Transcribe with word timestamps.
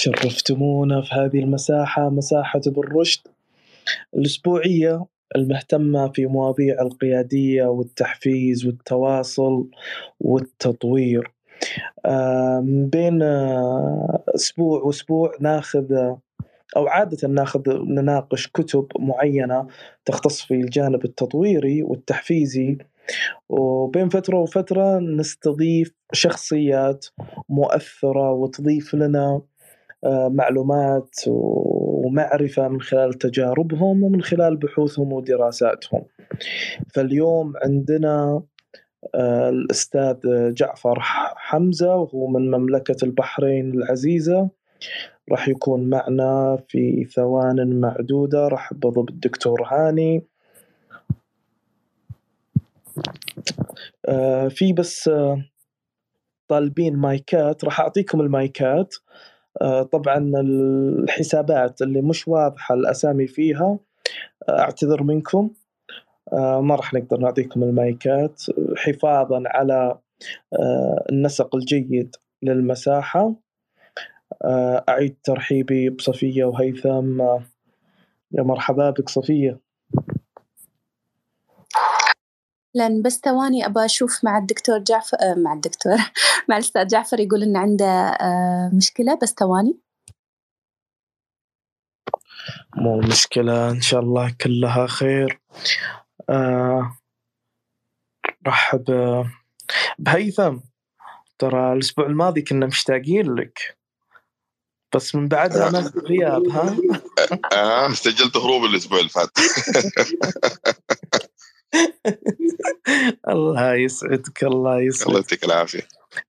شرفتمونا 0.00 1.02
في 1.02 1.14
هذه 1.14 1.38
المساحة 1.38 2.10
مساحة 2.10 2.60
ابن 2.66 2.82
رشد 2.98 3.20
الأسبوعية 4.14 5.04
المهتمة 5.36 6.08
في 6.08 6.26
مواضيع 6.26 6.82
القيادية 6.82 7.64
والتحفيز 7.64 8.66
والتواصل 8.66 9.68
والتطوير. 10.20 11.32
بين 12.62 13.22
آه، 13.22 14.24
أسبوع 14.34 14.82
وأسبوع 14.82 15.32
ناخذ 15.40 15.92
أو 16.76 16.86
عادة 16.86 17.28
ناخذ 17.28 17.60
نناقش 17.68 18.46
كتب 18.46 18.86
معينة 18.98 19.66
تختص 20.04 20.40
في 20.40 20.54
الجانب 20.54 21.04
التطويري 21.04 21.82
والتحفيزي. 21.82 22.78
وبين 23.48 24.08
فترة 24.08 24.38
وفترة 24.38 24.98
نستضيف 24.98 25.94
شخصيات 26.12 27.06
مؤثرة 27.48 28.32
وتضيف 28.32 28.94
لنا 28.94 29.42
معلومات 30.28 31.10
ومعرفة 31.26 32.68
من 32.68 32.80
خلال 32.80 33.14
تجاربهم 33.14 34.02
ومن 34.02 34.22
خلال 34.22 34.56
بحوثهم 34.56 35.12
ودراساتهم. 35.12 36.02
فاليوم 36.94 37.52
عندنا 37.64 38.42
آه، 39.14 39.48
الأستاذ 39.48 40.16
جعفر 40.54 40.98
حمزة 41.36 41.96
وهو 41.96 42.26
من 42.26 42.50
مملكة 42.50 42.96
البحرين 43.02 43.74
العزيزة 43.74 44.50
راح 45.30 45.48
يكون 45.48 45.90
معنا 45.90 46.58
في 46.68 47.04
ثوان 47.04 47.80
معدودة. 47.80 48.48
راح 48.48 48.74
برضو 48.74 49.02
بالدكتور 49.02 49.62
هاني. 49.62 50.24
آه، 54.08 54.48
في 54.48 54.72
بس 54.72 55.08
آه، 55.08 55.44
طالبين 56.48 56.96
مايكات. 56.96 57.64
راح 57.64 57.80
أعطيكم 57.80 58.20
المايكات. 58.20 58.94
طبعا 59.92 60.32
الحسابات 60.40 61.82
اللي 61.82 62.02
مش 62.02 62.28
واضحة 62.28 62.74
الأسامي 62.74 63.26
فيها 63.26 63.78
أعتذر 64.48 65.02
منكم. 65.02 65.50
آه، 66.32 66.60
ما 66.60 66.74
راح 66.74 66.94
نقدر 66.94 67.18
نعطيكم 67.18 67.62
المايكات. 67.62 68.42
حفاظا 68.76 69.42
على 69.46 69.98
آه، 70.52 71.04
النسق 71.10 71.56
الجيد 71.56 72.16
للمساحة. 72.42 73.34
آه، 74.44 74.84
أعيد 74.88 75.16
ترحيبي 75.24 75.90
بصفية 75.90 76.44
وهيثم. 76.44 77.20
يا 78.32 78.42
مرحبا 78.42 78.90
بك 78.90 79.08
صفية. 79.08 79.60
لأن 82.74 83.02
بس 83.02 83.20
ثواني 83.24 83.66
أبى 83.66 83.84
أشوف 83.84 84.24
مع 84.24 84.38
الدكتور 84.38 84.78
جعفر 84.78 85.16
مع 85.36 85.52
الدكتور 85.52 85.96
مع 86.48 86.56
الأستاذ 86.56 86.86
جعفر 86.86 87.20
يقول 87.20 87.42
إن 87.42 87.56
عنده 87.56 88.18
مشكلة 88.72 89.18
بس 89.22 89.34
ثواني. 89.38 89.78
مو 92.76 93.00
مشكلة 93.00 93.70
إن 93.70 93.80
شاء 93.80 94.00
الله 94.00 94.34
كلها 94.40 94.86
خير. 94.86 95.40
آه 96.30 96.96
رحب 98.46 98.84
بهيثم 99.98 100.56
ترى 101.38 101.72
الأسبوع 101.72 102.06
الماضي 102.06 102.42
كنا 102.42 102.66
مشتاقين 102.66 103.34
لك. 103.34 103.78
بس 104.94 105.14
من 105.14 105.28
بعدها 105.28 105.68
أنا 105.68 105.92
غياب 105.96 106.48
ها؟ 106.48 106.76
آه 107.58 107.92
سجلت 107.92 108.36
هروب 108.36 108.64
الأسبوع 108.64 108.98
اللي 108.98 109.10
فات. 109.10 109.30
الله 113.28 113.74
يسعدك 113.74 114.44
الله 114.44 114.80
يسعدك. 114.80 115.06
الله 115.06 115.20
يعطيك 115.20 115.44
العافية. 115.44 115.82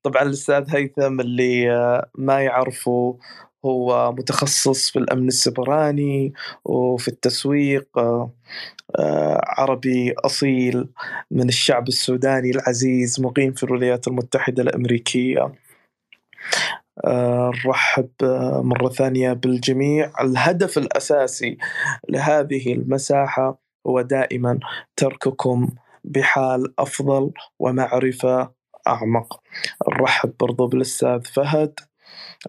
طبعا 0.03 0.21
الأستاذ 0.23 0.75
هيثم 0.75 1.19
اللي 1.19 1.67
ما 2.17 2.41
يعرفه 2.41 3.17
هو 3.65 4.11
متخصص 4.11 4.89
في 4.91 4.99
الأمن 4.99 5.27
السبراني 5.27 6.33
وفي 6.65 7.07
التسويق 7.07 7.87
آه، 7.97 9.41
عربي 9.43 10.13
أصيل 10.13 10.89
من 11.31 11.49
الشعب 11.49 11.87
السوداني 11.87 12.51
العزيز 12.51 13.21
مقيم 13.21 13.53
في 13.53 13.63
الولايات 13.63 14.07
المتحدة 14.07 14.63
الأمريكية. 14.63 15.53
نرحب 17.05 18.09
آه، 18.23 18.61
مرة 18.65 18.89
ثانية 18.89 19.33
بالجميع. 19.33 20.11
الهدف 20.21 20.77
الأساسي 20.77 21.57
لهذه 22.09 22.73
المساحة 22.73 23.60
هو 23.87 24.01
دائما 24.01 24.59
ترككم 24.95 25.69
بحال 26.03 26.73
أفضل 26.79 27.31
ومعرفة 27.59 28.51
أعمق. 28.87 29.41
نرحب 29.89 30.33
برضو 30.39 30.67
بالأستاذ 30.67 31.21
فهد 31.23 31.79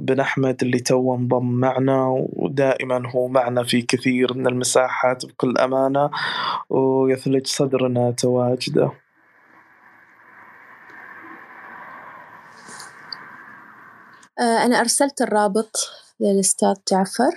بن 0.01 0.21
أحمد 0.21 0.63
اللي 0.63 0.79
تو 0.79 1.15
انضم 1.15 1.51
معنا 1.51 2.07
ودائما 2.33 3.11
هو 3.11 3.29
معنا 3.29 3.63
في 3.65 3.83
كثير 3.83 4.35
من 4.35 4.47
المساحات 4.47 5.27
بكل 5.27 5.59
أمانة 5.59 6.11
ويثلج 6.71 7.47
صدرنا 7.47 8.11
تواجده. 8.11 8.93
آه، 14.39 14.65
أنا 14.65 14.81
أرسلت 14.81 15.23
الرابط 15.23 15.77
للأستاذ 16.21 16.75
جعفر 16.91 17.33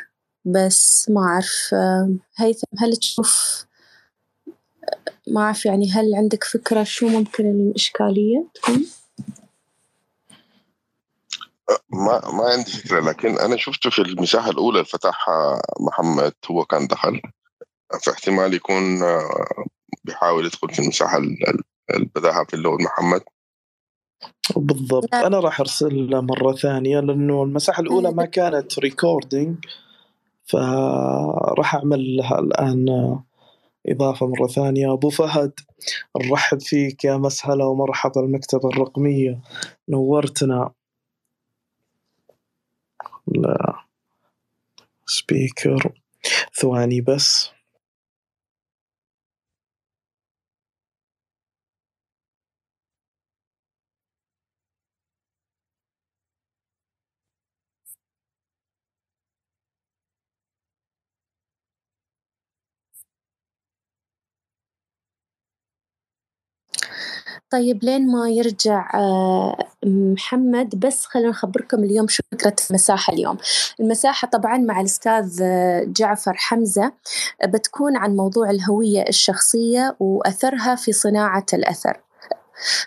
بس 0.45 1.09
ما 1.09 1.22
أعرف 1.22 1.69
آه، 1.73 2.09
هيثم 2.38 2.67
هل 2.79 2.95
تشوف 2.95 3.66
ما 5.28 5.41
أعرف 5.41 5.66
يعني 5.66 5.91
هل 5.91 6.16
عندك 6.16 6.44
فكرة 6.44 6.84
شو 6.84 7.08
ممكن 7.08 7.46
الإشكالية 7.46 8.47
تكون؟ 8.53 8.86
ما 11.90 12.31
ما 12.31 12.44
عندي 12.44 12.72
فكرة 12.72 13.00
لكن 13.00 13.40
أنا 13.40 13.58
شفته 13.58 13.90
في 13.90 14.00
المساحة 14.00 14.50
الأولى 14.50 14.80
اللي 14.80 14.86
فتحها 14.86 15.62
محمد 15.80 16.34
هو 16.52 16.66
كان 16.66 16.88
دخل. 16.88 17.22
فاحتمال 18.06 18.53
يكون 18.53 19.03
آه، 19.03 19.46
بيحاول 20.03 20.46
يدخل 20.46 20.69
في 20.69 20.80
المساحة 20.80 21.18
اللي 21.18 21.63
بداها 22.16 22.44
في 22.44 22.53
الأول 22.53 22.84
محمد. 22.84 23.22
بالضبط. 24.56 25.16
أنا 25.16 25.40
راح 25.40 25.59
ارسل 25.59 26.09
مرة 26.25 26.53
ثانية 26.53 27.00
لأنه 27.00 27.44
المساحة 27.44 27.81
الأولى 27.81 28.12
ما 28.12 28.25
كانت 28.25 28.80
recording 28.80 29.57
فراح 30.45 31.75
اعمل 31.75 32.16
لها 32.16 32.39
الآن. 32.39 32.86
إضافة 33.90 34.28
مرة 34.28 34.48
ثانية. 34.48 34.94
أبو 34.94 35.10
فهد 35.10 35.54
نرحب 36.18 36.62
فيك 36.62 37.06
يا 37.06 37.18
مسهلا 37.18 37.66
ومرحبا. 37.66 38.22
المكتبة 38.22 38.70
الرقمية 38.70 39.42
نورتنا. 39.90 40.72
لا 43.28 43.76
speaker 45.06 45.94
ثواني 46.62 47.02
بس. 47.02 47.55
طيب 67.50 67.83
لين 67.83 68.07
ما 68.12 68.30
يرجع 68.30 68.92
آه، 68.94 69.57
محمد 69.86 70.80
بس 70.80 71.06
خلينا 71.06 71.30
نخبركم 71.30 71.83
اليوم 71.83 72.07
شو 72.07 72.24
فكرة 72.31 72.56
المساحة 72.69 73.13
اليوم. 73.13 73.38
المساحة 73.80 74.27
طبعا 74.27 74.57
مع 74.57 74.80
الأستاذ 74.81 75.39
آه، 75.42 75.83
جعفر 75.88 76.33
حمزة 76.33 76.92
بتكون 77.45 77.97
عن 77.97 78.15
موضوع 78.15 78.50
الهوية 78.50 79.01
الشخصية 79.09 79.95
وأثرها 80.00 80.75
في 80.75 80.92
صناعة 80.92 81.45
الأثر. 81.53 82.01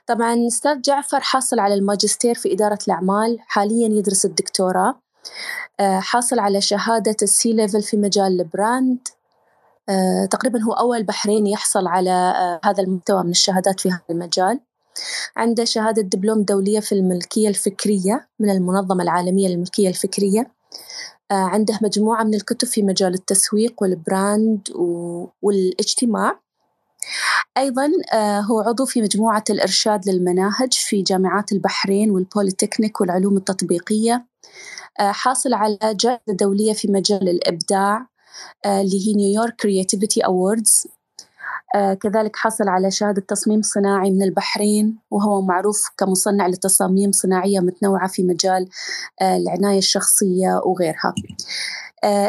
طبعا 0.06 0.46
أستاذ 0.46 0.80
جعفر 0.80 1.20
حاصل 1.20 1.58
على 1.58 1.74
الماجستير 1.74 2.34
في 2.34 2.52
إدارة 2.52 2.78
الأعمال 2.88 3.38
حاليا 3.46 3.88
يدرس 3.88 4.24
الدكتوراه 4.24 5.00
آه، 5.80 6.00
حاصل 6.00 6.38
على 6.38 6.60
شهادة 6.60 7.16
ال 7.22 7.37
C 7.37 7.52
level 7.52 7.82
في 7.82 7.96
مجال 7.96 8.40
ال 8.40 8.50
brand 8.50 8.98
آه، 9.08 9.17
تقريبا 10.30 10.62
هو 10.62 10.72
أول 10.72 11.02
بحريني 11.02 11.50
يحصل 11.50 11.86
على 11.86 12.10
آه، 12.10 12.60
هذا 12.64 12.82
المستوى 12.82 13.24
من 13.24 13.30
الشهادات 13.30 13.80
في 13.80 13.90
هذا 13.90 14.00
المجال. 14.10 14.60
عنده 15.36 15.64
شهادة 15.64 16.02
دبلوم 16.02 16.42
دولية 16.42 16.80
في 16.80 16.92
الملكية 16.92 17.48
الفكرية 17.48 18.28
من 18.40 18.50
المنظمة 18.50 19.02
العالمية 19.02 19.48
للملكية 19.48 19.88
الفكرية. 19.88 20.58
عنده 21.30 21.78
مجموعة 21.82 22.24
من 22.24 22.34
الكتب 22.34 22.68
في 22.68 22.82
مجال 22.82 23.14
التسويق 23.14 23.82
وال 23.82 24.07
brand 24.07 24.68
والإجتماع. 25.42 26.40
أيضا 27.58 27.90
هو 28.50 28.60
عضو 28.60 28.84
في 28.84 29.02
مجموعة 29.02 29.44
الإرشاد 29.50 30.08
للمناهج 30.08 30.72
في 30.72 31.02
جامعات 31.02 31.52
البحرين 31.52 32.10
وال 32.10 32.24
Polytechnic 32.24 33.00
والعلوم 33.00 33.36
التطبيقية. 33.36 34.26
آه، 35.00 35.12
حاصل 35.12 35.54
على 35.54 35.78
جائزة 35.82 36.20
دولية 36.28 36.72
في 36.72 36.88
مجال 36.88 37.28
الإبداع. 37.28 37.96
آه، 37.96 38.06
اللي 38.66 39.08
هي 39.08 39.12
New 39.12 39.30
York 39.30 39.54
Creativity 39.54 40.20
Awards 40.20 40.86
كذلك 41.74 42.36
حصل 42.36 42.68
على 42.68 42.90
شهادة 42.90 43.22
تصميم 43.28 43.62
صناعي 43.62 44.10
من 44.10 44.22
البحرين 44.22 44.98
وهو 45.10 45.42
معروف 45.42 45.88
كمصنع 45.98 46.46
لتصاميم 46.46 47.12
صناعية 47.12 47.60
متنوعة 47.60 48.08
في 48.08 48.22
مجال 48.22 48.68
آه، 49.20 49.36
العناية 49.36 49.78
الشخصية 49.78 50.60
وغيرها. 50.64 51.14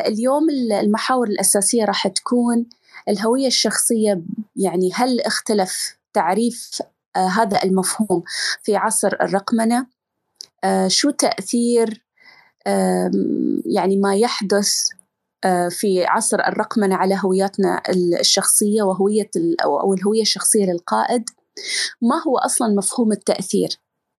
اليوم 0.08 0.50
المحاور 0.82 1.28
الأساسية 1.28 1.86
راح 1.86 2.08
تكون 2.08 2.66
الهوية 3.10 3.48
الشخصية 3.48 4.22
يعني 4.56 4.92
هل 4.94 5.22
اختلف 5.22 5.98
تعريف 6.14 6.82
هذا 7.16 7.64
المفهوم 7.64 8.24
في 8.64 8.76
عصر 8.76 9.08
الرقمنة؟ 9.08 9.88
شو 10.88 11.10
تأثير 11.10 12.06
يعني 13.66 13.98
ما 13.98 14.16
يحدث 14.16 14.90
آه، 14.92 14.99
في 15.70 16.06
عصر 16.06 16.40
الرقمنة 16.40 16.96
على 16.96 17.20
هوياتنا 17.24 17.82
الشخصية 18.20 18.84
وهوية 18.84 19.30
أو 19.64 19.94
الهوية 19.94 20.22
الشخصية 20.22 20.66
للقائد. 20.66 21.30
ما 22.02 22.24
هو 22.28 22.38
أصلا 22.38 22.76
مفهوم 22.76 23.12
التأثير؟ 23.12 23.70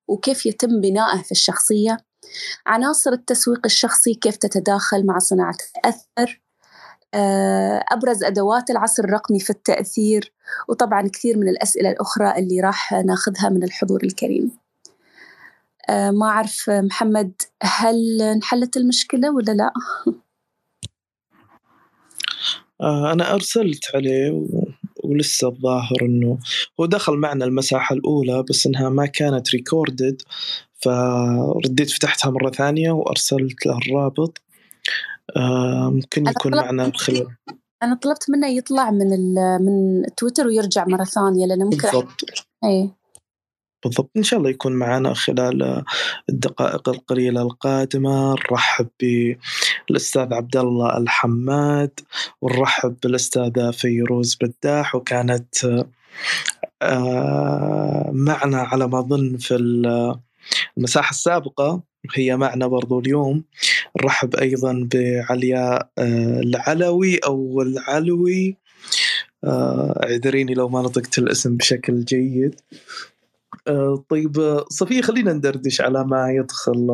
وكيف 0.09 0.47
يتم 0.47 0.81
بنائه 0.81 1.23
في 1.23 1.33
الشخصية؟ 1.33 1.97
عناصر 2.67 3.13
التسويق 3.13 3.61
الشخصي 3.65 4.15
كيف 4.15 4.37
تتداخل 4.37 5.07
مع 5.07 5.19
صناعة 5.19 5.57
الأثر 5.77 6.43
آه، 7.15 7.85
أبرز 7.93 8.25
أدوات 8.25 8.71
العصر 8.71 9.05
الرقمي 9.05 9.41
في 9.41 9.51
التأثير 9.51 10.33
وطبعا 10.69 11.09
كثير 11.09 11.39
من 11.39 11.49
الأسئلة 11.49 11.91
الأخرى 11.91 12.39
اللي 12.39 12.61
راح 12.61 12.93
ناخذها 12.93 13.49
من 13.49 13.63
الحضور 13.63 14.05
الكريم. 14.05 14.51
آه، 15.89 16.11
ما 16.11 16.27
أعرف 16.27 16.71
محمد 16.71 17.33
هل 17.63 18.23
انحلت 18.23 18.77
المشكلة 18.77 19.35
ولا 19.35 19.53
لا؟ 19.53 19.73
آه، 22.81 23.13
أنا 23.13 23.35
أرسلت 23.35 23.85
عليه 23.95 24.31
و... 24.31 24.47
ولسه 25.05 25.49
الظاهر 25.49 26.03
إنه 26.03 26.39
هو 26.81 26.87
دخل 26.87 27.13
معنا 27.13 27.45
المساحة 27.45 27.95
الأولى 27.95 28.45
بس 28.51 28.67
إنها 28.67 28.89
ما 28.89 29.07
كانت 29.07 29.55
ريكوردد 29.55 30.23
فرديت 30.73 31.91
فتحتها 31.91 32.31
مرة 32.31 32.51
ثانية 32.51 32.91
وأرسلت 32.91 33.67
له 33.67 33.79
الرابط. 33.79 34.43
آه، 35.37 35.91
ممكن 35.91 36.27
يكون 36.27 36.57
معنا 36.57 36.93
خلال 36.97 37.27
أنا 37.83 37.95
طلبت 37.95 38.31
منه 38.31 38.47
يطلع 38.47 38.91
من 38.91 39.35
من 39.61 40.03
تويتر 40.17 40.47
ويرجع 40.47 40.85
مرة 40.89 41.05
ثانية 41.05 41.47
لأنه 41.47 41.65
ممكن 41.65 41.79
بالضبط. 41.79 42.25
أي 42.65 42.91
بالضبط. 43.85 44.11
إن 44.17 44.23
شاء 44.23 44.39
الله 44.39 44.51
يكون 44.51 44.73
معنا 44.73 45.15
خلال 45.15 45.85
الدقائق 46.29 46.89
القليلة 46.89 47.43
القادمة. 47.43 48.33
نرحب 48.33 48.89
بالأستاذ 49.89 50.35
عبد 50.35 50.57
الله 50.57 50.97
الحماد 50.97 52.01
ونرحب 52.41 52.97
بالأستاذة 53.03 53.71
فيروز 53.71 54.39
بداح 54.43 54.95
وكانت 54.95 55.83
آه، 56.83 58.11
معنا 58.13 58.59
على 58.59 58.89
ما 58.89 58.99
أظن 58.99 59.37
في 59.37 59.55
المساحة 60.77 61.11
السابقة 61.11 61.81
هي 62.15 62.37
معنا 62.37 62.67
برضو 62.67 63.01
اليوم. 63.01 63.45
نرحب 64.03 64.35
أيضا 64.35 64.89
بعلياء 64.93 65.89
آه، 65.99 66.41
العلوي 66.41 67.19
أو 67.19 67.63
العلوي. 67.63 68.57
آه، 69.45 70.01
اعذريني 70.05 70.55
لو 70.55 70.69
ما 70.69 70.83
نطقت 70.83 71.19
الاسم 71.19 71.57
بشكل 71.57 72.05
جيد. 72.05 72.61
طيب 74.09 74.65
صفية 74.69 75.03
خلينا 75.03 75.33
ندردش 75.33 75.81
على 75.81 76.05
ما 76.05 76.31
يدخل 76.31 76.91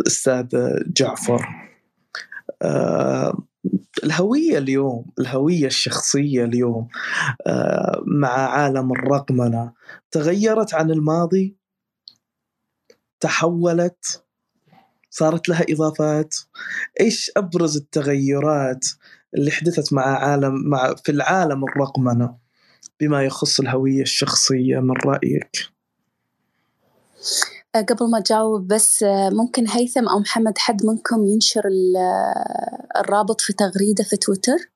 الأستاذ 0.00 0.56
آه، 0.56 0.84
جعفر. 0.86 1.70
آه، 2.62 3.38
الهوية 4.04 4.58
اليوم 4.58 5.06
الهوية 5.18 5.66
الشخصية 5.66 6.44
اليوم 6.44 6.88
مع 8.06 8.28
عالم 8.28 8.92
الرقمنة 8.92 9.72
تغيرت 10.10 10.74
عن 10.74 10.90
الماضي؟ 10.90 11.56
تحولت؟ 13.20 14.24
صارت 15.10 15.48
لها 15.48 15.64
إضافات؟ 15.70 16.34
إيش 17.00 17.30
أبرز 17.36 17.76
التغيرات 17.76 18.86
اللي 19.34 19.50
حدثت 19.50 19.92
مع 19.92 20.02
عالم 20.02 20.68
مع 20.68 20.94
في 21.04 21.12
العالم 21.12 21.64
الرقمنة؟ 21.64 22.45
بما 23.00 23.24
يخص 23.24 23.60
الهوية 23.60 24.02
الشخصية 24.02 24.80
من 24.80 24.94
رأيك؟ 25.06 25.70
أه، 27.74 27.80
قبل 27.80 28.10
ما 28.10 28.18
أجاوب 28.18 28.68
بس 28.68 29.02
أه، 29.02 29.30
ممكن 29.30 29.68
هيثم 29.68 30.08
أو 30.08 30.18
محمد 30.18 30.58
حد 30.58 30.86
منكم 30.86 31.26
ينشر 31.26 31.62
أه، 31.96 33.00
الرابط 33.00 33.40
في 33.40 33.52
تغريدة 33.52 34.04
في 34.04 34.16
تويتر؟ 34.16 34.70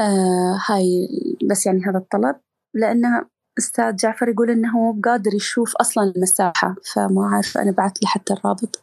آه 0.00 0.60
هاي 0.66 1.08
بس 1.50 1.66
يعني 1.66 1.82
هذا 1.84 1.98
الطلب. 1.98 2.36
لأن 2.74 3.24
أستاذ 3.58 3.96
جعفر 3.96 4.28
يقول 4.28 4.50
إنه 4.50 5.00
قادر 5.04 5.34
يشوف 5.34 5.76
أصلا 5.76 6.12
المساحة 6.16 6.76
فما 6.94 7.22
أعرف 7.32 7.58
أنا 7.58 7.70
بعت 7.70 8.02
له 8.02 8.08
حتى 8.08 8.32
الرابط. 8.32 8.82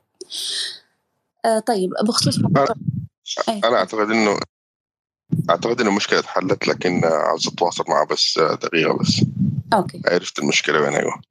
آه 1.45 1.59
طيب 1.59 1.89
بخصوص 2.07 2.39
أنا, 2.39 2.75
أنا 3.49 3.75
أعتقد 3.77 4.09
إنه 4.11 4.39
أعتقد 5.49 5.81
إن 5.81 5.87
المشكلة 5.87 6.19
اتحلت 6.19 6.67
لكن 6.67 7.01
عاوز 7.05 7.47
أتواصل 7.47 7.83
معه 7.87 8.05
بس 8.05 8.39
دقيقة 8.39 8.97
بس. 8.97 9.25
okay. 9.73 10.01
عرفت 10.05 10.39
المشكلة 10.39 10.81
وين 10.81 10.93
أيوه 10.93 11.21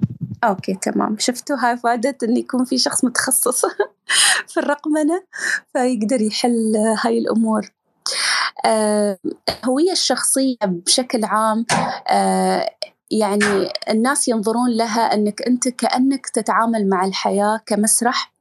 okay 0.44 0.74
تمام. 0.74 1.16
شفتوا 1.18 1.56
هاي 1.56 1.76
فائدة 1.76 2.18
إن 2.22 2.36
يكون 2.36 2.64
في 2.64 2.78
شخص 2.78 3.04
متخصص 3.04 3.62
في 4.52 4.60
الرقمنه 4.60 5.22
فيقدر 5.72 6.20
يحل 6.20 6.76
هاي 7.04 7.18
الأمور. 7.18 7.70
الهويه 8.66 9.90
آه، 9.90 9.92
الشخصية 9.92 10.56
بشكل 10.64 11.24
عام 11.24 11.66
آه، 12.08 12.70
يعني 13.10 13.68
الناس 13.90 14.28
ينظرون 14.28 14.70
لها 14.70 15.14
إنك 15.14 15.42
أنت 15.42 15.68
كأنك 15.68 16.26
تتعامل 16.26 16.88
مع 16.88 17.04
الحياة 17.04 17.60
كمسرح 17.66 18.32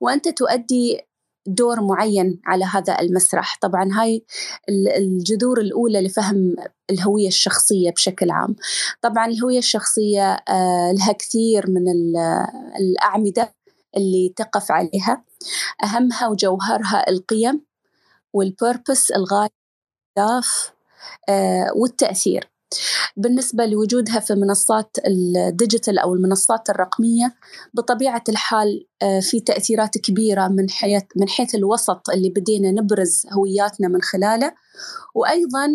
وأنت 0.00 0.28
تؤدي 0.28 1.00
دور 1.46 1.80
معين 1.80 2.40
على 2.46 2.64
هذا 2.64 3.00
المسرح. 3.00 3.58
طبعا 3.60 3.88
هاي 3.92 4.24
الجذور 4.68 5.60
الأولى 5.60 6.00
لفهم 6.00 6.56
الهوية 6.90 7.28
الشخصية 7.28 7.90
بشكل 7.90 8.30
عام. 8.30 8.56
طبعا 9.02 9.26
الهوية 9.26 9.58
الشخصية 9.58 10.32
آه، 10.32 10.92
لها 10.92 11.12
كثير 11.12 11.70
من 11.70 11.84
الأعمدة 12.80 13.54
اللي 13.96 14.32
تقف 14.36 14.70
عليها. 14.70 15.24
أهمها 15.84 16.28
وجوهرها 16.28 17.10
القيم 17.10 17.62
وال 18.32 18.49
purpose 18.49 19.10
الغاية 19.10 19.48
آه، 21.28 21.72
والتأثير. 21.76 22.51
بالنسبة 23.16 23.66
لوجودها 23.66 24.20
في 24.20 24.34
منصات 24.34 24.96
ال 25.06 25.17
digital 25.17 25.98
أو 25.98 26.14
المنصات 26.14 26.70
الرقمية 26.70 27.34
بطبيعة 27.74 28.24
الحال 28.28 28.86
آه، 29.02 29.20
في 29.20 29.40
تأثيرات 29.40 29.98
كبيرة 29.98 30.48
من 30.48 30.70
حيث 30.70 31.02
من 31.16 31.28
حيث 31.28 31.54
الوسط 31.54 32.10
اللي 32.10 32.30
بدينا 32.30 32.70
نبرز 32.70 33.26
هوياتنا 33.32 33.88
من 33.88 34.02
خلاله 34.02 34.54
وأيضا 35.14 35.68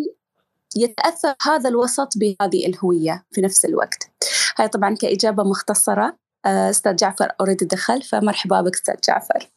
يتأثر 0.75 1.35
هذا 1.41 1.69
الوسط 1.69 2.17
بهذه 2.17 2.65
الهوية 2.65 3.25
في 3.31 3.41
نفس 3.41 3.65
الوقت. 3.65 4.11
هاي 4.57 4.67
طبعا 4.67 4.95
كإجابة 4.95 5.43
مختصرة 5.43 6.17
آه، 6.45 6.69
أستاذ 6.69 6.95
جعفر 6.95 7.31
أوريدي 7.39 7.65
دخل 7.65 8.01
فمرحبا 8.01 8.61
بك 8.61 8.75
أستاذ 8.75 8.95
جعفر. 9.07 9.49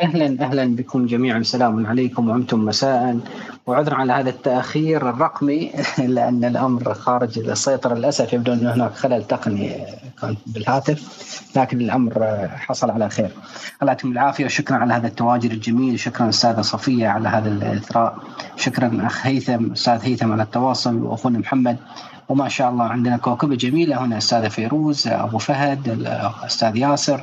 أهلا 0.00 0.44
أهلا 0.44 0.76
بكم 0.76 1.06
جميعا. 1.06 1.42
سلام 1.42 1.86
عليكم 1.86 2.28
وأنتم 2.28 2.64
مساء. 2.64 3.20
وعذرا 3.66 3.94
على 3.94 4.12
هذا 4.12 4.30
التأخير 4.30 5.10
الرقمي 5.10 5.72
لأن 5.98 6.44
الأمر 6.44 6.94
خارج 6.94 7.38
السيطره 7.38 7.94
للأسف. 7.94 8.32
يبدو 8.32 8.52
أن 8.52 8.66
هناك 8.66 8.94
خلل 8.94 9.24
تقني 9.24 9.86
كان 10.22 10.36
بالهاتف 10.46 11.00
لكن 11.56 11.80
الأمر 11.80 12.48
حصل 12.48 12.90
على 12.90 13.10
خير. 13.10 13.30
الله 13.82 13.92
يعطيكم 13.92 14.12
العافية. 14.12 14.44
وشكرا 14.44 14.76
على 14.76 14.94
هذا 14.94 15.06
التواجد 15.06 15.50
الجميل، 15.50 15.98
شكرا 16.00 16.28
أستاذة 16.28 16.60
صفية 16.60 17.08
على 17.08 17.28
هذا 17.28 17.48
الإثراء، 17.48 18.18
شكرا 18.56 19.06
أخ 19.06 19.26
هيثم 19.26 19.72
أستاذ 19.72 20.00
هيثم 20.02 20.32
على 20.32 20.42
التواصل. 20.42 21.02
وأخونا 21.02 21.38
محمد. 21.38 21.76
وما 22.28 22.48
شاء 22.48 22.70
الله 22.70 22.84
عندنا 22.84 23.16
كوكبة 23.16 23.56
جميلة 23.56 24.04
هنا. 24.04 24.18
أستاذة 24.18 24.48
فيروز 24.48 25.08
أبو 25.08 25.38
فهد 25.38 25.88
الأستاذ 25.88 26.76
ياسر. 26.76 27.22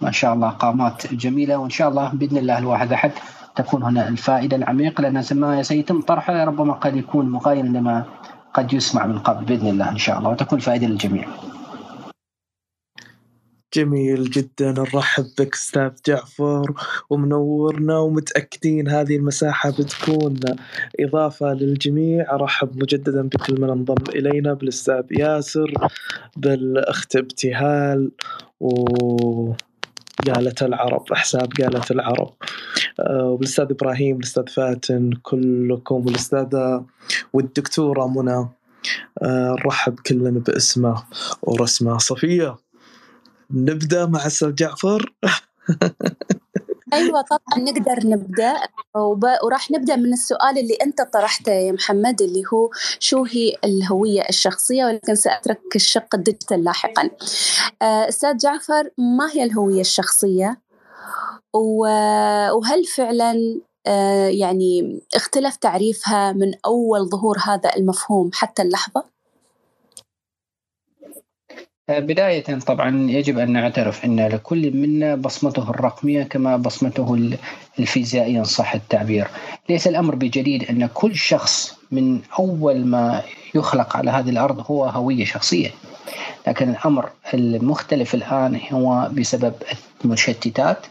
ما 0.00 0.10
شاء 0.10 0.34
الله 0.34 0.50
قامات 0.50 1.14
جميلة 1.14 1.56
وإن 1.56 1.70
شاء 1.70 1.88
الله 1.88 2.08
بإذن 2.14 2.36
الله 2.36 2.58
الواحد 2.58 2.92
أحد 2.92 3.12
تكون 3.56 3.82
هنا 3.82 4.08
الفائدة 4.08 4.56
العميقة 4.56 5.02
لأن 5.02 5.24
ما 5.32 5.62
سيتم 5.62 6.00
طرحه 6.00 6.44
ربما 6.44 6.72
قد 6.72 6.96
يكون 6.96 7.30
مغاير 7.30 7.64
لما 7.64 8.04
قد 8.54 8.72
يسمع 8.72 9.06
من 9.06 9.18
قبل 9.18 9.44
بإذن 9.44 9.68
الله 9.68 9.90
إن 9.90 9.98
شاء 9.98 10.18
الله 10.18 10.30
وتكون 10.30 10.58
فائدة 10.58 10.86
للجميع. 10.86 11.28
جميل 13.74 14.30
جدا 14.30 14.72
نرحب 14.72 15.24
بك 15.38 15.54
أستاذ 15.54 15.90
جعفر 16.06 16.74
ومنورنا 17.10 17.98
ومتأكدين 17.98 18.88
هذه 18.88 19.16
المساحة 19.16 19.70
بتكون 19.70 20.40
إضافة 21.00 21.52
للجميع 21.52 22.34
أرحب 22.34 22.82
مجددا 22.82 23.22
بكل 23.22 23.60
من 23.60 23.70
انضم 23.70 24.04
إلينا 24.08 24.54
بالأستاذ 24.54 25.04
ياسر 25.10 25.72
بالأخت 26.36 27.16
ابتهال 27.16 28.10
و 28.60 29.52
قالة 30.24 30.54
العرب 30.62 31.14
حساب 31.14 31.52
قالة 31.62 31.84
العرب. 31.90 32.32
آه، 33.00 33.24
وبالاستاذ 33.24 33.66
إبراهيم 33.70 34.16
الاستاذ 34.16 34.46
فاتن 34.48 35.10
كلكم 35.22 36.06
والأستاذة 36.06 36.84
والدكتورة 37.32 38.06
منى. 38.06 38.48
آه، 39.22 39.56
نرحب 39.64 40.00
كلنا 40.00 40.30
باسمه 40.30 41.02
ورسمه. 41.42 41.98
صفية 41.98 42.56
نبدأ 43.50 44.06
مع 44.06 44.26
أستاذ 44.26 44.54
جعفر. 44.54 45.12
أيوه 46.96 47.20
طبعا 47.20 47.64
نقدر 47.64 48.06
نبدأ 48.06 48.54
وب... 48.96 49.24
وراح 49.44 49.70
نبدأ 49.70 49.96
من 49.96 50.12
السؤال 50.12 50.58
اللي 50.58 50.74
أنت 50.74 51.02
طرحته 51.02 51.52
يا 51.52 51.72
محمد 51.72 52.22
اللي 52.22 52.42
هو 52.52 52.70
شو 53.00 53.24
هي 53.24 53.56
الهوية 53.64 54.22
الشخصية 54.28 54.84
ولكن 54.84 55.14
سأترك 55.14 55.76
الشق 55.76 56.14
الديجيتال 56.14 56.64
لاحقا. 56.64 57.10
آه، 57.82 58.08
أستاذ 58.08 58.36
جعفر 58.36 58.90
ما 58.98 59.30
هي 59.32 59.44
الهوية 59.44 59.80
الشخصية؟ 59.80 60.60
وهل 61.54 62.84
فعلا 62.84 63.60
آه، 63.86 64.28
يعني 64.28 65.00
اختلف 65.14 65.56
تعريفها 65.56 66.32
من 66.32 66.52
أول 66.66 67.08
ظهور 67.08 67.38
هذا 67.38 67.76
المفهوم 67.76 68.30
حتى 68.34 68.62
اللحظة؟ 68.62 69.15
بداية 71.88 72.58
طبعا 72.58 73.10
يجب 73.10 73.38
أن 73.38 73.52
نعترف 73.52 74.04
أن 74.04 74.20
لكل 74.20 74.76
منا 74.76 75.14
بصمته 75.14 75.70
الرقمية 75.70 76.22
كما 76.22 76.56
بصمته 76.56 77.30
الفيزيائية 77.78 78.38
إن 78.38 78.44
صح 78.44 78.74
التعبير. 78.74 79.28
ليس 79.68 79.88
الأمر 79.88 80.14
بجديد 80.14 80.64
أن 80.70 80.86
كل 80.86 81.16
شخص 81.16 81.76
من 81.90 82.20
أول 82.38 82.86
ما 82.86 83.22
يخلق 83.54 83.96
على 83.96 84.10
هذه 84.10 84.30
الأرض 84.30 84.64
هو 84.70 84.84
هوية 84.84 85.24
شخصية. 85.24 85.70
لكن 86.46 86.70
الأمر 86.70 87.10
المختلف 87.34 88.14
الآن 88.14 88.60
هو 88.72 89.08
بسبب 89.12 89.54
المشتتات 90.04 90.86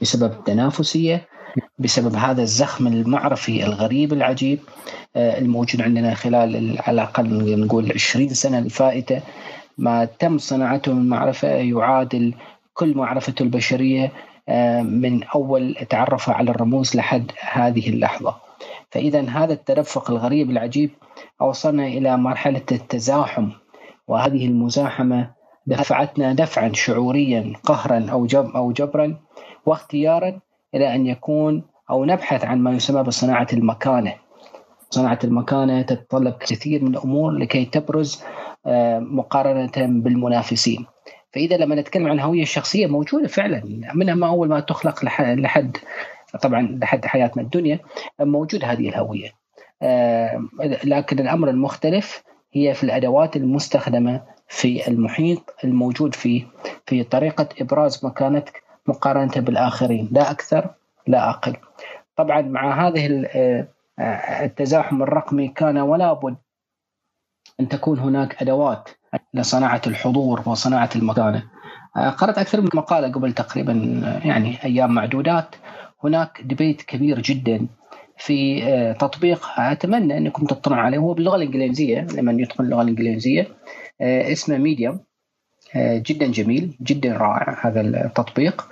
بسبب 0.00 0.32
التنافسية 0.32 1.28
بسبب 1.78 2.14
هذا 2.14 2.42
الزخم 2.42 2.86
المعرفي 2.86 3.64
الغريب 3.64 4.12
العجيب 4.12 4.58
آه، 5.16 5.38
الموجود 5.38 5.82
عندنا 5.82 6.14
خلال 6.14 6.76
على 6.80 7.02
الأقل 7.02 7.60
نقول 7.60 7.92
20 7.92 8.28
سنة 8.28 8.58
الفائتة. 8.58 9.20
ما 9.80 10.04
تم 10.04 10.38
صناعته 10.38 10.92
من 10.92 11.08
معرفة 11.08 11.48
يعادل 11.48 12.34
كل 12.74 12.94
معرفة 12.96 13.34
البشرية 13.40 14.12
آه، 14.48 14.82
من 14.82 15.22
أول 15.22 15.76
تعرفها 15.90 16.34
على 16.34 16.50
الرموز 16.50 16.96
لحد 16.96 17.32
هذه 17.40 17.88
اللحظة. 17.88 18.34
فإذا 18.90 19.20
هذا 19.28 19.52
التدفق 19.52 20.10
الغريب 20.10 20.50
العجيب 20.50 20.90
أوصلنا 21.40 21.86
إلى 21.86 22.16
مرحلة 22.16 22.62
التزاحم 22.72 23.48
وهذه 24.08 24.46
المزاحمة 24.46 25.30
دفعتنا 25.66 26.32
دفعا 26.32 26.70
شعوريا 26.74 27.52
قهرا 27.64 28.06
أو 28.12 28.26
جب 28.26 28.50
أو 28.56 28.72
جبرا 28.72 29.16
واختيارا 29.66 30.40
إلى 30.74 30.94
أن 30.94 31.06
يكون 31.06 31.62
أو 31.90 32.04
نبحث 32.04 32.44
عن 32.44 32.58
ما 32.58 32.70
يسمى 32.70 33.02
بصناعة 33.02 33.46
المكانة. 33.52 34.14
صناعة 34.90 35.18
المكانة 35.24 35.82
تتطلب 35.82 36.34
كثير 36.40 36.84
من 36.84 36.96
الأمور 36.96 37.30
لكي 37.32 37.64
تبرز 37.64 38.22
مقارنة 39.00 39.72
بالمنافسين. 39.76 40.86
فإذا 41.32 41.56
لما 41.56 41.74
نتكلم 41.74 42.06
عن 42.06 42.12
الهوية 42.12 42.42
الشخصية 42.42 42.86
موجودة 42.86 43.28
فعلا 43.28 43.62
منها 43.94 44.14
ما 44.14 44.26
أول 44.26 44.48
ما 44.48 44.60
تخلق 44.60 45.04
لحد 45.20 45.76
طبعا 46.42 46.78
لحد 46.82 47.04
حياتنا 47.04 47.42
الدنيا 47.42 47.78
موجود 48.20 48.64
هذه 48.64 48.88
الهوية. 48.88 49.28
آه، 49.82 50.44
لكن 50.84 51.18
الأمر 51.18 51.48
المختلف 51.48 52.22
هي 52.52 52.74
في 52.74 52.84
الأدوات 52.84 53.36
المستخدمة 53.36 54.22
في 54.48 54.88
المحيط 54.88 55.54
الموجود 55.64 56.14
فيه 56.14 56.46
في 56.86 57.02
طريقة 57.02 57.48
إبراز 57.60 58.04
مكانتك 58.04 58.62
مقارنة 58.86 59.32
بالآخرين. 59.36 60.08
لا 60.12 60.30
أكثر 60.30 60.70
لا 61.06 61.30
أقل. 61.30 61.56
طبعا 62.16 62.40
مع 62.42 62.88
هذه 62.88 63.26
آه، 63.34 64.44
التزاحم 64.44 65.02
الرقمي 65.02 65.48
كان 65.48 65.78
ولا 65.78 66.12
بد 66.12 66.36
أن 67.60 67.68
تكون 67.68 67.98
هناك 67.98 68.42
أدوات 68.42 68.88
لصناعة 69.34 69.82
الحضور 69.86 70.42
وصناعة 70.46 70.90
المكانة 70.96 71.42
آه، 71.96 72.10
قرأت 72.10 72.38
أكثر 72.38 72.60
من 72.60 72.68
مقالة 72.74 73.12
قبل 73.12 73.32
تقريبا 73.32 74.02
آه، 74.04 74.26
يعني 74.26 74.64
أيام 74.64 74.94
معدودات. 74.94 75.54
هناك 76.04 76.40
debate 76.44 76.82
كبير 76.82 77.20
جدا 77.20 77.66
في 78.18 78.64
آه، 78.64 78.92
تطبيق. 78.92 79.46
أتمنى 79.58 80.18
أنكم 80.18 80.46
تطلعوا 80.46 80.82
عليه. 80.82 80.98
هو 80.98 81.14
باللغة 81.14 81.36
الإنجليزية 81.36 82.06
لمن 82.14 82.40
يتقن 82.40 82.64
اللغة 82.64 82.82
الإنجليزية. 82.82 83.48
اسمه 84.00 84.58
Medium 84.58 85.00
جدا 85.76 86.26
جميل 86.26 86.76
جدا 86.82 87.12
رائع 87.16 87.66
هذا 87.66 87.80
التطبيق. 87.80 88.68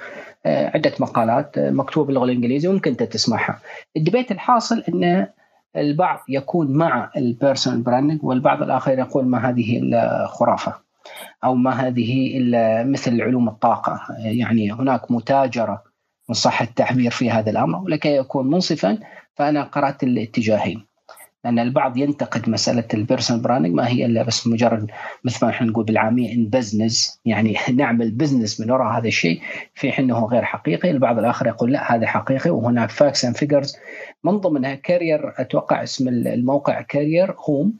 عدة 0.46 0.92
مقالات 1.00 1.58
مكتوبة 1.58 2.06
باللغة 2.06 2.24
الإنجليزية 2.24 2.68
وممكن 2.68 2.90
أنت 2.90 3.02
تسمعها. 3.02 3.60
ال 3.96 4.01
debate 4.01 4.32
الحاصل 4.32 4.84
أنه 4.88 5.28
البعض 5.76 6.20
يكون 6.28 6.72
مع 6.72 7.10
ال 7.16 7.23
personal 7.23 7.82
branding 7.82 8.24
والبعض 8.24 8.62
الآخر 8.62 8.98
يقول 8.98 9.26
ما 9.26 9.48
هذه 9.48 9.80
خرافة 10.26 10.74
أو 11.44 11.54
ما 11.54 11.70
هذه 11.70 12.32
مثل 12.84 13.22
علوم 13.22 13.48
الطاقة. 13.48 14.00
يعني 14.18 14.72
هناك 14.72 15.10
متاجرة 15.10 15.82
ان 16.30 16.34
صح 16.34 16.62
التعبير 16.62 17.10
في 17.10 17.30
هذا 17.30 17.50
الأمر 17.50 17.78
ولكي 17.78 18.16
يكون 18.16 18.50
منصفا 18.50 18.98
فأنا 19.34 19.62
قرأت 19.62 20.02
الاتجاهين. 20.02 20.87
لأن 21.44 21.58
البعض 21.58 21.96
ينتقد 21.96 22.48
مسألة 22.48 22.84
personal 22.94 23.42
branding 23.42 23.74
ما 23.74 23.88
هي 23.88 24.06
إلا 24.06 24.22
بس 24.22 24.46
مجرد 24.46 24.90
مثل 25.24 25.44
ما 25.46 25.50
إحنا 25.50 25.66
نقول 25.66 25.84
بالعامية 25.84 26.34
ان 26.34 26.48
business 26.48 27.20
يعني 27.24 27.56
نعمل 27.74 28.10
business 28.10 28.60
من 28.60 28.70
وراء 28.70 28.98
هذا 28.98 29.08
الشيء 29.08 29.40
في 29.74 29.92
حين 29.92 30.04
إنه 30.04 30.26
غير 30.26 30.44
حقيقي، 30.44 30.90
البعض 30.90 31.18
الآخر 31.18 31.46
يقول 31.46 31.72
لا 31.72 31.94
هذا 31.94 32.06
حقيقي 32.06 32.50
وهناك 32.50 32.90
facts 32.90 33.24
and 33.24 33.36
figures 33.36 33.76
من 34.24 34.38
ضمنها 34.38 34.74
career 34.74 35.32
أتوقع 35.36 35.82
اسم 35.82 36.08
الموقع 36.08 36.80
career 36.80 37.34
هوم 37.48 37.74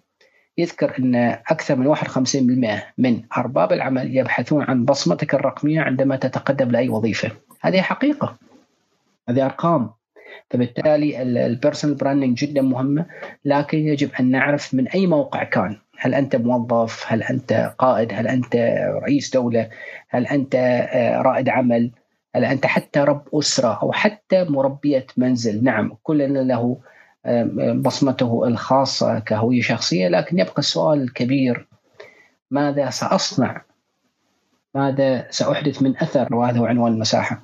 يذكر 0.59 0.99
إن 0.99 1.15
أكثر 1.50 1.77
من 1.77 1.87
51% 1.87 2.93
من 2.99 3.23
أرباب 3.37 3.73
العمل 3.73 4.17
يبحثون 4.17 4.62
عن 4.62 4.85
بصمتك 4.85 5.35
الرقمية 5.35 5.81
عندما 5.81 6.17
تتقدم 6.17 6.71
لأي 6.71 6.88
وظيفة، 6.88 7.31
هذه 7.61 7.81
حقيقة. 7.81 8.37
هذه 9.29 9.45
أرقام. 9.45 9.98
فبالتالي 10.50 11.23
ال 11.23 11.31
personal 11.31 11.97
branding 11.97 12.38
جدا 12.38 12.62
مهمة 12.62 13.07
لكن 13.45 13.78
يجب 13.78 14.11
أن 14.21 14.30
نعرف 14.30 14.75
من 14.75 14.88
أي 14.88 15.07
موقع 15.07 15.45
كان. 15.45 15.76
هل 15.99 16.14
أنت 16.14 16.37
موظف؟ 16.37 17.04
هل 17.09 17.23
أنت 17.23 17.73
قائد؟ 17.78 18.12
هل 18.12 18.28
أنت 18.28 18.57
رئيس 19.02 19.30
دولة؟ 19.30 19.68
هل 20.09 20.26
أنت 20.26 20.54
آه، 20.54 21.23
رائد 21.23 21.49
عمل؟ 21.49 21.90
هل 22.37 22.45
أنت 22.45 22.66
حتى 22.66 23.00
رب 23.00 23.23
أسرة 23.35 23.78
أو 23.83 23.92
حتى 23.92 24.45
مربية 24.45 25.07
منزل؟ 25.16 25.64
نعم 25.64 25.97
كلنا 26.02 26.38
له 26.38 26.78
آه، 27.26 27.73
بصمته 27.73 28.47
الخاصة 28.47 29.18
كهوية 29.18 29.62
شخصية 29.62 30.09
لكن 30.09 30.38
يبقى 30.38 30.59
السؤال 30.59 31.02
الكبير 31.02 31.68
ماذا 32.50 32.90
سأصنع؟ 32.90 33.62
ماذا 34.75 35.26
سأحدث 35.30 35.83
من 35.83 35.97
أثر؟ 35.97 36.35
وهذا 36.35 36.59
هو 36.59 36.66
عنوان 36.66 36.92
المساحة. 36.92 37.42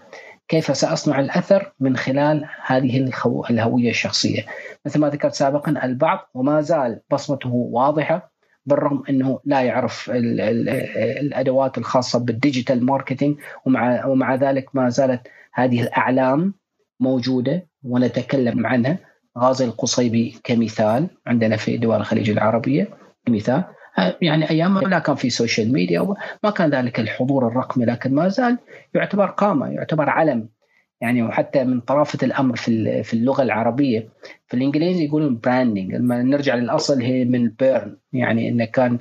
كيف 0.49 0.77
سأصنع 0.77 1.21
الأثر 1.21 1.73
من 1.81 1.97
خلال 1.97 2.49
هذه 2.67 3.11
الهوية 3.51 3.91
الشخصية. 3.91 4.47
مثل 4.87 5.01
ما 5.01 5.09
ذكرت 5.09 5.35
سابقا 5.35 5.85
البعض 5.85 6.31
وما 6.35 6.61
زال 6.61 7.01
بصمته 7.11 7.51
واضحة 7.53 8.33
بالرغم 8.67 9.03
أنه 9.11 9.41
لا 9.45 9.63
يعرف 9.63 10.11
ال 10.11 10.41
ال 10.41 10.69
الأدوات 11.19 11.79
الخاصة 11.79 12.19
بال 12.19 12.34
digital 12.34 12.87
marketing 12.87 13.37
ومع, 13.67 14.07
ومع 14.07 14.35
ذلك 14.35 14.77
ما 14.77 14.89
زالت 14.89 15.21
هذه 15.53 15.83
الأعلام 15.83 16.55
موجودة 17.01 17.67
ونتكلم 17.83 18.67
عنها. 18.67 18.99
غازي 19.39 19.65
القصيبي 19.65 20.39
كمثال 20.45 21.09
عندنا 21.27 21.57
في 21.57 21.77
دول 21.77 21.97
الخليج 21.97 22.31
العربية 22.31 22.89
كمثال. 23.27 23.65
يعني 24.23 24.51
أيام 24.51 24.79
لا 24.79 24.99
كان 24.99 25.15
في 25.15 25.31
social 25.31 25.73
media 25.73 26.15
ما 26.45 26.51
كان 26.51 26.71
ذلك 26.71 27.01
الحضور 27.01 27.49
الرقمي 27.49 27.85
لكن 27.85 28.15
ما 28.15 28.29
زال 28.29 28.59
يعتبر 28.95 29.27
قامة 29.27 29.67
يعتبر 29.67 30.11
علم. 30.11 30.49
يعني 31.01 31.23
وحتى 31.23 31.65
من 31.65 31.81
طرافة 31.81 32.19
الأمر 32.23 32.57
في 32.57 33.03
في 33.03 33.15
اللغة 33.15 33.43
العربية. 33.43 34.09
في 34.47 34.57
الإنجليزي 34.57 35.05
يقولون 35.05 35.41
branding 35.45 35.95
لما 35.95 36.23
نرجع 36.23 36.55
للأصل 36.55 37.03
هي 37.03 37.25
من 37.25 37.49
burn 37.49 37.97
يعني 38.13 38.49
انه 38.49 38.65
كان 38.65 38.99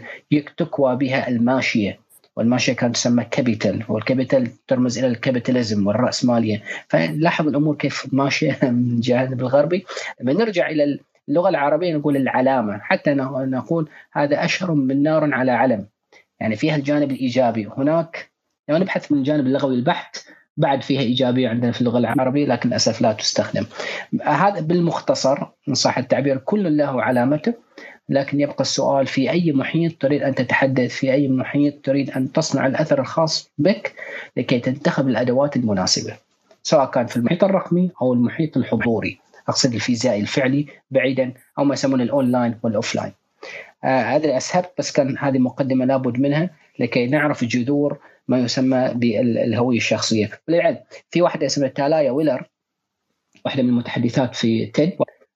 تكوى 0.58 0.96
بها 0.96 1.30
الماشية. 1.30 2.00
والماشية 2.36 2.74
كانت 2.74 2.96
تسمى 2.96 3.24
capital 3.32 3.84
وال 3.90 4.02
capital 4.02 4.48
ترمز 4.68 4.98
إلى 4.98 5.08
ال 5.08 5.15
capitalism 5.15 5.88
والرأسمالية. 5.88 6.64
فلاحظ 6.88 7.48
الأمور 7.48 7.76
كيف 7.76 8.14
ماشية 8.14 8.60
من 8.64 8.94
الجانب 8.94 9.42
الغربي 9.42 9.86
لما 10.22 10.34
نرجع 10.34 10.70
إلى 10.70 11.00
اللغة 11.30 11.50
العربية 11.50 11.96
نقول 11.96 12.18
العلامة 12.18 12.80
حتى 12.80 13.14
نقول 13.14 13.90
هذا 14.12 14.46
أشهر 14.46 14.74
من 14.74 15.04
نار 15.04 15.34
على 15.34 15.52
علم 15.52 15.88
يعني 16.40 16.56
فيها 16.56 16.76
الجانب 16.76 17.12
الإيجابي 17.12 17.70
هناك 17.78 18.32
لو 18.70 18.78
نبحث 18.78 19.12
من 19.12 19.18
الجانب 19.18 19.48
اللغوي 19.48 19.76
البحت 19.76 20.28
بعد 20.58 20.82
فيها 20.82 21.02
ايجابيه 21.02 21.50
عندنا 21.50 21.72
في 21.72 21.82
اللغة 21.82 21.98
العربية 21.98 22.46
لكن 22.46 22.70
للأسف 22.70 23.02
لا 23.02 23.14
تستخدم. 23.14 23.66
هذا 24.26 24.62
بالمختصر 24.62 25.38
إن 25.70 25.74
صح 25.74 25.98
التعبير 25.98 26.38
كل 26.38 26.78
له 26.78 27.02
علامته 27.04 27.54
لكن 28.10 28.40
يبقى 28.40 28.62
السؤال 28.62 29.08
في 29.08 29.32
أي 29.32 29.52
محيط 29.52 29.94
تريد 30.00 30.24
أن 30.24 30.36
تتحدث 30.36 30.92
في 30.96 31.14
أي 31.14 31.28
محيط 31.28 31.74
تريد 31.86 32.10
أن 32.12 32.32
تصنع 32.32 32.68
الأثر 32.68 33.02
الخاص 33.02 33.52
بك 33.58 33.94
لكي 34.38 34.60
تنتخب 34.60 35.08
الأدوات 35.08 35.56
المناسبة. 35.56 36.18
سواء 36.64 36.92
كان 36.92 37.06
في 37.06 37.18
المحيط 37.18 37.44
الرقمي 37.44 37.92
أو 38.02 38.14
المحيط 38.14 38.58
الحضوري. 38.58 39.20
أقصد 39.48 39.74
الفيزيائي 39.74 40.22
الفعلي 40.22 40.66
بعيدا 40.92 41.34
أو 41.60 41.64
ما 41.64 41.74
يسمونه 41.74 42.04
ال 42.04 42.11
online 42.11 42.56
وال 42.64 42.73
offline. 42.73 43.12
آه 43.84 44.02
هذا 44.02 44.38
اسهب 44.38 44.66
بس 44.78 44.92
كان 44.92 45.18
هذه 45.18 45.38
مقدمة 45.38 45.86
لابد 45.86 46.20
منها 46.20 46.50
لكي 46.80 47.08
نعرف 47.08 47.44
جذور 47.44 48.00
ما 48.28 48.40
يسمى 48.40 48.92
بالهوية 48.96 49.78
الشخصية. 49.78 50.30
وللعلم 50.48 50.78
في 51.12 51.22
واحدة 51.22 51.46
اسمها 51.46 51.68
تالايا 51.68 52.12
ويلر 52.12 52.50
واحدة 53.46 53.64
من 53.64 53.70
المتحدثات 53.70 54.36
في 54.36 54.66
تيد. 54.66 54.94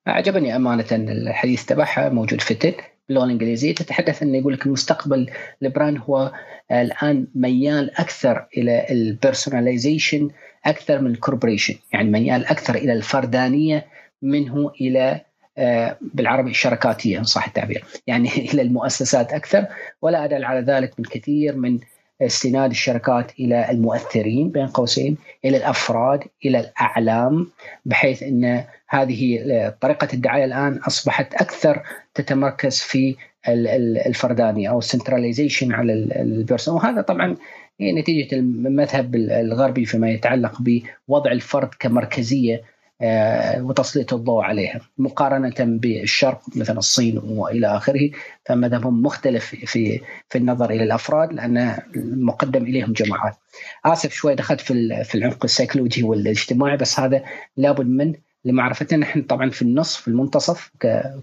أعجبني 0.08 0.56
أمانة 0.56 0.86
الحديث 0.92 1.66
تبعها 1.66 2.10
موجود 2.10 2.42
في 2.42 2.54
تيد 2.54 2.76
باللغة 3.08 3.26
الإنجليزية. 3.26 3.76
تتحدث 3.76 4.24
انه 4.24 4.38
يقول 4.38 4.54
لك 4.54 4.66
المستقبل 4.66 5.30
ال 5.64 5.69
brand 5.69 5.98
هو 5.98 6.32
الآن 6.72 7.28
ميال 7.36 8.00
أكثر 8.00 8.48
إلى 8.58 8.86
ال 8.90 8.98
personalization 8.99 10.30
أكثر 10.66 11.02
من 11.02 11.12
ال 11.12 11.17
corporation 11.17 11.76
يعني 11.94 12.10
ميال 12.10 12.46
أكثر 12.46 12.76
إلى 12.76 12.94
الفردانية 12.94 13.86
منه 14.22 14.72
إلى 14.82 15.22
آه، 15.58 15.98
بالعربي 16.02 16.50
الشركاتيه 16.50 17.20
إن 17.20 17.24
صح 17.24 17.48
التعبير. 17.48 17.84
يعني 18.08 18.30
إلى 18.54 18.62
المؤسسات 18.62 19.34
أكثر. 19.34 19.66
ولا 20.02 20.26
أدل 20.26 20.46
على 20.46 20.60
ذلك 20.60 20.94
من 21.00 21.06
كثير 21.06 21.56
من 21.56 21.80
استناد 22.22 22.70
الشركات 22.70 23.32
إلى 23.40 23.72
المؤثرين 23.72 24.50
بين 24.50 24.68
قوسين 24.68 25.18
إلى 25.46 25.58
الأفراد 25.58 26.24
إلى 26.46 26.60
الأعلام 26.60 27.48
بحيث 27.86 28.24
إن 28.24 28.64
هذه 28.90 29.40
طريقة 29.82 30.08
الدعاية 30.14 30.46
الآن 30.46 30.78
أصبحت 30.78 31.34
أكثر 31.34 31.84
تتمركز 32.14 32.80
في 32.80 33.16
الفردانية 33.48 34.70
أو 34.70 34.80
ال 34.80 34.86
centralization 34.86 35.74
على 35.74 35.94
ال 35.94 36.04
person. 36.04 36.76
وهذا 36.76 37.02
طبعا 37.02 37.36
هي 37.80 37.92
نتيجة 37.92 38.36
المذهب 38.36 39.16
الغربي 39.16 39.86
فيما 39.86 40.10
يتعلق 40.10 40.62
بوضع 41.08 41.32
الفرد 41.32 41.70
كمركزية 41.80 42.56
آه، 42.56 42.62
وتسليط 43.58 44.14
الضوء 44.14 44.44
عليها 44.44 44.82
مقارنة 44.98 45.56
بالشرق 45.60 46.42
مثل 46.56 46.78
الصين 46.78 47.18
وإلى 47.18 47.68
آخره 47.68 48.10
فمذهبهم 48.46 49.04
مختلف 49.04 49.46
في 49.46 50.02
في 50.30 50.38
النظر 50.38 50.70
إلى 50.70 50.84
الأفراد 50.84 51.34
لأن 51.34 51.78
مقدم 51.96 52.64
إليهم 52.64 52.94
جماعات. 52.94 53.36
آسف 53.86 54.14
شوي 54.14 54.36
دخلت 54.36 54.62
في 54.62 55.04
في 55.04 55.16
العمق 55.16 55.44
السيكولوجي 55.44 56.04
والاجتماعي 56.04 56.78
بس 56.78 57.00
هذا 57.00 57.24
لابد 57.58 57.88
منه 57.88 58.16
لمعرفتنا. 58.46 59.00
نحن 59.00 59.22
طبعا 59.22 59.50
في 59.50 59.62
النص 59.62 59.96
في 59.96 60.08
المنتصف 60.08 60.72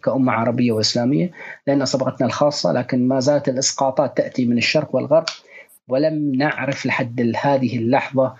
كأمة 0.02 0.32
عربية 0.32 0.72
وإسلامية 0.72 1.30
لأن 1.66 1.84
صبغتنا 1.84 2.26
الخاصة 2.26 2.72
لكن 2.72 3.08
ما 3.08 3.20
زالت 3.20 3.48
الإسقاطات 3.48 4.16
تأتي 4.16 4.46
من 4.46 4.58
الشرق 4.58 4.94
والغرب 4.94 5.24
ولم 5.88 6.34
نعرف 6.34 6.86
لحد 6.86 7.32
هذه 7.36 7.78
اللحظة 7.78 8.34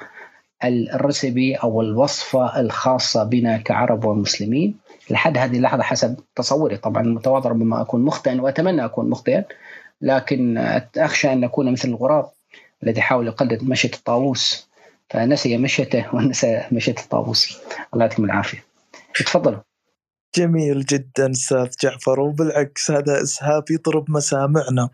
الرسبي 0.64 1.54
أو 1.54 1.82
الوصفة 1.82 2.60
الخاصة 2.60 3.24
بنا 3.24 3.56
كعرب 3.56 4.04
ومسلمين. 4.04 4.74
لحد 5.10 5.38
هذه 5.38 5.56
اللحظة 5.56 5.82
حسب 5.82 6.16
تصوري. 6.36 6.76
طبعا 6.76 7.02
متواضع 7.02 7.50
ربما 7.50 7.82
أكون 7.82 8.04
مخطئا 8.04 8.40
وأتمنى 8.40 8.84
أكون 8.84 9.10
مخطئا. 9.10 9.44
لكن 10.00 10.58
اخشى 10.96 11.32
أن 11.32 11.44
أكون 11.44 11.72
مثل 11.72 11.88
الغراب 11.88 12.28
الذي 12.82 13.00
حاول 13.00 13.26
يقلد 13.26 13.64
مشية 13.64 13.90
الطاووس. 13.94 14.68
فنسي 15.10 15.56
مشيته 15.56 16.14
ونسى 16.14 16.62
مشية 16.72 16.94
الطاووس. 16.98 17.58
الله 17.94 18.04
يعطيكم 18.04 18.24
العافية. 18.24 18.64
تفضلوا. 19.14 19.58
جميل 20.36 20.84
جدا 20.84 21.30
أستاذ 21.30 21.68
جعفر. 21.82 22.20
وبالعكس 22.20 22.90
هذا 22.90 23.22
إسهاب 23.22 23.64
يضرب 23.70 24.10
مسامعنا. 24.10 24.88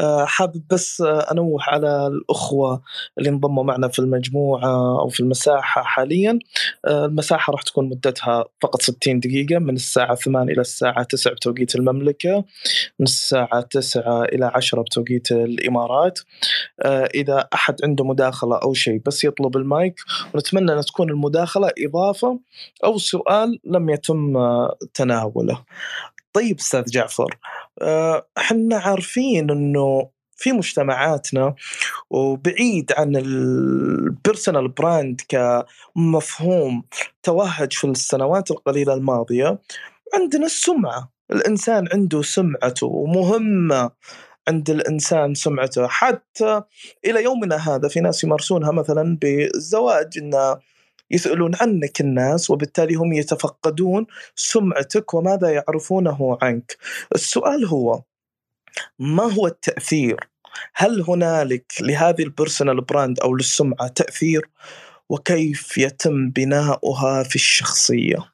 آه، 0.00 0.24
حابب 0.24 0.62
بس 0.70 1.00
أنوه 1.00 1.62
على 1.62 2.06
الأخوة 2.06 2.82
اللي 3.18 3.28
انضموا 3.28 3.64
معنا 3.64 3.88
في 3.88 3.98
المجموعة 3.98 5.00
أو 5.00 5.08
في 5.08 5.20
المساحة 5.20 5.82
حاليا. 5.82 6.38
آه، 6.86 7.06
المساحة 7.06 7.50
راح 7.50 7.62
تكون 7.62 7.88
مدتها 7.88 8.44
فقط 8.62 8.82
60 8.82 9.20
دقيقة 9.20 9.58
من 9.58 9.74
الساعة 9.74 10.14
8 10.14 10.52
إلى 10.52 10.60
الساعة 10.60 11.02
9 11.02 11.32
بتوقيت 11.34 11.74
المملكة 11.76 12.44
من 12.98 13.06
الساعة 13.06 13.60
9 13.60 14.24
إلى 14.24 14.50
10 14.54 14.82
بتوقيت 14.82 15.32
الإمارات. 15.32 16.18
آه، 16.82 17.08
إذا 17.14 17.48
أحد 17.54 17.76
عنده 17.84 18.04
مداخلة 18.04 18.56
أو 18.56 18.74
شيء 18.74 19.00
بس 19.06 19.24
يطلب 19.24 19.56
المايك 19.56 19.94
ونتمنى 20.34 20.72
أن 20.72 20.80
تكون 20.80 21.10
المداخلة 21.10 21.70
إضافة 21.78 22.40
أو 22.84 22.98
سؤال 22.98 23.58
لم 23.64 23.90
يتم 23.90 24.36
تناوله. 24.94 25.64
طيب 26.32 26.58
أستاذ 26.58 26.84
جعفر 26.84 27.38
آه، 27.82 28.26
إحنا 28.38 28.76
عارفين 28.76 29.50
إنه 29.50 30.10
في 30.36 30.52
مجتمعاتنا 30.52 31.54
وبعيد 32.10 32.92
عن 32.96 33.16
ال 33.16 33.33
personal 33.33 34.68
brand 34.68 35.20
كمفهوم 35.28 36.84
توهج 37.22 37.72
في 37.72 37.86
السنوات 37.86 38.50
القليلة 38.50 38.94
الماضية 38.94 39.58
عندنا 40.14 40.46
السمعة. 40.46 41.12
الإنسان 41.32 41.88
عنده 41.92 42.22
سمعته 42.22 42.86
ومهمة 42.86 43.90
عند 44.48 44.70
الإنسان 44.70 45.34
سمعته. 45.34 45.86
حتى 45.86 46.62
إلى 47.04 47.22
يومنا 47.22 47.56
هذا 47.56 47.88
في 47.88 48.00
ناس 48.00 48.24
يمارسونها 48.24 48.72
مثلا 48.72 49.18
بالزواج 49.20 50.18
إنه 50.18 50.58
يسألون 51.12 51.52
عنك 51.60 52.00
الناس 52.00 52.50
وبالتالي 52.50 52.94
هم 52.94 53.12
يتفقدون 53.12 54.06
سمعتك 54.36 55.14
وماذا 55.14 55.50
يعرفونه 55.50 56.38
عنك. 56.42 56.76
السؤال 57.14 57.66
هو 57.66 58.02
ما 58.98 59.32
هو 59.32 59.46
التأثير؟ 59.46 60.28
هل 60.74 61.04
هنالك 61.08 61.72
لهذه 61.80 62.22
ال 62.22 62.28
personal 62.28 62.80
brand 62.80 63.20
أو 63.20 63.34
للسمعة 63.36 63.88
تأثير؟ 63.88 64.50
وكيف 65.08 65.78
يتم 65.78 66.30
بناؤها 66.30 67.22
في 67.22 67.34
الشخصية؟ 67.36 68.31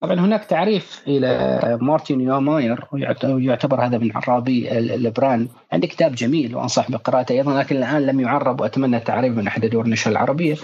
طبعا 0.00 0.20
هناك 0.20 0.44
تعريف 0.44 1.02
إلى 1.06 1.78
مارتي 1.80 2.20
نيوماير 2.20 2.84
ويعتبر 2.92 3.84
هذا 3.84 3.98
من 3.98 4.10
عرابي 4.14 4.78
ال 4.78 4.88
brand. 4.88 5.48
عنده 5.72 5.86
كتاب 5.86 6.14
جميل 6.14 6.56
وأنصح 6.56 6.90
بقراءته 6.90 7.32
أيضا 7.32 7.58
لكن 7.58 7.76
الآن 7.76 8.06
لم 8.06 8.20
يعرب 8.20 8.60
وأتمنى 8.60 8.96
التعريف 8.96 9.36
من 9.36 9.46
أحد 9.46 9.66
دور 9.66 9.84
النشر 9.84 10.10
العربية. 10.10 10.56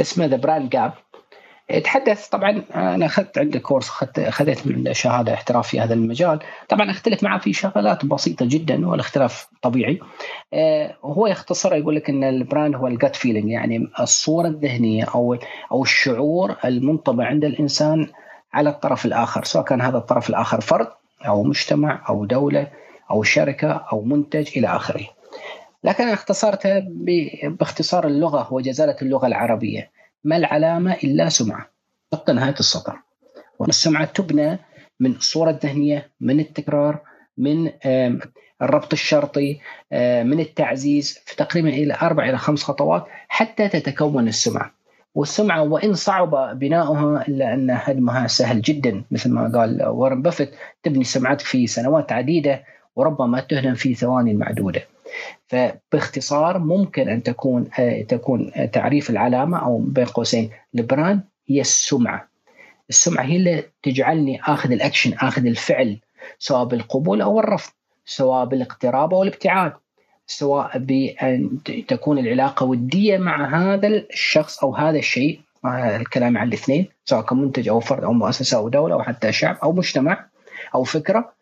اسمه 0.00 0.26
The 0.26 0.36
Brand 0.36 0.70
Gap 0.70 0.92
يتحدث 1.70 2.28
طبعا 2.28 2.62
أنا 2.74 3.06
أخذت 3.06 3.38
عنده 3.38 3.58
course 3.58 3.90
اخذت 4.18 4.92
شهادة 4.92 5.34
احتراف 5.34 5.68
في 5.68 5.80
هذا 5.80 5.94
المجال. 5.94 6.38
طبعا 6.68 6.90
اختلف 6.90 7.22
معه 7.22 7.38
في 7.38 7.52
شغلات 7.52 8.04
بسيطة 8.04 8.46
جدا 8.48 8.88
والاختلاف 8.88 9.48
طبيعي. 9.62 10.00
آه، 10.54 10.96
هو 11.04 11.26
يختصر 11.26 11.74
يقول 11.74 11.96
لك 11.96 12.10
إن 12.10 12.24
ال 12.24 12.32
brand 12.32 12.74
هو 12.74 12.86
ال 12.86 12.93
gut 12.93 13.16
feeling 13.16 13.50
يعني 13.50 13.88
الصورة 14.00 14.48
الذهنية 14.48 15.04
أو 15.04 15.36
أو 15.72 15.82
الشعور 15.82 16.56
المنطبع 16.64 17.24
عند 17.24 17.44
الإنسان 17.44 18.06
على 18.52 18.70
الطرف 18.70 19.06
الآخر 19.06 19.44
سواء 19.44 19.64
كان 19.64 19.80
هذا 19.80 19.98
الطرف 19.98 20.30
الآخر 20.30 20.60
فرد 20.60 20.88
أو 21.26 21.42
مجتمع 21.42 22.04
أو 22.08 22.24
دولة 22.24 22.70
أو 23.10 23.22
شركة 23.22 23.72
أو 23.92 24.02
منتج 24.02 24.48
إلى 24.56 24.66
آخره. 24.68 25.06
لكن 25.84 26.04
أنا 26.04 26.12
اختصرتها 26.12 26.82
باختصار 27.42 28.06
اللغة 28.06 28.52
وجزالة 28.52 28.96
اللغة 29.02 29.26
العربية. 29.26 29.90
ما 30.24 30.36
العلامة 30.36 30.92
إلا 30.92 31.28
سمعة. 31.28 31.68
نقطه 32.14 32.32
نهاية 32.32 32.54
السطر. 32.60 32.98
والسمعه 33.58 34.04
تبنى 34.04 34.58
من 35.00 35.10
الصورة 35.10 35.50
الذهنيه، 35.50 36.10
من 36.20 36.40
التكرار، 36.40 36.98
من 37.38 37.70
الربط 38.62 38.92
الشرطي 38.92 39.60
من 39.92 40.40
التعزيز 40.40 41.20
في 41.26 41.36
تقريبا 41.36 41.68
إلى 41.68 41.98
أربع 42.02 42.28
إلى 42.28 42.38
خمس 42.38 42.62
خطوات 42.62 43.06
حتى 43.28 43.68
تتكون 43.68 44.28
السمعة. 44.28 44.77
والسمعة 45.14 45.62
وإن 45.62 45.94
صعب 45.94 46.58
بناؤها 46.58 47.28
إلا 47.28 47.54
أن 47.54 47.70
هدمها 47.70 48.26
سهل 48.26 48.62
جدا 48.62 49.04
مثل 49.10 49.30
ما 49.30 49.58
قال 49.58 49.86
وارن 49.86 50.22
بافيت 50.22 50.50
تبني 50.82 51.04
سمعتك 51.04 51.46
في 51.46 51.66
سنوات 51.66 52.12
عديدة 52.12 52.64
وربما 52.96 53.40
تهدم 53.40 53.74
في 53.74 53.94
ثواني 53.94 54.34
معدودة. 54.34 54.82
فباختصار 55.46 56.58
ممكن 56.58 57.08
أن 57.08 57.22
تكون 57.22 57.68
تكون 58.08 58.52
تعريف 58.72 59.10
العلامة 59.10 59.58
أو 59.64 59.78
بين 59.78 60.04
قوسين 60.04 60.50
ال 60.74 60.82
brand 60.82 61.20
هي 61.48 61.60
السمعة. 61.60 62.28
السمعة 62.88 63.24
هي 63.24 63.36
اللي 63.36 63.64
تجعلني 63.82 64.40
آخذ 64.42 64.72
الأكشن 64.72 65.12
آخذ 65.12 65.46
الفعل 65.46 65.98
سواء 66.38 66.64
بالقبول 66.64 67.20
أو 67.20 67.40
الرفض 67.40 67.72
سواء 68.04 68.44
بالاقتراب 68.44 69.14
أو 69.14 69.22
الابتعاد 69.22 69.72
سواء 70.28 70.78
بان 70.78 71.58
تكون 71.88 72.18
العلاقة 72.18 72.66
ودية 72.66 73.18
مع 73.18 73.58
هذا 73.58 73.88
الشخص 73.88 74.58
أو 74.58 74.76
هذا 74.76 74.98
الشيء 74.98 75.40
الكلام 76.00 76.38
عن 76.38 76.48
الاثنين 76.48 76.88
سواء 77.04 77.22
كمنتج 77.22 77.68
أو 77.68 77.80
فرد 77.80 78.04
أو 78.04 78.12
مؤسسة 78.12 78.56
أو 78.56 78.68
دولة 78.68 78.94
أو 78.94 79.02
حتى 79.02 79.32
شعب 79.32 79.56
أو 79.62 79.72
مجتمع 79.72 80.24
أو 80.74 80.84
فكرة 80.84 81.32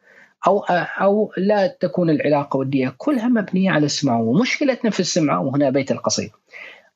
أو 0.47 0.59
أو 1.01 1.33
لا 1.37 1.67
تكون 1.67 2.11
العلاقة 2.11 2.57
ودية. 2.57 2.95
كلها 2.99 3.29
مبنية 3.29 3.71
على 3.71 3.87
السمعه 3.87 4.21
ومشكلتنا 4.21 4.91
في 4.91 5.01
السمعه 5.01 5.41
وهنا 5.41 5.71
بيت 5.71 5.91
القصيد. 5.93 6.31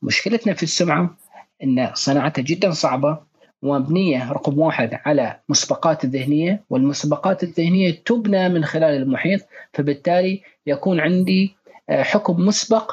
مشكلتنا 0.03 0.55
في 0.55 0.63
السمعه 0.63 1.17
إن 1.65 1.91
صناعتها 1.95 2.43
جدا 2.43 2.71
صعبة 2.71 3.19
ومبنية 3.63 4.33
رقم 4.33 4.59
واحد 4.59 4.99
على 5.05 5.37
مسبقات 5.49 6.05
الذهنية 6.05 6.65
والمسبقات 6.71 7.43
الذهنية 7.43 8.03
تبنى 8.05 8.49
من 8.49 8.65
خلال 8.65 9.03
المحيط 9.03 9.41
فبالتالي 9.73 10.43
يكون 10.67 11.01
عندي 11.01 11.55
حكم 11.91 12.47
مسبق. 12.47 12.93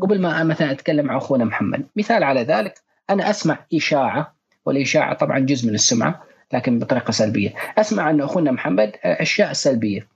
قبل 0.00 0.20
ما 0.20 0.44
مثلا 0.44 0.70
أتكلم 0.70 1.06
مع 1.06 1.16
أخونا 1.16 1.44
محمد 1.44 1.86
مثال 1.96 2.24
على 2.24 2.42
ذلك 2.42 2.80
أنا 3.10 3.30
أسمع 3.30 3.58
إشاعة 3.74 4.34
والإشاعة 4.66 5.14
طبعا 5.14 5.38
جزء 5.38 5.68
من 5.68 5.74
السمعة 5.74 6.22
لكن 6.52 6.78
بطريقة 6.78 7.10
سلبية. 7.10 7.54
أسمع 7.78 8.10
أن 8.10 8.20
أخونا 8.20 8.50
محمد 8.50 8.92
آه، 9.04 9.22
أشياء 9.22 9.52
سلبية. 9.52 10.06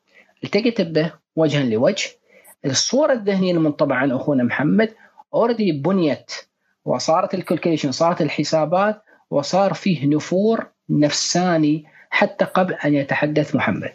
التقيت 0.45 0.81
به 0.81 1.13
وجها 1.37 1.63
لوجه. 1.63 2.11
الصورة 2.65 3.13
الذهنية 3.13 3.53
المنطبعة 3.53 3.97
عن 3.97 4.13
أخونا 4.13 4.45
محمد 4.45 4.95
already 5.35 5.73
بنيت 5.73 6.33
وصارت 6.85 7.35
ال 7.35 7.40
calculation 7.40 7.93
صارت 7.93 8.23
الحسابات 8.23 9.03
وصار 9.31 9.75
فيه 9.75 10.07
نفور 10.07 10.67
نفساني 10.91 11.85
حتى 12.11 12.45
قبل 12.45 12.75
أن 12.75 12.95
يتحدث 12.95 13.55
محمد. 13.55 13.93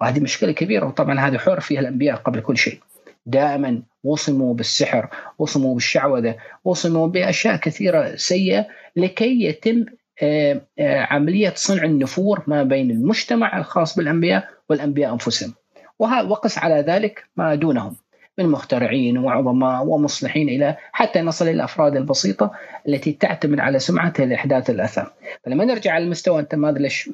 وهذه 0.00 0.20
مشكلة 0.20 0.52
كبيرة 0.52 0.86
وطبعا 0.86 1.20
هذه 1.20 1.38
حر 1.38 1.60
فيها 1.60 1.80
الأنبياء 1.80 2.16
قبل 2.16 2.40
كل 2.40 2.56
شيء. 2.56 2.80
دائما 3.26 3.82
وصموا 4.04 4.54
بالسحر 4.54 5.08
وصموا 5.38 5.74
بالشعوذة 5.74 6.36
وصموا 6.64 7.06
بأشياء 7.06 7.56
كثيرة 7.56 8.16
سيئة 8.16 8.66
لكي 8.96 9.42
يتم 9.42 9.84
آه، 10.22 10.60
آه، 10.78 11.00
عملية 11.00 11.52
صنع 11.56 11.84
النفور 11.84 12.42
ما 12.46 12.62
بين 12.62 12.90
المجتمع 12.90 13.58
الخاص 13.58 13.96
بالأنبياء 13.96 14.48
والأنبياء 14.68 15.12
أنفسهم. 15.12 15.54
وقس 15.98 16.58
على 16.58 16.74
ذلك 16.74 17.24
ما 17.36 17.54
دونهم. 17.54 17.96
من 18.38 18.48
مخترعين 18.48 19.18
وعظماء 19.18 19.84
ومصلحين 19.84 20.48
إلى 20.48 20.76
حتى 20.92 21.20
نصل 21.20 21.44
إلى 21.44 21.54
الافراد 21.54 21.96
البسيطة 21.96 22.52
التي 22.88 23.12
تعتمد 23.12 23.60
على 23.60 23.78
سمعتها 23.78 24.26
لاحداث 24.26 24.70
الاثر. 24.70 25.12
فلما 25.44 25.64
نرجع 25.64 25.92
على 25.92 26.04
المستوى 26.04 26.40
أنت 26.40 26.54
ما 26.54 26.68
أدري 26.68 26.82
ليش 26.82 27.10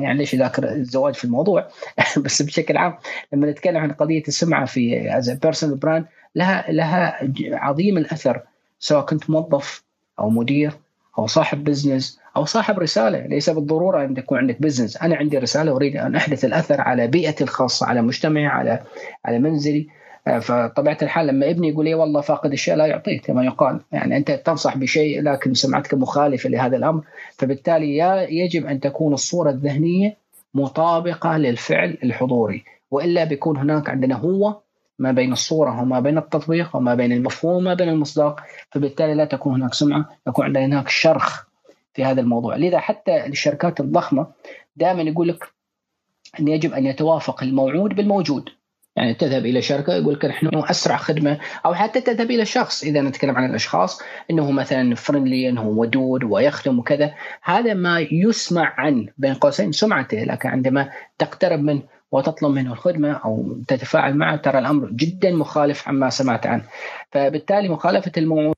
يعني 0.00 0.18
ليش 0.18 0.34
ذاكر 0.34 0.72
الزواج 0.72 1.14
في 1.14 1.24
الموضوع 1.24 1.68
بس 2.24 2.42
بشكل 2.42 2.76
عام 2.76 2.94
لما 3.32 3.50
نتكلم 3.50 3.76
عن 3.76 3.92
قضية 3.92 4.22
السمعة 4.28 4.64
في 4.64 5.16
as 5.16 5.30
personal 5.30 5.76
brand 5.76 6.06
لها 6.34 6.72
لها 6.72 7.18
عظيم 7.52 7.98
الأثر 7.98 8.40
سواء 8.78 9.04
كنت 9.04 9.30
موظف 9.30 9.82
أو 10.18 10.30
مدير 10.30 10.72
أو 11.18 11.26
صاحب 11.26 11.64
business 11.64 12.20
أو 12.36 12.44
صاحب 12.44 12.78
رسالة 12.78 13.26
ليس 13.26 13.50
بالضرورة 13.50 14.04
أن 14.04 14.14
تكون 14.14 14.38
عندك 14.38 14.62
business 14.62 14.96
أنا 14.96 15.16
عندي 15.16 15.38
رسالة 15.38 15.72
أريد 15.72 15.96
أن 15.96 16.16
أحدث 16.16 16.44
الأثر 16.44 16.80
على 16.80 17.06
بيئتي 17.06 17.44
الخاصة 17.44 17.86
على 17.86 18.02
مجتمعي 18.02 18.46
على 18.46 18.82
على 19.24 19.38
منزلي 19.38 19.88
فطبيعة 20.24 20.98
الحال 21.02 21.26
لما 21.26 21.50
ابني 21.50 21.68
يقول 21.68 21.84
لي 21.84 21.94
والله 21.94 22.20
فاقد 22.20 22.52
الشيء 22.52 22.74
لا 22.74 22.86
يعطيك 22.86 23.26
كما 23.26 23.44
يقال. 23.44 23.80
يعني 23.92 24.16
أنت 24.16 24.30
تنصح 24.30 24.76
بشيء 24.76 25.22
لكن 25.22 25.54
سمعتك 25.54 25.94
مخالفة 25.94 26.50
لهذا 26.50 26.76
الأمر. 26.76 27.02
فبالتالي 27.36 27.98
يجب 28.30 28.66
أن 28.66 28.80
تكون 28.80 29.14
الصورة 29.14 29.50
الذهنية 29.50 30.16
مطابقة 30.54 31.38
للفعل 31.38 31.98
الحضوري. 32.04 32.64
وإلا 32.90 33.24
بيكون 33.24 33.56
هناك 33.56 33.90
عندنا 33.90 34.14
هو 34.14 34.56
ما 34.98 35.12
بين 35.12 35.32
الصورة 35.32 35.82
وما 35.82 36.00
بين 36.00 36.18
التطبيق 36.18 36.76
وما 36.76 36.94
بين 36.94 37.12
المفهوم 37.12 37.56
وما 37.56 37.74
بين 37.74 37.88
المصداق. 37.88 38.40
فبالتالي 38.70 39.14
لا 39.14 39.24
تكون 39.24 39.54
هناك 39.54 39.74
سمعة 39.74 40.08
يكون 40.28 40.44
عندنا 40.44 40.64
هناك 40.66 40.88
شرخ 40.88 41.44
في 41.94 42.04
هذا 42.04 42.20
الموضوع. 42.20 42.56
لذا 42.56 42.78
حتى 42.78 43.26
الشركات 43.26 43.80
الضخمة 43.80 44.26
دائما 44.76 45.02
يقول 45.02 45.28
لك 45.28 45.44
أن 46.40 46.48
يجب 46.48 46.72
أن 46.72 46.86
يتوافق 46.86 47.42
الموعود 47.42 47.94
بالموجود. 47.94 48.48
يعني 48.96 49.14
تذهب 49.14 49.46
إلى 49.46 49.62
شركة 49.62 49.94
يقول 49.94 50.14
لك 50.14 50.24
نحن 50.24 50.50
أسرع 50.54 50.96
خدمة 50.96 51.40
أو 51.66 51.74
حتى 51.74 52.00
تذهب 52.00 52.30
إلى 52.30 52.44
شخص 52.44 52.84
إذا 52.84 53.00
نتكلم 53.00 53.36
عن 53.36 53.50
الأشخاص 53.50 54.02
إنه 54.30 54.50
مثلا 54.50 54.94
friendly 54.94 55.48
إنه 55.48 55.68
ودود 55.68 56.24
ويخدم 56.24 56.78
وكذا. 56.78 57.14
هذا 57.42 57.74
ما 57.74 58.00
يسمع 58.00 58.74
عن 58.78 59.08
بين 59.18 59.34
قوسين 59.34 59.72
سمعته 59.72 60.24
لكن 60.24 60.48
عندما 60.48 60.90
تقترب 61.18 61.60
منه 61.60 61.82
وتطلب 62.12 62.50
منه 62.50 62.72
الخدمة 62.72 63.12
أو 63.12 63.56
تتفاعل 63.68 64.16
معه 64.16 64.36
ترى 64.36 64.58
الأمر 64.58 64.90
جدا 64.90 65.30
مخالف 65.30 65.88
عما 65.88 66.10
سمعت 66.10 66.46
عنه. 66.46 66.64
فبالتالي 67.12 67.68
مخالفة 67.68 68.12
الموعود 68.16 68.54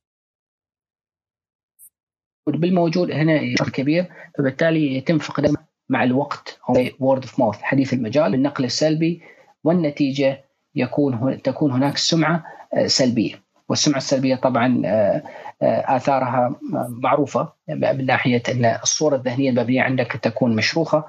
بالموجود 2.49 3.11
هنا 3.11 3.57
شر 3.59 3.68
كبير. 3.68 4.07
فبالتالي 4.38 4.96
يتم 4.96 5.18
فقدان 5.18 5.55
مع 5.88 6.05
الوقت 6.05 6.59
أو 6.68 6.75
word 7.00 7.22
of 7.22 7.40
mouth 7.40 7.62
حديث 7.62 7.92
المجال 7.92 8.35
النقل 8.35 8.64
السلبي 8.64 9.22
والنتيجة 9.66 10.44
يكون 10.74 11.42
تكون 11.42 11.72
هناك 11.72 11.96
سمعة 11.96 12.44
آه، 12.74 12.87
سلبية 12.87 13.42
والسمعة 13.68 13.98
السلبية 13.98 14.35
طبعا 14.35 14.83
آه، 14.85 15.22
آه، 15.62 15.96
آثارها 15.96 16.55
معروفة 16.88 17.52
من 17.68 18.07
ناحية 18.07 18.42
أن 18.48 18.64
الصورة 18.64 19.16
الذهنية 19.16 19.50
المبنية 19.50 19.83
عندك 19.83 20.12
تكون 20.22 20.57
مشروخة 20.57 21.05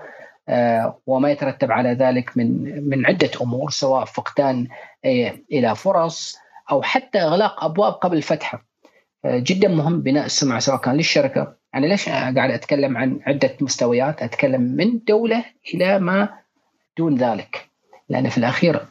وما 1.07 1.31
يترتب 1.31 1.71
على 1.71 1.93
ذلك 1.93 2.37
من 2.37 2.47
من 2.89 3.05
عدة 3.05 3.29
أمور 3.41 3.69
سواء 3.69 4.05
فقدان 4.05 4.67
إلى 5.51 5.75
فرص 5.75 6.37
أو 6.71 6.81
حتى 6.81 7.19
إغلاق 7.19 7.63
أبواب 7.63 7.93
قبل 7.93 8.21
فتحها. 8.21 8.61
جدا 9.25 9.67
مهم 9.67 10.01
بناء 10.01 10.25
السمعة 10.25 10.59
سواء 10.59 10.77
كان 10.77 10.95
للشركة، 10.95 11.55
أنا 11.75 11.85
ليش 11.85 12.09
قاعد 12.09 12.51
أتكلم 12.51 12.97
عن 12.97 13.19
عدة 13.27 13.55
مستويات؟ 13.61 14.21
أتكلم 14.23 14.61
من 14.61 14.99
دولة 15.07 15.45
إلى 15.73 15.99
ما 15.99 16.29
دون 16.97 17.15
ذلك. 17.15 17.66
لأن 18.09 18.29
في 18.29 18.37
الأخير 18.37 18.85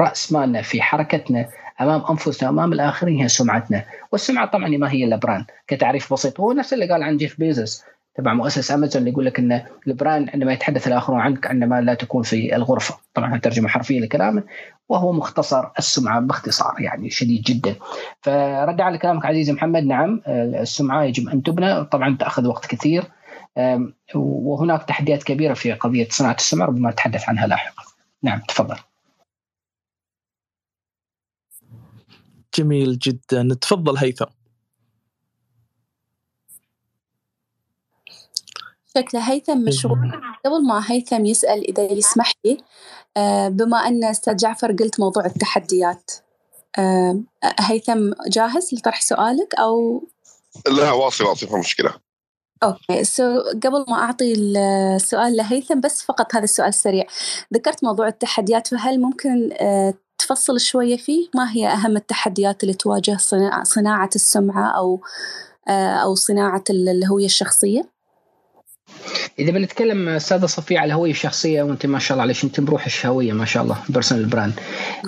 رأس 0.00 0.32
مالنا 0.32 0.62
في 0.62 0.82
حركتنا 0.82 1.48
أمام 1.80 2.02
أنفسنا 2.10 2.48
امام 2.48 2.72
الآخرين 2.72 3.20
هي 3.20 3.28
سمعتنا. 3.28 3.84
والسمعة 4.12 4.46
طبعا 4.46 4.68
ما 4.68 4.92
هي 4.92 5.04
إلا 5.04 5.16
brand 5.16 5.44
كتعريف 5.66 6.12
بسيط. 6.12 6.40
هو 6.40 6.52
نفس 6.52 6.72
اللي 6.72 6.88
قال 6.88 7.02
عن 7.02 7.16
جيف 7.16 7.40
بيزوس 7.40 7.84
تبع 8.14 8.34
مؤسس 8.34 8.70
أمازون 8.70 9.00
اللي 9.00 9.10
يقول 9.10 9.26
لك 9.26 9.38
إن 9.38 9.62
ال 9.86 9.93
brand 9.93 10.30
عندما 10.34 10.52
يتحدث 10.52 10.88
الآخرون 10.88 11.20
عنك 11.20 11.46
عندما 11.46 11.80
لا 11.80 11.94
تكون 11.94 12.22
في 12.22 12.56
الغرفة. 12.56 12.98
طبعا 13.14 13.38
ترجمة 13.38 13.68
حرفية 13.68 14.00
لكلامه 14.00 14.42
وهو 14.88 15.12
مختصر 15.12 15.64
السمعة 15.78 16.20
باختصار 16.20 16.74
يعني 16.78 17.10
شديد 17.10 17.42
جدا. 17.42 17.74
فرد 18.20 18.80
على 18.80 18.98
كلامك 18.98 19.26
عزيزي 19.26 19.52
محمد. 19.52 19.82
نعم 19.82 20.22
السمعة 20.26 21.02
يجب 21.02 21.28
أن 21.28 21.42
تبنى. 21.42 21.84
طبعا 21.84 22.16
تأخذ 22.20 22.46
وقت 22.46 22.66
كثير. 22.66 23.04
وهناك 24.14 24.82
تحديات 24.82 25.22
كبيرة 25.22 25.54
في 25.54 25.72
قضية 25.72 26.08
صناعة 26.10 26.34
السمعه 26.34 26.66
ربما 26.66 26.90
نتحدث 26.90 27.28
عنها 27.28 27.46
لاحقا. 27.46 27.82
نعم 28.22 28.40
تفضل. 28.48 28.76
جميل 32.54 32.98
جدا. 32.98 33.54
تفضل 33.60 33.96
هيثم. 33.96 34.26
شكله 38.96 39.32
هيثم 39.32 39.58
مشغول. 39.58 40.12
قبل 40.44 40.66
ما 40.66 40.84
هيثم 40.86 41.24
يسأل 41.24 41.68
إذا 41.68 41.92
يسمح 41.92 42.32
لي 42.44 42.58
آه، 43.16 43.48
بما 43.48 43.76
أن 43.76 44.04
أستاذ 44.04 44.36
جعفر 44.36 44.72
قلت 44.72 45.00
موضوع 45.00 45.26
التحديات 45.26 46.10
آه، 46.78 47.22
هيثم 47.60 48.12
جاهز 48.28 48.74
لطرح 48.74 49.00
سؤالك 49.00 49.54
أو؟ 49.54 50.04
لا 50.66 50.92
واصل 50.92 51.24
واصل 51.24 51.58
مشكلة. 51.58 51.94
okay 52.62 53.04
so 53.04 53.40
so, 53.40 53.46
قبل 53.48 53.84
ما 53.88 53.94
أعطي 53.94 54.32
السؤال 54.32 55.36
لهيثم 55.36 55.80
بس 55.80 56.02
فقط 56.02 56.34
هذا 56.34 56.44
السؤال 56.44 56.68
السريع. 56.68 57.04
ذكرت 57.54 57.84
موضوع 57.84 58.08
التحديات 58.08 58.68
فهل 58.68 59.00
ممكن 59.00 59.50
آه، 59.60 59.94
تفصل 60.18 60.60
شوية 60.60 60.96
فيه؟ 60.96 61.28
ما 61.34 61.52
هي 61.52 61.68
أهم 61.68 61.96
التحديات 61.96 62.62
اللي 62.62 62.74
تواجه 62.74 63.16
صناعة 63.62 64.10
السمعة 64.14 64.70
أو 64.70 65.00
أو 66.02 66.14
صناعة 66.14 66.64
الهوية 66.70 67.24
الشخصية؟ 67.24 67.92
إذا 69.38 69.50
بنتكلم 69.50 70.08
أستاذة 70.08 70.46
صفيه 70.46 70.78
على 70.78 70.86
الهوية 70.86 71.10
الشخصية 71.10 71.62
وأنت 71.62 71.86
ما 71.86 71.98
شاء 71.98 72.12
الله 72.12 72.22
عليك 72.22 72.44
أنت 72.44 72.60
بروح 72.60 72.86
الشهوية 72.86 73.32
ما 73.32 73.44
شاء 73.44 73.62
الله 73.62 73.76
personal 73.88 74.26
brand 74.26 74.54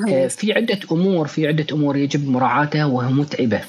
آه، 0.08 0.26
في 0.26 0.52
عدة 0.52 0.78
أمور 0.92 1.26
في 1.26 1.48
عدة 1.48 1.66
أمور 1.72 1.96
يجب 1.96 2.28
مراعاتها 2.28 2.84
وهي 2.84 3.12
متعبة. 3.12 3.60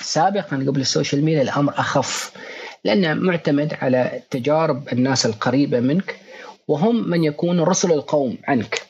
سابقا 0.00 0.56
قبل 0.56 0.80
ال 0.80 0.86
social 0.86 1.24
media 1.24 1.42
الأمر 1.42 1.72
أخف. 1.76 2.32
لأنه 2.86 3.14
معتمد 3.14 3.74
على 3.82 4.22
تجارب 4.30 4.88
الناس 4.92 5.26
القريبة 5.26 5.80
منك 5.80 6.16
وهم 6.68 7.10
من 7.10 7.24
يكون 7.24 7.60
رسل 7.60 7.92
القوم 7.92 8.38
عنك 8.48 8.82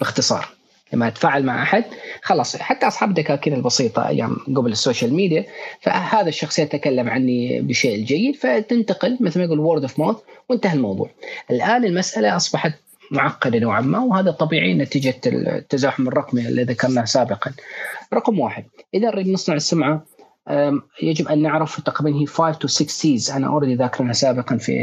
باختصار 0.00 0.48
لما 0.92 1.08
اتفاعل 1.08 1.44
مع 1.44 1.62
أحد 1.62 1.84
خلاص 2.22 2.56
حتى 2.56 2.86
أصحاب 2.86 3.08
الدكاكين 3.08 3.54
البسيطة 3.54 4.08
أيام 4.08 4.36
قبل 4.56 4.72
ال 4.72 4.78
social 4.78 5.14
media 5.14 5.46
فهذا 5.80 6.28
الشخص 6.28 6.58
يتكلم 6.58 7.08
عني 7.08 7.60
بشيء 7.60 8.04
جيد 8.04 8.36
فتنتقل 8.36 9.18
مثل 9.20 9.38
ما 9.38 9.44
يقول 9.44 9.58
word 9.58 9.82
of 9.82 9.98
mouth 9.98 10.16
وانتهى 10.48 10.74
الموضوع. 10.74 11.10
الآن 11.50 11.84
المسألة 11.84 12.36
أصبحت 12.36 12.72
معقدة 13.10 13.58
نوعا 13.58 13.80
ما 13.80 13.98
وهذا 13.98 14.30
طبيعي 14.30 14.74
نتيجة 14.74 15.20
التزاحم 15.26 16.08
الرقمي 16.08 16.48
الذي 16.48 16.72
ذكرناه 16.72 17.04
سابقا. 17.04 17.52
رقم 18.14 18.40
واحد 18.40 18.64
إذا 18.94 19.06
نريد 19.08 19.28
نصنع 19.28 19.56
السمعة 19.56 20.04
يجب 21.02 21.28
أن 21.28 21.42
نعرف 21.42 21.80
تقريبا 21.80 22.18
هي 22.18 22.26
5 22.26 22.58
to 22.58 22.68
6 22.68 22.88
Cs 22.88 23.30
أنا 23.30 23.46
already 23.46 23.74
ذاكرها 23.74 24.12
سابقا 24.12 24.56
في 24.56 24.74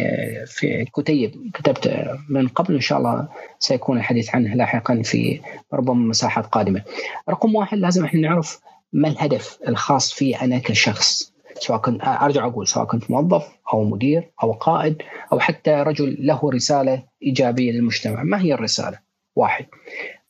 في 0.48 0.86
كتيب 0.96 1.52
كتبت 1.54 2.08
من 2.30 2.48
قبل 2.48 2.74
إن 2.74 2.82
شاء 2.82 2.98
الله 2.98 3.28
سيكون 3.60 3.98
الحديث 3.98 4.36
عنه 4.36 4.56
لاحقا 4.56 5.02
في 5.02 5.40
ربما 5.74 6.08
مساحات 6.10 6.46
قادمة. 6.46 6.82
رقم 7.30 7.56
واحد 7.56 7.78
لازم 7.78 8.06
إحنا 8.06 8.20
نعرف 8.22 8.60
ما 8.94 9.08
الهدف 9.08 9.60
الخاص 9.68 10.14
في 10.14 10.36
أنا 10.36 10.60
كشخص. 10.60 11.34
سواء 11.60 11.80
كنت 11.80 12.02
أرجع 12.04 12.46
أقول 12.46 12.68
سواء 12.68 12.86
كنت 12.86 13.12
موظف 13.12 13.48
أو 13.74 13.84
مدير 13.84 14.32
أو 14.44 14.52
قائد 14.52 15.02
أو 15.34 15.40
حتى 15.40 15.72
رجل 15.72 16.18
له 16.20 16.50
رسالة 16.54 17.04
إيجابية 17.24 17.72
للمجتمع، 17.72 18.24
ما 18.24 18.42
هي 18.42 18.54
الرسالة؟ 18.54 19.00
واحد. 19.36 19.66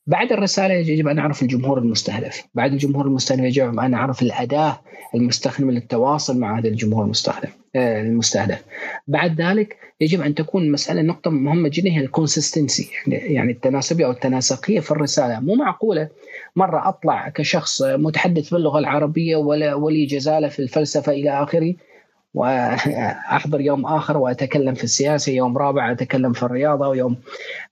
بعد 0.08 0.32
الرسالة 0.32 0.74
يجب 0.74 1.08
أن 1.08 1.20
اعرف 1.20 1.42
الجمهور 1.42 1.80
المستهدف، 1.80 2.46
بعد 2.56 2.72
الجمهور 2.72 3.06
المستهدف 3.06 3.44
يجب 3.44 3.80
أن 3.80 3.94
اعرف 3.94 4.22
الأداة 4.22 4.80
المستخدمة 5.16 5.72
للتواصل 5.72 6.40
مع 6.40 6.60
هذا 6.60 6.68
الجمهور 6.68 7.06
المستخدم 7.06 7.50
آه، 7.76 8.02
المستهدف. 8.02 8.64
بعد 9.08 9.42
ذلك 9.42 9.78
يجب 10.02 10.22
أن 10.22 10.36
تكون 10.36 10.64
المساله 10.64 11.02
نقطة 11.02 11.32
مهمة 11.32 11.70
جدا 11.74 11.90
هي 11.90 12.00
الكونسستنسي 12.00 12.90
يعني 13.08 13.52
التناسبية 13.52 14.06
أو 14.06 14.12
التناسقية 14.12 14.80
في 14.80 14.92
الرسالة، 14.92 15.40
مو 15.40 15.56
معقولة 15.56 16.10
مرة 16.56 16.90
أطلع 16.90 17.30
كشخص 17.30 17.82
متحدث 17.82 18.50
باللغة 18.50 18.80
العربية 18.80 19.36
ولا 19.36 19.74
ولي 19.74 20.06
جزالة 20.06 20.48
في 20.48 20.60
الفلسفة 20.60 21.12
إلى 21.12 21.44
آخره 21.44 21.74
وأحضر 22.34 23.62
يوم 23.62 23.86
آخر 23.86 24.18
وأتكلم 24.18 24.74
في 24.74 24.84
السياسة 24.84 25.32
يوم 25.32 25.58
رابع 25.58 25.92
أتكلم 25.92 26.34
في 26.34 26.44
الرياضة 26.44 26.88
ويوم 26.88 27.18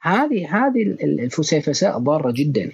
هذه 0.01 0.57
هذه 0.57 0.81
الفسيفساء 1.03 1.97
ضارة 1.97 2.31
جدا. 2.31 2.71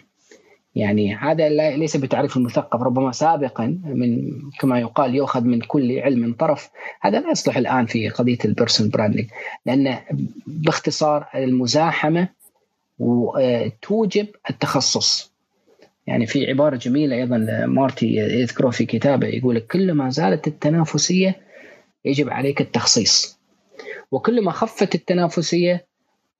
يعني 0.75 1.15
هذا 1.15 1.49
ليس 1.49 1.97
بتعريف 1.97 2.37
المثقف 2.37 2.81
ربما 2.81 3.11
سابقا 3.11 3.79
من 3.83 4.31
كما 4.59 4.79
يقال 4.79 5.15
يؤخذ 5.15 5.43
من 5.43 5.61
كل 5.61 5.99
علم 5.99 6.33
طرف. 6.33 6.69
هذا 7.01 7.19
لا 7.19 7.31
يصلح 7.31 7.57
الآن 7.57 7.85
في 7.85 8.09
قضية 8.09 8.37
ال 8.45 8.50
personal 8.50 8.89
branding 8.89 9.25
لأن 9.65 9.97
باختصار 10.47 11.27
المزاحمة 11.35 12.27
توجب 13.81 14.27
التخصص. 14.49 15.31
يعني 16.07 16.25
في 16.25 16.49
عبارة 16.49 16.75
جميلة 16.75 17.15
أيضا 17.15 17.65
مارتي 17.65 18.15
يذكره 18.15 18.69
في 18.69 18.85
كتابه 18.85 19.27
يقول 19.27 19.59
كل 19.59 19.93
ما 19.93 20.09
زادت 20.10 20.47
التنافسية 20.47 21.50
يجب 22.05 22.29
عليك 22.29 22.61
التخصيص. 22.61 23.39
وكلما 24.11 24.51
خفت 24.51 24.95
التنافسية 24.95 25.85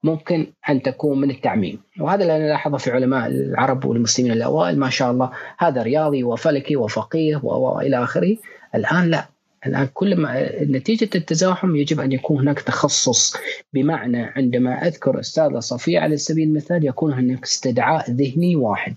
ممكن 0.04 0.48
أن 0.70 0.82
تكون 0.82 1.22
من 1.22 1.32
التعميم. 1.32 1.80
وهذا 2.00 2.24
اللي 2.24 2.40
نلاحظه 2.40 2.78
في 2.78 2.92
علماء 2.92 3.28
العرب 3.28 3.86
والمسلمين 3.86 4.32
الأوائل 4.32 4.80
ما 4.80 4.90
شاء 4.90 5.12
الله. 5.12 5.32
هذا 5.58 5.84
رياضي 5.84 6.24
وفلكي 6.24 6.76
وفقيه 6.76 7.40
وإلى 7.44 8.04
آخره. 8.04 8.38
الآن 8.76 9.10
لا. 9.10 9.28
الآن 9.66 9.88
كل 9.94 10.16
ما 10.16 10.50
نتيجة 10.64 11.10
التزاحم 11.16 11.76
يجب 11.76 12.00
أن 12.00 12.12
يكون 12.12 12.40
هناك 12.40 12.60
تخصص. 12.62 13.38
بمعنى 13.74 14.22
عندما 14.22 14.88
أذكر 14.88 15.20
أستاذة 15.20 15.60
صفية 15.60 16.00
على 16.00 16.18
سبيل 16.18 16.48
المثال 16.48 16.86
يكون 16.86 17.14
هناك 17.14 17.44
استدعاء 17.44 18.12
ذهني 18.12 18.56
واحد. 18.56 18.96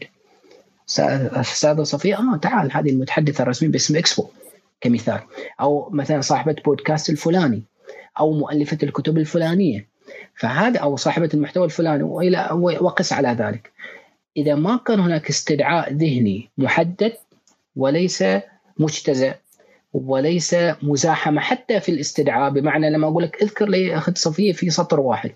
أستاذة 0.98 1.82
صفية 1.82 2.18
آه 2.18 2.36
تعال 2.36 2.72
هذه 2.72 2.90
المتحدثة 2.90 3.42
الرسمية 3.42 3.70
باسم 3.70 3.96
إكسبو. 3.96 4.26
كمثال. 4.84 5.20
أو 5.60 5.90
مثلا 5.90 6.20
صاحبة 6.20 6.56
بودكاست 6.64 7.10
الفلاني 7.10 7.62
أو 8.20 8.32
مؤلفة 8.32 8.78
الكتب 8.82 9.18
الفلانية. 9.18 9.86
فهذا 10.36 10.78
أو 10.78 10.96
صاحبة 10.96 11.28
المحتوى 11.34 11.64
الفلاني 11.64 12.02
وإلى 12.02 12.48
وقس 12.80 13.12
على 13.12 13.28
ذلك. 13.28 13.72
إذا 14.36 14.54
ما 14.54 14.80
كان 14.86 15.00
هناك 15.00 15.28
استدعاء 15.28 15.92
ذهني 15.92 16.48
محدد 16.58 17.12
وليس 17.76 18.24
مجتزأ 18.78 19.34
وليس 19.92 20.56
مزاحمه 20.82 21.40
حتى 21.40 21.80
في 21.80 21.88
الاستدعاء 21.88 22.50
بمعنى 22.50 22.90
لما 22.90 23.08
أقول 23.08 23.22
لك 23.22 23.42
اذكر 23.42 23.68
لي 23.68 23.96
أخت 23.96 24.18
صفية 24.18 24.52
في 24.52 24.70
سطر 24.70 25.00
واحد. 25.00 25.30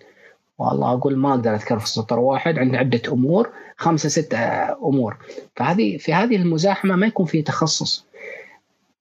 والله 0.58 0.92
أقول 0.92 1.16
ما 1.16 1.30
أقدر 1.30 1.54
أذكر 1.54 1.78
في 1.78 1.88
سطر 1.88 2.18
واحد 2.18 2.58
عندي 2.58 2.76
عدة 2.76 3.02
أمور 3.12 3.50
خمسة 3.76 4.08
ستة 4.08 4.38
أمور. 4.72 5.16
فهذه 5.56 5.96
في 5.96 6.14
هذه 6.14 6.36
المزاحمة 6.36 6.96
ما 6.96 7.06
يكون 7.06 7.26
في 7.26 7.42
تخصص. 7.42 8.07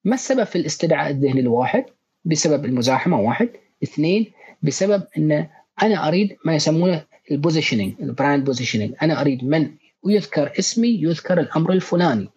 ما 0.05 0.15
السبب 0.15 0.43
في 0.43 0.55
الاستدعاء 0.55 1.11
الذهني 1.11 1.39
الواحد؟ 1.39 1.85
بسبب 2.25 2.65
المزاحمة 2.65 3.19
واحد، 3.19 3.49
اثنين 3.83 4.31
بسبب 4.63 5.03
إن 5.17 5.47
أنا 5.83 6.07
أريد 6.07 6.37
ما 6.45 6.55
يسمونه 6.55 7.03
ال 7.31 7.37
positioning 7.37 7.93
ال 8.01 8.09
brand 8.09 8.45
positioning، 8.45 8.93
أنا 9.01 9.21
أريد 9.21 9.43
من 9.43 9.71
يذكر 10.07 10.51
اسمي 10.59 10.87
يذكر 10.87 11.39
الأمر 11.39 11.71
الفلاني 11.71 12.29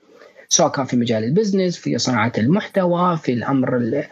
سواء 0.48 0.70
كان 0.70 0.84
في 0.84 0.96
مجال 0.96 1.24
ال 1.24 1.30
business 1.30 1.76
في 1.76 1.98
صناعة 1.98 2.32
المحتوى 2.38 3.16
في 3.16 3.32
الأمر 3.32 4.04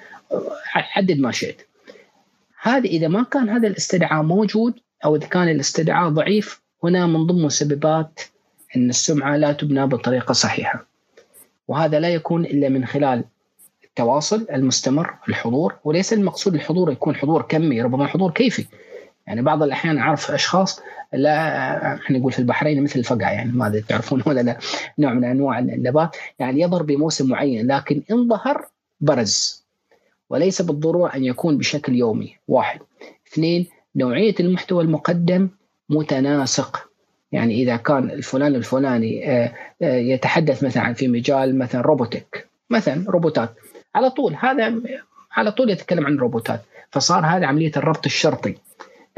حدد 0.64 1.18
ما 1.18 1.32
شئت. 1.32 1.68
هذه 2.60 2.86
إذا 2.86 3.08
ما 3.08 3.22
كان 3.22 3.48
هذا 3.48 3.68
الاستدعاء 3.68 4.22
موجود 4.22 4.74
أو 5.04 5.16
إذا 5.16 5.26
كان 5.26 5.48
الاستدعاء 5.48 6.08
ضعيف 6.08 6.60
هنا 6.84 7.06
من 7.06 7.26
ضمن 7.26 7.42
مسببات 7.42 8.20
إن 8.76 8.90
السمعة 8.90 9.36
لا 9.36 9.52
تبنى 9.52 9.86
بطريقة 9.86 10.32
صحيحة. 10.32 10.86
وهذا 11.68 12.00
لا 12.00 12.08
يكون 12.08 12.44
إلا 12.44 12.68
من 12.68 12.86
خلال 12.86 13.24
التواصل 13.98 14.46
المستمر 14.52 15.14
الحضور 15.28 15.74
وليس 15.84 16.12
المقصود 16.12 16.54
الحضور 16.54 16.92
يكون 16.92 17.14
حضور 17.14 17.42
كمي 17.42 17.82
ربما 17.82 18.06
حضور 18.06 18.30
كيفي. 18.30 18.66
يعني 19.26 19.42
بعض 19.42 19.62
الأحيان 19.62 19.98
أعرف 19.98 20.30
أشخاص 20.30 20.80
لا 21.12 21.94
إحنا 21.94 22.18
نقول 22.18 22.32
في 22.32 22.38
البحرين 22.38 22.82
مثل 22.82 22.98
الفقع 22.98 23.32
يعني 23.32 23.52
ما 23.52 23.66
أدري 23.66 23.80
تعرفون 23.80 24.22
ولا 24.26 24.40
لا 24.40 24.58
نوع 24.98 25.14
من 25.14 25.24
أنواع 25.24 25.58
النبات 25.58 26.16
يعني 26.38 26.60
يظهر 26.60 26.82
بموسم 26.82 27.28
معين 27.28 27.66
لكن 27.66 28.02
إن 28.10 28.28
ظهر 28.28 28.66
برز. 29.00 29.64
وليس 30.30 30.62
بالضرورة 30.62 31.14
أن 31.14 31.24
يكون 31.24 31.58
بشكل 31.58 31.94
يومي 31.94 32.36
واحد. 32.48 32.80
اثنين 33.32 33.66
نوعية 33.96 34.34
المحتوى 34.40 34.84
المقدم 34.84 35.48
متناسق. 35.88 36.88
يعني 37.32 37.62
إذا 37.62 37.76
كان 37.76 38.10
الفلان 38.10 38.54
الفلاني 38.54 39.30
آه، 39.30 39.54
آه، 39.82 39.96
يتحدث 39.96 40.64
مثلا 40.64 40.92
في 40.92 41.08
مجال 41.08 41.58
مثلا 41.58 41.80
روبوتك 41.80 42.48
مثلا 42.70 43.04
روبوتات. 43.08 43.54
على 43.94 44.10
طول. 44.10 44.34
هذا 44.40 44.74
على 45.32 45.52
طول 45.52 45.70
يتكلم 45.70 46.06
عن 46.06 46.14
الروبوتات. 46.14 46.62
فصار 46.90 47.26
هذا 47.26 47.46
عملية 47.46 47.72
الربط 47.76 48.06
الشرطي. 48.06 48.54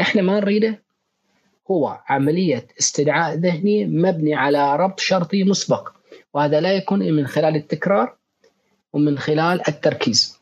إحنا 0.01 0.23
ما 0.23 0.41
نريده 0.41 0.79
هو 1.71 1.99
عملية 2.09 2.67
استدعاء 2.81 3.35
ذهني 3.35 3.87
مبني 3.87 4.35
على 4.35 4.77
ربط 4.77 5.01
شرطي 5.01 5.45
مسبق. 5.45 5.89
وهذا 6.35 6.61
لا 6.61 6.73
يكون 6.73 7.13
من 7.13 7.27
خلال 7.27 7.57
التكرار 7.57 8.15
ومن 8.93 9.19
خلال 9.19 9.69
التركيز. 9.69 10.41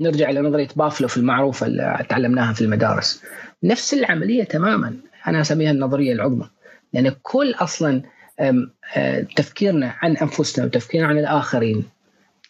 نرجع 0.00 0.30
إلى 0.30 0.40
نظرية 0.40 0.68
بافلوف 0.76 1.16
المعروفه 1.16 1.66
اللي 1.66 2.06
تعلمناها 2.08 2.52
في 2.52 2.60
المدارس. 2.60 3.22
نفس 3.62 3.94
العملية 3.94 4.44
تماما. 4.44 4.96
أنا 5.26 5.40
أسميها 5.40 5.70
النظرية 5.70 6.12
العظمى. 6.12 6.48
لأن 6.92 7.04
يعني 7.04 7.16
كل 7.22 7.54
أصلا 7.58 8.02
تفكيرنا 9.36 9.94
عن 10.02 10.16
أنفسنا 10.16 10.64
وتفكيرنا 10.64 11.08
عن 11.08 11.18
الآخرين 11.18 11.84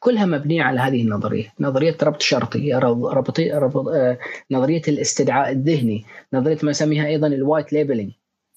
كلها 0.05 0.27
مبنية 0.27 0.63
على 0.63 0.81
هذه 0.81 1.03
النظرية، 1.03 1.53
نظرية 1.61 1.97
ربط 2.03 2.23
شرطي، 2.23 2.75
ربط 2.75 3.41
آه، 3.41 4.19
نظرية 4.51 4.83
الاستدعاء 4.89 5.51
الذهني، 5.53 6.05
نظرية 6.33 6.59
ما 6.63 6.71
نسميها 6.71 7.07
أيضا 7.07 7.27
ال 7.27 7.34
white 7.34 7.73
labeling. 7.73 8.13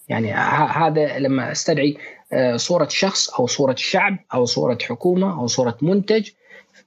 يعني 0.09 0.33
هذا 0.81 1.19
لما 1.19 1.51
أستدعي 1.51 1.97
آه، 2.33 2.55
صورة 2.55 2.87
شخص 2.87 3.29
أو 3.29 3.47
صورة 3.47 3.75
شعب 3.77 4.17
أو 4.33 4.45
صورة 4.45 4.77
حكومة 4.81 5.39
أو 5.39 5.47
صورة 5.47 5.77
منتج 5.81 6.29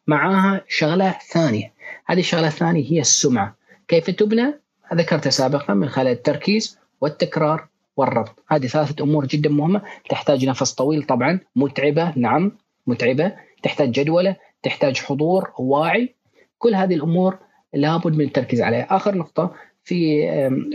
معاها 0.06 0.64
شغلة 0.68 1.14
ثانية، 1.32 1.72
هذه 2.06 2.20
الشغلة 2.20 2.46
الثانية 2.46 2.92
هي 2.92 3.00
السمعة، 3.00 3.56
كيف 3.88 4.10
تبنى؟ 4.10 4.54
ذكرتها 4.94 5.30
سابقا 5.30 5.74
من 5.74 5.88
خلال 5.88 6.12
التركيز 6.12 6.78
والتكرار 7.00 7.68
والربط، 7.96 8.44
هذه 8.48 8.66
ثلاثة 8.66 9.04
أمور 9.04 9.26
جدا 9.26 9.50
مهمة. 9.50 9.82
تحتاج 10.10 10.44
نفس 10.44 10.72
طويل 10.72 11.02
طبعا، 11.02 11.40
متعبة 11.56 12.12
نعم 12.16 12.52
متعبة، 12.86 13.32
تحتاج 13.62 13.90
جدولة، 13.90 14.36
تحتاج 14.62 14.96
حضور 14.96 15.52
واعي. 15.58 16.14
كل 16.58 16.74
هذه 16.74 16.94
الأمور 16.94 17.38
لابد 17.74 18.16
من 18.16 18.24
التركيز 18.24 18.60
عليها. 18.60 18.96
آخر 18.96 19.14
نقطة 19.14 19.54
في 19.84 20.26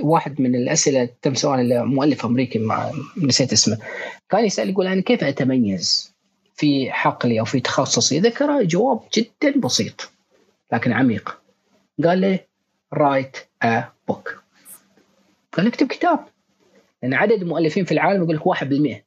واحد 0.04 0.42
من 0.42 0.56
الأسئلة 0.56 1.10
تم 1.22 1.34
سؤال 1.34 1.70
لمؤلف 1.70 2.26
أمريكي 2.26 2.60
مع 2.60 2.92
نسيت 3.18 3.54
اسمه. 3.54 3.78
كان 4.30 4.46
يسأل 4.46 4.70
يقول 4.70 4.88
أنا 4.88 5.02
كيف 5.02 5.24
أتميز 5.24 6.16
في 6.54 6.92
حقلي 6.92 7.40
أو 7.40 7.46
في 7.46 7.60
تخصصي؟ 7.60 8.20
ذكر 8.20 8.64
جواب 8.64 9.00
جدا 9.18 9.60
بسيط 9.60 10.12
لكن 10.74 10.92
عميق. 10.94 11.42
قال 12.04 12.18
لي 12.20 12.40
write 12.94 13.38
a 13.64 13.84
book 14.08 14.44
قال 15.54 15.68
اكتب 15.68 15.88
كتاب. 15.88 16.20
لأن 17.04 17.14
عدد 17.14 17.42
المؤلفين 17.42 17.86
في 17.86 17.92
العالم 17.92 18.24
يقول 18.24 18.36
لك 18.36 18.48
1% 18.48 19.06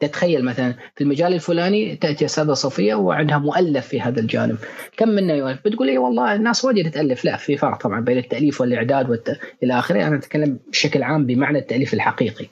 تتخيل 0.00 0.44
مثلا 0.44 0.74
في 0.94 1.04
المجال 1.04 1.34
الفلاني 1.34 1.96
تأتي 1.96 2.24
أستاذة 2.24 2.52
صفيه 2.52 2.94
وعندها 2.94 3.38
مؤلف 3.38 3.86
في 3.86 4.00
هذا 4.00 4.20
الجانب. 4.20 4.58
كم 4.96 5.08
منا 5.08 5.34
يؤلف 5.34 5.60
بتقول 5.64 5.86
لي 5.86 5.98
والله 5.98 6.34
الناس 6.34 6.64
واجد 6.64 6.90
تالف 6.90 7.24
لا 7.24 7.36
في 7.36 7.56
فرق 7.56 7.78
طبعا 7.80 8.00
بين 8.00 8.18
التأليف 8.18 8.60
والإعداد 8.60 9.10
والت... 9.10 9.40
إلى 9.62 9.78
آخره. 9.78 10.06
أنا 10.06 10.16
أتكلم 10.16 10.58
بشكل 10.68 11.02
عام 11.02 11.26
بمعنى 11.26 11.58
التأليف 11.58 11.94
الحقيقي. 11.94 12.46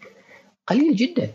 قليل 0.67 0.97
جدا. 0.97 1.31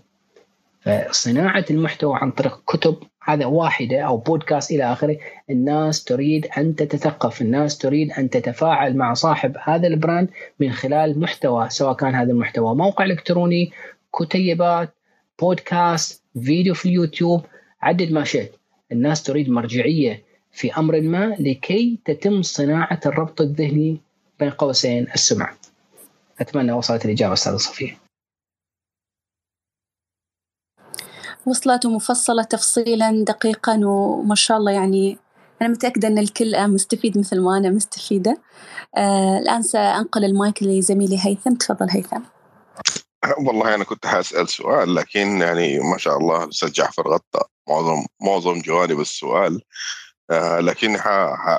فصناعة 0.82 1.66
المحتوى 1.72 2.20
عن 2.22 2.32
طريق 2.32 2.62
كتب 2.68 2.96
هذا 3.24 3.46
واحدة 3.46 4.02
أو 4.02 4.18
بودكاست 4.18 4.72
إلى 4.72 4.84
آخره. 4.84 5.18
الناس 5.50 6.04
تريد 6.04 6.48
أن 6.58 6.76
تتثقف. 6.76 7.42
الناس 7.42 7.78
تريد 7.78 8.12
أن 8.12 8.30
تتفاعل 8.30 8.98
مع 8.98 9.14
صاحب 9.14 9.58
هذا 9.64 9.88
ال 9.88 9.95
brand 9.95 10.30
من 10.60 10.72
خلال 10.72 11.20
محتوى 11.20 11.70
سواء 11.70 11.94
كان 11.94 12.16
هذا 12.16 12.32
المحتوى 12.32 12.76
موقع 12.76 13.06
إلكتروني 13.06 13.72
كتيبات 14.20 14.96
بودكاست 15.42 16.24
فيديو 16.44 16.74
في 16.74 16.90
اليوتيوب. 16.90 17.42
عدد 17.82 18.12
ما 18.12 18.24
شئت. 18.24 18.52
الناس 18.92 19.24
تريد 19.24 19.50
مرجعية 19.50 20.24
في 20.52 20.74
أمر 20.74 21.02
ما 21.02 21.36
لكي 21.40 22.00
تتم 22.06 22.42
صناعة 22.42 23.00
الربط 23.06 23.42
الذهني 23.42 24.02
بين 24.40 24.50
قوسين 24.50 25.08
السمعة 25.16 25.58
أتمنى 26.40 26.72
وصلت 26.72 27.06
الإجابة 27.06 27.34
أستاذة 27.34 27.58
صفية. 27.58 27.98
وصلت 31.46 31.86
ومفصلة 31.86 32.44
تفصيلا 32.44 33.24
دقيقا 33.24 33.82
وما 33.86 34.36
شاء 34.36 34.58
الله 34.58 34.72
يعني 34.72 35.18
أنا 35.62 35.70
متأكدة 35.70 36.08
أن 36.08 36.18
الكل 36.18 36.68
مستفيد 36.68 37.18
مثل 37.18 37.40
ما 37.40 37.58
أنا 37.58 37.70
مستفيدة. 37.70 38.38
آه 38.98 39.40
الآن 39.40 39.62
سأنقل 39.62 40.26
المايك 40.26 40.64
لزميلي 40.64 41.18
هيثم. 41.26 41.56
تفضل 41.56 41.90
هيثم. 41.90 42.22
والله 43.46 43.76
أنا 43.76 43.84
كنت 43.84 44.06
حاسأل 44.06 44.50
سؤال 44.50 44.96
لكن 44.96 45.42
يعني 45.42 45.80
ما 45.80 45.98
شاء 45.98 46.18
الله 46.18 46.44
الأستاذ 46.44 46.72
جعفر 46.72 47.08
غطى 47.08 47.40
معظم 47.70 48.06
معظم 48.22 48.62
جوانب 48.62 49.00
السؤال. 49.00 49.62
آه 50.32 50.60
لكن 50.60 50.98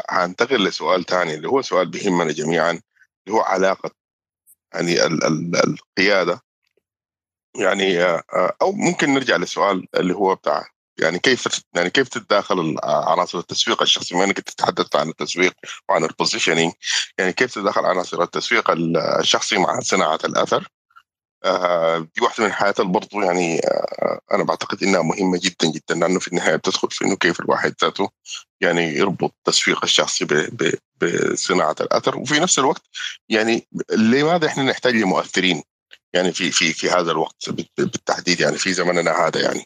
حانتقل 0.08 0.64
لسؤال 0.64 1.06
ثاني 1.06 1.34
اللي 1.34 1.48
هو 1.48 1.62
سؤال 1.62 1.88
بيهمنا 1.90 2.32
جميعا 2.32 2.70
اللي 2.70 3.38
هو 3.38 3.40
علاقة 3.40 3.90
يعني 4.74 5.06
ال 5.06 5.24
ال 5.24 5.56
القيادة. 5.56 6.40
يعني 7.56 8.02
آه 8.04 8.56
أو 8.62 8.72
ممكن 8.72 9.14
نرجع 9.14 9.36
للسؤال 9.36 9.86
اللي 9.96 10.14
هو 10.14 10.34
بتاع 10.34 10.66
يعني 11.00 11.18
كيف 11.18 11.62
يعني 11.74 11.90
كيف 11.90 12.08
تتداخل 12.08 12.76
عناصر 12.84 13.38
التسويق 13.38 13.82
الشخصي؟ 13.82 14.14
بما 14.14 14.24
إنك 14.24 14.40
تتحدث 14.40 14.96
عن 14.96 15.08
التسويق 15.08 15.52
وعن 15.88 16.04
البوزيشننج 16.04 16.72
يعني 17.18 17.32
كيف 17.32 17.54
تتداخل 17.54 17.86
عناصر 17.86 18.22
التسويق 18.22 18.70
الشخصي 19.20 19.58
مع 19.58 19.80
صناعة 19.80 20.18
الأثر؟ 20.24 20.58
آه، 20.58 20.79
دي 21.98 22.20
واحدة 22.22 22.44
من 22.44 22.46
الحاجات 22.46 22.80
اللي 22.80 22.92
برضه 22.92 23.24
يعني 23.24 23.58
آه، 23.58 24.20
أنا 24.32 24.44
بعتقد 24.44 24.82
إنها 24.82 25.02
مهمة 25.02 25.40
جدا 25.42 25.72
جدا 25.72 25.94
لأنه 25.94 26.18
في 26.18 26.28
النهاية 26.28 26.56
بتدخل 26.56 26.90
في 26.90 27.04
إنه 27.04 27.16
كيف 27.16 27.40
الواحد 27.40 27.74
ذاته 27.82 28.10
يعني 28.60 28.82
يربط 28.82 29.34
التسويق 29.38 29.84
الشخصي 29.84 30.26
بصناعة 31.02 31.76
الأثر. 31.80 32.18
وفي 32.18 32.40
نفس 32.40 32.58
الوقت 32.58 32.82
يعني 33.28 33.68
لماذا 33.92 34.46
إحنا 34.46 34.62
نحتاج 34.62 34.94
لمؤثرين؟ 34.94 35.62
يعني 36.14 36.32
في 36.32 36.50
في 36.50 36.72
في 36.72 36.90
هذا 36.90 37.10
الوقت 37.10 37.50
بالتحديد 37.78 38.40
يعني 38.40 38.58
في 38.58 38.72
زمننا 38.72 39.26
هذا 39.26 39.40
يعني. 39.40 39.64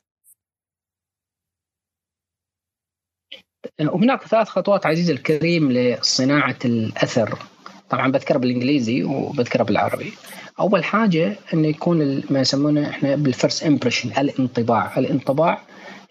وهناك 3.81 4.27
ثلاث 4.27 4.49
خطوات 4.49 4.87
عزيزي 4.87 5.13
الكريم 5.13 5.73
لصناعة 5.73 6.59
الأثر. 6.65 7.54
طبعا 7.91 8.13
بذكرها 8.13 8.39
بالإنجليزي 8.39 9.03
وبذكرها 9.03 9.65
بالعربي. 9.65 10.13
أول 10.61 10.85
حاجة 10.85 11.37
إنه 11.55 11.69
يكون 11.69 12.23
ما 12.31 12.41
يسمونه 12.41 12.91
إحنا 12.91 13.17
بال 13.17 13.30
first 13.30 13.65
impression 13.65 14.11
الانطباع. 14.19 14.99
الانطباع 14.99 15.61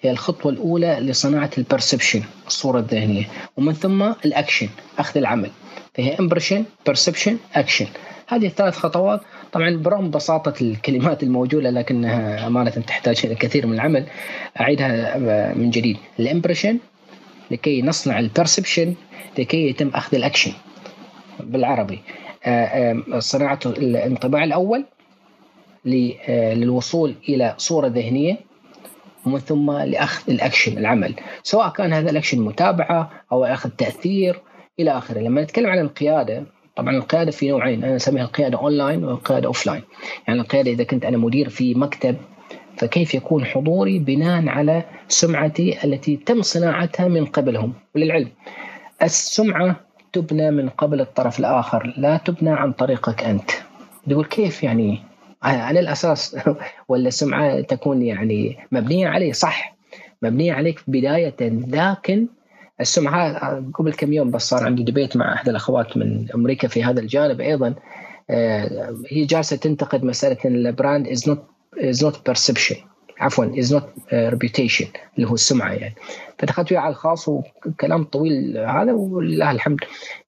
هي 0.01 0.11
الخطوة 0.11 0.51
الأولى 0.51 0.99
لصناعة 0.99 1.49
ال 1.57 1.63
perception 1.63 2.21
الصورة 2.47 2.79
الذهنية. 2.79 3.27
ومن 3.57 3.73
ثم 3.73 4.01
الأكشن 4.01 4.69
أخذ 4.99 5.17
العمل. 5.17 5.49
فهي 5.93 6.15
impression 6.19 6.65
perception 6.85 7.37
action. 7.55 7.87
هذه 8.27 8.45
الثلاث 8.45 8.77
خطوات 8.77 9.21
طبعا 9.51 9.77
برغم 9.77 10.09
بساطة 10.09 10.53
الكلمات 10.61 11.23
الموجودة 11.23 11.69
لكنها 11.69 12.47
أمانة 12.47 12.69
تحتاج 12.69 13.21
إلى 13.25 13.35
كثير 13.35 13.67
من 13.67 13.73
العمل 13.73 14.05
أعيدها 14.59 15.17
من 15.53 15.69
جديد. 15.69 15.97
ال 16.19 16.24
impression 16.24 16.77
لكي 17.51 17.81
نصنع 17.81 18.19
ال 18.19 18.26
perception 18.26 18.95
لكي 19.37 19.69
يتم 19.69 19.87
أخذ 19.87 20.15
الأكشن. 20.15 20.51
بالعربي. 21.39 21.99
آه، 22.45 22.93
آه، 23.13 23.19
صناعة 23.19 23.59
الانطباع 23.65 24.43
الأول 24.43 24.85
آه، 25.87 26.53
للوصول 26.53 27.15
إلى 27.29 27.55
صورة 27.57 27.87
ذهنية 27.87 28.37
ومن 29.25 29.39
ثم 29.39 29.71
لأخذ 29.71 30.31
الأكشن 30.31 30.77
العمل. 30.77 31.15
سواء 31.43 31.69
كان 31.69 31.93
هذا 31.93 32.11
الأكشن 32.11 32.41
متابعة 32.41 33.11
أو 33.31 33.45
أخذ 33.45 33.69
تأثير 33.69 34.41
إلى 34.79 34.91
آخره. 34.91 35.19
لما 35.19 35.41
نتكلم 35.41 35.69
عن 35.69 35.79
القيادة 35.79 36.43
طبعا 36.75 36.95
القيادة 36.95 37.31
في 37.31 37.49
نوعين 37.49 37.83
أنا 37.83 37.95
أسميها 37.95 38.23
القيادة 38.23 38.57
أونلاين 38.57 39.03
والقيادة 39.03 39.47
offline. 39.47 39.81
يعني 40.27 40.41
القيادة 40.41 40.71
إذا 40.71 40.83
كنت 40.83 41.05
أنا 41.05 41.17
مدير 41.17 41.49
في 41.49 41.75
مكتب 41.75 42.15
فكيف 42.77 43.15
يكون 43.15 43.45
حضوري 43.45 43.99
بناء 43.99 44.47
على 44.47 44.83
سمعتي 45.07 45.83
التي 45.83 46.17
تم 46.17 46.41
صناعتها 46.41 47.07
من 47.07 47.25
قبلهم؟ 47.25 47.73
وللعلم 47.95 48.29
السمعة 49.03 49.75
تبنى 50.13 50.51
من 50.51 50.69
قبل 50.69 51.01
الطرف 51.01 51.39
الآخر 51.39 51.93
لا 51.97 52.17
تبنى 52.17 52.49
عن 52.49 52.71
طريقك 52.71 53.23
أنت. 53.23 53.51
يقول 54.07 54.25
كيف 54.25 54.63
يعني؟ 54.63 54.99
على 55.43 55.79
الأساس 55.79 56.37
ولا 56.89 57.07
السمعة 57.07 57.61
تكون 57.61 58.01
يعني 58.01 58.57
مبنية 58.71 59.07
عليه؟ 59.07 59.31
صح. 59.31 59.75
مبنية 60.21 60.53
عليك 60.53 60.79
بداية 60.87 61.35
لكن 61.67 62.27
السمعة 62.81 63.59
قبل 63.73 63.93
كم 63.93 64.13
يوم 64.13 64.31
بس 64.31 64.49
صار 64.49 64.63
عندي 64.63 64.83
دبيت 64.83 65.17
مع 65.17 65.33
أحد 65.33 65.49
الأخوات 65.49 65.97
من 65.97 66.31
أمريكا 66.35 66.67
في 66.67 66.83
هذا 66.83 66.99
الجانب 66.99 67.41
أيضا. 67.41 67.75
آه، 68.29 68.95
هي 69.09 69.25
جالسة 69.25 69.55
تنتقد 69.55 70.03
مسألة 70.03 70.37
ال 70.45 70.55
brand 70.55 71.07
is 71.07 71.21
not, 71.29 71.39
is 71.77 72.05
not 72.05 72.31
perception. 72.31 72.92
عفوا 73.23 73.45
is 73.45 73.65
not 73.65 73.83
reputation 74.13 74.87
اللي 75.15 75.27
هو 75.27 75.33
السمعة 75.33 75.71
يعني. 75.71 75.95
فدخلت 76.39 76.67
فيها 76.67 76.79
على 76.79 76.91
الخاص 76.91 77.27
وكلام 77.27 78.03
طويل 78.03 78.57
هذا 78.57 78.91
ولله 78.91 79.51
الحمد 79.51 79.79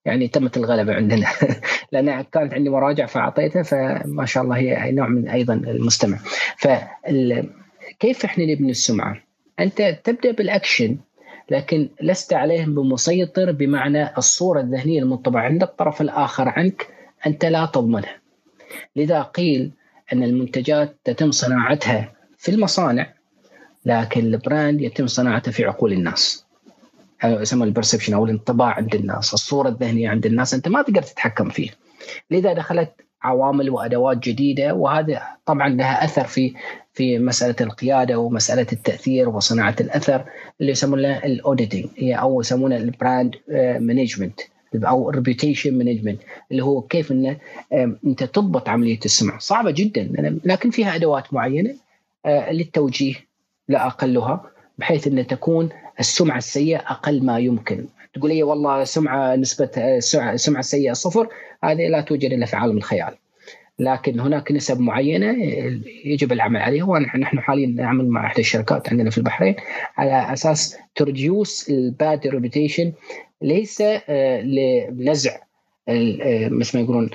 يعني 0.05 0.27
تمت 0.27 0.57
الغلبة 0.57 0.93
عندنا. 0.93 1.27
لأن 1.91 2.21
كانت 2.21 2.53
عندي 2.53 2.69
مراجع 2.69 3.05
فأعطيتها 3.05 3.63
فما 3.63 4.25
شاء 4.25 4.43
الله 4.43 4.57
هي 4.57 4.91
نوع 4.91 5.07
من 5.07 5.29
أيضا 5.29 5.53
المستمع. 5.53 6.17
فكيف 6.57 8.25
إحنا 8.25 8.45
نبني 8.45 8.71
السمعة؟ 8.71 9.17
أنت 9.59 9.99
تبدأ 10.03 10.31
بالأكشن 10.31 10.97
لكن 11.51 11.89
لست 12.01 12.33
عليهم 12.33 12.75
بمسيطر 12.75 13.51
بمعنى 13.51 14.17
الصورة 14.17 14.61
الذهنية 14.61 15.01
المنطبعه 15.01 15.41
عند 15.41 15.63
الطرف 15.63 16.01
الآخر 16.01 16.49
عنك 16.49 16.87
أنت 17.27 17.45
لا 17.45 17.65
تضمنها. 17.65 18.19
لذا 18.95 19.21
قيل 19.21 19.71
أن 20.13 20.23
المنتجات 20.23 20.95
تتم 21.03 21.31
صناعتها 21.31 22.14
في 22.45 22.51
المصانع 22.51 23.07
لكن 23.85 24.19
ال 24.25 24.34
brand 24.34 24.81
يتم 24.81 25.07
صناعته 25.07 25.51
في 25.51 25.65
عقول 25.65 25.93
الناس. 25.93 26.45
يسمى 27.23 27.63
ال 27.63 27.68
perception 27.68 28.13
أو 28.13 28.25
الانطباع 28.25 28.67
عند 28.73 28.95
الناس 28.95 29.33
الصورة 29.33 29.69
الذهنية 29.69 30.09
عند 30.09 30.25
الناس 30.25 30.53
أنت 30.53 30.67
ما 30.67 30.81
تقدر 30.81 31.01
تتحكم 31.01 31.49
فيه. 31.49 31.69
لذا 32.31 32.53
دخلت 32.53 32.91
عوامل 33.23 33.69
وأدوات 33.69 34.17
جديدة 34.17 34.73
وهذا 34.73 35.21
طبعا 35.45 35.69
لها 35.69 36.05
أثر 36.05 36.23
في 36.23 36.53
في 36.93 37.19
مسألة 37.19 37.55
القيادة 37.61 38.19
ومسألة 38.19 38.67
التأثير 38.73 39.29
وصناعة 39.29 39.75
الأثر 39.79 40.25
اللي 40.61 40.71
يسمونه 40.71 41.17
ال 41.17 41.25
auditing 41.25 41.85
أو 42.01 42.41
يسمونه 42.41 42.77
ال 42.77 42.87
brand 42.87 43.35
management 43.79 44.39
أو 44.75 45.09
reputation 45.09 45.77
management 45.77 46.21
اللي 46.51 46.63
هو 46.63 46.81
كيف 46.81 47.11
إنه 47.11 47.37
أنت 48.05 48.23
تضبط 48.23 48.69
عملية 48.69 48.99
السمع 49.05 49.37
صعبة 49.37 49.71
جدا 49.71 50.09
لكن 50.45 50.69
فيها 50.69 50.95
أدوات 50.95 51.33
معينة. 51.33 51.69
آه، 51.69 51.84
للتوجيه 52.25 53.15
لا 53.67 53.87
أقلها 53.87 54.43
بحيث 54.77 55.07
أن 55.07 55.27
تكون 55.27 55.69
السمعة 55.99 56.37
السيئة 56.37 56.77
أقل 56.77 57.25
ما 57.25 57.39
يمكن. 57.39 57.85
تقول 58.13 58.31
لي 58.31 58.43
والله 58.43 58.83
سمعة 58.83 59.35
نسبة 59.35 59.69
السمعه 59.77 60.59
السيئه 60.59 60.93
صفر 60.93 61.27
هذه 61.63 61.87
لا 61.87 62.01
توجد 62.01 62.33
إلا 62.33 62.45
في 62.45 62.55
عالم 62.55 62.77
الخيال. 62.77 63.13
لكن 63.79 64.19
هناك 64.19 64.51
نسب 64.51 64.79
معينة 64.79 65.35
يجب 66.05 66.31
العمل 66.31 66.61
عليها 66.61 66.85
ونحن 66.85 67.39
حاليا 67.39 67.67
نعمل 67.67 68.07
مع 68.07 68.25
إحدى 68.25 68.41
الشركات 68.41 68.89
عندنا 68.89 69.09
في 69.09 69.17
البحرين 69.17 69.55
على 69.97 70.33
أساس 70.33 70.77
ترجيوس 70.95 71.69
ال 71.69 71.84
bad 71.84 72.27
reputation 72.27 72.93
ليس 73.41 73.81
آه، 73.81 74.41
لنزع 74.41 75.37
مثل 76.49 76.77
ما 76.77 76.83
يقولون 76.83 77.09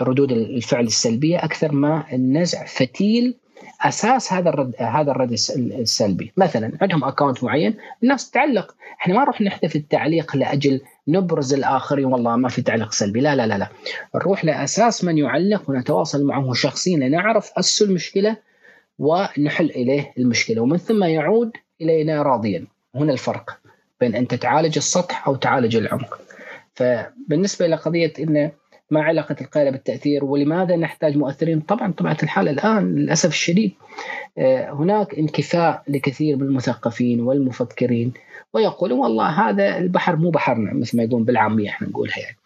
ردود 0.00 0.32
الفعل 0.32 0.84
السلبية 0.84 1.44
أكثر 1.44 1.72
ما 1.72 2.04
النزع 2.12 2.64
فتيل 2.64 3.34
أساس 3.80 4.32
هذا 4.32 4.48
الرد 4.48 4.74
هذا 4.78 5.10
الرد 5.10 5.32
السلبي. 5.58 6.32
مثلا 6.36 6.72
عندهم 6.80 7.04
account 7.04 7.44
معين 7.44 7.76
الناس 8.02 8.30
تعلق. 8.30 8.74
إحنا 9.00 9.14
ما 9.14 9.22
نروح 9.22 9.40
نحذف 9.40 9.76
التعليق 9.76 10.36
لأجل 10.36 10.80
نبرز 11.08 11.54
الآخرين. 11.54 12.04
والله 12.04 12.36
ما 12.36 12.48
في 12.48 12.62
تعليق 12.62 12.92
سلبي. 12.92 13.20
لا 13.20 13.36
لا 13.36 13.46
لا 13.46 13.58
لا. 13.58 13.68
نروح 14.14 14.44
لأساس 14.44 15.04
من 15.04 15.18
يعلق 15.18 15.70
ونتواصل 15.70 16.24
معه 16.24 16.52
شخصيا. 16.52 16.96
لنعرف 16.96 17.52
اس 17.56 17.82
المشكلة 17.82 18.36
ونحل 18.98 19.70
إليه 19.70 20.12
المشكلة. 20.18 20.60
ومن 20.60 20.76
ثم 20.76 21.04
يعود 21.04 21.52
إلينا 21.80 22.22
راضيا. 22.22 22.66
هنا 22.94 23.12
الفرق 23.12 23.58
بين 24.00 24.14
أن 24.16 24.28
تعالج 24.28 24.76
السطح 24.76 25.28
أو 25.28 25.36
تعالج 25.36 25.76
العمق. 25.76 26.20
فبالنسبة 26.74 27.66
لقضية 27.66 28.12
انه 28.18 28.59
ما 28.90 29.02
علاقة 29.02 29.36
القيادة 29.40 29.70
بالتأثير 29.70 30.24
ولماذا 30.24 30.76
نحتاج 30.76 31.16
مؤثرين؟ 31.16 31.60
طبعا 31.60 31.92
طبيعة 31.92 32.16
الحال 32.22 32.48
الآن 32.48 32.94
للأسف 32.94 33.28
الشديد 33.28 33.72
آه، 34.38 34.70
هناك 34.70 35.14
انكفاء 35.14 35.82
لكثير 35.88 36.36
من 36.36 36.42
المثقفين 36.42 37.20
والمفكرين 37.20 38.12
ويقولون 38.52 38.98
والله 38.98 39.48
هذا 39.48 39.78
البحر 39.78 40.16
مو 40.16 40.30
بحرنا 40.30 40.74
مثل 40.74 40.96
ما 40.96 41.02
يقولون 41.02 41.24
بالعامية 41.24 41.68
إحنا 41.68 41.88
نقولها 41.88 42.18
يعني 42.18 42.36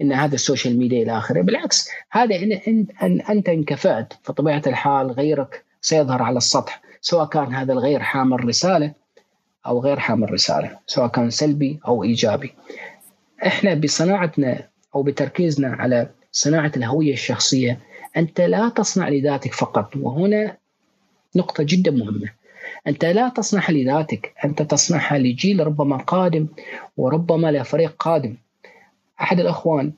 إن 0.00 0.12
هذا 0.12 0.34
ال 0.34 0.40
social 0.40 0.78
media 0.78 1.02
إلى 1.02 1.18
آخره. 1.18 1.40
بالعكس 1.40 1.88
هذا 2.10 2.36
إن, 2.36 2.52
إن, 2.52 2.86
إن 3.02 3.20
أنت 3.20 3.48
انكفأت 3.48 4.12
فطبيعة 4.22 4.62
الحال 4.66 5.10
غيرك 5.10 5.64
سيظهر 5.80 6.22
على 6.22 6.36
السطح 6.36 6.82
سواء 7.00 7.26
كان 7.26 7.54
هذا 7.54 7.72
الغير 7.72 8.00
حامل 8.00 8.44
رسالة 8.44 8.92
أو 9.66 9.80
غير 9.80 9.98
حامل 9.98 10.32
رسالة 10.32 10.78
سواء 10.86 11.08
كان 11.08 11.30
سلبي 11.30 11.80
أو 11.86 12.04
إيجابي. 12.04 12.52
إحنا 13.46 13.74
بصناعتنا 13.74 14.69
أو 14.94 15.02
بتركيزنا 15.02 15.68
على 15.68 16.10
صناعة 16.32 16.72
الهوية 16.76 17.12
الشخصية 17.12 17.78
أنت 18.16 18.40
لا 18.40 18.68
تصنع 18.68 19.08
لذاتك 19.08 19.54
فقط. 19.54 19.96
وهنا 19.96 20.56
نقطة 21.36 21.64
جدا 21.68 21.90
مهمة. 21.90 22.30
أنت 22.86 23.04
لا 23.04 23.28
تصنعها 23.28 23.72
لذاتك 23.72 24.34
أنت 24.44 24.62
تصنعها 24.62 25.18
لجيل 25.18 25.66
ربما 25.66 25.96
قادم 25.96 26.46
وربما 26.96 27.52
لفريق 27.52 27.94
قادم. 27.98 28.36
أحد 29.20 29.40
الأخوان 29.40 29.92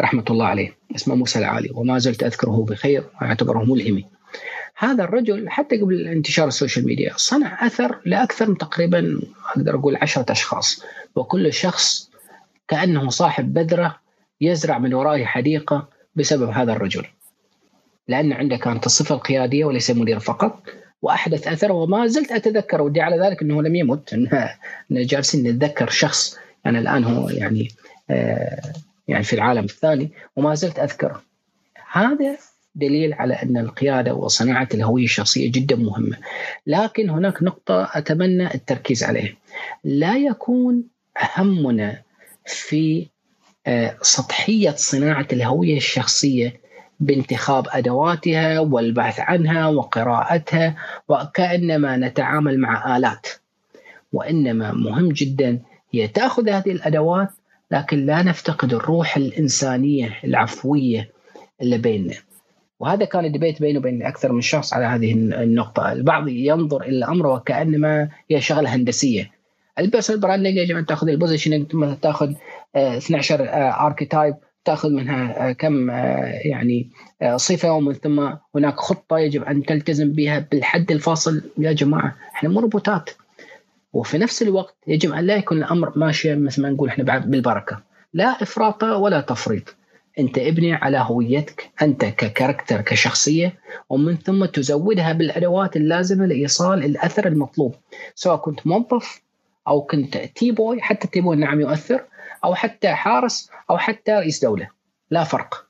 رحمة 0.00 0.24
الله 0.30 0.46
عليه 0.46 0.76
اسمه 0.96 1.14
موسى 1.14 1.38
العالي 1.38 1.70
وما 1.74 1.98
زلت 1.98 2.22
أذكره 2.22 2.64
بخير 2.68 3.04
واعتبره 3.20 3.64
ملهمي. 3.64 4.04
هذا 4.78 5.04
الرجل 5.04 5.48
حتى 5.48 5.80
قبل 5.80 6.08
انتشار 6.08 6.48
ال 6.48 6.53
social 6.53 6.86
media 6.86 7.12
صنع 7.16 7.66
أثر 7.66 7.98
لاكثر 8.04 8.48
من 8.48 8.58
تقريبا 8.58 9.20
أقدر 9.56 9.74
أقول 9.74 9.96
عشرة 9.96 10.32
أشخاص 10.32 10.82
وكل 11.16 11.52
شخص 11.52 12.07
كأنه 12.68 13.10
صاحب 13.10 13.54
بذرة 13.54 13.96
يزرع 14.40 14.78
من 14.78 14.94
ورائه 14.94 15.24
حديقة 15.24 15.88
بسبب 16.14 16.50
هذا 16.50 16.72
الرجل. 16.72 17.04
لأن 18.08 18.32
عنده 18.32 18.56
كانت 18.56 18.86
الصفة 18.86 19.14
القيادية 19.14 19.64
وليس 19.64 19.90
مدير 19.90 20.18
فقط 20.18 20.62
وأحدث 21.02 21.48
أثر 21.48 21.72
وما 21.72 22.06
زلت 22.06 22.32
أتذكر. 22.32 22.82
ودي 22.82 23.00
على 23.00 23.26
ذلك 23.26 23.42
أنه 23.42 23.62
لم 23.62 23.74
يمت. 23.74 24.12
أنه 24.12 24.56
جالسين 24.90 25.48
نتذكر 25.48 25.88
شخص 25.88 26.38
يعني 26.64 26.78
الآن 26.78 27.04
هو 27.04 27.28
يعني 27.28 27.68
آه 28.10 28.62
يعني 29.08 29.24
في 29.24 29.32
العالم 29.32 29.64
الثاني 29.64 30.10
وما 30.36 30.54
زلت 30.54 30.78
أذكره. 30.78 31.22
هذا 31.92 32.36
دليل 32.74 33.12
على 33.12 33.34
أن 33.34 33.56
القيادة 33.56 34.14
وصناعة 34.14 34.68
الهوية 34.74 35.04
الشخصية 35.04 35.52
جدا 35.52 35.76
مهمة. 35.76 36.16
لكن 36.66 37.10
هناك 37.10 37.42
نقطة 37.42 37.90
أتمنى 37.92 38.54
التركيز 38.54 39.04
عليها. 39.04 39.34
لا 39.84 40.16
يكون 40.16 40.84
همنا 41.36 42.02
في 42.48 43.06
آه، 43.66 43.96
سطحية 44.02 44.70
صناعة 44.70 45.26
الهوية 45.32 45.76
الشخصية 45.76 46.60
بانتخاب 47.00 47.66
أدواتها 47.70 48.60
والبحث 48.60 49.20
عنها 49.20 49.66
وقراءتها 49.66 50.76
وكأنما 51.08 51.96
نتعامل 51.96 52.58
مع 52.60 52.96
آلات 52.96 53.26
وإنما 54.12 54.72
مهم 54.72 55.08
جدا 55.08 55.58
هي 55.92 56.08
تأخذ 56.08 56.48
هذه 56.48 56.70
الأدوات 56.70 57.28
لكن 57.70 58.06
لا 58.06 58.22
نفتقد 58.22 58.74
الروح 58.74 59.16
الإنسانية 59.16 60.18
العفوية 60.24 61.10
اللي 61.62 61.78
بيننا. 61.78 62.14
وهذا 62.80 63.04
كان 63.04 63.32
debate 63.32 63.60
بينه 63.60 63.78
وبين 63.78 64.02
أكثر 64.02 64.32
من 64.32 64.40
شخص 64.40 64.72
على 64.72 64.84
هذه 64.84 65.12
النقطة. 65.12 65.92
البعض 65.92 66.28
ينظر 66.28 66.82
إلى 66.82 66.96
الأمر 66.98 67.26
وكأنما 67.26 68.08
هي 68.30 68.40
شغلة 68.40 68.74
هندسية. 68.74 69.30
ال 69.78 69.82
personal 69.82 70.10
branding 70.10 70.56
يجب 70.56 70.76
أن 70.76 70.86
تاخذ 70.86 71.08
ال 71.08 71.13
positioning 71.13 71.72
ثم 71.72 71.92
تأخذ 71.92 72.32
12 72.76 73.48
archetype 73.86 74.34
تأخذ 74.68 74.90
منها 74.90 75.48
آه، 75.48 75.52
كم 75.52 75.90
آه، 75.90 76.40
يعني 76.44 76.90
آه، 77.22 77.36
صفة 77.36 77.72
ومن 77.72 77.92
ثم 77.92 78.30
هناك 78.54 78.76
خطة 78.76 79.18
يجب 79.18 79.42
أن 79.44 79.62
تلتزم 79.62 80.12
بها 80.12 80.46
بالحد 80.50 80.90
الفاصل. 80.92 81.42
يا 81.58 81.72
جماعة 81.72 82.16
إحنا 82.34 82.48
مو 82.48 82.60
روبوتات. 82.60 83.10
وفي 83.92 84.18
نفس 84.18 84.42
الوقت 84.42 84.76
يجب 84.86 85.12
أن 85.12 85.24
لا 85.24 85.36
يكون 85.36 85.58
الأمر 85.58 85.98
ماشي 85.98 86.34
مثل 86.34 86.62
ما 86.62 86.70
نقول 86.70 86.88
إحنا 86.88 87.18
بالبركة. 87.18 87.82
لا 88.14 88.42
إفراط 88.42 88.82
ولا 88.84 89.20
تفريط. 89.20 89.76
أنت 90.18 90.38
ابني 90.38 90.74
على 90.74 90.98
هويتك 90.98 91.70
أنت 91.82 92.04
ك 92.04 92.12
character 92.12 92.80
كشخصية 92.80 93.54
ومن 93.90 94.16
ثم 94.16 94.44
تزودها 94.44 95.12
بالأدوات 95.12 95.76
اللازمة 95.76 96.26
لإيصال 96.26 96.84
الأثر 96.84 97.26
المطلوب. 97.26 97.74
سواء 98.14 98.36
كنت 98.36 98.66
موظف 98.66 99.20
أو 99.68 99.82
كنت 99.82 100.16
tea 100.16 100.50
boy 100.50 100.80
حتى 100.80 101.08
tea 101.08 101.20
boy 101.20 101.36
نعم 101.36 101.60
يؤثر 101.60 102.04
أو 102.44 102.54
حتى 102.54 102.88
حارس 102.88 103.50
أو 103.70 103.78
حتى 103.78 104.12
رئيس 104.12 104.44
دولة. 104.44 104.68
لا 105.10 105.24
فرق. 105.24 105.66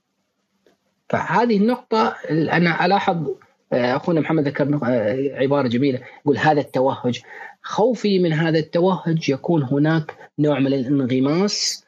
فهذه 1.09 1.57
النقطة 1.57 2.14
أنا 2.30 2.86
ألاحظ 2.86 3.28
آه، 3.72 3.96
أخونا 3.96 4.20
محمد 4.20 4.49
ذكر 4.49 4.80
آه، 4.84 5.38
عبارة 5.40 5.68
جميلة 5.68 6.01
يقول 6.24 6.38
هذا 6.38 6.61
التوهج. 6.61 7.22
خوفي 7.62 8.18
من 8.18 8.32
هذا 8.32 8.59
التوهج 8.59 9.28
يكون 9.28 9.62
هناك 9.62 10.14
نوع 10.38 10.59
من 10.59 10.66
الانغماس 10.66 11.84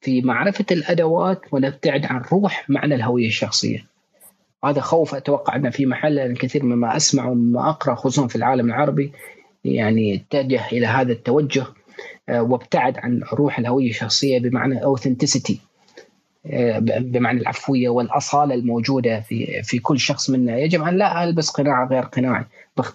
في 0.00 0.22
معرفة 0.22 0.64
الأدوات 0.70 1.40
ونبتعد 1.52 2.06
عن 2.06 2.22
روح 2.32 2.70
معنى 2.70 2.94
الهوية 2.94 3.26
الشخصية. 3.26 3.86
هذا 4.64 4.80
خوف 4.80 5.14
أتوقع 5.14 5.56
أنه 5.56 5.70
في 5.70 5.86
محل 5.86 6.18
الكثير 6.18 6.64
مما 6.64 6.96
أسمع 6.96 7.26
ومما 7.26 7.68
أقرأ 7.68 7.94
خصوصا 7.94 8.26
في 8.26 8.36
العالم 8.36 8.66
العربي 8.66 9.12
يعني 9.64 10.14
اتجه 10.14 10.68
إلى 10.72 10.86
هذا 10.86 11.12
التوجه 11.12 11.64
آه، 12.28 12.42
وابتعد 12.42 12.98
عن 12.98 13.22
روح 13.32 13.58
الهوية 13.58 13.90
الشخصية 13.90 14.38
بمعنى 14.38 14.84
اوثنتسيتي 14.84 15.60
آه، 16.46 16.78
بمعنى 16.78 17.40
العفوية 17.40 17.88
والأصالة 17.88 18.54
الموجودة 18.54 19.20
في 19.20 19.62
في 19.62 19.78
كل 19.78 19.98
شخص 19.98 20.30
منا. 20.30 20.58
يجب 20.58 20.82
أن 20.82 20.96
لا 20.96 21.24
ألبس 21.24 21.50
قناع 21.50 21.84
غير 21.84 22.02
قناعي. 22.02 22.44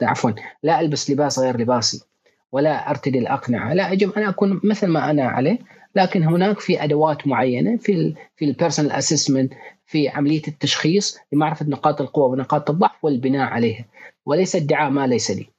عفوا 0.02 0.32
لا 0.64 0.80
ألبس 0.80 1.12
لباس 1.12 1.40
غير 1.40 1.58
لباسي 1.62 2.04
ولا 2.52 2.90
أرتدي 2.90 3.20
الأقنعة. 3.20 3.74
لا 3.74 3.92
يجب 3.92 4.12
أن 4.12 4.24
أكون 4.24 4.62
مثل 4.64 4.88
ما 4.88 5.10
أنا 5.10 5.24
عليه 5.24 5.58
لكن 5.96 6.24
هناك 6.24 6.60
في 6.60 6.84
أدوات 6.84 7.28
معينة 7.28 7.78
في 7.78 7.92
ال 7.92 8.16
في 8.36 8.46
ال 8.46 8.51
personal 8.51 8.92
assessment 8.92 9.54
في 9.86 10.10
عملية 10.10 10.42
التشخيص 10.48 11.18
لمعرفة 11.34 11.66
نقاط 11.70 12.02
القوة 12.02 12.26
ونقاط 12.26 12.70
الضعف 12.70 13.06
والبناء 13.06 13.50
عليها. 13.50 13.86
وليس 14.26 14.56
ادعاء 14.56 14.90
ما 14.90 15.08
ليس 15.08 15.32
لي. 15.32 15.53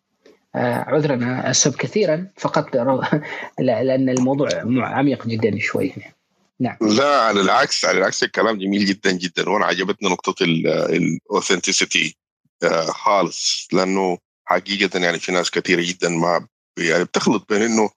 عذرا 0.54 1.42
اسب 1.50 1.74
كثيرا 1.76 2.28
فقط 2.36 2.76
لأن 3.58 4.08
الموضوع 4.18 4.48
عميق 4.78 5.26
جدا 5.26 5.58
شوي 5.58 5.92
نعم. 6.60 6.76
لا 6.80 7.20
على 7.20 7.40
العكس 7.40 7.84
على 7.84 7.98
العكس 7.98 8.22
الكلام 8.22 8.58
جميل 8.58 8.86
جدا 8.86 9.12
جدا. 9.12 9.50
وأنا 9.50 9.66
عجبتني 9.66 10.10
نقطة 10.10 10.44
ال 10.44 10.58
authenticity 10.58 12.16
آه، 12.62 12.86
خالص. 12.86 13.68
لأنه 13.72 14.18
حقيقة 14.44 14.98
يعني 14.98 15.18
في 15.18 15.32
ناس 15.32 15.50
كثيرة 15.50 15.82
جدا 15.82 16.08
ما 16.08 16.46
يعني 16.78 17.04
بتخلط 17.04 17.48
بين 17.48 17.62
إنه 17.62 17.90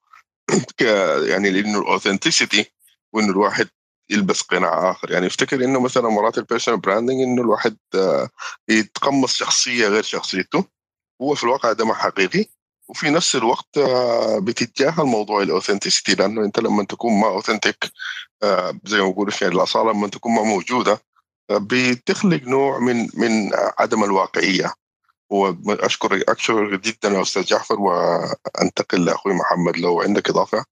يعني 1.31 1.49
لأنه 1.49 1.79
ال 1.79 1.86
authenticity 1.86 2.65
وإنه 3.13 3.31
الواحد 3.31 3.67
يلبس 4.09 4.41
قناع 4.41 4.91
آخر. 4.91 5.11
يعني 5.11 5.27
افتكر 5.27 5.63
إنه 5.63 5.79
مثلا 5.79 6.09
مرات 6.09 6.37
ال 6.37 6.42
personal 6.42 6.79
branding 6.79 7.21
إنه 7.21 7.41
الواحد 7.41 7.77
آه، 7.95 8.29
يتقمص 8.69 9.33
شخصية 9.33 9.87
غير 9.87 10.03
شخصيته. 10.03 10.76
هو 11.21 11.35
في 11.35 11.43
الواقع 11.43 11.71
ده 11.71 11.85
ما 11.85 11.93
حقيقي 11.93 12.45
وفي 12.87 13.09
نفس 13.09 13.35
الوقت 13.35 13.77
آه، 13.77 14.39
بتتجاهل 14.39 15.03
موضوع 15.03 15.41
ال 15.41 15.47
authenticity 15.47 16.15
لأنه 16.15 16.45
أنت 16.45 16.59
لما 16.59 16.83
تكون 16.83 17.19
ما 17.21 17.27
authentic 17.27 17.91
آه، 18.43 18.79
زي 18.85 19.01
ما 19.01 19.09
بقول 19.09 19.33
يعني 19.41 19.55
الأصالة 19.55 19.91
لما 19.91 20.07
تكون 20.07 20.35
ما 20.35 20.43
موجودة 20.43 21.01
آه، 21.49 21.57
بتخلق 21.57 22.43
نوع 22.43 22.79
من 22.79 23.09
من 23.13 23.51
عدم 23.79 24.03
الواقعية. 24.03 24.73
وأشكر 25.29 26.23
أشكر 26.27 26.75
جدا 26.75 27.21
أستاذ 27.21 27.43
جعفر 27.43 27.79
وأنتقل 27.81 29.05
لأخوي 29.05 29.33
محمد 29.33 29.77
لو 29.77 30.01
عندك 30.01 30.29
إضافة. 30.29 30.65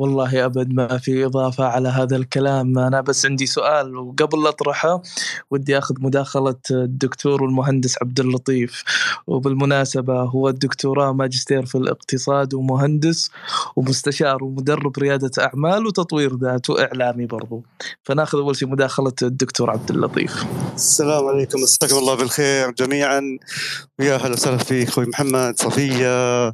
والله 0.00 0.44
أبد 0.44 0.72
ما 0.74 0.98
في 0.98 1.24
إضافة 1.24 1.64
على 1.64 1.88
هذا 1.88 2.16
الكلام. 2.16 2.78
أنا 2.78 3.00
بس 3.00 3.26
عندي 3.26 3.46
سؤال 3.46 3.96
وقبل 3.96 4.46
أطرحه 4.46 5.02
ودي 5.50 5.78
أخذ 5.78 5.94
مداخلة 5.98 6.54
الدكتور 6.70 7.42
والمهندس 7.42 7.96
عبد 8.02 8.20
اللطيف. 8.20 8.84
وبالمناسبة 9.26 10.22
هو 10.22 10.48
الدكتوراه 10.48 11.12
ماجستير 11.12 11.66
في 11.66 11.74
الاقتصاد 11.74 12.54
ومهندس 12.54 13.30
ومستشار 13.76 14.44
ومدرب 14.44 14.98
ريادة 14.98 15.30
أعمال 15.44 15.86
وتطوير 15.86 16.36
ذات 16.36 16.70
وإعلامي 16.70 17.26
برضو. 17.26 17.62
فناخذ 18.02 18.38
أول 18.38 18.56
شيء 18.56 18.68
مداخلة 18.68 19.12
الدكتور 19.22 19.70
عبد 19.70 19.90
اللطيف. 19.90 20.44
السلام 20.74 21.26
عليكم. 21.26 21.60
مساكم 21.62 21.98
الله 21.98 22.14
بالخير 22.14 22.70
جميعا. 22.70 23.38
ويا 23.98 24.14
أهلا 24.14 24.32
وسهلا 24.32 24.56
فيك 24.56 24.88
أخوي 24.88 25.06
محمد 25.06 25.60
صفية 25.60 26.48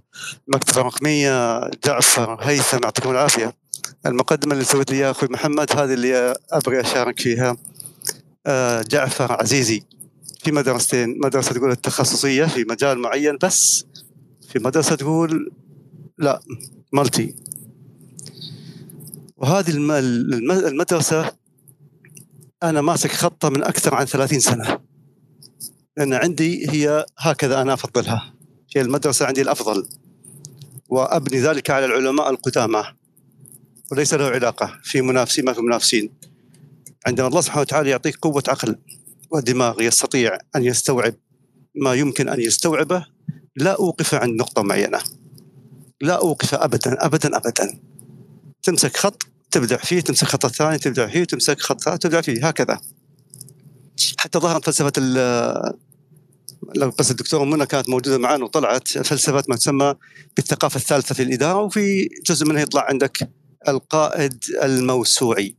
مكتبة 0.49 0.83
رقمية 0.83 1.61
جعفر 1.85 2.39
هيثم 2.41 2.79
يعطيكم 2.85 3.11
العافية. 3.11 3.36
المقدمة 4.07 4.53
اللي 4.53 4.65
سويت 4.65 4.91
لي 4.91 5.11
أخوي 5.11 5.29
محمد 5.33 5.73
هذه 5.73 5.95
اللي 5.95 6.35
أبغى 6.51 6.81
أشارك 6.81 7.21
فيها 7.21 7.57
آه، 8.47 8.83
جعفر 8.83 9.33
عزيزي 9.33 9.83
في 10.45 10.53
مدرستين 10.53 11.19
مدرسة 11.25 11.53
تقول 11.55 11.71
التخصصية 11.71 12.45
في 12.45 12.65
مجال 12.65 12.99
معين 12.99 13.39
بس 13.43 13.85
في 14.49 14.59
مدرسة 14.59 14.97
تقول 14.97 15.53
لا 16.19 16.41
مالتي 16.93 17.35
وهذه 19.37 19.71
الم- 19.71 19.91
الم- 19.93 20.51
المدرسة 20.51 21.33
أنا 22.63 22.81
ماسك 22.81 23.11
خطة 23.13 23.49
من 23.49 23.65
أكثر 23.65 23.95
عن 23.95 24.05
30 24.07 24.41
سنة. 24.41 24.79
لأن 25.97 26.15
عندي 26.15 26.71
هي 26.71 27.07
هكذا 27.19 27.63
أنا 27.63 27.75
أفضلها. 27.75 28.35
هي 28.77 28.83
المدرسة 28.83 29.27
عندي 29.27 29.43
الأفضل. 29.43 29.89
وأبني 30.89 31.41
ذلك 31.41 31.71
على 31.71 31.85
العلماء 31.87 32.31
القدامى. 32.31 32.85
وليس 33.93 34.15
له 34.15 34.25
علاقة 34.25 34.81
في 34.83 35.03
منافسين 35.03 35.45
ما 35.45 35.53
في 35.53 35.61
منافسين. 35.61 36.11
عندما 37.07 37.29
الله 37.29 37.41
سبحانه 37.41 37.61
وتعالى 37.61 37.91
يعطيك 37.91 38.17
قوة 38.17 38.43
عقل 38.49 38.77
ودماغ 39.31 39.83
يستطيع 39.83 40.39
أن 40.57 40.65
يستوعب 40.65 41.15
ما 41.75 41.95
يمكن 41.95 42.29
أن 42.29 42.41
يستوعبه 42.41 43.07
لا 43.57 43.73
أوقف 43.73 44.15
عند 44.15 44.41
نقطة 44.41 44.63
معينة. 44.63 44.99
لا 46.01 46.15
أوقف 46.19 46.55
ابدا 46.55 47.07
ابدا 47.07 47.37
ابدا. 47.37 47.81
تمسك 48.63 48.97
خط 48.97 49.23
تبدع 49.51 49.77
فيه 49.77 50.01
تمسك 50.01 50.27
خط 50.27 50.45
الثاني 50.45 50.79
تبدع 50.79 51.07
فيه 51.07 51.25
تمسك 51.25 51.61
خط 51.61 51.81
ثالث 51.81 52.03
تبدع 52.03 52.21
فيه 52.21 52.49
هكذا. 52.49 52.81
حتى 54.19 54.39
ظهرت 54.39 54.65
فلسفة 54.67 54.93
ال- 54.99 55.77
لو 56.77 56.91
بس 56.99 57.11
الدكتوره 57.11 57.45
منى 57.45 57.67
كانت 57.67 57.89
موجودة 57.89 58.19
معنا 58.19 58.45
وطلعت 58.45 58.89
فلسفة 58.89 59.45
ما 59.49 59.57
تسمى 59.57 59.95
بالثقافة 60.37 60.77
الثالثة 60.77 61.15
في 61.15 61.23
الإدارة 61.23 61.63
وفي 61.63 62.09
جزء 62.27 62.47
منها 62.47 62.63
يطلع 62.63 62.87
عندك 62.89 63.31
القائد 63.69 64.45
الموسوعي 64.63 65.57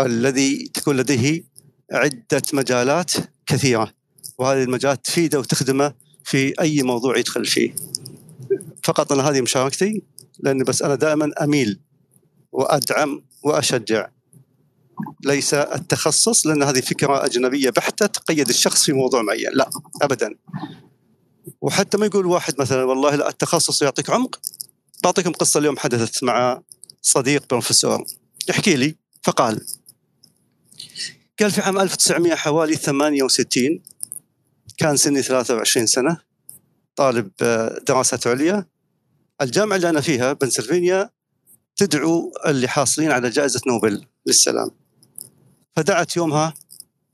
الذي 0.00 0.70
تكون 0.74 0.96
لديه 0.96 1.44
عدة 1.92 2.42
مجالات 2.52 3.12
كثيرة 3.46 3.92
وهذه 4.38 4.62
المجالات 4.62 5.04
تفيده 5.04 5.38
وتخدمه 5.38 5.94
في 6.24 6.60
أي 6.60 6.82
موضوع 6.82 7.18
يدخل 7.18 7.44
فيه. 7.44 7.74
فقط 8.84 9.12
أنا 9.12 9.28
هذه 9.28 9.40
مشاركتي 9.40 10.02
لأن 10.38 10.64
بس 10.64 10.82
أنا 10.82 10.94
دائما 10.94 11.30
أميل 11.42 11.80
وأدعم 12.52 13.22
وأشجع. 13.42 14.08
ليس 15.24 15.54
التخصص 15.54 16.46
لأن 16.46 16.62
هذه 16.62 16.80
فكرة 16.80 17.24
أجنبية 17.24 17.70
بحتة 17.70 18.06
تقيد 18.06 18.48
الشخص 18.48 18.84
في 18.84 18.92
موضوع 18.92 19.22
معين 19.22 19.50
لا 19.52 19.70
ابدا. 20.02 20.34
وحتى 21.60 21.96
ما 21.98 22.06
يقول 22.06 22.26
واحد 22.26 22.54
مثلا 22.60 22.84
والله 22.84 23.14
لا 23.14 23.28
التخصص 23.28 23.82
يعطيك 23.82 24.10
عمق 24.10 24.40
بعطيكم 25.04 25.32
قصة 25.32 25.58
اليوم 25.58 25.78
حدثت 25.78 26.24
مع 26.24 26.62
صديق 27.02 27.44
بروفيسور. 27.50 28.04
يحكي 28.48 28.76
لي 28.76 28.96
فقال 29.22 29.66
قال 31.40 31.50
في 31.50 31.60
عام 31.60 31.78
1900 31.78 32.34
حوالي 32.34 32.76
68 32.76 33.82
كان 34.76 34.96
سني 34.96 35.22
23 35.22 35.86
سنة 35.86 36.20
طالب 36.96 37.30
آه، 37.42 37.78
دراسات 37.88 38.26
عليا. 38.26 38.66
الجامعة 39.42 39.76
اللي 39.76 39.88
أنا 39.88 40.00
فيها 40.00 40.32
بنسلفانيا 40.32 41.10
تدعو 41.76 42.32
اللي 42.46 42.68
حاصلين 42.68 43.10
على 43.10 43.30
جائزة 43.30 43.60
نوبل 43.66 44.06
للسلام. 44.26 44.70
فدعت 45.76 46.16
يومها 46.16 46.54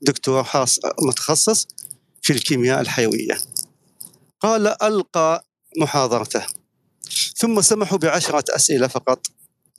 دكتور 0.01 0.43
خاص 0.43 0.79
متخصص 1.01 1.67
في 2.21 2.33
الكيمياء 2.33 2.81
الحيوية. 2.81 3.37
قال 4.39 4.83
ألقى 4.83 5.45
محاضرته. 5.77 6.45
ثم 7.35 7.61
سمحوا 7.61 7.97
بعشرة 7.97 8.43
أسئلة 8.55 8.87
فقط. 8.87 9.27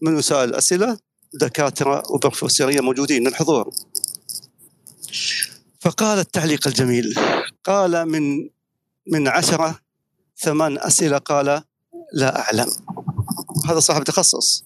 من 0.03 0.15
وسائل 0.15 0.49
الأسئلة 0.49 0.99
دكاترة 1.35 2.03
وبروفيسورية 2.11 2.81
موجودين 2.81 3.29
للحضور 3.29 3.71
فقال 5.81 6.19
التعليق 6.19 6.67
الجميل 6.67 7.15
قال 7.65 8.07
من 8.07 8.51
من 9.13 9.29
عشرة 9.29 9.81
ثمان 10.37 10.79
أسئلة 10.79 11.19
قال 11.19 11.63
لا 12.13 12.41
أعلم. 12.41 12.71
هذا 13.69 13.81
صاحب 13.81 14.05
تخصص. 14.05 14.65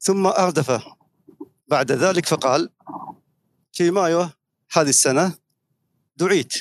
ثم 0.00 0.26
أردف 0.26 0.82
بعد 1.68 1.92
ذلك 1.92 2.26
فقال 2.26 2.70
في 3.72 3.90
مايو 3.90 4.28
هذه 4.72 4.88
السنة 4.88 5.34
دعيت. 6.16 6.52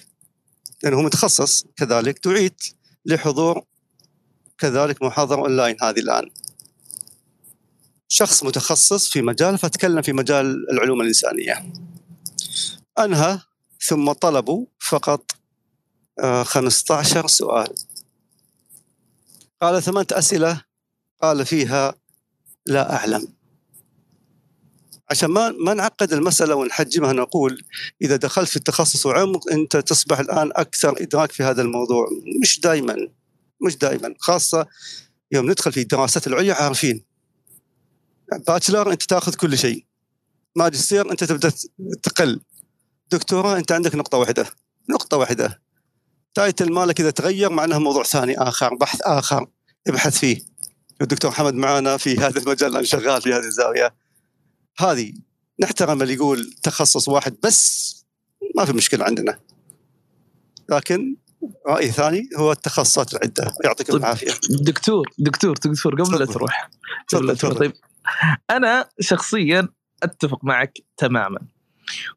لأنه 0.84 1.02
متخصص 1.02 1.66
كذلك 1.76 2.28
دعيت 2.28 2.64
لحضور 3.06 3.64
كذلك 4.58 5.04
محاضرة 5.04 5.42
أونلاين 5.42 5.76
هذه 5.82 6.00
الآن. 6.00 6.30
شخص 8.08 8.44
متخصص 8.44 9.10
في 9.10 9.22
مجال 9.22 9.58
فتكلم 9.58 10.02
في 10.02 10.14
مجال 10.14 10.72
العلوم 10.72 11.02
الإنسانية. 11.02 11.74
أنهى 13.00 13.40
ثم 13.82 14.12
طلبوا 14.12 14.66
فقط 14.80 15.32
آه، 16.20 16.44
15 16.44 17.28
سؤال. 17.28 17.68
قال 19.62 19.84
ثمانية 19.84 20.08
أسئلة 20.12 20.62
قال 21.22 21.46
فيها 21.46 21.96
لا 22.66 22.96
أعلم. 22.96 23.28
عشان 25.10 25.30
ما 25.30 25.50
ما 25.50 25.74
نعقد 25.74 26.14
المسألة 26.14 26.56
ونحجمها 26.56 27.14
نقول 27.14 27.64
إذا 28.02 28.16
دخلت 28.16 28.50
في 28.50 28.56
التخصص 28.56 29.06
وعمق 29.06 29.52
أنت 29.52 29.78
تصبح 29.78 30.20
الآن 30.20 30.52
أكثر 30.56 31.02
إدراك 31.02 31.32
في 31.32 31.44
هذا 31.44 31.62
الموضوع. 31.62 32.08
مش 32.42 32.60
دائما 32.60 32.96
مش 33.62 33.78
دائما 33.78 34.16
خاصة 34.20 34.68
يوم 35.32 35.50
ندخل 35.52 35.72
في 35.72 35.82
الدراسات 35.82 36.28
العليا 36.28 36.54
عارفين 36.54 37.15
باتشلر 38.48 38.92
أنت 38.92 39.04
تاخذ 39.04 39.34
كل 39.34 39.58
شيء. 39.58 39.86
ماجستير 40.56 41.12
أنت 41.12 41.24
تبدأ 41.24 41.52
تقل. 42.04 42.42
دكتوراه 43.12 43.58
أنت 43.58 43.72
عندك 43.72 43.96
نقطة 43.96 44.18
واحدة. 44.18 44.46
نقطة 44.90 45.18
واحدة. 45.18 45.62
تايتل 46.34 46.72
مالك 46.72 47.00
إذا 47.00 47.10
تغير 47.10 47.50
معناه 47.50 47.80
موضوع 47.80 48.04
ثاني 48.04 48.38
آخر 48.38 48.76
بحث 48.76 49.02
آخر. 49.02 49.48
ابحث 49.88 50.18
فيه. 50.18 50.42
الدكتور 51.02 51.32
محمد 51.32 51.54
معانا 51.54 51.98
في 51.98 52.18
هذا 52.18 52.40
المجال 52.40 52.72
الآن 52.72 52.86
شغال 52.86 53.22
في 53.22 53.34
هذه 53.34 53.46
الزاوية. 53.46 53.96
هذه 54.80 55.14
نحترم 55.60 56.02
اللي 56.02 56.14
يقول 56.14 56.54
تخصص 56.64 57.08
واحد 57.08 57.36
بس 57.44 57.96
ما 58.56 58.66
في 58.66 58.74
مشكلة 58.74 59.06
عندنا. 59.06 59.40
لكن 60.70 61.16
رأي 61.68 61.92
ثاني 61.92 62.30
هو 62.38 62.52
التخصصات 62.52 63.14
العدة. 63.14 63.54
يعطيكم 63.64 63.94
طيب. 63.94 64.02
العافية. 64.02 64.32
دكتور 64.50 65.10
دكتور 65.18 65.56
دكتور 65.58 66.04
قبل 66.04 66.20
لا. 66.20 66.26
تروح. 66.26 66.70
قبل 67.14 67.28
لا 67.28 67.34
تروح 67.34 67.58
طيب 67.58 67.74
أنا 68.50 68.90
شخصيا 69.00 69.68
أتفق 70.04 70.44
معك 70.44 70.78
تماما. 70.98 71.40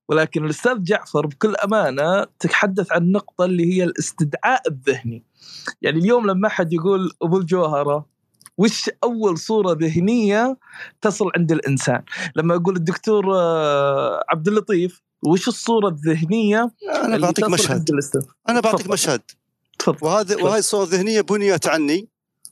ولكن 0.08 0.44
الأستاذ 0.44 0.82
جعفر 0.82 1.26
بكل 1.26 1.54
أمانة 1.56 2.26
تتحدث 2.38 2.92
عن 2.92 3.02
النقطه 3.02 3.44
اللي 3.44 3.74
هي 3.74 3.84
الاستدعاء 3.84 4.62
الذهني. 4.68 5.24
يعني 5.82 5.98
اليوم 5.98 6.26
لما 6.30 6.48
أحد 6.48 6.72
يقول 6.72 7.12
أبو 7.22 7.38
الجوهرة 7.38 8.06
وش 8.58 8.90
أول 9.04 9.38
صورة 9.38 9.76
ذهنية 9.80 10.58
تصل 11.00 11.30
عند 11.36 11.52
الإنسان؟ 11.52 12.02
لما 12.36 12.54
يقول 12.54 12.76
الدكتور 12.76 13.34
آه، 13.34 14.24
عبد 14.28 14.48
اللطيف 14.48 15.02
وش 15.26 15.48
الصورة 15.48 15.88
الذهنية 15.88 16.70
أنا 16.88 17.06
اللي 17.06 17.26
بعطيك 17.26 17.48
مشهد. 17.48 17.90
أنا 18.48 18.60
بعطيك. 18.60 18.90
مشهد. 18.90 19.20
تفضل. 19.78 19.98
تفضل. 19.98 20.42
وهذه 20.42 20.58
الصورة 20.58 20.82
الذهنية 20.84 21.20
بنيت 21.20 21.66
عني. 21.66 22.08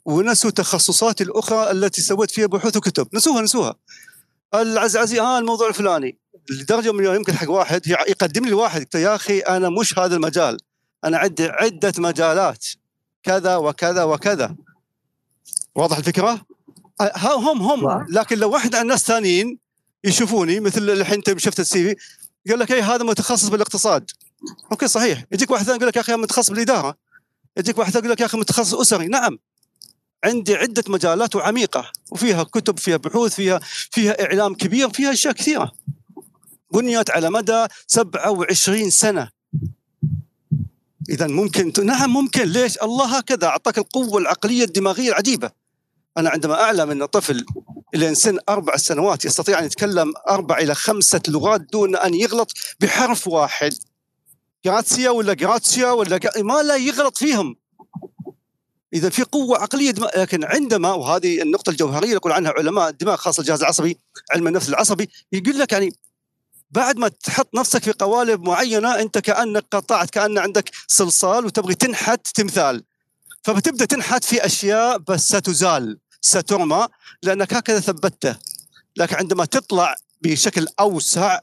ونسوا 0.07 0.51
تخصصاتي 0.51 1.25
الأخرى 1.25 1.71
التي 1.71 2.03
سويت 2.03 2.31
فيها 2.31 2.47
بحوث 2.47 2.77
وكتب. 2.77 3.09
نسوها 3.15 3.43
نسوها. 3.43 3.75
العزعزي 4.55 5.21
ها 5.21 5.39
الموضوع 5.39 5.69
الفلاني. 5.69 6.19
لدرجة 6.51 6.93
من 6.93 7.05
يمكن 7.05 7.33
حق 7.33 7.51
واحد 7.51 7.87
يقدم 7.87 8.45
لي 8.45 8.53
واحد. 8.53 8.87
يا 8.95 9.15
أخي 9.15 9.39
أنا 9.39 9.69
مش 9.69 9.99
هذا 9.99 10.17
المجال. 10.17 10.59
أنا 11.05 11.19
عندي 11.19 11.47
عدة 11.47 11.93
مجالات 11.99 12.67
كذا 13.23 13.57
وكذا 13.57 14.05
وكذا. 14.05 14.57
واضح 15.75 15.99
الفكرة؟ 15.99 16.47
ها 17.01 17.33
هم 17.33 17.63
هم. 17.63 18.07
لكن 18.11 18.39
لو 18.39 18.51
واحد 18.51 18.75
عن 18.75 18.87
ناس 18.87 19.05
ثانيين 19.05 19.59
يشوفوني 20.05 20.61
مثل 20.61 20.91
الحين 20.91 21.15
انت 21.15 21.39
شفت 21.39 21.61
ال 21.61 21.95
CV 21.95 22.03
يقول 22.47 22.61
لك 22.61 22.73
اي 22.73 22.83
هذا 22.83 23.05
متخصص 23.05 23.49
بالاقتصاد. 23.49 24.11
okay 24.73 24.89
صحيح. 24.89 25.25
يجيك 25.33 25.51
واحد 25.51 25.65
ثاني 25.65 25.77
يقول 25.77 25.89
لك 25.89 25.97
يا 25.97 26.01
أخي 26.01 26.15
أنا 26.15 26.23
متخصص 26.23 26.51
بالإدارة. 26.51 26.97
يجيك 27.57 27.79
واحد 27.79 27.93
ثاني 27.93 28.05
يقول 28.05 28.13
لك 28.13 28.21
يا 28.21 28.27
أخي 28.27 28.39
متخصص 28.39 28.75
أسري. 28.75 29.07
نعم. 29.07 29.39
عندي 30.25 30.55
عدة 30.55 30.85
مجالات 30.89 31.37
وعميقة 31.37 31.93
وفيها 32.11 32.43
كتب 32.43 32.79
فيها 32.79 32.97
بحوث 32.97 33.35
فيها 33.35 33.61
فيها 33.91 34.25
إعلام 34.25 34.55
كبير 34.55 34.91
فيها 34.91 35.13
أشياء 35.13 35.35
كثيرة. 35.35 35.73
بنيت 36.73 37.11
على 37.11 37.31
مدى 37.31 37.67
27 37.87 38.91
سنة. 38.91 39.31
اذا 41.09 41.27
ممكن 41.27 41.73
نعم 41.87 42.11
ممكن. 42.11 42.43
ليش؟ 42.43 42.83
الله 42.83 43.19
هكذا 43.19 43.47
أعطاك 43.47 43.79
القوة 43.79 44.19
العقلية 44.19 44.65
الدماغية 44.65 45.09
العجيبة. 45.09 45.51
أنا 46.19 46.31
عندما 46.31 46.63
أعلم 46.63 46.91
أن 46.91 47.05
طفل 47.05 47.47
إلى 47.95 48.15
سن 48.15 48.39
أربع 48.49 48.77
سنوات 48.77 49.25
يستطيع 49.25 49.59
أن 49.59 49.65
يتكلم 49.65 50.13
أربع 50.29 50.59
إلى 50.59 50.75
خمسة 50.75 51.21
لغات 51.29 51.61
دون 51.61 51.97
أن 51.97 52.15
يغلط 52.15 52.53
بحرف 52.81 53.29
واحد. 53.29 53.75
جراتسيا 54.65 55.11
ولا 55.11 55.35
جراتسيا 55.35 55.91
ولا 55.91 56.21
ما 56.37 56.63
لا 56.63 56.77
يغلط 56.77 57.17
فيهم. 57.19 57.57
إذا 58.95 59.11
في 59.11 59.23
قوة 59.23 59.59
عقلية 59.59 59.91
دماغ 59.91 60.11
لكن 60.17 60.45
عندما 60.45 60.93
وهذه 60.93 61.43
النقطة 61.43 61.71
الجوهرية 61.71 62.13
يقول 62.13 62.33
عنها 62.33 62.53
علماء 62.59 62.89
الدماغ 62.89 63.17
خاصة 63.17 63.41
الجهاز 63.41 63.61
العصبي 63.61 63.99
علم 64.35 64.47
النفس 64.47 64.69
العصبي 64.69 65.11
يقول 65.33 65.59
لك 65.59 65.73
يعني 65.73 65.93
بعد 66.71 66.97
ما 66.97 67.09
تحط 67.09 67.55
نفسك 67.55 67.83
في 67.83 67.93
قوالب 67.93 68.43
معينة 68.43 69.01
أنت 69.01 69.19
كأنك 69.19 69.65
قطعت 69.71 70.11
كأن 70.11 70.39
عندك 70.39 70.71
صلصال 70.89 71.47
وتبغي 71.47 71.75
تنحت 71.75 72.27
تمثال. 72.35 72.85
فبتبدأ 73.43 73.85
تنحت 73.85 74.25
في 74.25 74.47
أشياء 74.47 74.99
بس 74.99 75.21
ستزال 75.21 75.99
سترمى 76.21 76.89
لأنك 77.23 77.55
هكذا 77.55 77.81
ثبته 77.81 78.37
لكن 78.97 79.17
عندما 79.17 79.45
تطلع 79.45 79.95
بشكل 80.23 80.67
أوسع 80.81 81.41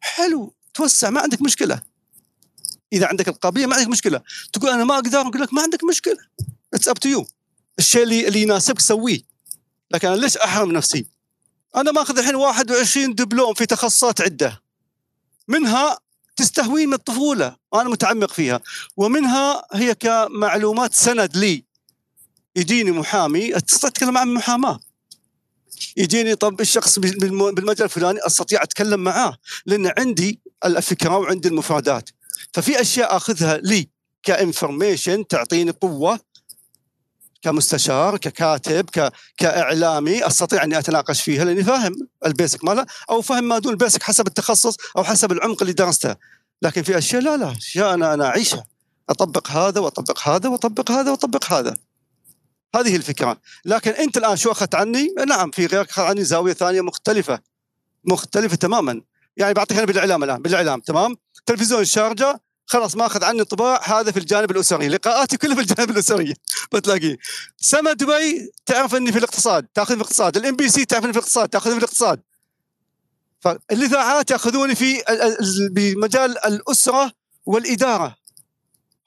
حلو 0.00 0.54
توسع 0.74 1.10
ما 1.10 1.20
عندك 1.20 1.42
مشكلة. 1.42 1.82
إذا 2.92 3.06
عندك 3.06 3.28
القابلية 3.28 3.66
ما 3.66 3.76
عندك 3.76 3.88
مشكلة. 3.88 4.20
تقول 4.52 4.70
أنا 4.70 4.84
ما 4.84 4.94
أقدر 4.94 5.20
أقول 5.20 5.40
لك 5.40 5.54
ما 5.54 5.62
عندك 5.62 5.84
مشكلة. 5.84 6.18
it's 6.74 6.88
up 6.88 6.98
to 6.98 7.08
you 7.08 7.26
الشيء 7.78 8.02
اللي 8.02 8.28
اللي 8.28 8.42
يناسبك 8.42 8.80
سويه. 8.80 9.20
لكن 9.90 10.08
أنا 10.08 10.16
ليش 10.16 10.36
أحرم 10.36 10.72
نفسي؟ 10.72 11.06
أنا 11.76 11.92
ماخذ 11.92 12.18
الحين 12.18 12.34
21 12.34 13.14
دبلوم 13.14 13.54
في 13.54 13.66
تخصصات 13.66 14.20
عدة. 14.20 14.62
منها 15.48 15.98
تستهويني 16.36 16.86
من 16.86 16.94
الطفولة. 16.94 17.56
وأنا 17.72 17.88
متعمق 17.88 18.32
فيها. 18.32 18.60
ومنها 18.96 19.62
هي 19.72 19.94
كمعلومات 19.94 20.94
سند 20.94 21.36
لي. 21.36 21.64
يجيني 22.56 22.90
محامي 22.90 23.56
اتكلم 23.56 24.18
عن 24.18 24.28
محاماة. 24.28 24.80
يجيني 25.96 26.34
طب 26.34 26.60
الشخص 26.60 26.98
بالمجال 26.98 27.82
الفلاني 27.82 28.18
أستطيع 28.26 28.62
أتكلم 28.62 29.00
معاه. 29.00 29.38
لأن 29.66 29.92
عندي 29.98 30.40
الفكرة 30.64 31.16
وعندي 31.18 31.48
المفردات 31.48 32.10
ففي 32.54 32.80
أشياء 32.80 33.16
آخذها 33.16 33.56
لي 33.56 33.88
ك 34.22 34.31
information 34.31 35.26
تعطيني 35.26 35.70
قوة 35.70 36.20
كمستشار 37.42 38.16
ككاتب 38.16 38.90
ك... 38.90 39.12
كإعلامي 39.36 40.26
أستطيع 40.26 40.64
اني 40.64 40.78
أتناقش 40.78 41.22
فيها 41.22 41.44
لأني 41.44 41.64
فاهم 41.64 42.08
ال 42.26 42.32
basic 42.32 42.64
ماله 42.64 42.86
أو 43.10 43.22
فاهم 43.22 43.44
ما 43.44 43.58
دون 43.58 43.72
ال 43.72 43.77
basic 43.77 44.02
حسب 44.02 44.26
التخصص 44.26 44.76
أو 44.96 45.04
حسب 45.04 45.32
العمق 45.32 45.62
اللي 45.62 45.72
درسته. 45.72 46.16
لكن 46.62 46.82
في 46.82 46.98
أشياء 46.98 47.22
لا 47.22 47.36
لا 47.36 47.52
أشياء 47.56 47.94
أنا 47.94 48.14
أنا 48.14 48.26
أعيشها. 48.26 48.66
أطبق 49.08 49.50
هذا 49.50 49.80
وأطبق 49.80 50.28
هذا 50.28 50.48
وأطبق 50.48 50.90
هذا 50.90 51.10
وأطبق 51.10 51.52
هذا. 51.52 51.76
هذه 52.76 52.96
الفكرة. 52.96 53.40
لكن 53.64 53.90
أنت 53.90 54.16
الآن 54.16 54.36
شو 54.36 54.50
أخذت 54.50 54.74
عني؟ 54.74 55.14
نعم 55.28 55.50
في 55.50 55.66
غيرك 55.66 55.90
أخذ 55.90 56.02
عني 56.02 56.24
زاوية 56.24 56.52
ثانية 56.52 56.80
مختلفة 56.80 57.40
مختلفة 58.04 58.56
تماما. 58.56 59.00
يعني 59.36 59.54
بعطيك 59.54 59.76
أنا 59.76 59.86
بالإعلام 59.86 60.24
الآن 60.24 60.42
بالإعلام 60.42 60.80
تمام؟ 60.80 61.16
تلفزيون 61.46 61.80
الشارقة 61.80 62.40
خلاص 62.70 62.96
ماخذ 62.96 63.24
عني 63.24 63.40
انطباع 63.40 63.80
هذا 63.84 64.12
في 64.12 64.18
الجانب 64.18 64.50
الأسري. 64.50 64.88
لقاءاتي 64.88 65.36
كلها 65.36 65.54
في 65.54 65.60
الجانب 65.60 65.90
الأسري. 65.90 66.34
بتلاقيه 66.72 67.16
سما 67.56 67.92
دبي 67.92 68.52
تعرف 68.66 68.94
إني 68.94 69.12
في 69.12 69.18
الاقتصاد. 69.18 69.66
تاخذ 69.74 69.94
في 69.94 70.00
الاقتصاد. 70.00 70.36
ال 70.36 70.56
MBC 70.56 70.84
تعرف 70.84 71.04
اني 71.04 71.12
في 71.12 71.18
الاقتصاد. 71.18 71.48
تاخذ 71.48 71.70
في 71.70 71.78
الاقتصاد. 71.78 72.20
فالاذاعات 73.40 74.30
يأخذوني 74.30 74.74
في 74.74 75.02
بمجال 75.70 76.44
الأسرة 76.46 77.12
والإدارة. 77.46 78.16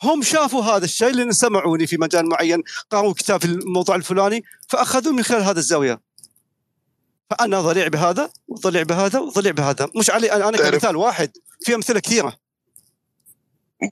هم 0.03 0.21
شافوا 0.23 0.63
هذا 0.63 0.85
الشيء 0.85 1.11
لأن 1.11 1.31
سمعوني 1.31 1.87
في 1.87 1.97
مجال 1.97 2.29
معين 2.29 2.63
قرأوا 2.89 3.13
كتاب 3.13 3.41
في 3.41 3.47
الموضوع 3.47 3.95
الفلاني 3.95 4.43
فاخذوا 4.67 5.13
من 5.13 5.23
خلال 5.23 5.41
هذا 5.41 5.59
الزاوية. 5.59 6.01
فأنا 7.29 7.61
ضليع 7.61 7.87
بهذا 7.87 8.29
وضليع 8.47 8.83
بهذا 8.83 9.19
وضليع 9.19 9.51
بهذا. 9.51 9.87
مش 9.95 10.09
علي 10.09 10.31
أنا 10.31 10.57
كمثال 10.57 10.95
واحد 10.95 11.31
في 11.65 11.75
أمثلة 11.75 11.99
كثيرة. 11.99 12.42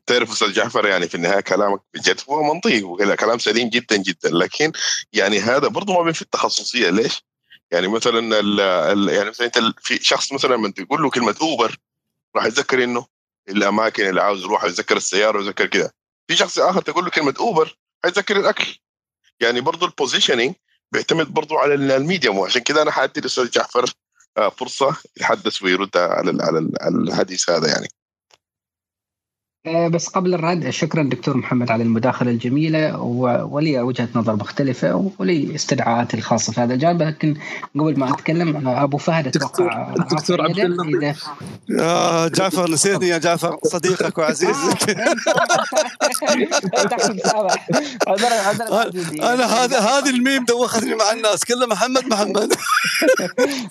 تعرف 0.06 0.32
أستاذ 0.32 0.54
جعفر 0.54 0.88
يعني 0.88 1.08
في 1.08 1.16
النهاية 1.16 1.39
كلامك 1.39 1.82
بجد 1.94 2.22
هو 2.30 2.54
منطقي 2.54 2.84
وكلام 2.84 3.39
سليم 3.39 3.70
جدا 3.70 3.96
جدا 3.96 4.30
لكن 4.30 4.72
يعني 5.14 5.39
هذا 5.39 5.68
برضه 5.68 5.94
ما 5.94 6.02
بين 6.02 6.14
التخصصية 6.22 6.89
ليش؟ 6.89 7.24
يعني 7.72 7.88
مثلا 7.88 8.20
ال 8.39 8.60
ال 8.60 9.10
يعني 9.10 9.30
مثلا 9.30 9.48
أنت 9.48 9.60
في 9.82 10.04
شخص 10.04 10.34
مثلا 10.34 10.56
لما 10.56 10.72
تقول 10.72 11.02
له 11.02 11.10
كلمة 11.10 11.36
أوبر 11.42 11.78
راح 12.36 12.46
يتذكر 12.46 12.84
إنه 12.84 13.06
الأماكن 13.50 14.10
اللي 14.10 14.22
عاوز 14.22 14.44
يروح 14.44 14.64
يتذكر 14.64 14.98
السيارة 14.98 15.38
ويتذكر 15.38 15.66
كذا 15.66 15.92
في 16.28 16.36
شخص 16.36 16.60
آخر 16.60 16.82
تقول 16.82 17.04
له 17.04 17.10
كلمة 17.10 17.34
أوبر 17.39 17.78
حيتذكر 18.04 18.38
الأكل. 18.38 18.78
يعني 19.39 19.62
برضه 19.62 19.86
ال 19.86 19.91
positioning 19.91 20.54
بيعتمد 20.92 21.34
برضه 21.34 21.60
على 21.60 21.74
ال 21.74 21.83
medium 21.83 22.38
وعشان 22.38 22.62
كذا 22.62 22.82
أنا 22.82 22.92
حأدي 22.92 23.20
الأستاذ 23.20 23.50
جعفر 23.50 23.94
آه، 24.38 24.50
فرصة 24.50 24.96
يتحدث 25.18 25.64
ويرد 25.64 25.98
على 25.98 26.44
على 26.82 26.96
الحديث 26.98 27.50
هذا 27.50 27.68
يعني. 27.68 27.88
بس 29.68 30.07
قبل 30.07 30.34
الرد 30.34 30.70
شكرا 30.70 31.03
دكتور 31.03 31.38
محمد 31.38 31.72
على 31.72 31.84
المداخلة 31.84 32.32
الجميلة 32.32 33.01
ولي 33.51 33.82
وجهة 33.82 34.07
نظر 34.16 34.36
مختلفة 34.36 35.12
ولي 35.20 35.55
استدعاءاتي 35.55 36.18
الخاصة 36.18 36.53
في 36.53 36.62
هذا 36.62 36.74
الجانب. 36.74 37.01
لكن 37.01 37.36
قبل 37.80 37.99
ما 37.99 38.09
أتكلم 38.14 38.68
أبو 38.68 38.97
فهد 38.97 39.28
أتوقع 39.28 39.93
دكتور 40.12 40.41
عبد 40.41 40.59
الله 40.59 41.16
يا 41.70 42.28
جعفر 42.28 42.72
نسيتني 42.72 43.07
يا 43.07 43.18
جعفر. 43.18 43.57
صديقك 43.64 44.18
وعزيزك. 44.18 44.89
أنا 49.22 49.45
هذا 49.45 49.80
هذه 49.80 50.09
الميم 50.09 50.45
دوختني 50.45 50.95
مع 50.95 51.12
الناس. 51.12 51.45
كله 51.45 51.66
محمد 51.66 52.05
محمد. 52.05 52.53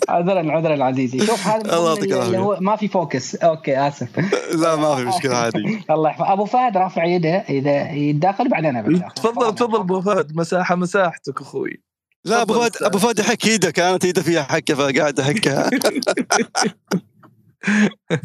عذرا 0.08 0.52
عذرا 0.52 0.84
عزيزي. 0.84 1.26
شوف 1.26 1.46
هذا 1.46 1.76
اللي 2.02 2.38
هو 2.38 2.58
ما 2.60 2.76
في 2.76 2.88
focus. 2.88 3.34
okay 3.34 3.88
آسف. 3.88 4.08
لا 4.54 4.76
ما 4.76 4.96
في 4.96 5.04
مشكلة 5.04 5.36
عادي. 5.36 5.79
الله 5.90 6.10
يحفظ 6.10 6.24
أبو 6.24 6.44
فهد 6.44 6.76
رافع 6.76 7.04
يده 7.04 7.36
إذا 7.48 7.90
يتداخل 7.90 8.48
بعدين 8.48 8.76
أنا 8.76 9.08
تفضل 9.08 9.54
تفضل 9.54 9.80
أبو 9.80 10.00
فهد. 10.00 10.36
مساحة 10.36 10.74
مساحتك 10.74 11.40
أخوي. 11.40 11.82
لا 12.24 12.42
أبو 12.42 12.54
فهد 12.54 12.82
أبو 12.82 12.98
فهد 12.98 13.18
يحك 13.18 13.46
ايده 13.46 13.70
كانت 13.70 14.04
ايده 14.04 14.22
فيها 14.22 14.42
حكة 14.42 14.74
فقاعد 14.74 15.20
أحكها. 15.20 15.70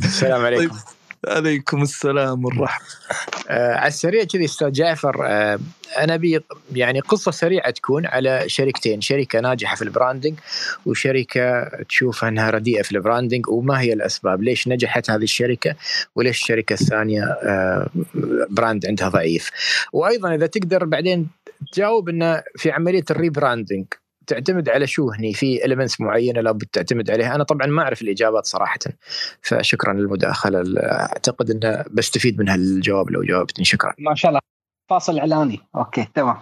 السلام 0.03 0.45
عليكم. 0.45 0.74
طيب. 0.74 0.82
عليكم 1.28 1.82
السلام 1.82 2.45
والرحمة. 2.45 2.86
آه 3.49 3.76
على 3.76 3.88
السريع 3.88 4.23
كذي 4.23 4.45
أستاذ 4.45 4.71
جعفر 4.71 5.28
آه 5.28 5.59
أنا 5.97 6.13
أبي 6.13 6.39
يعني 6.73 6.99
قصة 6.99 7.32
سريعة 7.32 7.69
تكون 7.69 8.05
على 8.05 8.43
شركتين 8.47 9.01
شركة 9.01 9.39
ناجحة 9.39 9.76
في 9.76 9.82
ال 9.82 9.88
branding 9.88 10.39
وشركة 10.86 11.69
تشوف 11.89 12.26
أنها 12.26 12.49
رديئة 12.49 12.82
في 12.82 12.91
ال 12.91 12.98
branding 12.98 13.49
وما 13.49 13.82
هي 13.82 13.93
الأسباب 13.93 14.43
ليش 14.43 14.67
نجحت 14.67 15.09
هذه 15.09 15.23
الشركة 15.23 15.76
وليش 16.15 16.41
الشركة 16.41 16.73
الثانية 16.73 17.23
آه 17.23 17.89
brand 18.49 18.86
عندها 18.86 19.09
ضعيف. 19.09 19.51
وأيضا 19.93 20.36
إذا 20.36 20.47
تقدر 20.47 20.86
بعدين 20.86 21.28
تجاوب 21.71 22.09
إنه 22.09 22.43
في 22.55 22.71
عملية 22.71 23.05
ال 23.12 23.18
rebranding 23.18 23.86
تعتمد 24.28 24.69
على 24.69 24.88
شو 24.88 25.11
هني؟ 25.11 25.34
في 25.34 25.65
elements 25.66 26.01
معينة 26.01 26.41
لابد 26.41 26.65
تعتمد 26.65 27.11
عليها. 27.11 27.36
أنا 27.36 27.43
طبعا 27.43 27.67
ما 27.67 27.82
أعرف 27.82 28.01
الإجابات 28.01 28.45
صراحة 28.45 28.80
فشكرا 29.41 29.93
للمداخلة. 29.93 30.63
أعتقد 30.78 31.49
انه 31.51 31.86
بستفيد 31.91 32.39
من 32.39 32.49
هالجواب 32.49 33.09
لو 33.11 33.23
جاوبتني. 33.23 33.65
شكرا. 33.65 33.93
ما 33.99 34.15
شاء 34.15 34.30
الله. 34.30 34.41
فاصل 34.89 35.19
إعلاني. 35.19 35.59
أوكي 35.76 36.07
تمام. 36.13 36.38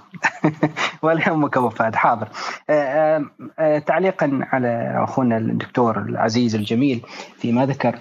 ولا 1.03 1.21
يهمك 1.27 1.57
أبو 1.57 1.69
فهد. 1.69 1.95
حاضر. 1.95 2.27
آه، 2.69 2.73
آه، 2.73 3.25
آه، 3.59 3.79
تعليقا 3.79 4.39
على 4.43 5.03
أخونا 5.03 5.38
الدكتور 5.38 6.01
العزيز 6.01 6.55
الجميل 6.55 7.01
فيما 7.38 7.65
ذكر. 7.65 7.99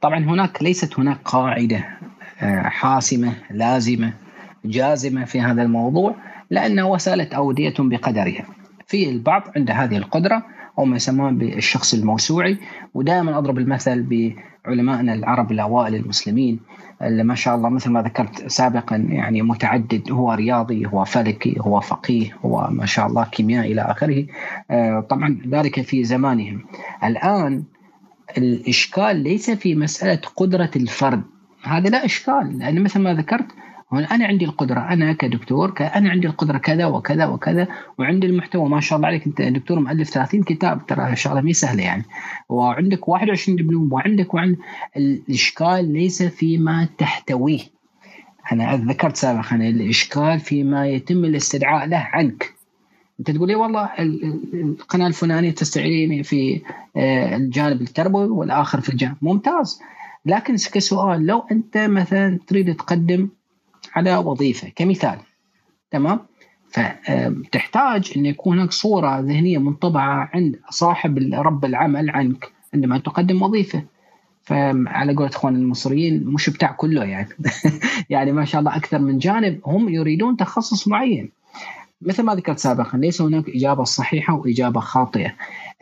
طبعا 0.00 0.18
هناك 0.18 0.62
ليست 0.62 0.98
هناك 0.98 1.18
قاعدة 1.24 1.84
حاسمة 2.64 3.34
لازمة 3.50 4.12
جازمة 4.64 5.24
في 5.24 5.40
هذا 5.40 5.62
الموضوع 5.62 6.14
لأن 6.50 6.80
وسالت 6.80 7.34
أودية 7.34 7.74
بقدرها. 7.78 8.44
في 8.92 9.08
البعض 9.10 9.42
عنده 9.56 9.74
هذه 9.74 9.96
القدرة 9.96 10.42
أو 10.78 10.84
ما 10.84 10.96
يسمون 10.96 11.38
بالشخص 11.38 11.94
الموسوعي. 11.94 12.58
ودائما 12.94 13.38
أضرب 13.38 13.58
المثل 13.58 14.02
بعلمائنا 14.02 15.14
العرب 15.14 15.52
الأوائل 15.52 15.94
المسلمين 15.94 16.60
اللي 17.02 17.24
ما 17.24 17.34
شاء 17.34 17.54
الله 17.54 17.68
مثل 17.68 17.90
ما 17.90 18.02
ذكرت 18.02 18.46
سابقا 18.46 18.96
يعني 18.96 19.42
متعدد 19.42 20.12
هو 20.12 20.32
رياضي 20.32 20.86
هو 20.86 21.04
فلكي 21.04 21.56
هو 21.60 21.80
فقيه 21.80 22.36
هو 22.44 22.68
ما 22.70 22.86
شاء 22.86 23.06
الله 23.06 23.24
كيميائي 23.24 23.72
إلى 23.72 23.80
آخره. 23.80 24.26
آه، 24.70 25.00
طبعا 25.00 25.38
ذلك 25.48 25.80
في 25.80 26.04
زمانهم. 26.04 26.64
الآن 27.04 27.62
الإشكال 28.38 29.16
ليس 29.16 29.50
في 29.50 29.74
مسألة 29.74 30.20
قدرة 30.36 30.70
الفرد. 30.76 31.22
هذا 31.62 31.88
لا 31.88 32.04
إشكال 32.04 32.58
لأن 32.58 32.82
مثل 32.82 33.00
ما 33.00 33.14
ذكرت 33.14 33.46
أنا 33.98 34.26
عندي 34.26 34.44
القدرة 34.44 34.80
أنا 34.80 35.12
كدكتور 35.12 35.74
أنا 35.80 36.10
عندي 36.10 36.26
القدرة 36.26 36.58
كذا 36.58 36.86
وكذا 36.86 37.26
وكذا 37.26 37.68
وعندي 37.98 38.26
المحتوى 38.26 38.68
ما 38.68 38.80
شاء 38.80 38.96
الله 38.96 39.08
عليك. 39.08 39.26
أنت 39.26 39.42
دكتور 39.42 39.80
مؤلف 39.80 40.10
30 40.10 40.42
كتاب 40.42 40.86
ترى 40.86 41.16
شغله 41.16 41.40
مي 41.40 41.52
سهلة 41.52 41.82
يعني. 41.82 42.04
وعندك 42.48 43.08
21 43.08 43.56
دبلوم 43.56 43.92
وعندك 43.92 44.34
وعند 44.34 44.56
الإشكال 44.96 45.92
ليس 45.92 46.22
فيما 46.22 46.88
تحتويه. 46.98 47.60
أنا 48.52 48.76
ذكرت 48.76 49.16
سابقا 49.16 49.56
الإشكال 49.56 50.40
فيما 50.40 50.88
يتم 50.88 51.24
الاستدعاء 51.24 51.86
له 51.86 52.08
عنك. 52.12 52.54
أنت 53.20 53.30
تقول 53.30 53.48
لي 53.48 53.54
والله 53.54 53.90
القناة 54.54 55.06
الفلانية 55.06 55.50
تستعيني 55.50 56.22
في 56.22 56.62
آه، 56.96 57.36
الجانب 57.36 57.80
التربوي 57.80 58.28
والآخر 58.28 58.80
في 58.80 58.88
الجانب. 58.88 59.16
ممتاز. 59.22 59.80
لكن 60.26 60.54
كسؤال 60.54 61.26
لو 61.26 61.38
أنت 61.50 61.78
مثلا 61.78 62.38
تريد 62.46 62.76
تقدم 62.76 63.28
على 63.94 64.16
وظيفة 64.16 64.68
كمثال. 64.76 65.18
تمام؟ 65.90 66.20
فتحتاج 66.70 68.12
إن 68.16 68.26
يكون 68.26 68.58
هناك 68.58 68.72
صورة 68.72 69.20
ذهنية 69.20 69.58
منطبعة 69.58 70.30
عند 70.34 70.60
صاحب 70.70 71.18
رب 71.34 71.64
العمل 71.64 72.10
عنك 72.10 72.52
عندما 72.74 72.98
تقدم 72.98 73.42
وظيفة. 73.42 73.82
فعلى 74.42 75.14
قولة 75.14 75.30
إخوان 75.30 75.56
المصريين 75.56 76.24
مش 76.26 76.50
بتاع 76.50 76.72
كله 76.72 77.04
يعني. 77.04 77.28
يعني 78.10 78.32
ما 78.32 78.44
شاء 78.44 78.60
الله 78.60 78.76
أكثر 78.76 78.98
من 78.98 79.18
جانب 79.18 79.60
هم 79.66 79.88
يريدون 79.88 80.36
تخصص 80.36 80.88
معين. 80.88 81.30
مثل 82.02 82.22
ما 82.22 82.34
ذكرت 82.34 82.58
سابقا 82.58 82.98
ليس 82.98 83.22
هناك 83.22 83.48
إجابة 83.48 83.84
صحيحة 83.84 84.34
وإجابة 84.34 84.80
خاطئة. 84.80 85.32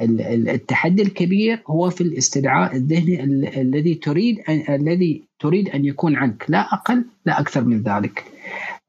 التحدي 0.00 1.02
الكبير 1.02 1.62
هو 1.66 1.90
في 1.90 2.00
الاستدعاء 2.00 2.76
الذهني 2.76 3.24
الذي 3.60 3.94
تريد 3.94 4.38
الذي 4.68 5.22
تريد 5.40 5.68
أن 5.68 5.84
يكون 5.84 6.16
عنك 6.16 6.44
لا 6.48 6.74
أقل 6.74 7.04
لا 7.26 7.40
أكثر 7.40 7.64
من 7.64 7.82
ذلك. 7.82 8.24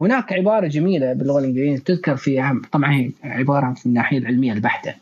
هناك 0.02 0.34
عبارة 0.34 0.68
جميلة 0.68 1.14
باللغة 1.14 1.40
الإنجليزية 1.40 1.84
تذكر 1.84 2.16
في 2.16 2.60
طبعا 2.72 2.94
هي 2.94 3.12
عبارة 3.24 3.74
في 3.74 3.86
الناحية 3.86 4.18
العلمية 4.18 4.54
البحتة. 4.54 4.94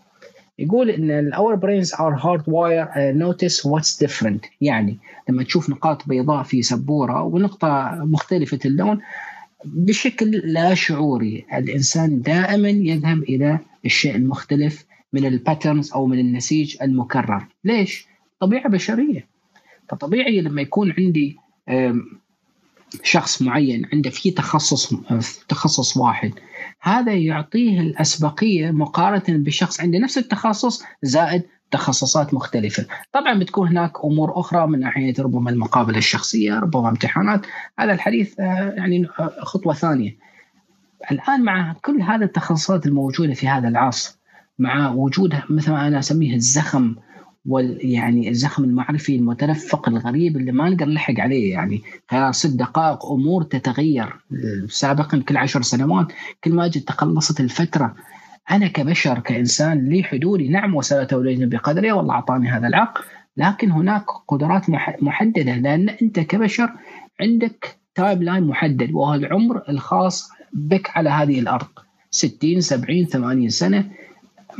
يقول 0.59 0.89
إن 0.89 1.31
our 1.33 1.55
brains 1.55 1.93
are 1.93 2.15
hardwired 2.15 2.89
uh, 2.95 3.13
notice 3.13 3.65
what's 3.65 3.97
different 4.07 4.49
يعني 4.61 4.97
لما 5.29 5.43
تشوف 5.43 5.69
نقاط 5.69 6.07
بيضاء 6.07 6.43
في 6.43 6.61
سبورة 6.61 7.23
ونقطة 7.23 7.91
مختلفة 8.05 8.59
اللون 8.65 8.99
بشكل 9.65 10.31
لا 10.31 10.73
شعوري 10.73 11.45
الإنسان 11.53 12.21
دائما 12.21 12.69
يذهب 12.69 13.23
إلى 13.23 13.59
الشيء 13.85 14.15
المختلف 14.15 14.85
من 15.13 15.25
الباترنز 15.25 15.93
أو 15.93 16.05
من 16.05 16.19
النسيج 16.19 16.77
المكرر. 16.81 17.47
ليش؟ 17.63 18.07
طبيعة 18.39 18.69
بشرية. 18.69 19.27
فطبيعي 19.89 20.41
لما 20.41 20.61
يكون 20.61 20.93
عندي 20.97 21.37
شخص 23.03 23.41
معين 23.41 23.85
عنده 23.93 24.09
في 24.09 24.31
تخصص 24.31 24.93
تخصص 25.49 25.97
واحد 25.97 26.33
هذا 26.81 27.13
يعطيه 27.13 27.79
الأسبقية 27.79 28.71
مقارنة 28.71 29.23
بشخص 29.27 29.81
عنده 29.81 29.99
نفس 29.99 30.17
التخصص 30.17 30.83
زائد 31.03 31.43
تخصصات 31.71 32.33
مختلفة. 32.33 32.85
طبعا 33.11 33.39
بتكون 33.39 33.67
هناك 33.67 33.91
أمور 34.03 34.39
أخرى 34.39 34.67
من 34.67 34.79
ناحية 34.79 35.13
ربما 35.19 35.49
المقابلة 35.49 35.97
الشخصية 35.97 36.59
ربما 36.59 36.89
امتحانات. 36.89 37.45
هذا 37.79 37.93
الحديث 37.93 38.39
آه، 38.39 38.73
يعني 38.77 39.07
خطوة 39.41 39.73
ثانية. 39.73 40.17
الآن 41.11 41.41
مع 41.43 41.75
كل 41.81 42.01
هذه 42.01 42.23
التخصصات 42.23 42.85
الموجودة 42.85 43.33
في 43.33 43.47
هذا 43.47 43.67
العصر 43.67 44.18
مع 44.59 44.91
وجود 44.91 45.35
مثل 45.49 45.71
ما 45.71 45.87
أنا 45.87 45.99
أسميه 45.99 46.35
الزخم 46.35 46.95
وال 47.45 47.77
يعني 47.81 48.29
الزخم 48.29 48.63
المعرفي 48.63 49.15
المتدفق 49.15 49.89
الغريب 49.89 50.37
اللي 50.37 50.51
ما 50.51 50.69
نقدر 50.69 50.85
نلحق 50.85 51.13
عليه 51.19 51.51
يعني 51.51 51.81
خلال 52.09 52.35
ست 52.35 52.47
دقائق 52.57 53.05
أمور 53.05 53.43
تتغير. 53.43 54.15
سابقا 54.67 55.23
كل 55.29 55.37
عشر 55.37 55.61
سنوات 55.61 56.07
كل 56.43 56.53
ما 56.53 56.67
جت 56.67 56.87
تقلصت 56.87 57.39
الفترة 57.39 57.95
أنا 58.51 58.67
كبشر 58.67 59.19
كإنسان 59.19 59.89
لي 59.89 60.03
حدودي 60.03 60.49
نعم 60.49 60.75
وسأتولدني 60.75 61.45
بقدري 61.45 61.91
والله 61.91 62.13
أعطاني 62.13 62.49
هذا 62.49 62.67
العقل 62.67 63.03
لكن 63.37 63.71
هناك 63.71 64.05
قدرات 64.27 64.65
محددة 65.01 65.55
لأن 65.55 65.89
أنت 65.89 66.19
كبشر 66.19 66.69
عندك 67.21 67.77
timeline 67.95 68.43
محدد 68.43 68.91
وهو 68.91 69.13
العمر 69.13 69.61
الخاص 69.69 70.29
بك 70.53 70.97
على 70.97 71.09
هذه 71.09 71.39
الأرض. 71.39 71.67
60 72.11 72.61
70 72.61 73.05
80 73.05 73.49
سنة 73.49 73.89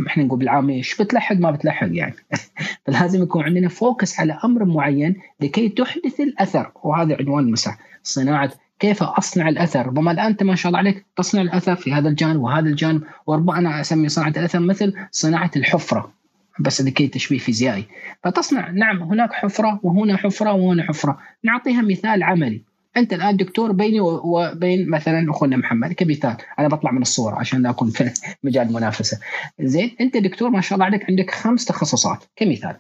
إحنا 0.07 0.23
نقول 0.23 0.39
بالعامية 0.39 0.75
إيش 0.75 1.01
بتلحق 1.01 1.35
ما 1.35 1.51
بتلحق 1.51 1.87
يعني؟ 1.91 2.13
فلازم 2.85 3.23
يكون 3.23 3.43
عندنا 3.43 3.69
focus 3.70 4.20
على 4.19 4.39
أمر 4.43 4.65
معين 4.65 5.15
لكي 5.41 5.69
تحدث 5.69 6.19
الأثر 6.19 6.71
وهذا 6.83 7.17
عنوان 7.19 7.43
المساحة 7.43 7.78
صناعة 8.03 8.51
كيف 8.79 9.03
أصنع 9.03 9.49
الأثر؟ 9.49 9.87
ربما 9.87 10.11
الآن 10.11 10.25
أنت 10.25 10.43
ما 10.43 10.55
شاء 10.55 10.67
الله 10.69 10.79
عليك 10.79 11.05
تصنع 11.15 11.41
الأثر 11.41 11.75
في 11.75 11.93
هذا 11.93 12.09
الجانب 12.09 12.41
وهذا 12.41 12.69
الجانب 12.69 13.03
وربما 13.27 13.57
أنا 13.57 13.81
أسمي 13.81 14.09
صناعة 14.09 14.33
الأثر 14.37 14.59
مثل 14.59 14.93
صناعة 15.11 15.51
الحفرة 15.55 16.11
بس 16.59 16.81
لكي 16.81 17.07
تشبيه 17.07 17.37
فيزيائي. 17.37 17.85
فتصنع 18.23 18.69
نعم 18.69 19.03
هناك 19.03 19.33
حفرة 19.33 19.79
وهنا 19.83 20.17
حفرة 20.17 20.53
وهنا 20.53 20.83
حفرة. 20.83 21.19
نعطيها 21.43 21.81
مثال 21.81 22.23
عملي. 22.23 22.61
أنت 23.00 23.14
الآن 23.14 23.38
دكتور 23.38 23.72
بيني 23.72 24.00
وبين 24.02 24.89
مثلا 24.89 25.32
أخونا 25.32 25.58
محمد 25.58 25.93
كمثال 25.93 26.38
أنا 26.60 26.68
بطلع 26.68 26.91
من 26.91 27.02
الصورة 27.02 27.36
عشان 27.36 27.62
لا 27.62 27.70
أكون 27.70 27.89
في 27.89 28.12
مجال 28.43 28.68
المنافسة. 28.68 29.20
زين 29.62 29.95
أنت 30.02 30.18
دكتور 30.18 30.50
ما 30.50 30.62
شاء 30.62 30.74
الله 30.74 30.86
عليك 30.86 31.06
عندك 31.10 31.32
خمس 31.32 31.66
تخصصات. 31.66 32.24
كمثال 32.36 32.76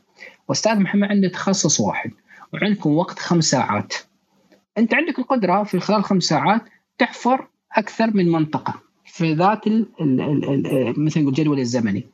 واستاذ 0.47 0.79
محمد 0.79 1.07
عنده 1.09 1.27
تخصص 1.27 1.79
واحد 1.79 2.11
وعندكم 2.53 2.93
وقت 2.93 3.19
خمس 3.19 3.43
ساعات. 3.43 3.93
أنت 4.77 4.93
عندك 4.93 5.19
القدرة 5.19 5.63
في 5.63 5.79
خلال 5.79 6.03
خمس 6.03 6.23
ساعات 6.23 6.61
تحفر 6.97 7.47
أكثر 7.77 8.11
من 8.13 8.31
منطقة 8.31 8.73
في 9.05 9.33
ذات 9.33 9.67
مثل 10.97 11.19
الجدول 11.19 11.59
الزمني. 11.59 12.05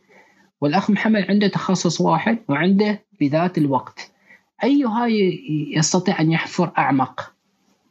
والأخ 0.62 0.90
محمد 0.90 1.26
عنده 1.30 1.48
تخصص 1.48 2.02
واحد 2.02 2.38
وعنده 2.50 3.04
بذات 3.22 3.58
الوقت. 3.58 4.12
اي 4.64 4.84
هاي 4.84 5.40
يستطيع 5.76 6.22
أن 6.22 6.32
يحفر 6.32 6.72
أعمق؟ 6.78 7.35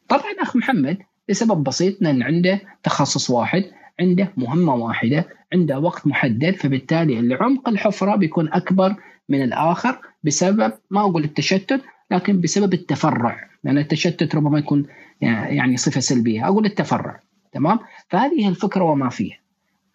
طبعا 0.09 0.33
أخ 0.43 0.57
محمد 0.57 0.99
لسبب 1.29 1.65
بسيط 1.65 2.03
لأن 2.03 2.23
عنده 2.23 2.61
تخصص 2.83 3.31
واحد 3.31 3.65
عنده 4.01 4.33
مهمة 4.37 4.75
واحدة 4.75 5.29
عنده 5.53 5.79
وقت 5.79 6.07
محدد 6.07 6.57
فبالتالي 6.57 7.21
العمق 7.21 7.69
الحفرة 7.69 8.17
بيكون 8.17 8.53
أكبر 8.53 8.95
من 9.29 9.43
الآخر 9.43 9.99
بسبب 10.25 10.73
ما 10.91 11.01
أقول 11.01 11.25
التشتت 11.25 11.81
لكن 12.11 12.41
بسبب 12.41 12.75
التفرع. 12.75 13.49
لأن 13.65 13.79
التشتت 13.79 14.35
ربما 14.35 14.59
يكون 14.59 14.87
يعني 15.21 15.77
صفة 15.77 16.01
سلبية. 16.01 16.47
أقول 16.49 16.67
التفرع. 16.67 17.21
تمام؟ 17.53 17.79
فهذه 18.09 18.49
الفكرة 18.49 18.85
وما 18.85 19.09
فيها. 19.09 19.37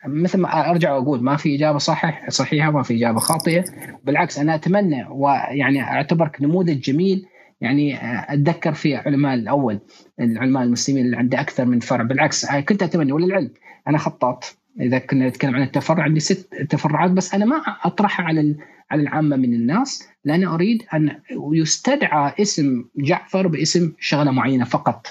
مثل 0.05 0.39
ما 0.39 0.69
أرجع 0.69 0.93
وأقول 0.93 1.23
ما 1.23 1.35
في 1.35 1.55
إجابة 1.55 1.77
صحيح 1.77 2.29
صحيحة 2.29 2.71
ما 2.71 2.83
في 2.83 2.95
إجابة 2.95 3.19
خاطئة. 3.19 3.63
بالعكس 4.03 4.39
أنا 4.39 4.55
أتمنى 4.55 5.07
ويعني 5.09 5.81
أعتبرك 5.81 6.41
نموذج 6.41 6.79
جميل 6.79 7.25
يعني 7.61 7.97
أتذكر 8.33 8.73
في 8.73 8.95
علماء 8.95 9.33
الأول 9.33 9.79
العلماء 10.19 10.63
المسلمين 10.63 11.05
اللي 11.05 11.17
عنده 11.17 11.41
أكثر 11.41 11.65
من 11.65 11.79
فرع. 11.79 12.03
بالعكس 12.03 12.51
كنت 12.55 12.83
أتمنى 12.83 13.11
وللعلم 13.11 13.51
أنا 13.87 13.97
خطاط. 13.97 14.55
إذا 14.79 14.99
كنا 14.99 15.27
نتكلم 15.27 15.55
عن 15.55 15.61
التفرع 15.61 16.03
عندي 16.03 16.19
ست 16.19 16.55
تفرعات 16.69 17.11
بس 17.11 17.33
أنا 17.33 17.45
ما 17.45 17.61
أطرحها 17.83 18.25
على 18.25 18.55
على 18.91 19.01
العامة 19.01 19.35
من 19.35 19.53
الناس 19.53 20.09
لأن 20.25 20.43
أريد 20.43 20.83
أن 20.93 21.19
يستدعى 21.51 22.33
اسم 22.41 22.85
جعفر 22.97 23.47
باسم 23.47 23.93
شغلة 23.99 24.31
معينة 24.31 24.65
فقط. 24.65 25.07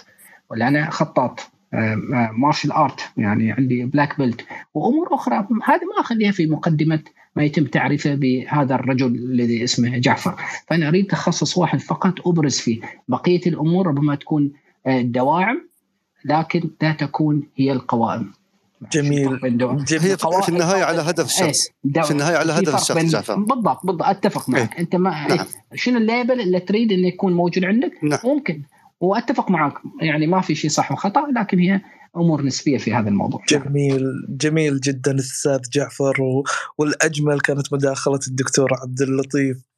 ولا 0.51 0.68
أنا 0.68 0.90
خطاط. 0.90 1.51
martial 2.33 2.72
art 2.72 3.01
يعني 3.16 3.53
عندي 3.53 3.85
black 3.85 4.18
belt 4.18 4.45
وأمور 4.75 5.14
أخرى 5.14 5.37
هذه 5.64 5.85
ما 5.97 6.01
اخليها 6.01 6.33
في 6.33 6.47
مقدمة 6.47 7.01
ما 7.37 7.45
يتم 7.45 7.64
تعريفه 7.64 8.14
بهذا 8.14 8.75
الرجل 8.75 9.07
الذي 9.07 9.64
اسمه 9.64 9.99
جعفر. 9.99 10.37
فأنا 10.69 10.89
أريد 10.89 11.07
تخصص 11.07 11.59
واحد 11.59 11.81
فقط 11.81 12.29
أبرز 12.29 12.59
فيه. 12.59 12.81
بقية 13.09 13.41
الأمور 13.47 13.87
ربما 13.87 14.14
تكون 14.14 14.53
آه، 14.87 15.03
دواعم 15.03 15.69
لكن 16.25 16.71
لا 16.83 16.93
تكون 16.93 17.43
هي 17.57 17.73
القوائم. 17.73 18.33
جميل. 18.93 19.57
جميل. 19.85 20.19
في 20.19 20.49
النهاية 20.49 20.85
على 20.85 21.03
هدف 21.03 21.27
الشخص. 21.27 21.69
إيه، 21.97 22.03
في 22.03 22.11
النهاية 22.11 22.37
على 22.37 22.53
هدف 22.53 22.75
الشخص 22.75 23.05
جعفر. 23.05 23.35
بالضبط 23.35 23.87
بالضبط 23.87 24.09
أتفق 24.09 24.49
معك. 24.49 24.73
إيه؟ 24.75 24.81
أنت 24.81 24.97
ما 24.97 25.29
نعم. 25.29 25.47
شنو 25.75 25.99
الليبل 25.99 26.41
اللي 26.41 26.61
تريد 26.61 26.93
إنه 26.93 27.09
يكون 27.09 27.33
موجود 27.33 27.64
عندك؟ 27.64 27.93
نعم. 28.03 28.19
ممكن. 28.25 28.62
وأتفق 29.01 29.51
معك 29.51 29.74
يعني 30.01 30.26
ما 30.26 30.40
في 30.40 30.55
شيء 30.55 30.70
صح 30.70 30.92
وخطأ 30.92 31.26
لكن 31.36 31.59
هي 31.59 31.80
أمور 32.16 32.42
نسبية 32.42 32.78
في 32.78 32.94
هذا 32.94 33.09
الموضوع 33.09 33.40
جميل 33.49 34.26
جميل 34.28 34.80
جدا 34.80 35.18
أستاذ 35.18 35.61
جعفر. 35.72 36.42
والأجمل 36.78 37.40
كانت 37.40 37.72
مداخلة 37.72 38.20
الدكتور 38.28 38.68
عبد 38.82 39.03
اللطيف 39.03 39.68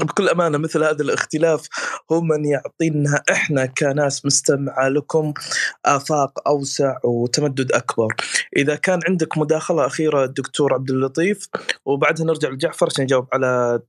بكل 0.00 0.28
أمانة 0.28 0.58
مثل 0.58 0.84
هذا 0.84 1.02
الاختلاف 1.02 1.68
هو 2.12 2.20
من 2.20 2.44
يعطينا 2.44 3.22
إحنا 3.32 3.66
كناس 3.66 4.26
مستمعة 4.26 4.88
لكم 4.88 5.32
آفاق 5.84 6.48
أوسع 6.48 6.96
وتمدد 7.04 7.72
أكبر. 7.72 8.14
إذا 8.56 8.74
كان 8.74 9.00
عندك 9.08 9.38
مداخلة 9.38 9.86
أخيرة 9.86 10.26
دكتور 10.26 10.74
عبد 10.74 10.90
اللطيف 10.90 11.48
وبعدها 11.84 12.26
نرجع 12.26 12.48
لجعفر 12.48 12.86
عشان 12.86 13.04
يجاوب 13.04 13.26
على 13.32 13.80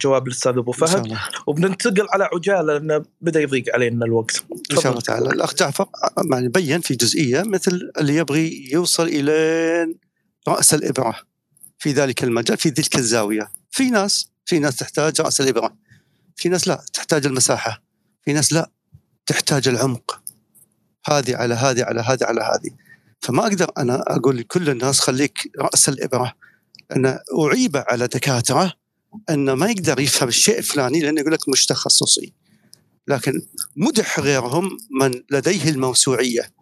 جواب 0.00 0.26
الأستاذ 0.26 0.52
أبو 0.52 0.72
فهد. 0.72 1.16
وبننتقل 1.46 2.06
على 2.10 2.28
عجالة 2.34 2.62
لأنه 2.62 3.04
بدأ 3.20 3.40
يضيق 3.40 3.64
علينا 3.74 4.06
الوقت. 4.06 4.44
إن 4.72 4.76
شاء 4.76 4.92
الله 4.92 5.00
تعالى. 5.00 5.30
الأخ 5.30 5.54
جعفر 5.54 5.88
يعني 6.32 6.48
بين 6.48 6.80
في 6.80 6.94
جزئية 6.94 7.42
مثل 7.42 7.92
اللي 7.98 8.16
يبغي 8.16 8.70
يوصل 8.72 9.06
إلى 9.06 9.94
رأس 10.48 10.74
الإبرة. 10.74 11.16
في 11.78 11.92
ذلك 11.92 12.24
المجال 12.24 12.56
في 12.56 12.70
تلك 12.70 12.96
الزاوية. 12.96 13.52
في 13.70 13.90
ناس 13.90 14.30
في 14.44 14.58
ناس 14.58 14.76
تحتاج 14.76 15.20
رأس 15.20 15.40
الإبرة. 15.40 15.76
في 16.36 16.48
ناس 16.48 16.68
لا 16.68 16.84
تحتاج 16.92 17.26
المساحة. 17.26 17.82
في 18.24 18.32
ناس 18.32 18.52
لا 18.52 18.70
تحتاج 19.26 19.68
العمق. 19.68 20.22
هذه 21.06 21.36
على 21.36 21.54
هذه 21.54 21.84
على 21.84 22.00
هذه 22.00 22.24
على 22.24 22.40
هذه. 22.40 22.70
فما 23.20 23.42
أقدر 23.42 23.70
أنا 23.78 24.16
أقول 24.16 24.36
لكل 24.36 24.70
الناس 24.70 25.00
خليك 25.00 25.38
رأس 25.58 25.88
الإبرة. 25.88 26.34
أنا 26.96 27.22
أعيب 27.46 27.76
على 27.76 28.06
دكاترة 28.06 28.72
انه 29.30 29.54
ما 29.54 29.70
يقدر 29.70 30.00
يفهم 30.00 30.28
الشيء 30.28 30.58
الفلاني 30.58 31.00
لأنه 31.00 31.20
يقول 31.20 31.32
لك 31.32 31.48
مش 31.48 31.66
تخصصي 31.66 32.32
لكن 33.08 33.42
مدح 33.76 34.20
غيرهم 34.20 34.78
من 35.00 35.22
لديه 35.30 35.70
الموسوعية 35.70 36.52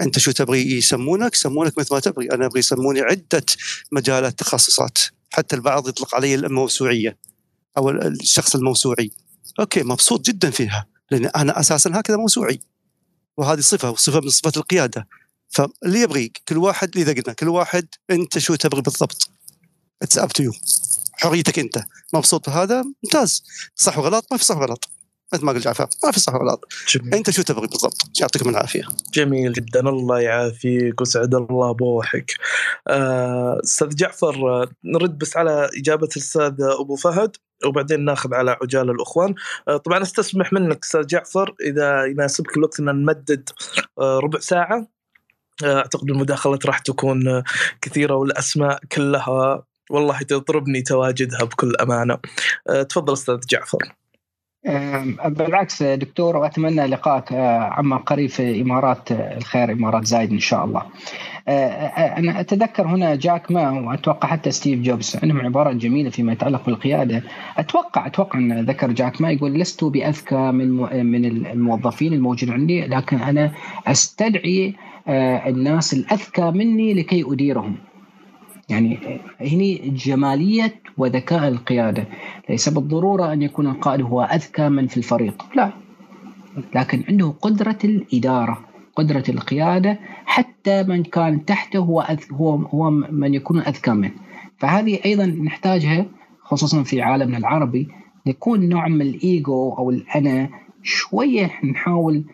أنت 0.00 0.18
شو 0.18 0.30
تبغي 0.30 0.78
يسمونك؟ 0.78 1.34
يسمونك 1.34 1.78
مثل 1.78 1.94
ما 1.94 2.00
تبغي، 2.00 2.32
أنا 2.32 2.46
أبغي 2.46 2.58
يسموني 2.58 3.00
عدة 3.00 3.46
مجالات 3.92 4.38
تخصصات، 4.38 4.98
حتى 5.30 5.56
البعض 5.56 5.88
يطلق 5.88 6.14
علي 6.14 6.34
الموسوعية 6.34 7.18
أو 7.76 7.90
الشخص 7.90 8.54
الموسوعي. 8.54 9.10
okay 9.60 9.82
مبسوط 9.82 10.26
جدا 10.26 10.50
فيها 10.50 10.86
لأن 11.10 11.26
أنا 11.26 11.60
أساسا 11.60 11.90
هكذا 11.94 12.16
موسوعي. 12.16 12.60
وهذه 13.36 13.60
صفة 13.60 13.90
وصفة 13.90 14.20
من 14.20 14.28
صفات 14.28 14.56
القيادة. 14.56 15.08
فاللي 15.48 16.00
يبغي 16.00 16.32
كل 16.48 16.58
واحد 16.58 16.96
اذا 16.96 17.12
قلنا 17.12 17.32
كل 17.32 17.48
واحد 17.48 17.86
أنت 18.10 18.38
شو 18.38 18.54
تبغي 18.54 18.82
بالضبط. 18.82 19.30
it's 20.02 20.18
up 20.18 20.28
to 20.28 20.42
you. 20.42 20.52
حريتك 21.18 21.58
انت. 21.58 21.78
مبسوط 22.14 22.50
بهذا؟ 22.50 22.84
ممتاز. 23.04 23.44
صح 23.74 23.98
وغلط؟ 23.98 24.26
ما 24.30 24.36
في 24.36 24.44
صح 24.44 24.56
وغلط. 24.56 24.88
مثل 25.32 25.44
ما 25.44 25.52
قال 25.52 25.60
جعفر 25.60 25.86
ما 26.04 26.10
في 26.10 26.20
صح 26.20 26.34
وغلط. 26.34 26.64
جميل. 26.88 27.14
انت 27.14 27.30
شو 27.30 27.42
تبغي 27.42 27.66
بالضبط؟ 27.66 27.96
يعطيكم 28.20 28.48
العافية. 28.48 28.82
جميل 29.14 29.52
جدا. 29.52 29.80
الله 29.80 30.20
يعافيك 30.20 31.00
وسعد 31.00 31.34
الله 31.34 31.72
بروحك 31.72 32.34
آه، 32.88 33.60
أستاذ 33.64 33.88
جعفر 33.88 34.34
آه، 34.34 34.68
نرد 34.84 35.18
بس 35.18 35.36
على 35.36 35.70
إجابة 35.78 36.08
الأستاذ 36.16 36.54
أبو 36.80 36.96
فهد 36.96 37.36
وبعدين 37.66 38.04
ناخذ 38.04 38.34
على 38.34 38.56
عجال 38.62 38.90
الأخوان. 38.90 39.34
آه، 39.68 39.76
طبعا 39.76 40.02
أستسمح 40.02 40.52
منك 40.52 40.84
أستاذ 40.84 41.06
جعفر 41.06 41.54
إذا 41.60 42.04
يناسبك 42.04 42.56
الوقت 42.56 42.80
إن 42.80 42.84
نمدد 42.84 43.48
آه، 43.98 44.18
ربع 44.18 44.38
ساعة. 44.38 44.88
آه، 45.64 45.76
أعتقد 45.78 46.10
المداخلات 46.10 46.66
راح 46.66 46.78
تكون 46.78 47.28
آه، 47.28 47.44
كثيرة 47.82 48.14
والأسماء 48.14 48.80
كلها 48.92 49.64
والله 49.90 50.18
تطربني 50.18 50.82
تواجدها 50.82 51.44
بكل 51.44 51.72
أمانة 51.76 52.18
آه، 52.68 52.82
تفضل 52.82 53.12
أستاذ 53.12 53.40
جعفر 53.50 53.78
بالعكس 55.24 55.82
دكتور 55.82 56.36
واتمنى 56.36 56.86
لقائك 56.86 57.32
آه، 57.32 57.58
عما 57.58 57.96
قريب 57.96 58.30
في 58.30 58.60
إمارات 58.60 59.12
آه، 59.12 59.36
الخير 59.36 59.72
إمارات 59.72 60.04
زايد 60.04 60.30
إن 60.30 60.38
شاء 60.38 60.64
الله. 60.64 60.82
أنا 62.18 62.40
أتذكر 62.40 62.86
هنا 62.86 63.14
جاك 63.14 63.50
ما 63.52 63.70
وأتوقع 63.70 64.28
حتى 64.28 64.50
ستيف 64.50 64.80
جوبز 64.80 65.16
عندهم 65.22 65.40
عبارات 65.40 65.76
جميلة 65.76 66.10
فيما 66.10 66.32
يتعلق 66.32 66.66
بالقيادة 66.66 67.22
أتوقع 67.58 68.06
أتوقع 68.06 68.38
أن 68.38 68.64
ذكر 68.64 68.92
جاك 68.92 69.20
ما 69.20 69.30
يقول 69.30 69.54
لست 69.54 69.84
بأذكى 69.84 70.36
من 70.36 70.68
من 71.06 71.24
الموظفين 71.24 72.12
الموجودين 72.12 72.54
عندي 72.54 72.86
لكن 72.86 73.16
أنا 73.16 73.52
أستدعي 73.86 74.74
الناس 75.46 75.94
الأذكى 75.94 76.50
مني 76.50 76.94
لكي 76.94 77.24
أديرهم. 77.32 77.76
يعني 78.68 78.98
هني 79.40 79.74
جمالية 79.88 80.74
وذكاء 80.98 81.48
القيادة. 81.48 82.04
ليس 82.50 82.68
بالضرورة 82.68 83.32
أن 83.32 83.42
يكون 83.42 83.66
القائد 83.66 84.00
هو 84.00 84.22
أذكى 84.22 84.68
من 84.68 84.86
في 84.86 84.96
الفريق. 84.96 85.44
لا. 85.56 85.72
لكن 86.74 87.04
عنده 87.08 87.34
قدرة 87.42 87.78
الإدارة 87.84 88.60
قدرة 88.96 89.24
القيادة 89.28 89.98
حتى 90.24 90.82
من 90.82 91.02
كان 91.02 91.44
تحته 91.44 91.78
هو 91.78 92.00
أذ... 92.00 92.18
هو 92.32 92.56
هو 92.56 92.90
من 92.90 93.34
يكون 93.34 93.60
أذكى 93.60 93.90
منه. 93.90 94.12
فهذه 94.58 94.98
أيضا 95.04 95.26
نحتاجها 95.26 96.06
خصوصا 96.42 96.82
في 96.82 97.02
عالمنا 97.02 97.38
العربي 97.38 97.88
يكون 98.26 98.68
نوع 98.68 98.88
من 98.88 99.02
الايجو 99.02 99.74
أو 99.78 99.90
الأنا 99.90 100.48
شوية 100.82 101.50
نحاول 101.64 102.24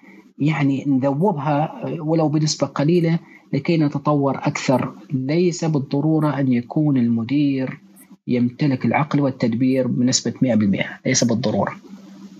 يعني 0.40 0.84
نذوبها 0.86 1.84
ولو 2.00 2.28
بنسبة 2.28 2.66
قليلة 2.66 3.18
لكي 3.52 3.76
نتطور 3.76 4.36
أكثر. 4.36 4.92
ليس 5.12 5.64
بالضرورة 5.64 6.40
أن 6.40 6.52
يكون 6.52 6.96
المدير 6.96 7.80
يمتلك 8.26 8.84
العقل 8.84 9.20
والتدبير 9.20 9.86
بنسبة 9.86 10.32
100% 10.42 10.84
ليس 11.06 11.24
بالضرورة. 11.24 11.72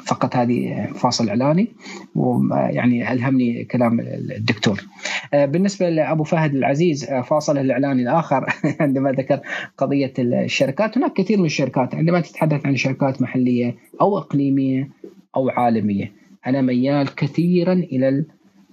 فقط 0.07 0.37
هذه 0.37 0.89
فاصل 0.95 1.29
إعلاني 1.29 1.69
ويعني 2.15 3.13
ألهمني 3.13 3.65
كلام 3.65 4.01
الدكتور. 4.37 4.85
بالنسبة 5.33 5.91
لأبو 5.91 6.25
فهد 6.25 6.55
العزيز 6.55 7.05
فاصل 7.05 7.59
الاعلاني 7.59 8.03
الآخر. 8.03 8.47
عندما 8.81 9.13
ذكر 9.13 9.41
قضية 9.79 10.13
الشركات 10.19 10.99
هناك 10.99 11.13
كثير 11.13 11.39
من 11.39 11.45
الشركات. 11.45 11.95
عندما 11.95 12.21
تتحدث 12.21 12.67
عن 12.67 12.77
شركات 12.77 13.23
محلية 13.23 13.77
أو 14.01 14.19
إقليمية 14.19 14.89
أو 15.37 15.49
عالمية 15.49 16.21
أنا 16.47 16.61
ميال 16.61 17.15
كثيرا 17.15 17.73
إلى 17.73 18.25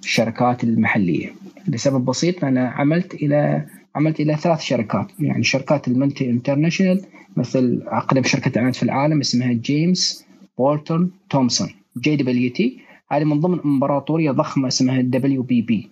الشركات 0.03 0.63
المحلية. 0.63 1.33
لسبب 1.67 2.05
بسيط 2.05 2.43
أنا 2.43 2.69
عملت 2.69 3.13
إلى 3.13 3.65
عملت 3.95 4.19
إلى 4.19 4.35
ثلاث 4.35 4.61
شركات 4.61 5.07
يعني 5.19 5.43
شركات 5.43 5.87
المنتي 5.87 6.29
انترناشونال 6.29 7.01
مثل 7.37 7.83
أقدم 7.87 8.23
شركة 8.23 8.51
اعلانات 8.57 8.75
في 8.75 8.83
العالم 8.83 9.19
اسمها 9.19 9.53
James 9.53 10.25
Walter 10.57 11.11
Thompson 11.29 11.69
JWT. 11.97 12.79
هذه 13.11 13.23
من 13.23 13.39
ضمن 13.39 13.59
إمبراطورية 13.65 14.31
ضخمة 14.31 14.67
اسمها 14.67 15.01
WPP. 15.01 15.89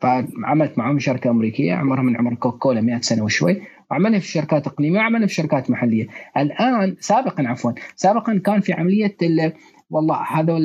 فعملت 0.00 0.78
معهم 0.78 0.98
شركة 0.98 1.30
أمريكية 1.30 1.74
عمرها 1.74 2.02
من 2.02 2.16
عمر 2.16 2.34
كوكاكولا 2.34 2.80
100 2.80 3.00
سنة 3.00 3.24
وشوي. 3.24 3.62
وعملنا 3.90 4.18
في 4.18 4.28
شركات 4.28 4.66
إقليمية 4.66 4.98
وعملنا 4.98 5.26
في 5.26 5.34
شركات 5.34 5.70
محلية. 5.70 6.08
الآن 6.36 6.96
سابقا 7.00 7.48
عفوا 7.48 7.72
سابقا 7.96 8.40
كان 8.44 8.60
في 8.60 8.72
عملية 8.72 9.16
والله 9.90 10.22
هذول 10.28 10.62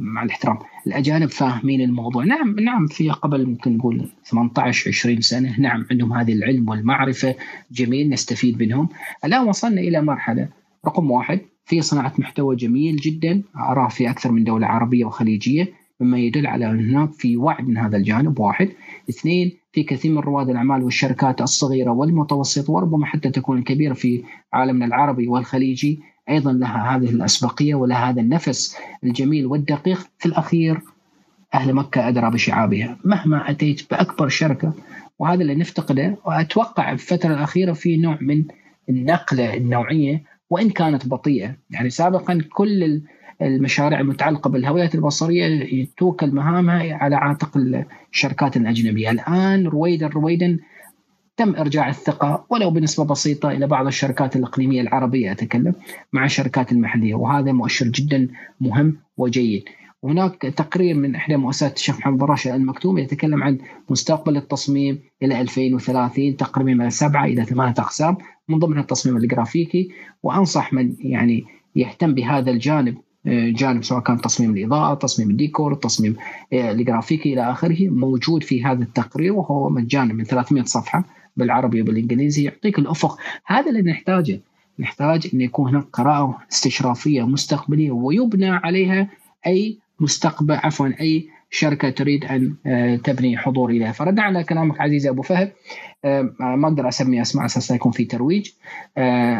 مع 0.00 0.22
الاحترام 0.22 0.58
الأجانب 0.86 1.28
فاهمين 1.28 1.80
الموضوع. 1.80 2.24
نعم 2.24 2.60
نعم 2.60 2.86
في 2.86 3.10
قبل 3.10 3.46
ممكن 3.46 3.76
نقول 3.76 4.08
18 4.24 4.90
20 4.90 5.20
سنة 5.20 5.60
نعم 5.60 5.86
عندهم 5.90 6.12
هذه 6.12 6.32
العلم 6.32 6.68
والمعرفة 6.68 7.34
جميل 7.72 8.08
نستفيد 8.10 8.62
منهم. 8.62 8.88
الآن 9.24 9.48
وصلنا 9.48 9.80
إلى 9.80 10.02
مرحلة 10.02 10.48
رقم 10.86 11.10
واحد 11.10 11.40
في 11.64 11.80
صناعة 11.80 12.12
محتوى 12.18 12.56
جميل 12.56 12.96
جدا 12.96 13.42
اراه 13.56 13.88
في 13.88 14.10
أكثر 14.10 14.32
من 14.32 14.44
دولة 14.44 14.66
عربية 14.66 15.04
وخليجية 15.04 15.72
مما 16.00 16.18
يدل 16.18 16.46
على 16.46 16.70
ان 16.70 16.90
هناك 16.90 17.12
في 17.12 17.36
وعي 17.36 17.62
من 17.64 17.78
هذا 17.78 17.96
الجانب 17.96 18.38
واحد. 18.38 18.68
اثنين 19.10 19.52
في 19.72 19.82
كثير 19.82 20.12
من 20.12 20.18
رواد 20.18 20.50
الأعمال 20.50 20.82
والشركات 20.82 21.40
الصغيرة 21.40 21.90
والمتوسطة 21.90 22.72
وربما 22.72 23.06
حتى 23.06 23.30
تكون 23.30 23.58
الكبيره 23.58 23.94
في 23.94 24.22
عالمنا 24.52 24.86
العربي 24.86 25.28
والخليجي 25.28 26.00
أيضا 26.28 26.52
لها 26.52 26.96
هذه 26.96 27.10
الأسبقية 27.10 27.74
ولها 27.74 28.10
هذا 28.10 28.20
النفس 28.20 28.76
الجميل 29.04 29.46
والدقيق 29.46 30.08
في 30.18 30.26
الأخير 30.26 30.80
أهل 31.54 31.74
مكة 31.74 32.08
أدرى 32.08 32.30
بشعابها. 32.30 32.96
مهما 33.04 33.50
أتيت 33.50 33.90
بأكبر 33.90 34.28
شركة 34.28 34.72
وهذا 35.18 35.42
اللي 35.42 35.54
نفتقده 35.54 36.16
وأتوقع 36.24 36.96
في 36.96 37.12
الفترة 37.12 37.34
الأخيرة 37.34 37.72
في 37.72 37.96
نوع 37.96 38.18
من 38.20 38.44
النقلة 38.88 39.54
النوعية 39.54 40.22
وإن 40.50 40.70
كانت 40.70 41.06
بطيئة. 41.06 41.56
يعني 41.70 41.90
سابقا 41.90 42.42
كل 42.52 43.02
المشاريع 43.42 44.00
المتعلقة 44.00 44.50
بالهويات 44.50 44.94
البصرية 44.94 45.86
توكل 45.96 46.30
مهامها 46.30 46.94
على 46.94 47.16
عاتق 47.16 47.56
الشركات 48.12 48.56
الأجنبية. 48.56 49.10
الآن 49.10 49.66
رويدا 49.66 50.06
رويدا 50.06 50.58
تم 51.36 51.56
إرجاع 51.56 51.88
الثقة 51.88 52.46
ولو 52.50 52.70
بنسبة 52.70 53.04
بسيطة 53.04 53.50
إلى 53.50 53.66
بعض 53.66 53.86
الشركات 53.86 54.36
الإقليمية 54.36 54.80
العربية 54.80 55.32
أتكلم 55.32 55.74
مع 56.12 56.24
الشركات 56.24 56.72
المحلية 56.72 57.14
وهذا 57.14 57.52
مؤشر 57.52 57.86
جدا 57.86 58.28
مهم 58.60 58.96
وجيد. 59.16 59.64
وهناك 60.02 60.34
تقرير 60.42 60.94
من 60.94 61.14
إحدى 61.14 61.36
مؤسسات 61.36 61.76
الشيخ 61.76 61.98
محمد 61.98 62.18
براشة 62.18 62.54
المكتوم 62.54 62.98
يتكلم 62.98 63.42
عن 63.42 63.58
مستقبل 63.90 64.36
التصميم 64.36 64.98
إلى 65.22 65.40
2030 65.40 66.36
تقريبا 66.36 66.74
من 66.74 66.90
سبعة 66.90 67.24
إلى 67.24 67.44
ثمانية 67.44 67.74
أقسام 67.78 68.16
من 68.48 68.58
ضمنها 68.58 68.80
التصميم 68.80 69.16
الجرافيكي 69.16 69.88
وأنصح 70.22 70.72
من 70.72 70.96
يعني 71.00 71.44
يهتم 71.76 72.14
بهذا 72.14 72.50
الجانب 72.50 72.96
جانب 73.26 73.84
سواء 73.84 74.00
كان 74.00 74.20
تصميم 74.20 74.56
الإضاءة، 74.56 74.94
تصميم 74.94 75.30
الديكور، 75.30 75.72
التصميم 75.72 76.16
الجرافيكي 76.52 77.32
إلى 77.32 77.50
آخره 77.50 77.88
موجود 77.88 78.42
في 78.42 78.64
هذا 78.64 78.82
التقرير 78.82 79.32
وهو 79.32 79.70
مجانا 79.70 80.14
من 80.14 80.24
300 80.24 80.64
صفحة 80.64 81.04
بالعربي 81.36 81.82
وبالإنجليزي 81.82 82.44
يعطيك 82.44 82.78
الأفق. 82.78 83.18
هذا 83.46 83.70
اللي 83.70 83.82
نحتاجه. 83.82 84.40
نحتاج 84.78 85.30
إن 85.34 85.40
يكون 85.40 85.68
هناك 85.68 85.84
قراءة 85.92 86.38
استشرافية 86.52 87.26
مستقبلية 87.26 87.90
ويبنى 87.90 88.50
عليها 88.50 89.08
أي 89.46 89.78
مستقبل 90.00 90.54
عفوا 90.54 90.88
أي 91.00 91.28
الشركة 91.52 91.90
تريد 91.90 92.24
أن 92.24 92.54
تبني 93.04 93.36
حضور 93.36 93.70
إليها. 93.70 93.92
فرد 93.92 94.18
على 94.18 94.44
كلامك 94.44 94.80
عزيزي 94.80 95.08
أبو 95.08 95.22
فهد. 95.22 95.52
ما 96.40 96.68
أقدر 96.68 96.88
أسمي 96.88 97.22
أسماء 97.22 97.46
أساس 97.46 97.70
يكون 97.70 97.92
في 97.92 98.04
ترويج. 98.04 98.50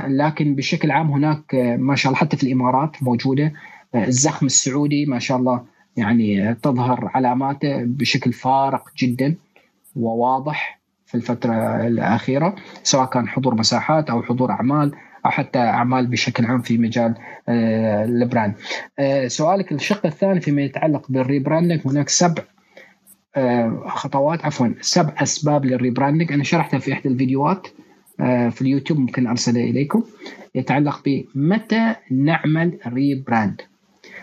لكن 0.09 0.55
بشكل 0.55 0.91
عام 0.91 1.11
هناك 1.11 1.55
ما 1.79 1.95
شاء 1.95 2.13
الله 2.13 2.21
حتى 2.21 2.37
في 2.37 2.43
الإمارات 2.43 3.03
موجودة. 3.03 3.53
الزخم 3.95 4.47
السعودي 4.47 5.07
ما 5.07 5.19
شاء 5.19 5.39
الله 5.39 5.65
يعني 5.97 6.55
تظهر 6.55 7.11
علاماته 7.15 7.85
بشكل 7.85 8.33
فارق 8.33 8.85
جدا 8.99 9.35
وواضح. 9.97 10.81
في 11.15 11.21
الفترة 11.21 11.87
الأخيرة 11.87 12.55
سواء 12.83 13.07
كان 13.07 13.29
حضور 13.29 13.55
مساحات 13.55 14.11
أو 14.11 14.23
حضور 14.23 14.51
أعمال 14.51 14.93
أو 15.27 15.31
حتى 15.31 15.59
أعمال 15.59 16.07
بشكل 16.07 16.45
عام 16.45 16.63
في 16.63 16.79
مجال 16.79 17.15
آه، 17.49 18.05
ال 18.05 18.12
brand. 18.12 18.55
آه، 18.99 19.27
سؤالك 19.27 19.73
الشق 19.73 20.07
الثاني 20.07 20.41
فيما 20.41 20.63
يتعلق 20.63 21.07
بال 21.09 21.21
rebranding 21.21 21.81
هناك 21.87 22.09
سبع 22.09 22.43
آه، 23.37 23.83
خطوات 23.87 24.45
عفوا 24.45 24.69
سبع 24.81 25.15
أسباب 25.23 25.65
لل 25.65 25.75
rebranding. 25.75 26.33
أنا 26.33 26.45
شرحتها 26.45 26.79
في 26.79 26.93
إحدى 26.93 27.09
الفيديوهات 27.09 27.67
في 28.51 28.63
اليوتيوب 28.63 28.99
ممكن 28.99 29.27
أرسلها 29.27 29.63
إليكم. 29.63 30.03
يتعلق 30.55 31.03
بمتى 31.05 31.95
نعمل 32.11 32.79
rebrand؟ 32.87 33.61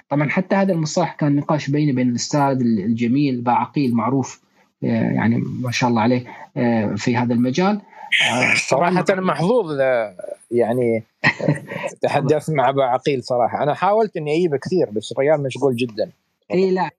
طبعا 0.09 0.29
حتى 0.29 0.55
هذا 0.55 0.73
المصطلح 0.73 1.13
كان 1.13 1.35
نقاش 1.35 1.69
بيني 1.69 1.91
وبين 1.91 2.09
الأستاذ 2.09 2.61
الجميل 2.61 3.41
باعقيل 3.41 3.95
معروف 3.95 4.41
يعني 4.81 5.43
ما 5.61 5.71
شاء 5.71 5.89
الله 5.89 6.01
عليه 6.01 6.25
آه، 6.57 6.95
في 6.97 7.15
هذا 7.15 7.33
المجال. 7.33 7.81
آه، 8.31 8.55
صراحة 8.55 9.05
أنا 9.09 9.21
محظوظ 9.21 9.79
يعني 10.51 11.03
تحدثت 12.01 12.49
مع 12.49 12.69
أبو 12.69 12.81
عقيل 12.81 13.23
صراحة. 13.23 13.63
أنا 13.63 13.73
حاولت 13.73 14.17
إني 14.17 14.35
أجيبه 14.35 14.57
كثير 14.57 14.89
بس 14.89 15.11
الرجال 15.11 15.43
مشغول 15.43 15.75
جدا. 15.75 16.11
اي 16.51 16.71
لا. 16.71 16.89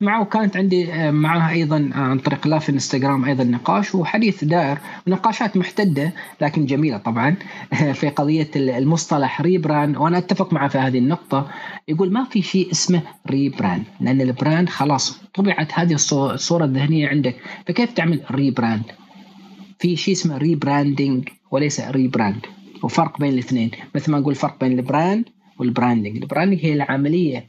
معه 0.00 0.24
كانت 0.24 0.56
عندي 0.56 0.92
آه، 0.92 1.10
معها 1.10 1.50
أيضا 1.50 1.90
آه، 1.94 1.98
عن 1.98 2.18
طريق 2.18 2.46
live 2.46 2.70
انستغرام 2.70 3.24
أيضا 3.24 3.44
نقاش 3.44 3.94
وحديث 3.94 4.44
دائر 4.44 4.78
ونقاشات 5.06 5.56
محتدة 5.56 6.12
لكن 6.40 6.66
جميلة 6.66 6.98
طبعا 6.98 7.36
في 7.98 8.08
قضية 8.08 8.50
المصطلح 8.56 9.40
rebrand. 9.40 9.96
وأنا 9.96 10.18
أتفق 10.18 10.52
معه 10.52 10.68
في 10.68 10.78
هذه 10.78 10.98
النقطة. 10.98 11.50
يقول 11.88 12.12
ما 12.12 12.24
في 12.24 12.42
شيء 12.42 12.70
اسمه 12.70 13.02
rebrand 13.30 13.84
لأن 14.00 14.20
ال 14.20 14.28
brand 14.28 14.68
خلاص 14.68 15.20
طبعت 15.34 15.78
هذه 15.78 15.92
الصورة 15.92 16.64
الذهنية 16.64 17.08
عندك. 17.08 17.36
فكيف 17.66 17.92
تعمل 17.92 18.22
rebrand؟ 18.30 18.84
في 19.78 19.96
شيء 19.96 20.14
اسمه 20.14 20.38
rebranding 20.38 21.28
وليس 21.50 21.80
rebrand 21.80 22.46
وفرق 22.82 23.20
بين 23.20 23.32
الاثنين. 23.32 23.70
مثل 23.94 24.12
ما 24.12 24.18
أقول 24.18 24.34
فرق 24.34 24.60
بين 24.60 24.78
ال 24.78 24.86
brand 24.86 25.24
وال 25.58 25.70
branding 25.70 26.16
ال 26.16 26.21
branding 26.21 26.58
هي 26.62 26.72
العملية 26.72 27.46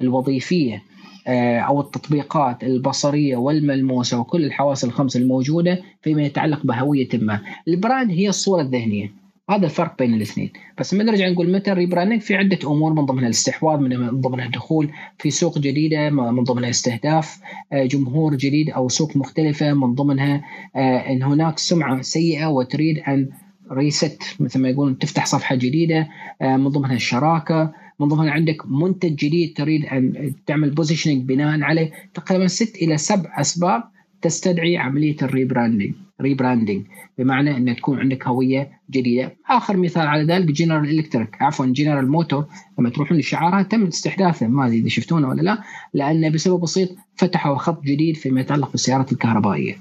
الوظيفية 0.00 0.91
أو 1.28 1.80
التطبيقات 1.80 2.64
البصرية 2.64 3.36
والملموسة 3.36 4.20
وكل 4.20 4.44
الحواس 4.44 4.84
الخمس 4.84 5.16
الموجودة 5.16 5.82
فيما 6.02 6.22
يتعلق 6.22 6.66
بهوية 6.66 7.08
ما. 7.14 7.40
ال 7.68 7.75
brand 7.75 8.10
هي 8.10 8.28
الصورة 8.28 8.62
الذهنية. 8.62 9.22
هذا 9.50 9.64
الفرق 9.64 9.98
بين 9.98 10.14
الاثنين. 10.14 10.52
بس 10.78 10.94
لما 10.94 11.04
نرجع 11.04 11.28
نقول 11.28 11.52
متى 11.52 11.72
ال 11.72 11.76
rebranding. 11.76 12.20
في 12.20 12.34
عدة 12.34 12.58
أمور 12.64 12.92
من 12.92 13.06
ضمنها 13.06 13.24
الاستحواذ 13.24 13.80
من 13.80 14.20
ضمنها 14.20 14.46
الدخول 14.46 14.90
في 15.18 15.30
سوق 15.30 15.58
جديدة 15.58 16.10
من 16.10 16.44
ضمنها 16.44 16.70
استهداف 16.70 17.38
آه، 17.72 17.84
جمهور 17.84 18.34
جديد 18.34 18.70
أو 18.70 18.88
سوق 18.88 19.16
مختلفة 19.16 19.72
من 19.74 19.94
ضمنها 19.94 20.44
آه، 20.76 20.98
إن 21.12 21.22
هناك 21.22 21.58
سمعة 21.58 22.02
سيئة 22.02 22.46
وتريد 22.46 22.98
أن 22.98 23.28
reset 23.72 24.22
مثل 24.40 24.60
ما 24.60 24.68
يقولون 24.68 24.98
تفتح 24.98 25.26
صفحة 25.26 25.54
جديدة 25.54 26.08
من 26.40 26.68
ضمنها 26.68 26.94
الشراكة. 26.94 27.81
من 28.02 28.08
ضمنها 28.08 28.32
عندك 28.32 28.56
منتج 28.66 29.14
جديد 29.14 29.56
تريد 29.56 29.84
أن 29.84 30.34
تعمل 30.46 30.70
positioning 30.70 31.24
بناء 31.24 31.62
عليه 31.62 31.90
تقريبا 32.14 32.46
ست 32.46 32.76
إلى 32.76 32.96
سبع 32.96 33.40
أسباب 33.40 33.82
تستدعي 34.22 34.76
عملية 34.76 35.16
ال 35.22 35.28
rebranding 35.28 35.94
rebranding 36.20 36.82
بمعنى 37.18 37.56
أن 37.56 37.76
تكون 37.76 37.98
عندك 37.98 38.26
هوية 38.26 38.70
جديدة. 38.90 39.36
آخر 39.50 39.76
مثال 39.76 40.06
على 40.06 40.24
ذلك 40.24 40.52
جنرال 40.52 40.98
الكتريك 40.98 41.42
عفوا 41.42 41.66
جنرال 41.66 42.10
موتور 42.10 42.46
لما 42.78 42.90
تروحون 42.90 43.18
لشعارها 43.18 43.62
تم 43.62 43.86
استحداثه 43.86 44.46
ما 44.46 44.66
أدري 44.66 44.78
إذا 44.78 44.88
شفتونه 44.88 45.28
ولا 45.28 45.42
لا. 45.42 45.62
لأن 45.94 46.32
بسبب 46.32 46.60
بسيط 46.60 46.88
فتحوا 47.16 47.56
خط 47.56 47.82
جديد 47.84 48.16
فيما 48.16 48.40
يتعلق 48.40 48.70
بالسيارات 48.70 49.12
الكهربائية. 49.12 49.76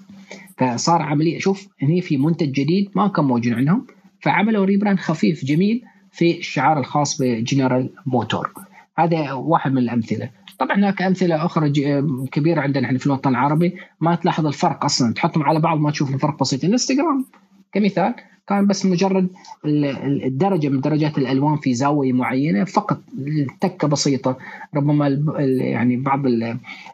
فصار 0.57 1.01
عملية 1.01 1.39
شوف 1.39 1.67
هني 1.81 2.01
في 2.01 2.17
منتج 2.17 2.51
جديد 2.51 2.89
ما 2.95 3.07
كان 3.07 3.25
موجود 3.25 3.53
عندهم. 3.53 3.87
فعملوا 4.19 4.65
rebrand 4.65 4.99
خفيف 4.99 5.45
جميل. 5.45 5.81
في 6.11 6.37
الشعار 6.37 6.79
الخاص 6.79 7.21
بجنرال 7.21 7.89
موتور. 8.05 8.51
هذا 8.97 9.31
واحد 9.31 9.71
من 9.71 9.77
الأمثلة. 9.77 10.29
طبعا 10.59 10.77
هناك 10.77 11.01
أمثلة 11.01 11.45
أخرى 11.45 11.71
كبيرة 12.31 12.61
عندنا 12.61 12.85
إحنا 12.85 12.97
في 12.97 13.07
الوطن 13.07 13.29
العربي. 13.29 13.75
ما 14.01 14.15
تلاحظ 14.15 14.45
الفرق 14.45 14.85
أصلا. 14.85 15.13
تحطهم 15.13 15.43
على 15.43 15.59
بعض 15.59 15.79
ما 15.79 15.91
تشوف 15.91 16.13
الفرق 16.13 16.39
بسيط. 16.39 16.63
الإنستغرام 16.63 17.25
كمثال 17.73 18.13
كان 18.47 18.67
بس 18.67 18.85
مجرد 18.85 19.27
الدرجة 19.65 20.69
من 20.69 20.81
درجات 20.81 21.17
الألوان 21.17 21.57
في 21.57 21.73
زاوية 21.73 22.13
معينة 22.13 22.63
فقط 22.63 23.01
تكة 23.61 23.87
بسيطة. 23.87 24.37
ربما 24.75 25.07
يعني 25.59 25.97
بعض 25.97 26.25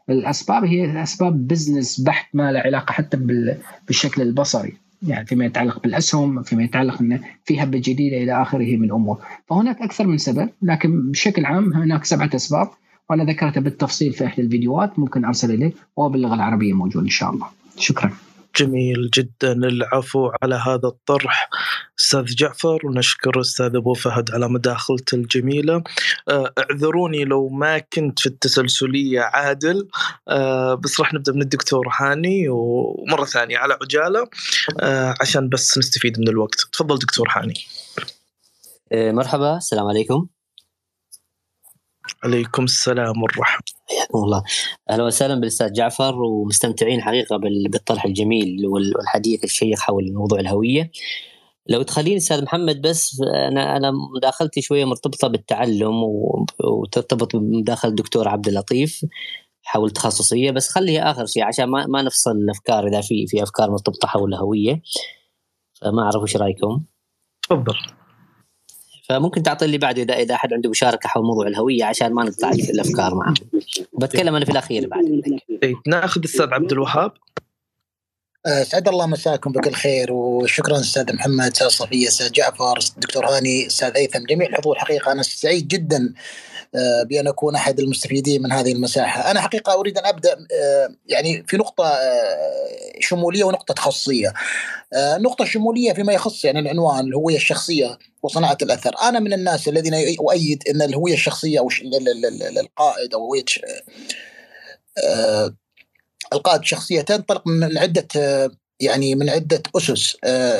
الأسباب 0.09 0.65
هي 0.65 1.03
أسباب 1.03 1.47
بزنس 1.47 2.01
بحت 2.01 2.28
ما 2.34 2.51
له 2.51 2.59
علاقة 2.59 2.91
حتى 2.91 3.18
بالشكل 3.88 4.22
البصري. 4.22 4.74
يعني 5.04 5.26
فيما 5.26 5.45
يتعلق 5.45 5.80
بالأسهم 5.84 6.43
فيما 6.43 6.64
يتعلق 6.64 7.02
انه 7.02 7.20
في 7.45 7.64
هبة 7.64 7.82
جديدة 7.84 8.18
إلى 8.18 8.41
آخره 8.41 8.78
من 8.78 8.91
أمور. 8.91 9.22
فهناك 9.50 9.82
أكثر 9.82 10.08
من 10.08 10.18
سبب 10.18 10.50
لكن 10.62 11.12
بشكل 11.12 11.45
عام 11.45 11.74
هناك 11.74 12.06
سبعة 12.06 12.30
أسباب 12.36 12.70
وأنا 13.10 13.24
ذكرتها 13.24 13.62
بالتفصيل 13.62 14.14
في 14.14 14.26
إحدى 14.26 14.41
الفيديوهات 14.41 15.00
ممكن 15.00 15.26
أرسل 15.26 15.52
إليك 15.54 15.74
وهو 15.95 16.10
باللغة 16.10 16.36
العربية 16.36 16.74
موجود 16.74 17.04
إن 17.04 17.10
شاء 17.10 17.34
الله. 17.34 17.48
شكرا. 17.78 18.12
جميل 18.58 19.10
جدا. 19.14 19.51
العفو 19.51 20.32
على 20.43 20.55
هذا 20.55 20.88
الطرح 20.88 21.49
أستاذ 21.99 22.26
جعفر 22.26 22.80
ونشكر 22.86 23.41
أستاذ 23.41 23.76
أبو 23.76 23.93
فهد 23.93 24.32
على 24.32 24.49
مداخلته 24.49 25.16
الجميلة. 25.16 25.84
آه، 26.30 26.53
اعذروني 26.58 27.26
لو 27.26 27.49
ما 27.49 27.80
كنت 27.80 28.20
في 28.20 28.26
التسلسلية 28.26 29.22
عادل. 29.22 29.88
آه، 30.28 30.74
بس 30.74 30.99
راح 30.99 31.14
نبدأ 31.14 31.32
من 31.32 31.41
الدكتور 31.41 31.88
هاني 31.99 32.49
ومرة 32.49 33.26
ثانية 33.26 33.58
على 33.58 33.78
عجالة. 33.82 34.28
آه، 34.80 35.16
عشان 35.22 35.49
بس 35.49 35.78
نستفيد 35.78 36.20
من 36.20 36.28
الوقت. 36.28 36.60
تفضل 36.74 36.99
دكتور 36.99 37.28
هاني. 37.32 37.55
مرحبا 38.93 39.58
السلام 39.58 39.88
عليكم. 39.88 40.28
عليكم 42.24 42.63
السلام 42.63 43.24
والرحمة. 43.24 43.63
حياكم 43.89 44.18
الله. 44.18 44.43
أهلا 44.89 45.03
وسهلا 45.03 45.36
بالأستاذ 45.36 45.74
جعفر 45.74 46.15
ومستمتعين 46.15 47.01
حقيقة 47.01 47.38
بالطرح 47.70 48.05
الجميل 48.05 48.65
والحديث 48.68 49.43
الشيق 49.43 49.80
حول 49.80 50.13
موضوع 50.13 50.39
الهوية. 50.39 50.91
لو 51.68 51.82
تخليني 51.82 52.18
أستاذ 52.18 52.43
محمد 52.43 52.82
بس 52.82 53.22
أنا 53.47 53.78
أنا 53.78 53.91
مداخلتي 54.15 54.61
شوية 54.61 54.86
مرتبطة 54.86 55.28
بالتعلم 55.28 56.03
وترتبط 56.63 57.36
بمداخله 57.36 57.89
الدكتور 57.89 58.28
عبد 58.28 58.47
اللطيف 58.47 59.05
حول 59.63 59.89
تخصصية. 59.91 60.51
بس 60.51 60.70
خليها 60.70 61.11
آخر 61.11 61.26
شيء 61.26 61.43
عشان 61.43 61.65
ما 61.65 61.86
ما 61.86 62.01
نفصل 62.01 62.32
الأفكار 62.32 62.88
إذا 62.88 63.01
في 63.01 63.28
في 63.28 63.43
أفكار 63.43 63.72
مرتبطة 63.72 64.07
حول 64.07 64.34
الهوية. 64.34 64.82
فما 65.82 66.01
أعرف 66.01 66.24
وش 66.24 66.38
رأيكم. 66.38 66.84
تفضل. 67.49 67.76
فممكن 69.10 69.43
تعطي 69.43 69.68
لي 69.68 69.78
بعد 69.78 69.99
اذا 69.99 70.14
إذا 70.14 70.36
أحد 70.36 70.53
عنده 70.53 70.70
مشاركة 70.70 71.10
حول 71.10 71.24
موضوع 71.24 71.47
الهوية 71.47 71.86
عشان 71.86 72.14
ما 72.14 72.24
نقطع 72.24 72.49
الأفكار 72.49 73.16
معه. 73.16 73.34
بتكلم 73.99 74.36
أنا 74.36 74.45
في 74.45 74.51
الأخير 74.51 74.88
بعد 74.88 75.03
طيب 75.62 75.78
ناخذ 75.88 76.24
أستاذ 76.24 76.53
عبد 76.53 76.72
الوهاب. 76.72 77.12
اسعد 78.45 78.88
الله 78.88 79.05
مساكم 79.08 79.51
بكل 79.51 79.72
خير 79.72 80.14
وشكرا 80.14 80.80
أستاذ 80.80 81.16
محمد 81.16 81.51
أستاذ 81.51 81.68
صفية 81.68 82.08
أستاذ 82.08 82.32
جعفر 82.32 82.80
دكتور 82.97 83.26
هاني 83.26 83.68
أستاذ 83.68 83.97
هيثم 83.97 84.24
جميع 84.30 84.47
الحضور 84.47 84.80
حقيقة. 84.80 85.12
أنا 85.12 85.24
سعيد 85.24 85.68
جدا 85.68 86.14
بأن 87.03 87.28
أكون 87.28 87.55
أحد 87.55 87.80
المستفيدين 87.80 88.43
من 88.43 88.51
هذه 88.51 88.72
المساحة، 88.72 89.32
أنا 89.32 89.41
حقيقة 89.41 89.74
أريد 89.74 89.97
أن 89.97 90.05
أبدأ 90.05 90.34
آه، 90.34 90.89
يعني 91.05 91.43
في 91.47 91.57
نقطة 91.57 91.86
آه، 91.86 92.99
شمولية 92.99 93.43
ونقطة 93.43 93.74
تخصصية. 93.74 94.34
النقطه 94.93 95.43
الشموليه 95.43 95.93
فيما 95.93 96.13
يخص 96.13 96.45
يعني 96.45 96.59
العنوان 96.59 97.07
الهوية 97.07 97.36
الشخصية 97.36 97.97
وصناعة 98.24 98.57
الأثر، 98.61 98.95
أنا 99.03 99.20
من 99.20 99.34
الناس 99.34 99.68
الذين 99.68 99.93
أؤيد 100.20 100.63
أن 100.70 100.82
الهوية 100.82 101.13
الشخصية 101.13 101.59
أو 101.59 101.70
القائد 102.59 103.13
أو 103.13 103.20
هوية 103.20 103.45
القائد 106.34 106.61
الشخصيه 106.61 107.01
تنطلق 107.01 107.47
من 107.47 107.78
عدة 107.78 108.07
يعني 108.80 109.15
من 109.15 109.30
عدة 109.30 109.63
أسس 109.78 110.18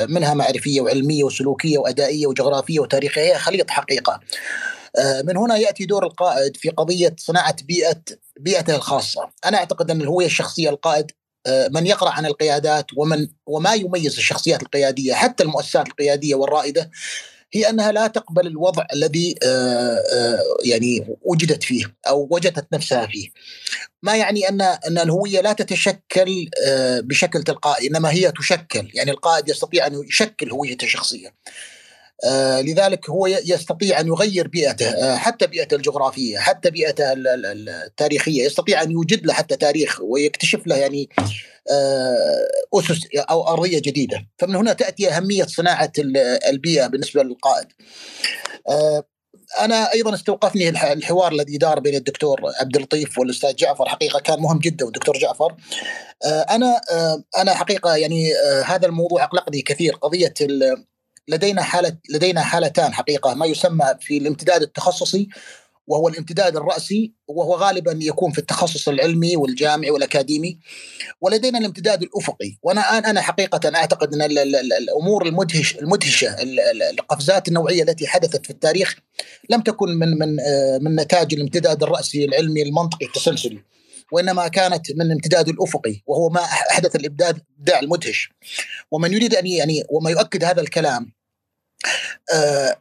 منها 0.08 0.34
معرفية 0.34 0.80
وعلمية 0.80 1.24
وسلوكية 1.24 1.78
وأدائية 1.78 2.26
وجغرافية 2.26 2.80
وتاريخية 2.80 3.22
هي 3.22 3.38
خليط 3.38 3.70
حقيقة. 3.70 4.20
آه، 4.96 5.22
من 5.22 5.36
هنا 5.36 5.56
يأتي 5.56 5.86
دور 5.86 6.06
القائد 6.06 6.56
في 6.56 6.68
قضية 6.68 7.16
صناعة 7.18 7.56
بيئه 7.62 8.02
بيئته 8.40 8.76
الخاصة، 8.76 9.30
أنا 9.44 9.58
أعتقد 9.58 9.90
أن 9.90 10.00
الهوية 10.00 10.26
الشخصية 10.26 10.70
القائد 10.70 11.10
آه، 11.46 11.68
من 11.68 11.86
يقرأ 11.86 12.10
عن 12.10 12.26
القيادات 12.26 12.86
ومن 12.96 13.28
وما 13.46 13.74
يميز 13.74 14.16
الشخصيات 14.16 14.62
القيادية 14.62 15.14
حتى 15.14 15.42
المؤسسات 15.42 15.86
القيادية 15.88 16.34
والرائدة 16.34 16.90
هي 17.52 17.68
أنها 17.68 17.92
لا 17.92 18.06
تقبل 18.06 18.46
الوضع 18.46 18.86
الذي 18.92 19.34
يعني 20.64 21.16
وجدت 21.22 21.62
فيه 21.62 21.96
أو 22.08 22.28
وجدت 22.30 22.66
نفسها 22.72 23.06
فيه. 23.06 23.28
ما 24.02 24.16
يعني 24.16 24.48
ان 24.48 24.60
أن 24.60 24.98
الهوية 24.98 25.40
لا 25.40 25.52
تتشكل 25.52 26.50
بشكل 27.02 27.42
تلقائي 27.42 27.88
إنما 27.88 28.10
هي 28.10 28.32
تشكل، 28.32 28.90
يعني 28.94 29.10
القائد 29.10 29.48
يستطيع 29.48 29.86
أن 29.86 30.04
يشكل 30.08 30.50
هويته 30.50 30.84
الشخصية. 30.84 31.34
آه 32.24 32.60
لذلك 32.60 33.10
هو 33.10 33.26
يستطيع 33.26 34.00
أن 34.00 34.06
يغير 34.06 34.48
بيئته 34.48 34.88
آه 34.88 35.16
حتى 35.16 35.46
بيئته 35.46 35.74
الجغرافية 35.74 36.38
حتى 36.38 36.70
بيئته 36.70 37.04
التاريخية 37.16 38.44
يستطيع 38.44 38.82
أن 38.82 38.90
يوجد 38.90 39.26
له 39.26 39.32
حتى 39.32 39.56
تاريخ 39.56 40.00
ويكتشف 40.02 40.66
له 40.66 40.76
يعني 40.76 41.08
آه 41.70 42.48
أسس 42.74 43.00
أو 43.16 43.48
أرضية 43.48 43.78
جديدة. 43.78 44.26
فمن 44.38 44.56
هنا 44.56 44.72
تأتي 44.72 45.08
أهمية 45.08 45.44
صناعة 45.44 45.92
البيئة 46.50 46.86
بالنسبة 46.86 47.22
للقائد. 47.22 47.66
أنا 49.60 49.92
أيضا 49.92 50.14
استوقفني 50.14 50.68
الحوار 50.68 51.32
الذي 51.32 51.58
دار 51.58 51.80
بين 51.80 51.94
الدكتور 51.94 52.40
عبد 52.60 52.76
اللطيف 52.76 53.18
والأستاذ 53.18 53.54
جعفر 53.54 53.88
حقيقة 53.88 54.20
كان 54.20 54.40
مهم 54.40 54.58
جدا 54.58 54.84
والدكتور 54.84 55.18
جعفر. 55.18 55.54
أنا 56.26 56.80
أنا 57.38 57.54
حقيقة 57.54 57.96
يعني 57.96 58.32
هذا 58.64 58.86
الموضوع 58.86 59.24
أقلقني 59.24 59.62
كثير 59.62 59.94
قضية 59.94 60.34
لدينا 61.28 61.62
حالة 61.62 61.96
لدينا 62.10 62.42
حالتان 62.42 62.94
حقيقة 62.94 63.34
ما 63.34 63.46
يسمى 63.46 63.94
في 64.00 64.18
الامتداد 64.18 64.62
التخصصي 64.62 65.28
وهو 65.88 66.08
الامتداد 66.08 66.56
الرأسي 66.56 67.12
وهو 67.28 67.54
غالبا 67.54 67.98
يكون 68.02 68.32
في 68.32 68.38
التخصص 68.38 68.88
العلمي 68.88 69.36
والجامعي 69.36 69.90
والأكاديمي 69.90 70.58
ولدينا 71.20 71.58
الامتداد 71.58 72.02
الأفقي. 72.02 72.58
وأنا 72.62 72.80
أنا 72.80 73.20
حقيقة 73.20 73.76
أعتقد 73.76 74.14
أن 74.14 74.22
الأمور 74.82 75.26
المدهش 75.26 75.76
المدهشة 75.76 76.36
القفزات 76.90 77.48
النوعية 77.48 77.82
التي 77.82 78.06
حدثت 78.06 78.44
في 78.44 78.50
التاريخ 78.50 78.96
لم 79.50 79.60
تكن 79.60 79.88
من 79.88 80.18
من 80.18 80.36
من 80.80 80.96
نتاج 80.96 81.34
الامتداد 81.34 81.82
الرأسي 81.82 82.24
العلمي 82.24 82.62
المنطقي 82.62 83.06
التسلسلي 83.06 83.62
وإنما 84.12 84.48
كانت 84.48 84.92
من 84.92 85.02
الامتداد 85.02 85.48
الأفقي 85.48 86.02
وهو 86.06 86.28
ما 86.28 86.40
أحدث 86.40 86.96
الابداع 86.96 87.34
المدهش. 87.82 88.30
ومن 88.90 89.12
يريد 89.12 89.34
أن 89.34 89.46
يعني 89.46 89.84
وما 89.90 90.10
يؤكد 90.10 90.44
هذا 90.44 90.60
الكلام 90.60 91.02
آه، 91.02 91.17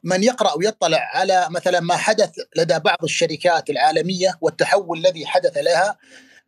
من 0.03 0.23
يقرأ 0.23 0.53
ويطلع 0.57 1.09
على 1.13 1.47
مثلا 1.49 1.79
ما 1.79 1.97
حدث 1.97 2.29
لدى 2.55 2.79
بعض 2.79 2.97
الشركات 3.03 3.69
العالمية 3.69 4.37
والتحول 4.41 4.97
الذي 4.97 5.25
حدث 5.25 5.57
لها 5.57 5.97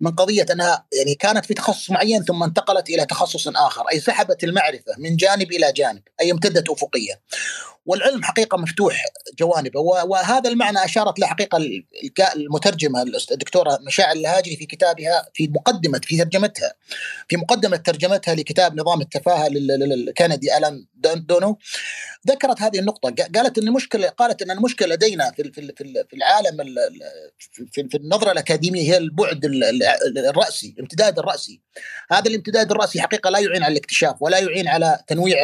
من 0.02 0.12
قضية 0.12 0.46
أنها 0.52 0.86
يعني 0.94 1.16
كانت 1.16 1.46
في 1.46 1.54
تخصص 1.54 1.92
معين 1.92 2.24
ثم 2.24 2.44
انتقلت 2.44 2.90
إلى 2.90 3.06
تخصص 3.06 3.48
آخر، 3.48 3.84
أي 3.92 4.00
سحبت 4.00 4.44
المعرفة 4.44 4.94
من 4.98 5.16
جانب 5.16 5.52
إلى 5.52 5.72
جانب، 5.72 6.02
أي 6.22 6.32
امتدت 6.32 6.70
أفقية. 6.70 7.22
والعلم 7.90 8.24
حقيقة 8.24 8.58
مفتوح 8.58 9.04
جوانبه 9.40 9.80
وهذا 9.80 10.50
المعنى 10.50 10.86
أشارت 10.86 11.20
له 11.20 11.28
حقيقة 11.28 11.58
المترجمة 12.36 13.02
الدكتورة 13.32 13.80
مشاعر 13.88 14.16
الهاجري 14.16 14.56
في 14.56 14.66
كتابها 14.66 15.30
في 15.34 15.48
مقدمة 15.48 16.02
في 16.04 16.18
ترجمتها 16.18 16.74
في 17.28 17.38
مقدمة 17.38 17.78
ترجمتها 17.78 18.36
لكتاب 18.36 18.80
نظام 18.80 19.02
التفاهة 19.02 19.48
للكندي 19.48 20.58
ألان 20.58 20.86
دونو 21.16 21.58
ذكرت 22.28 22.62
هذه 22.62 22.80
النقطة. 22.80 23.16
قالت 23.36 23.58
أن 23.58 23.68
المشكلة 23.68 24.10
قالت 24.10 24.42
أن 24.42 24.52
المشكلة 24.52 24.96
لدينا 24.96 25.32
في 25.32 25.52
في 26.10 26.14
العالم 26.14 26.58
في 27.72 27.98
النظرة 27.98 28.32
الأكاديمية 28.32 28.82
هي 28.82 28.98
البعد 28.98 29.46
الرأسي 30.18 30.74
الامتداد 30.78 31.20
الرأسي. 31.20 31.62
هذا 32.12 32.30
الامتداد 32.30 32.72
الرأسي 32.72 33.02
حقيقة 33.02 33.30
لا 33.30 33.40
يعين 33.40 33.64
على 33.64 33.72
الاكتشاف 33.72 34.16
ولا 34.22 34.40
يعين 34.40 34.68
على 34.68 35.00
تنويع 35.08 35.38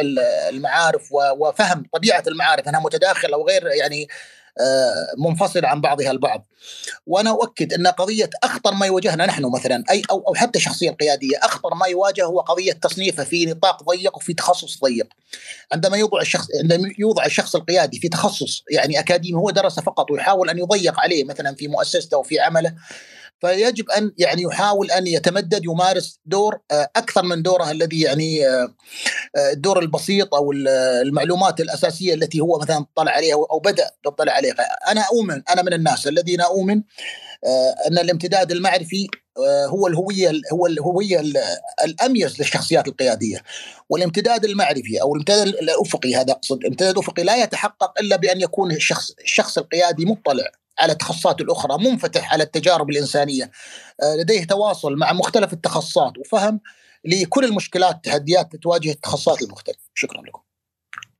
المعارف 0.50 1.12
وفهم 1.12 1.84
طبيعة 1.92 2.22
المعارف 2.26 2.68
أنها 2.68 2.80
متداخلة 2.80 3.36
وغير 3.36 3.66
يعني 3.66 4.08
آه، 4.60 5.14
منفصلة 5.18 5.68
عن 5.68 5.80
بعضها 5.80 6.10
البعض. 6.10 6.46
وأنا 7.06 7.30
أؤكد 7.30 7.72
أن 7.72 7.86
قضية 7.86 8.30
أخطر 8.42 8.74
ما 8.74 8.86
يواجهنا 8.86 9.26
نحن 9.26 9.44
مثلا 9.44 9.84
أي 9.90 10.02
أو, 10.10 10.24
أو 10.28 10.34
حتى 10.34 10.58
الشخصية 10.58 10.90
القيادية 10.90 11.36
أخطر 11.42 11.74
ما 11.74 11.86
يواجه 11.86 12.24
هو 12.24 12.40
قضية 12.40 12.72
تصنيفه 12.72 13.24
في 13.24 13.46
نطاق 13.46 13.82
ضيق 13.82 14.16
وفي 14.16 14.34
تخصص 14.34 14.80
ضيق. 14.84 15.06
عندما 15.72 15.96
يوضع 15.96 16.20
الشخص 16.20 16.46
عندما 16.62 16.92
يوضع 16.98 17.24
الشخص 17.24 17.56
القيادي 17.56 17.98
في 17.98 18.08
تخصص 18.08 18.64
يعني 18.70 18.98
أكاديمي 18.98 19.38
هو 19.38 19.50
درس 19.50 19.80
فقط 19.80 20.10
ويحاول 20.10 20.50
أن 20.50 20.58
يضيق 20.58 21.00
عليه 21.00 21.24
مثلا 21.24 21.54
في 21.54 21.68
مؤسسته 21.68 22.16
وفي 22.16 22.40
عمله 22.40 22.74
فيجب 23.40 23.90
أن 23.90 24.12
يعني 24.18 24.42
يحاول 24.42 24.90
أن 24.90 25.06
يتمدد 25.06 25.64
يمارس 25.64 26.20
دور 26.26 26.58
آه، 26.70 26.90
أكثر 26.96 27.22
من 27.22 27.42
دوره 27.42 27.70
الذي 27.70 28.00
يعني 28.00 28.48
آه، 28.48 28.74
آه، 29.36 29.50
الدور 29.52 29.78
البسيط 29.78 30.34
أو 30.34 30.52
المعلومات 30.52 31.60
الأساسية 31.60 32.14
التي 32.14 32.40
هو 32.40 32.58
مثلا 32.58 32.86
طلع 32.94 33.12
عليها 33.12 33.34
أو 33.34 33.58
بدأ 33.58 33.90
يطلع 34.06 34.32
عليها. 34.32 34.54
أنا 34.88 35.00
أؤمن 35.00 35.42
أنا 35.50 35.62
من 35.62 35.72
الناس 35.72 36.06
الذين 36.06 36.40
أؤمن 36.40 36.82
أن 37.86 37.98
الامتداد 37.98 38.52
المعرفي 38.52 39.08
هو 39.66 39.86
الهوية 39.86 40.32
هو 40.52 40.66
الهوية 40.66 41.22
الأميز 41.84 42.38
للشخصيات 42.38 42.88
القيادية. 42.88 43.42
والامتداد 43.88 44.44
المعرفي 44.44 45.00
أو 45.02 45.14
الامتداد 45.14 45.46
الأفقي 45.48 46.14
هذا 46.14 46.32
أقصد 46.32 46.58
الامتداد 46.58 46.90
الافقي 46.90 47.22
لا 47.22 47.36
يتحقق 47.42 48.00
إلا 48.00 48.16
بأن 48.16 48.40
يكون 48.40 48.72
الشخص 48.72 49.10
الشخص 49.24 49.58
القيادي 49.58 50.04
مطلع. 50.04 50.50
على 50.78 50.92
التخصصات 50.92 51.40
الأخرى 51.40 51.90
منفتح 51.90 52.32
على 52.32 52.42
التجارب 52.42 52.90
الإنسانية. 52.90 53.50
آه، 54.02 54.22
لديه 54.22 54.44
تواصل 54.44 54.96
مع 54.96 55.12
مختلف 55.12 55.52
التخصصات 55.52 56.18
وفهم 56.18 56.60
لكل 57.04 57.44
المشكلات 57.44 57.94
والتحديات 57.94 58.56
تواجه 58.56 58.90
التخصصات 58.90 59.42
المختلفة. 59.42 59.80
شكرا 59.94 60.22
لكم. 60.22 60.40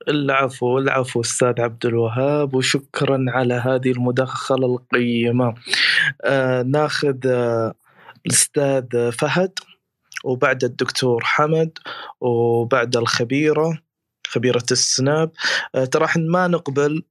العفو 0.09 0.79
العفو 0.79 1.21
أستاذ 1.21 1.61
عبد 1.61 1.87
الوهاب 1.87 2.55
وشكرا 2.55 3.25
على 3.29 3.55
هذه 3.55 3.91
المداخلة 3.91 4.67
القيمة. 4.67 5.55
آه 6.25 6.63
ناخذ 6.63 7.17
آه 7.27 7.75
الأستاذ 8.27 9.13
فهد 9.13 9.53
وبعد 10.25 10.65
الدكتور 10.65 11.25
حمد 11.25 11.79
وبعد 12.21 12.97
الخبيرة 12.97 13.83
خبيرة 14.27 14.67
السناب. 14.71 15.31
آه 15.75 15.85
ترى 15.85 16.07
ما 16.17 16.49
نقبل 16.49 17.03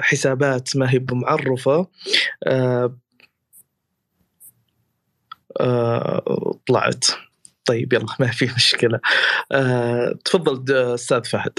حسابات 0.00 0.76
ما 0.76 0.90
هي 0.90 0.98
بمعرفة. 0.98 1.86
آه، 2.46 2.96
طلعت. 6.68 7.04
طيب 7.64 7.92
يلا 7.92 8.16
ما 8.20 8.26
في 8.30 8.50
مشكلة. 8.56 9.00
تفضل 10.24 10.74
أستاذ 10.94 11.24
فهد. 11.24 11.58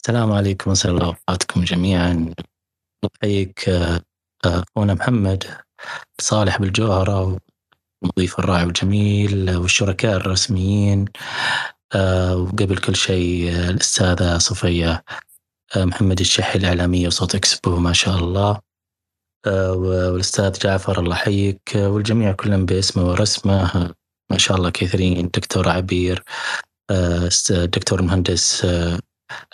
السلام 0.00 0.32
عليكم 0.32 0.70
وسهلا 0.70 0.94
الله 0.94 1.06
اوقاتكم 1.06 1.64
جميعا. 1.64 2.34
نحييك 3.04 3.70
أخونا 4.44 4.94
محمد 4.94 5.44
صالح 6.20 6.58
بالجوهرة 6.58 7.38
والمضيف 8.02 8.38
الرائع 8.38 8.64
والجميل 8.64 9.56
والشركاء 9.56 10.16
الرسميين. 10.16 11.04
آه، 11.04 11.81
وقبل 11.94 12.76
كل 12.76 12.96
شيء 12.96 13.52
آه، 13.52 13.70
الأستاذة 13.70 14.38
صفية 14.38 15.04
آه، 15.76 15.84
محمد 15.84 16.20
الشحي 16.20 16.58
الإعلامية 16.58 17.06
وصوت 17.06 17.34
إكسبو 17.34 17.76
ما 17.76 17.92
شاء 17.92 18.18
الله. 18.18 18.60
والأستاذ 19.46 20.58
جعفر 20.58 21.00
الله 21.00 21.16
يحييك 21.16 21.72
والجميع 21.74 22.32
كلهم 22.32 22.66
باسمه 22.66 23.04
ورسمه. 23.04 23.94
ما 24.30 24.38
شاء 24.38 24.56
الله 24.56 24.70
كثيرين 24.70 25.30
دكتور 25.34 25.68
عبير 25.68 26.24
الدكتور 27.50 28.00
المهندس 28.00 28.66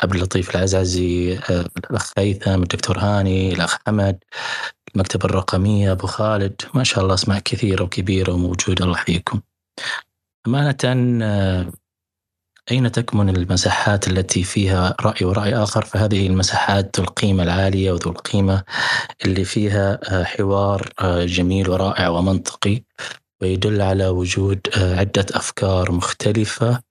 عبد 0.03 0.15
اللطيف 0.15 0.57
العزعزي 0.57 1.39
الأخ 1.91 2.13
هيثم 2.19 2.63
الدكتور 2.63 2.99
هاني 2.99 3.53
الأخ 3.53 3.79
حمد 3.87 4.19
المكتبة 4.95 5.25
الرقمية 5.25 5.93
أبو 5.93 6.07
خالد. 6.07 6.63
ما 6.75 6.85
شاء 6.85 7.05
الله 7.05 7.15
أسماء 7.15 7.39
كثيرة 7.39 7.83
وكبيرة 7.85 8.33
وموجودة 8.33 8.85
الله 8.85 8.97
يحييكم. 8.97 9.41
أمانة 10.47 10.79
أين 12.71 12.93
تكمن 12.93 13.37
المساحات 13.37 14.09
التي 14.09 14.45
فيها 14.45 14.97
رأي 15.01 15.27
ورأي 15.27 15.55
آخر؟ 15.55 15.85
فهذه 15.85 16.27
المساحات 16.27 16.97
ذو 16.97 17.05
القيمة 17.05 17.43
العالية 17.43 17.93
وذو 17.93 18.11
القيمة 18.11 18.65
اللي 19.25 19.45
فيها 19.45 19.99
آه، 20.13 20.25
حوار 20.25 20.93
آه، 21.01 21.25
جميل 21.25 21.71
ورائع 21.71 22.09
ومنطقي 22.09 22.83
ويدل 23.43 23.83
على 23.83 24.09
وجود 24.09 24.61
آه، 24.77 24.97
عدة 24.97 25.27
أفكار 25.33 25.93
مختلفة 25.93 26.83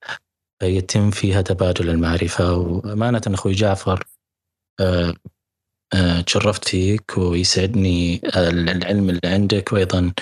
يتم 0.62 1.10
فيها 1.10 1.42
تبادل 1.42 1.90
المعرفة. 1.90 2.54
وأمانة 2.56 3.22
أخوي 3.26 3.52
جعفر 3.52 4.04
تشرفت 6.26 6.68
فيك 6.68 7.18
ويسعدني 7.18 8.20
العلم 8.36 9.10
اللي 9.10 9.20
عندك. 9.24 9.72
وأيضا 9.72 10.12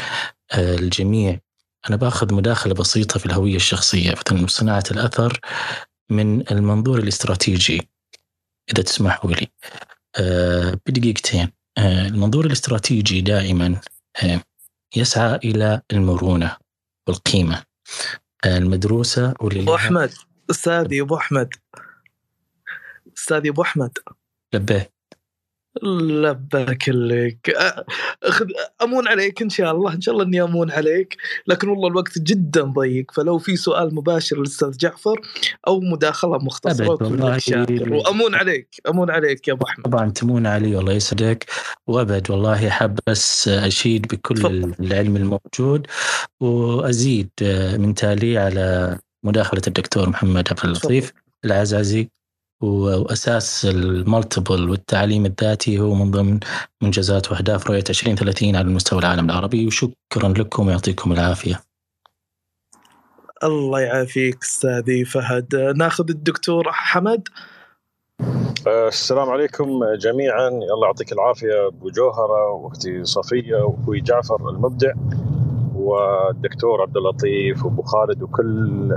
الجميع 0.55 1.41
أنا 1.89 1.97
باخذ 1.97 2.35
مداخلة 2.35 2.75
بسيطة 2.75 3.19
في 3.19 3.27
الهوية 3.27 3.57
الشخصية 3.57 4.11
مثلا 4.11 4.47
صناعة 4.47 4.85
الأثر 4.91 5.41
من 6.11 6.51
المنظور 6.51 6.99
الاستراتيجي. 6.99 7.89
إذا 8.73 8.83
تسمحوا 8.83 9.31
لي 9.31 9.47
أه 10.17 10.79
بدقيقتين. 10.87 11.53
أه 11.79 12.07
المنظور 12.07 12.47
الاستراتيجي 12.47 13.21
دائما 13.21 13.81
أه 14.25 14.41
يسعى 14.97 15.37
إلى 15.37 15.83
المرونة 15.93 16.57
والقيمة. 17.09 17.63
أه 18.45 18.59
المدروسة 18.59 19.35
واللي 19.41 19.63
أبو 19.63 19.75
أحمد 19.75 20.15
أستاذي 20.51 21.01
أبو 21.01 21.17
أحمد. 21.17 21.49
أستاذي 23.19 23.49
أبو 23.49 23.63
أحمد. 23.63 23.99
لبيه 24.53 24.96
لباك 25.83 26.89
لك 26.89 27.57
أخذ 28.23 28.47
أمون 28.83 29.09
عليك 29.09 29.43
إن 29.43 29.51
شاء 29.51 29.73
الله. 29.73 29.95
إن 29.95 30.01
شاء 30.01 30.15
الله 30.15 30.25
إني 30.25 30.43
أمون 30.43 30.71
عليك. 30.71 31.17
لكن 31.47 31.69
والله 31.69 31.89
الوقت 31.89 32.19
جدا 32.19 32.63
ضيق. 32.63 33.11
فلو 33.13 33.39
في 33.39 33.57
سؤال 33.57 33.95
مباشر 33.95 34.37
للأستاذ 34.37 34.77
جعفر 34.77 35.21
أو 35.67 35.81
مداخلة 35.81 36.39
مختصره 36.39 36.89
والله. 36.89 37.41
وأمون 37.91 38.35
عليك. 38.35 38.69
أمون 38.89 39.11
عليك 39.11 39.49
يا 39.49 39.53
أبو 39.53 39.65
أحمد. 39.65 39.85
طبعا 39.85 40.11
تمون 40.11 40.47
علي 40.47 40.77
والله 40.77 40.93
يسعدك. 40.93 41.47
وأبد 41.87 42.31
والله 42.31 42.69
حاب 42.69 42.99
بس 43.07 43.49
أشيد 43.49 44.07
بكل 44.07 44.37
فضل. 44.37 44.75
العلم 44.81 45.17
الموجود. 45.17 45.87
وأزيد 46.41 47.31
من 47.79 47.95
تالي 47.95 48.39
على 48.39 48.99
مداخلة 49.25 49.63
الدكتور 49.67 50.09
محمد 50.09 50.49
عبد 50.51 50.65
اللطيف 50.65 51.13
العزازي. 51.45 52.09
وأساس 52.61 53.65
المالتيبل 53.65 54.71
والتعليم 54.71 55.27
الذاتي 55.27 55.79
هو 55.79 55.95
من 55.95 56.11
ضمن 56.11 56.41
منجزات 56.83 57.33
وأهداف 57.33 57.67
رؤية 57.67 57.85
2030 57.91 58.57
على 58.57 58.69
مستوى 58.69 58.99
العالم 58.99 59.31
العربي. 59.31 59.67
وشكرا 59.67 60.29
لكم 60.29 60.67
ويعطيكم 60.67 61.13
العافية. 61.13 61.61
الله 63.45 63.81
يعافيك 63.81 64.43
أستاذي 64.43 65.05
فهد. 65.05 65.57
ناخذ 65.77 66.11
الدكتور 66.11 66.73
حمد. 66.73 67.29
السلام 68.67 69.31
عليكم 69.31 69.81
جميعا. 69.95 70.49
الله 70.49 70.87
يعطيك 70.87 71.13
العافية 71.13 71.67
أبو 71.67 71.91
جوهرة 71.91 72.51
وأختي 72.51 73.05
صفية 73.05 73.57
واخوي 73.57 74.01
جعفر 74.01 74.51
المبدع. 74.51 74.93
والدكتور 75.87 76.83
عبد 76.83 76.97
اللطيف 76.97 77.65
وأبو 77.65 77.83
خالد 77.83 78.23
وكل 78.23 78.91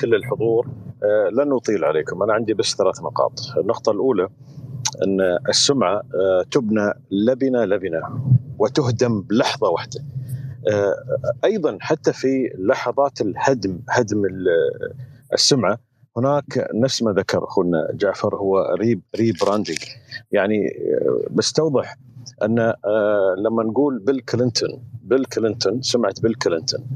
كل 0.00 0.14
الحضور. 0.14 0.68
أه، 1.02 1.28
لن 1.32 1.52
أطيل 1.52 1.84
عليكم. 1.84 2.22
أنا 2.22 2.32
عندي 2.32 2.54
بس 2.54 2.74
ثلاث 2.76 3.00
نقاط. 3.02 3.32
النقطة 3.58 3.92
الأولى 3.92 4.28
أن 5.06 5.38
السمعة 5.48 5.96
أه، 5.96 6.44
تبنى 6.50 6.92
لبنة 7.10 7.64
لبنة 7.64 8.00
وتهدم 8.58 9.20
بلحظة 9.22 9.68
واحدة. 9.68 10.00
أه، 10.68 10.94
أيضا 11.44 11.78
حتى 11.80 12.12
في 12.12 12.50
لحظات 12.58 13.20
الهدم 13.20 13.80
هدم 13.88 14.22
السمعة 15.32 15.78
هناك 16.16 16.68
نفس 16.74 17.02
ما 17.02 17.12
ذكر 17.12 17.44
أخونا 17.44 17.88
جعفر 17.92 18.36
هو 18.36 18.76
reb 18.80 19.02
rebranding 19.16 19.78
يعني 20.32 20.70
بستوضح 21.30 21.96
أن 22.42 22.58
لما 23.38 23.62
نقول 23.62 23.98
بيل 23.98 24.20
كلينتون 24.20 24.82
بيل 25.08 25.24
كلينتون 25.24 25.82
سمعت 25.82 26.22
بيل 26.22 26.34
كلينتون 26.34 26.86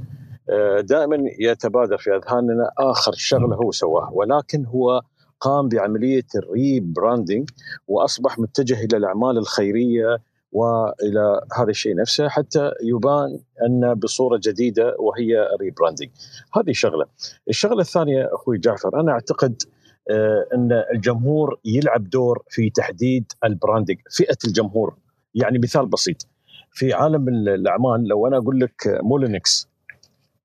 آه، 0.51 0.81
دائما 0.81 1.17
يتبادر 1.41 1.99
في 1.99 2.11
أذهاننا 2.17 2.71
آخر 2.79 3.13
شغلة 3.17 3.57
هو 3.57 3.71
سواه 3.71 4.13
ولكن 4.13 4.67
هو 4.67 5.03
قام 5.41 5.69
بعملية 5.69 6.27
ال 6.37 6.47
rebranding 6.47 7.51
وأصبح 7.89 8.39
متجه 8.39 8.85
إلى 8.85 8.97
الأعمال 8.97 9.39
الخيرية 9.39 10.19
وإلى 10.53 11.41
هذا 11.59 11.71
الشيء 11.71 11.97
نفسه 11.97 12.29
حتى 12.29 12.71
يبان 12.83 13.41
أن 13.67 13.95
بصورة 13.95 14.41
جديدة 14.43 14.97
وهي 14.99 15.55
ال 15.55 15.59
rebranding. 15.59 16.09
هذه 16.55 16.73
شغلة. 16.73 17.07
الشغلة 17.49 17.81
الثانية 17.81 18.29
أخوي 18.33 18.59
جعفر 18.59 19.01
أنا 19.01 19.13
أعتقد 19.13 19.63
آه، 20.11 20.47
أن 20.55 20.85
الجمهور 20.95 21.59
يلعب 21.65 22.11
دور 22.11 22.43
في 22.49 22.71
تحديد 22.71 23.33
ال 23.45 23.50
branding، 23.50 23.99
فئة 24.11 24.37
الجمهور. 24.45 24.97
يعني 25.35 25.59
مثال 25.59 25.87
بسيط 25.87 26.27
في 26.73 26.93
عالم 26.93 27.29
الأعمال 27.29 28.09
لو 28.09 28.27
أنا 28.27 28.37
أقول 28.37 28.61
لك 28.61 28.99
مولينكس 29.03 29.69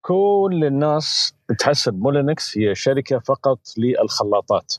كل 0.02 0.64
الناس 0.64 1.34
تحسب 1.60 2.00
مولينكس 2.00 2.58
هي 2.58 2.76
شركة 2.76 3.20
فقط 3.20 3.60
للخلاطات. 3.78 4.74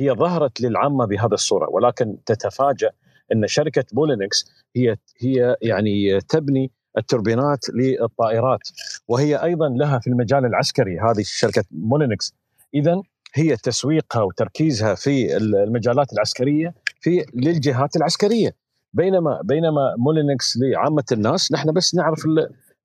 هي 0.00 0.10
ظهرت 0.10 0.60
للعامة 0.60 1.06
بهذا 1.06 1.34
الصورة 1.34 1.70
ولكن 1.70 2.16
تتفاجأ 2.26 2.90
إن 3.32 3.46
شركة 3.46 3.84
مولينكس 3.92 4.44
هي 4.76 4.96
هي 5.20 5.56
يعني 5.62 6.20
تبني 6.20 6.70
التوربينات 6.98 7.58
للطائرات 7.74 8.60
وهي 9.08 9.36
أيضا 9.36 9.68
لها 9.68 9.98
في 9.98 10.06
المجال 10.06 10.44
العسكري 10.44 10.98
هذه 11.00 11.22
شركة 11.22 11.64
مولينكس 11.70 12.34
اذا 12.74 13.02
هي 13.34 13.56
تسويقها 13.56 14.22
وتركيزها 14.22 14.94
في 14.94 15.36
المجالات 15.36 16.12
العسكرية 16.12 16.74
في 17.00 17.24
للجهات 17.34 17.96
العسكرية. 17.96 18.56
بينما 18.94 19.40
بينما 19.44 19.94
مولينكس 19.98 20.56
لعامة 20.56 21.04
الناس 21.12 21.52
نحن 21.52 21.72
بس 21.72 21.94
نعرف 21.94 22.22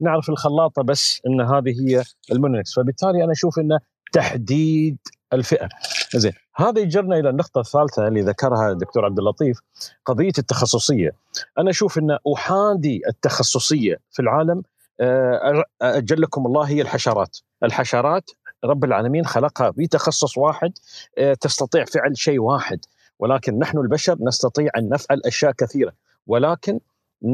نعرف 0.01 0.29
الخلاطة 0.29 0.83
بس 0.83 1.21
إن 1.27 1.41
هذه 1.41 1.81
هي 1.81 2.03
المونيكس 2.31 2.73
فبالتالي 2.73 3.23
أنا 3.23 3.31
أشوف 3.31 3.59
إنه 3.59 3.79
تحديد 4.13 4.97
الفئة. 5.33 5.69
زين 6.15 6.33
هذا 6.55 6.79
يجرنا 6.79 7.19
إلى 7.19 7.29
النقطة 7.29 7.61
الثالثة 7.61 8.07
اللي 8.07 8.21
ذكرها 8.21 8.71
الدكتور 8.71 9.05
عبد 9.05 9.19
اللطيف 9.19 9.59
قضية 10.05 10.31
التخصصية. 10.37 11.11
أنا 11.57 11.69
أشوف 11.69 11.97
إن 11.97 12.17
أحادي 12.35 13.01
التخصصية 13.07 13.97
في 14.11 14.21
العالم 14.21 14.63
آه، 15.01 15.63
اجلكم 15.81 16.45
الله 16.45 16.63
هي 16.63 16.81
الحشرات. 16.81 17.37
الحشرات 17.63 18.29
رب 18.65 18.83
العالمين 18.83 19.25
خلقها. 19.25 19.69
بتخصص 19.77 20.37
واحد 20.37 20.71
آه، 21.17 21.33
تستطيع 21.33 21.85
فعل 21.85 22.17
شيء 22.17 22.39
واحد. 22.39 22.79
ولكن 23.19 23.59
نحن 23.59 23.77
البشر 23.77 24.17
نستطيع 24.21 24.71
أن 24.77 24.89
نفعل 24.89 25.21
أشياء 25.25 25.51
كثيرة. 25.51 25.93
ولكن 26.27 26.79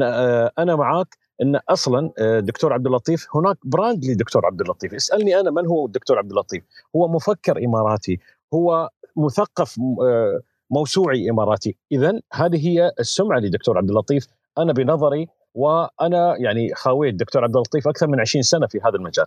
آه، 0.02 0.52
أنا 0.58 0.76
معك 0.76 1.16
إن 1.42 1.56
أصلا 1.68 2.10
آه، 2.18 2.40
دكتور 2.40 2.72
عبد 2.72 2.86
اللطيف 2.86 3.26
هناك 3.34 3.56
براند 3.64 4.04
لدكتور 4.04 4.46
عبد 4.46 4.60
اللطيف. 4.60 4.94
اسألني 4.94 5.40
أنا 5.40 5.50
من 5.50 5.66
هو 5.66 5.86
الدكتور 5.86 6.18
عبد 6.18 6.30
اللطيف؟ 6.30 6.64
هو 6.96 7.08
مفكر 7.08 7.64
إماراتي 7.64 8.20
هو 8.54 8.90
مثقف 9.16 9.76
آه، 10.02 10.40
موسوعي 10.70 11.30
إماراتي. 11.30 11.76
اذا 11.92 12.20
هذه 12.32 12.68
هي 12.68 12.92
السمعة 13.00 13.38
لدكتور 13.38 13.78
عبد 13.78 13.88
اللطيف. 13.90 14.26
أنا 14.58 14.72
بنظري 14.72 15.28
وأنا 15.54 16.36
يعني 16.38 16.74
خاويت 16.74 17.14
دكتور 17.14 17.44
عبد 17.44 17.56
اللطيف 17.56 17.88
أكثر 17.88 18.06
من 18.06 18.20
20 18.20 18.42
سنة 18.42 18.66
في 18.66 18.78
هذا 18.84 18.96
المجال. 18.96 19.26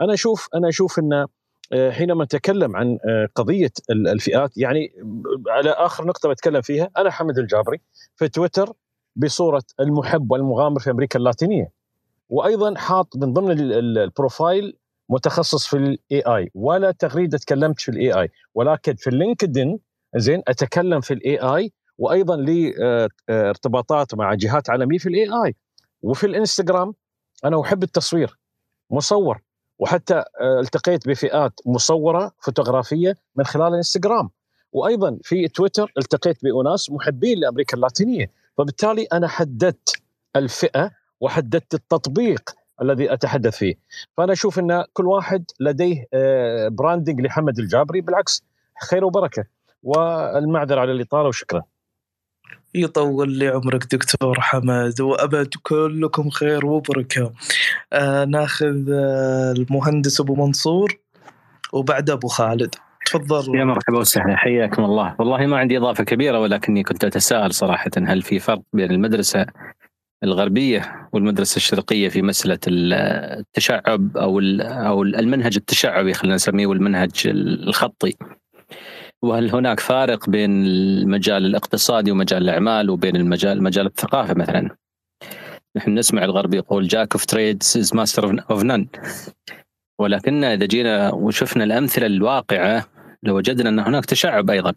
أنا 0.00 0.14
أشوف 0.14 0.48
أنا 0.54 0.68
أشوف 0.68 0.98
إن 0.98 1.26
حينما 1.90 2.24
نتكلم 2.24 2.76
عن 2.76 2.98
قضية 3.34 3.70
الفئات 3.90 4.58
يعني 4.58 4.92
على 5.48 5.70
آخر 5.70 6.04
نقطة 6.06 6.28
بتكلم 6.28 6.60
فيها 6.60 6.90
أنا 6.98 7.10
حمد 7.10 7.38
الجابري 7.38 7.80
في 8.16 8.28
تويتر 8.28 8.72
بصورة 9.16 9.62
المحب 9.80 10.30
والمغامر 10.32 10.80
في 10.80 10.90
أمريكا 10.90 11.18
اللاتينية 11.18 11.72
وأيضا 12.28 12.74
حاط 12.74 13.16
من 13.16 13.32
ضمن 13.32 13.60
ال 13.60 13.75
profile 13.75 14.76
متخصص 15.08 15.66
في 15.66 15.76
ال 15.76 16.20
AI 16.20 16.50
ولا 16.54 16.90
تغريدة 16.90 17.38
تكلمت 17.38 17.80
في 17.80 17.88
ال 17.88 18.12
AI 18.12 18.28
ولكن 18.54 18.94
في 18.94 19.10
اللينكدين 19.10 19.78
زين 20.16 20.42
أتكلم 20.48 21.00
في 21.00 21.14
ال 21.14 21.38
AI 21.38 21.72
وأيضا 21.98 22.36
لي 22.36 22.74
آه، 22.82 23.08
آه، 23.28 23.48
ارتباطات 23.48 24.14
مع 24.14 24.34
جهات 24.34 24.70
عالمية 24.70 24.98
في 24.98 25.08
ال 25.08 25.28
AI 25.44 25.54
وفي 26.02 26.26
الإنستغرام 26.26 26.94
أنا 27.44 27.60
أحب 27.60 27.82
التصوير 27.82 28.38
مصور 28.90 29.42
وحتى 29.78 30.14
آه، 30.14 30.60
التقيت 30.60 31.08
بفئات 31.08 31.60
مصورة 31.66 32.32
فوتوغرافية 32.40 33.16
من 33.36 33.44
خلال 33.44 33.68
الإنستغرام. 33.68 34.30
وأيضا 34.72 35.18
في 35.22 35.48
تويتر 35.48 35.92
التقيت 35.98 36.44
بأناس 36.44 36.90
محبين 36.90 37.38
لأمريكا 37.38 37.76
اللاتينية. 37.76 38.30
فبالتالي 38.58 39.04
أنا 39.12 39.28
حددت 39.28 40.02
الفئة 40.36 40.90
وحددت 41.20 41.74
التطبيق 41.74 42.50
الذي 42.82 43.12
أتحدث 43.12 43.56
فيه. 43.56 43.74
فأنا 44.16 44.32
أشوف 44.32 44.58
إن 44.58 44.84
كل 44.92 45.06
واحد 45.06 45.44
لديه 45.60 46.08
branding 46.68 47.20
آه، 47.20 47.26
لحمد 47.26 47.58
الجابري. 47.58 48.00
بالعكس 48.00 48.44
خير 48.90 49.04
وبركة. 49.04 49.44
والمعذرة 49.82 50.80
على 50.80 50.92
الإطالة 50.92 51.28
وشكرا. 51.28 51.62
يطول 52.74 53.30
لي 53.30 53.48
عمرك 53.48 53.94
دكتور 53.94 54.40
حمد 54.40 55.00
وابد 55.00 55.54
كلكم 55.62 56.30
خير 56.30 56.66
وبركة. 56.66 57.32
آه 57.92 58.24
ناخذ 58.24 58.90
آه 58.92 59.52
المهندس 59.52 60.20
أبو 60.20 60.34
منصور 60.46 60.98
وبعد 61.72 62.10
أبو 62.10 62.28
خالد. 62.28 62.74
تفضل. 63.06 63.58
يا 63.58 63.64
مرحبا 63.64 63.98
وسهلا 63.98 64.36
حياكم 64.36 64.84
الله. 64.84 65.16
والله 65.18 65.46
ما 65.46 65.58
عندي 65.58 65.78
إضافة 65.78 66.04
كبيرة 66.04 66.40
ولكني 66.40 66.82
كنت 66.82 67.04
أتساءل 67.04 67.54
صراحة 67.54 67.90
هل 67.96 68.22
في 68.22 68.38
فرق 68.38 68.62
بين 68.72 68.90
المدرسة 68.90 69.46
الغربية 70.24 71.08
والمدرسة 71.12 71.56
الشرقية 71.56 72.08
في 72.08 72.22
مسألة 72.22 72.58
التشعب 72.66 74.16
أو 74.16 74.40
أو 74.60 75.02
المنهج 75.02 75.56
التشعبي 75.56 76.14
خلينا 76.14 76.34
نسميه 76.34 76.66
والمنهج 76.66 77.10
الخطي؟ 77.26 78.14
وهل 79.22 79.50
هناك 79.50 79.80
فارق 79.80 80.30
بين 80.30 80.66
المجال 80.66 81.46
الاقتصادي 81.46 82.10
ومجال 82.10 82.42
الأعمال 82.42 82.90
وبين 82.90 83.16
المجال 83.16 83.62
مجال 83.62 83.86
الثقافة 83.86 84.34
مثلا؟ 84.34 84.76
نحن 85.76 85.98
نسمع 85.98 86.24
الغربي 86.24 86.56
يقول 86.56 86.88
jack 86.88 87.12
of 87.12 87.24
trades 87.24 87.76
is 87.76 87.94
master 87.94 88.44
of 88.50 88.62
none 88.62 88.86
ولكن 89.98 90.44
إذا 90.44 90.66
جينا 90.66 91.14
وشفنا 91.14 91.64
الأمثلة 91.64 92.06
الواقعة 92.06 92.86
لوجدنا 93.22 93.68
أن 93.68 93.78
هناك 93.78 94.04
تشعب 94.04 94.50
أيضا 94.50 94.74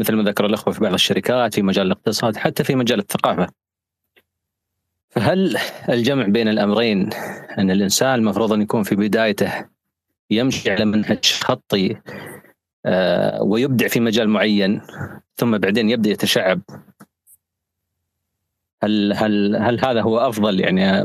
مثل 0.00 0.14
ما 0.14 0.22
ذكر 0.22 0.46
الأخوة 0.46 0.74
في 0.74 0.80
بعض 0.80 0.92
الشركات 0.92 1.54
في 1.54 1.62
مجال 1.62 1.86
الاقتصاد 1.86 2.36
حتى 2.36 2.64
في 2.64 2.74
مجال 2.74 2.98
الثقافة. 2.98 3.48
فهل 5.10 5.58
الجمع 5.88 6.26
بين 6.26 6.48
الأمرين 6.48 7.10
أن 7.58 7.70
الإنسان 7.70 8.14
المفروض 8.14 8.52
أن 8.52 8.62
يكون 8.62 8.82
في 8.82 8.94
بدايته 8.96 9.52
يمشي 10.30 10.70
على 10.70 10.84
منهج 10.84 11.24
خطي 11.24 11.96
آه، 12.86 13.42
ويبدع 13.42 13.88
في 13.88 14.00
مجال 14.00 14.28
معين 14.28 14.80
ثم 15.36 15.58
بعدين 15.58 15.90
يبدأ 15.90 16.10
يتشعب 16.10 16.60
هل 18.82 19.12
هل 19.12 19.56
هل 19.56 19.84
هذا 19.84 20.02
هو 20.02 20.18
أفضل؟ 20.18 20.60
يعني 20.60 21.04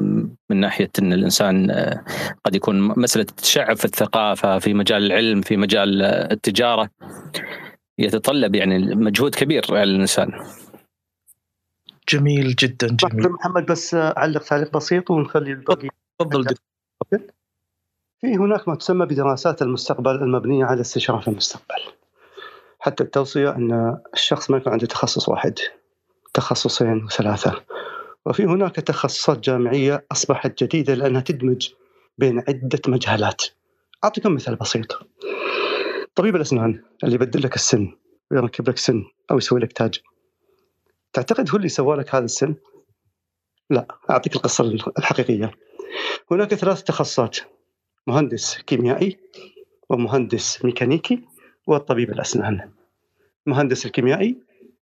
من 0.49 0.59
ناحية 0.59 0.89
إن 0.99 1.13
الإنسان 1.13 1.71
آه، 1.71 2.03
قد 2.45 2.55
يكون 2.55 2.81
مسألة 2.81 3.25
التشعب 3.29 3.77
في 3.77 3.85
الثقافة 3.85 4.59
في 4.59 4.73
مجال 4.73 5.05
العلم 5.05 5.41
في 5.41 5.57
مجال 5.57 6.01
التجارة 6.01 6.89
يتطلب 7.99 8.55
يعني 8.55 8.95
مجهود 8.95 9.35
كبير 9.35 9.65
على 9.69 9.83
الإنسان. 9.83 10.31
جميل 12.09 12.55
جدا 12.55 12.87
جميل. 12.87 13.29
محمد 13.29 13.65
بس 13.65 13.95
أعلق 13.95 14.43
تعليق 14.43 14.77
بسيط 14.77 15.11
ونخلي 15.11 15.51
الباقي. 15.51 15.89
تفضل 16.19 16.45
في 18.21 18.35
هناك 18.35 18.67
ما 18.67 18.75
تسمى 18.75 19.05
بدراسات 19.05 19.61
المستقبل 19.61 20.15
المبنية 20.15 20.65
على 20.65 20.81
استشراف 20.81 21.27
المستقبل. 21.27 21.81
حتى 22.79 23.03
التوصية 23.03 23.49
أن 23.49 23.97
الشخص 24.13 24.51
ما 24.51 24.57
يكون 24.57 24.73
عنده 24.73 24.87
تخصص 24.87 25.29
واحد. 25.29 25.59
تخصصين 26.33 27.03
وثلاثه. 27.03 27.63
وفي 28.25 28.45
هناك 28.45 28.75
تخصصات 28.75 29.39
جامعية 29.39 30.05
أصبحت 30.11 30.63
جديدة 30.63 30.93
لأنها 30.93 31.21
تدمج 31.21 31.69
بين 32.17 32.39
عدة 32.39 32.79
مجالات. 32.87 33.43
أعطيكم 34.03 34.35
مثال 34.35 34.55
بسيط. 34.55 34.99
طبيب 36.15 36.35
الأسنان 36.35 36.83
اللي 37.03 37.15
يبدل 37.15 37.43
لك 37.43 37.55
السن 37.55 37.91
ويركب 38.31 38.69
لك 38.69 38.77
سن 38.77 39.03
أو 39.31 39.37
يسوي 39.37 39.59
لك 39.59 39.73
تاج. 39.73 39.99
تعتقد 41.13 41.49
هو 41.49 41.57
اللي 41.57 41.69
سوى 41.69 41.97
لك 41.97 42.15
هذا 42.15 42.25
السن؟ 42.25 42.55
لا 43.69 43.87
أعطيك 44.09 44.35
القصة 44.35 44.77
الحقيقية. 44.97 45.51
هناك 46.31 46.53
ثلاث 46.53 46.83
تخصصات 46.83 47.37
مهندس 48.07 48.57
كيميائي 48.57 49.17
ومهندس 49.89 50.65
ميكانيكي 50.65 51.21
والطبيب 51.67 52.09
الأسنان 52.11 52.71
المهندس 53.47 53.85
الكيميائي 53.85 54.37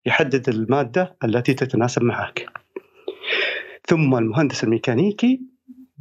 يحدد 0.06 0.50
المادة 0.50 1.16
التي 1.24 1.54
تتناسب 1.54 2.04
معك. 2.04 2.46
ثم 3.88 4.16
المهندس 4.16 4.64
الميكانيكي 4.64 5.42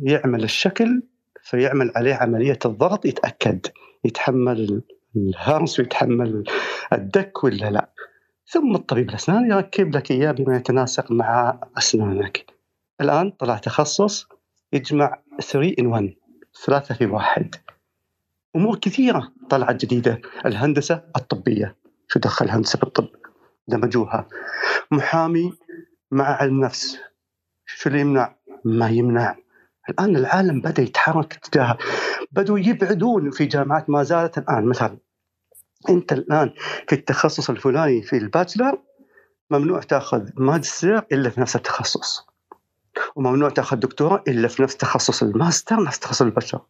يعمل 0.02 0.44
الشكل 0.44 1.02
فيعمل 1.42 1.92
عليه 1.96 2.14
عملية 2.14 2.58
الضغط 2.64 3.04
يتأكد 3.06 3.66
يتحمل 4.04 4.82
الهرس 5.16 5.80
ويتحمل 5.80 6.44
الدك 6.92 7.44
ولا 7.44 7.70
لا. 7.70 7.90
ثم 8.46 8.74
الطبيب 8.74 9.08
الأسنان 9.08 9.50
يركب 9.50 9.96
لك 9.96 10.10
إياه 10.10 10.32
بما 10.32 10.56
يتناسق 10.56 11.12
مع 11.12 11.60
أسنانك. 11.78 12.46
الآن 13.00 13.30
طلع 13.30 13.56
تخصص 13.56 14.28
يجمع 14.72 15.18
3 15.40 15.74
in 15.80 15.86
1 15.86 16.14
ثلاثة 16.66 16.94
في 16.94 17.06
واحد. 17.06 17.54
أمور 18.56 18.78
كثيرة 18.78 19.32
طلعت 19.50 19.84
جديدة. 19.84 20.20
الهندسة 20.46 21.02
الطبية. 21.16 21.76
شو 22.08 22.20
دخل 22.20 22.44
الهندسة 22.44 22.78
بالطب؟ 22.78 23.08
دمجوها. 23.68 24.28
محامي 24.90 25.52
مع 26.10 26.24
علم 26.24 26.64
نفس 26.64 26.98
شو 27.66 27.88
اللي 27.88 28.00
يمنع؟ 28.00 28.34
ما 28.64 28.88
يمنع. 28.88 29.36
الآن 29.88 30.16
العالم 30.16 30.60
بدأ 30.60 30.82
يتحرك 30.82 31.34
تجاه 31.34 31.78
بدوا 32.32 32.58
يبعدون 32.58 33.30
في 33.30 33.46
جامعات 33.46 33.90
ما 33.90 34.02
زالت 34.02 34.38
الآن. 34.38 34.64
مثلا 34.64 34.98
أنت 35.88 36.12
الآن 36.12 36.52
في 36.88 36.94
التخصص 36.94 37.50
الفلاني 37.50 38.02
في 38.02 38.16
الباتشلر 38.16 38.78
ممنوع 39.50 39.80
تأخذ 39.80 40.28
ماجستير 40.36 40.98
إلا 41.12 41.30
في 41.30 41.40
نفس 41.40 41.56
التخصص. 41.56 42.26
وممنوع 43.16 43.50
تأخذ 43.50 43.76
دكتوراه 43.76 44.24
إلا 44.28 44.48
في 44.48 44.62
نفس 44.62 44.76
تخصص 44.76 45.22
الماستر 45.22 45.82
نفس 45.82 45.98
تخصص 45.98 46.22
البشر 46.22 46.60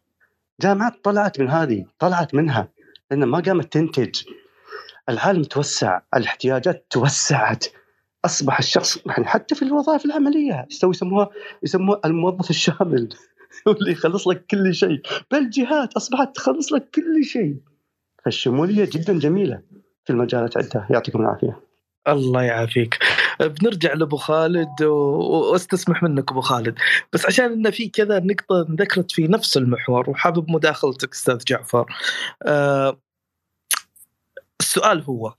جامعات 0.61 1.03
طلعت 1.03 1.39
من 1.39 1.49
هذه 1.49 1.85
طلعت 1.99 2.35
منها 2.35 2.67
لأن 3.11 3.23
ما 3.23 3.39
قامت 3.39 3.73
تنتج. 3.73 4.23
العالم 5.09 5.43
توسع 5.43 6.01
الاحتياجات 6.15 6.85
توسعت. 6.89 7.65
أصبح 8.25 8.59
الشخص 8.59 8.97
يعني 9.05 9.25
حتى 9.25 9.55
في 9.55 9.61
الوظائف 9.61 10.05
العملية 10.05 10.67
يسموها 10.83 11.29
يسموها 11.63 12.01
الموظف 12.05 12.49
الشامل 12.49 13.09
واللي 13.67 13.91
يخلص 13.91 14.27
لك 14.27 14.45
كل 14.45 14.75
شيء. 14.75 15.01
بل 15.31 15.49
جهات 15.49 15.93
أصبحت 15.93 16.35
تخلص 16.35 16.73
لك 16.73 16.89
كل 16.95 17.23
شيء. 17.23 17.55
فالشمولية 18.25 18.89
جدا 18.93 19.19
جميلة 19.19 19.61
في 20.05 20.13
المجالات 20.13 20.57
عده 20.57 20.87
يعطيكم 20.89 21.21
العافية. 21.21 21.59
الله 22.07 22.41
يعافيك. 22.41 22.99
بنرجع 23.39 23.93
لأبو 23.93 24.17
خالد 24.17 24.81
وأستسمح 24.81 26.03
منك 26.03 26.31
أبو 26.31 26.41
خالد. 26.41 26.75
بس 27.13 27.25
عشان 27.25 27.45
إن 27.45 27.71
في 27.71 27.89
كذا 27.89 28.19
نقطة 28.19 28.67
ذكرت 28.69 29.11
في 29.11 29.27
نفس 29.27 29.57
المحور 29.57 30.09
وحابب 30.09 30.51
مداخلتك 30.51 31.13
أستاذ 31.13 31.37
جعفر. 31.47 31.85
أه 32.43 32.99
السؤال 34.61 35.03
هو 35.03 35.33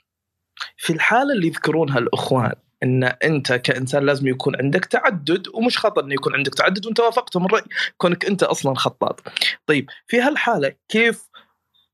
في 0.77 0.93
الحالة 0.93 1.33
اللي 1.33 1.47
يذكرونها 1.47 1.99
الأخوان 1.99 2.53
إن 2.83 3.05
أنت 3.05 3.53
كإنسان 3.53 4.07
لازم 4.07 4.29
يكون 4.29 4.57
عندك 4.57 4.85
تعدد 4.85 5.49
ومش 5.55 5.79
خطأ 5.79 6.03
انه 6.03 6.15
يكون 6.15 6.35
عندك 6.35 6.55
تعدد 6.55 6.87
وأنت 6.87 7.01
وافقتهم 7.01 7.47
الراي 7.47 7.63
كونك 7.97 8.25
أنت 8.25 8.43
أصلا 8.43 8.75
خطاط. 8.75 9.23
طيب 9.67 9.91
في 10.07 10.21
هالحالة 10.21 10.73
كيف 10.89 11.29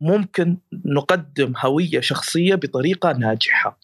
ممكن 0.01 0.57
نقدم 0.85 1.53
هوية 1.57 2.01
شخصية 2.01 2.55
بطريقة 2.55 3.13
ناجحة؟ 3.13 3.79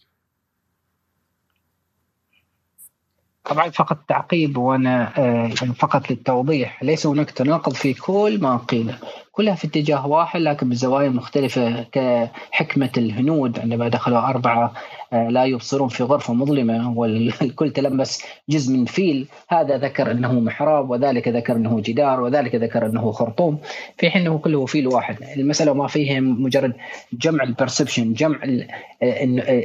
طبعا 3.44 3.70
فقط 3.70 3.98
تعقيب 4.08 4.56
وأنا 4.56 5.12
آه، 5.18 5.50
يعني 5.62 5.74
فقط 5.78 6.10
للتوضيح. 6.10 6.82
ليس 6.82 7.06
هناك 7.06 7.30
تناقض 7.30 7.72
في 7.72 7.94
كل 7.94 8.38
ما 8.42 8.56
قيل 8.56 8.94
كلها 9.32 9.54
في 9.54 9.66
اتجاه 9.66 10.06
واحد 10.06 10.40
لكن 10.40 10.68
بزوايا 10.68 11.08
مختلفة 11.08 11.82
كحكمة 11.82 12.90
الهنود 12.96 13.58
عندما 13.58 13.88
دخلوا 13.88 14.18
أربعة 14.18 14.72
آه، 15.12 15.28
لا 15.28 15.44
يبصرون 15.44 15.88
في 15.88 16.02
غرفة 16.02 16.34
مظلمة 16.34 16.98
والكل 16.98 17.70
تلمس 17.70 18.24
جزء 18.48 18.72
من 18.76 18.84
فيل. 18.84 19.26
هذا 19.48 19.76
ذكر 19.78 20.10
أنه 20.10 20.32
محراب 20.40 20.90
وذلك 20.90 21.28
ذكر 21.28 21.56
أنه 21.56 21.80
جدار 21.80 22.20
وذلك 22.20 22.54
ذكر 22.54 22.86
أنه 22.86 23.12
خرطوم. 23.12 23.58
في 23.98 24.10
حين 24.10 24.22
أنه 24.22 24.38
كله 24.38 24.66
فيل 24.66 24.88
واحد. 24.88 25.16
المسألة 25.36 25.72
ما 25.74 25.86
فيه 25.86 26.20
مجرد 26.20 26.72
جمع 27.12 27.44
ال 27.44 27.50
perception 27.50 28.12
جمع 28.12 28.38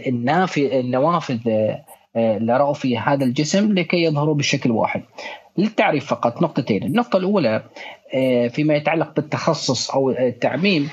النافذ 0.07 0.61
النوافذ 0.73 1.38
آه، 2.15 2.38
لرأوا 2.38 2.73
في 2.73 2.98
هذا 2.98 3.26
الجسم 3.26 3.73
لكي 3.73 4.03
يظهروا 4.03 4.36
بشكل 4.36 4.72
واحد. 4.72 5.03
للتعريف 5.57 6.06
فقط 6.06 6.41
نقطتين. 6.41 6.84
النقطة 6.84 7.18
الأولى 7.18 7.64
آه، 8.14 8.48
فيما 8.48 8.76
يتعلق 8.76 9.15
بالتخصص 9.15 9.91
أو 9.91 10.10
التعميم 10.10 10.90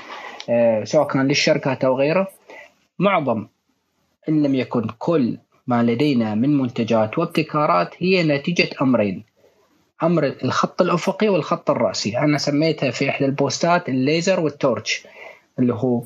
آه، 0.51 0.85
سواء 0.85 1.09
كان 1.09 1.29
للشركات 1.29 1.85
أو 1.85 1.99
غيره 1.99 2.29
معظم 2.99 3.47
إن 4.29 4.43
لم 4.43 4.55
يكن 4.55 4.87
كل 4.99 5.39
ما 5.67 5.83
لدينا 5.83 6.35
من 6.35 6.59
منتجات 6.59 7.19
وابتكارات 7.19 7.95
هي 7.99 8.23
نتيجة 8.23 8.71
أمرين. 8.83 9.25
أمر 10.03 10.25
الخط 10.45 10.83
الأفقي 10.83 11.29
والخط 11.29 11.71
الرأسي. 11.71 12.19
أنا 12.19 12.39
سميتها 12.39 12.91
في 12.91 13.11
إحدى 13.11 13.25
البوستات 13.25 13.89
الليزر 13.89 14.41
والتورش 14.41 15.07
اللي 15.59 15.75
هو 15.75 16.03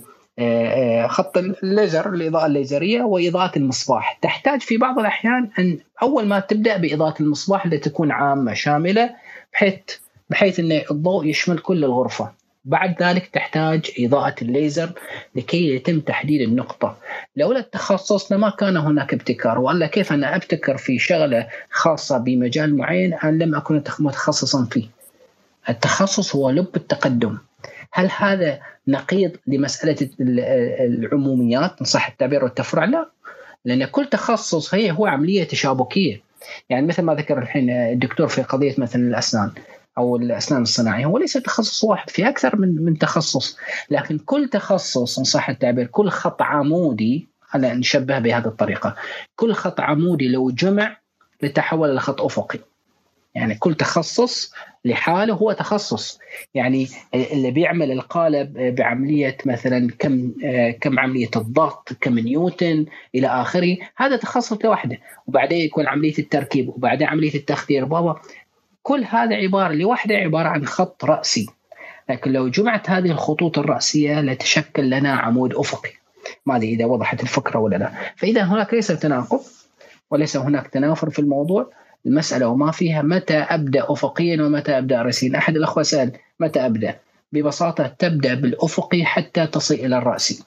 خط 1.09 1.39
الليزر 1.39 2.15
الإضاءة 2.15 2.47
الليزرية 2.47 3.03
وإضاءة 3.03 3.59
المصباح. 3.59 4.19
تحتاج 4.23 4.61
في 4.61 4.77
بعض 4.77 4.99
الأحيان 4.99 5.51
أن 5.59 5.79
أول 6.03 6.27
ما 6.27 6.41
تبدأ 6.41 6.77
بإضاءة 6.77 7.23
المصباح 7.23 7.67
لتكون 7.67 8.11
عامة 8.11 8.55
شاملة 8.55 9.11
بحيث 9.53 9.79
بحيث 10.31 10.61
إن 10.61 10.83
الضوء 10.91 11.27
يشمل 11.27 11.59
كل 11.59 11.85
الغرفة. 11.85 12.41
بعد 12.65 13.03
ذلك 13.03 13.27
تحتاج 13.27 13.91
إضاءة 13.99 14.35
الليزر 14.43 14.91
لكي 15.35 15.75
يتم 15.75 16.01
تحديد 16.01 16.41
النقطة. 16.41 16.97
لولا 17.37 17.59
التخصص 17.59 18.33
لما 18.33 18.51
كان 18.51 18.77
هناك 18.77 19.15
ابتكار 19.15 19.59
وألا 19.59 19.87
كيف 19.87 20.13
أنا 20.13 20.37
أبتكر 20.37 20.77
في 20.77 20.99
شغلة 20.99 21.47
خاصة 21.71 22.19
بمجال 22.19 22.77
معين 22.77 23.15
أنا 23.15 23.45
لم 23.45 23.55
أكن 23.55 23.83
متخصصا 24.01 24.65
فيه. 24.71 24.87
التخصص 25.69 26.37
هو 26.37 26.51
لب 26.51 26.77
التقدم. 26.77 27.39
هل 27.93 28.09
هذا 28.19 28.61
نقيض 28.89 29.33
لمسألة 29.47 30.11
العموميات؟ 30.81 31.81
ان 31.81 31.87
صح 31.87 32.09
التعبير 32.09 32.45
والتفرع؟ 32.45 32.85
لا. 32.85 33.11
لأن 33.65 33.85
كل 33.85 34.07
تخصص 34.07 34.75
هي 34.75 34.91
هو 34.91 35.07
عملية 35.07 35.45
تشابكية. 35.45 36.21
يعني 36.69 36.87
مثل 36.87 37.03
ما 37.03 37.15
ذكر 37.15 37.39
الحين 37.39 37.71
الدكتور 37.71 38.29
في 38.29 38.43
قضية 38.43 38.75
مثلا 38.79 39.03
الأسنان 39.03 39.51
أو 39.99 40.17
الأسنان 40.17 40.63
الصناعية 40.63 41.05
هو 41.05 41.19
ليس 41.19 41.33
تخصص 41.33 41.85
واحد 41.85 42.11
في 42.11 42.29
أكثر 42.29 42.57
من 42.57 42.85
من 42.85 42.99
تخصص. 42.99 43.57
لكن 43.91 44.19
كل 44.19 44.49
تخصص 44.49 45.19
ان 45.19 45.25
صح 45.25 45.49
التعبير 45.49 45.87
كل 45.87 46.09
خط 46.09 46.43
عمودي 46.43 47.29
أنا 47.55 47.75
نشبه 47.75 48.19
بهذه 48.19 48.47
الطريقة 48.47 48.97
كل 49.37 49.53
خط 49.53 49.81
عمودي 49.81 50.29
لو 50.29 50.51
جمع 50.51 50.97
لتحول 51.43 51.91
إلى 51.91 52.01
خط 52.01 52.21
أفقي. 52.23 52.59
يعني 53.35 53.55
كل 53.55 53.75
تخصص 53.75 54.53
لحاله 54.85 55.35
هو 55.35 55.53
تخصص. 55.53 56.19
يعني 56.55 56.89
اللي 57.15 57.51
بيعمل 57.51 57.93
القالب 57.93 58.75
بعملية 58.75 59.37
مثلا 59.47 59.91
كم 59.99 60.33
كم 60.81 60.99
عملية 60.99 61.31
الضغط 61.37 61.93
كم 62.01 62.19
نيوتن 62.19 62.87
إلى 63.15 63.27
آخره 63.27 63.77
هذا 63.97 64.17
تخصص 64.17 64.65
لوحده. 64.65 64.99
وبعدين 65.27 65.61
يكون 65.61 65.87
عملية 65.87 66.19
التركيب 66.19 66.69
وبعدين 66.69 67.09
عملية 67.09 67.35
التخدير 67.35 67.85
بابا 67.85 68.21
كل 68.83 69.05
هذا 69.05 69.37
عبارة 69.37 69.73
لوحده 69.73 70.15
عبارة 70.15 70.49
عن 70.49 70.67
خط 70.67 71.05
رأسي. 71.05 71.47
لكن 72.09 72.33
لو 72.33 72.49
جمعت 72.49 72.91
هذه 72.91 73.11
الخطوط 73.11 73.59
الرأسية 73.59 74.21
لتشكل 74.21 74.91
لنا 74.91 75.13
عمود 75.13 75.55
أفقي. 75.55 75.91
ما 76.47 76.57
أدري 76.57 76.69
إذا 76.75 76.85
وضحت 76.85 77.23
الفكرة 77.23 77.59
ولا 77.59 77.77
لا. 77.77 77.93
فإذا 78.17 78.43
هناك 78.43 78.75
ليس 78.75 78.87
تناقض 78.87 79.41
وليس 80.11 80.37
هناك 80.37 80.69
تنافر 80.69 81.11
في 81.11 81.19
الموضوع. 81.19 81.80
المسألة 82.07 82.49
وما 82.49 82.71
فيها 82.71 83.03
متى 83.03 83.37
أبدأ 83.39 83.85
افقيا 83.89 84.43
ومتى 84.43 84.79
أبدأ 84.79 85.03
راسيا. 85.03 85.39
أحد 85.39 85.57
الأخوة 85.57 85.83
سأل 85.83 86.13
متى 86.41 86.67
أبدأ؟ 86.67 86.97
ببساطة 87.33 87.87
تبدأ 87.87 88.35
بالأفقي 88.35 89.05
حتى 89.05 89.47
تصل 89.47 89.75
إلى 89.75 89.99
الراسي 89.99 90.45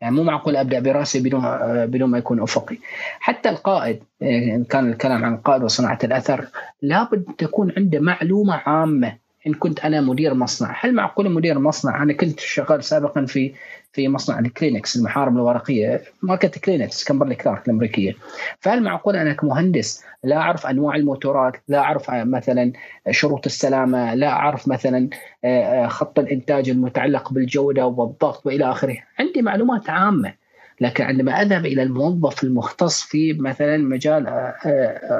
يعني 0.00 0.14
مو 0.14 0.22
معقول 0.22 0.56
أبدأ 0.56 0.80
برأسي 0.80 1.20
بدون 1.20 1.42
بدون 1.86 2.10
ما 2.10 2.18
يكون 2.18 2.42
أفقي. 2.42 2.78
حتى 3.20 3.48
القائد 3.48 4.02
إن 4.22 4.64
كان 4.64 4.92
الكلام 4.92 5.24
عن 5.24 5.34
القائد 5.34 5.62
وصناعة 5.62 5.98
الأثر 6.04 6.46
لابد 6.82 7.24
تكون 7.38 7.72
عنده 7.76 8.00
معلومة 8.00 8.54
عامة. 8.54 9.12
إن 9.46 9.54
كنت 9.54 9.80
أنا 9.80 10.00
مدير 10.00 10.34
مصنع. 10.34 10.76
هل 10.80 10.94
معقول 10.94 11.30
مدير 11.30 11.58
مصنع؟ 11.58 12.02
أنا 12.02 12.12
كنت 12.12 12.40
شغال 12.40 12.84
سابقا 12.84 13.24
في 13.24 13.54
في 13.92 14.08
مصنع 14.08 14.38
الكلينكس 14.38 14.96
المحارم 14.96 15.36
الورقية 15.36 16.02
ماركة 16.22 16.60
Kleenex 16.60 17.04
Kimberly-Clark 17.04 17.66
الأمريكية. 17.66 18.12
فهل 18.60 18.82
معقول 18.82 19.16
أنا 19.16 19.32
كمهندس 19.32 20.04
لا 20.24 20.36
أعرف 20.36 20.66
أنواع 20.66 20.96
الموتورات 20.96 21.52
لا 21.68 21.78
أعرف 21.78 22.10
مثلا 22.10 22.72
شروط 23.10 23.46
السلامة 23.46 24.14
لا 24.14 24.28
أعرف 24.28 24.68
مثلا 24.68 25.08
خط 25.88 26.18
الإنتاج 26.18 26.68
المتعلق 26.70 27.32
بالجودة 27.32 27.86
والضغط 27.86 28.46
وإلى 28.46 28.70
آخره؟ 28.70 28.96
عندي 29.18 29.42
معلومات 29.42 29.90
عامة. 29.90 30.45
لكن 30.80 31.04
عندما 31.04 31.42
أذهب 31.42 31.66
إلى 31.66 31.82
الموظف 31.82 32.44
المختص 32.44 33.02
في 33.02 33.32
مثلا 33.32 33.76
مجال 33.76 34.52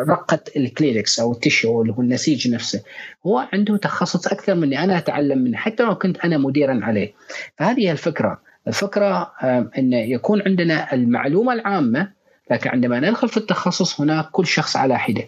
رقة 0.09 0.39
الكلينكس 0.57 1.21
أو 1.21 1.33
ال 1.33 1.40
tissue 1.40 1.83
اللي 1.83 1.93
هو 1.93 2.01
النسيج 2.01 2.49
نفسه 2.51 2.83
هو 3.27 3.49
عنده 3.53 3.77
تخصص 3.77 4.27
أكثر 4.27 4.55
مني 4.55 4.85
أنا 4.85 4.99
أتعلم 4.99 5.39
منه 5.39 5.57
حتى 5.57 5.83
لو 5.83 5.95
كنت 5.95 6.19
أنا 6.19 6.39
مديرا 6.39 6.81
عليه. 6.83 7.13
فهذه 7.59 7.91
الفكرة. 7.91 8.41
الفكرة 8.69 9.33
إن 9.79 9.93
يكون 9.93 10.43
عندنا 10.43 10.95
المعلومة 10.95 11.53
العامة 11.53 12.09
لكن 12.51 12.71
عندما 12.71 13.01
ندخل 13.01 13.29
في 13.29 13.37
التخصص 13.37 14.01
هناك 14.01 14.31
كل 14.31 14.47
شخص 14.47 14.77
على 14.77 14.99
حدة. 14.99 15.23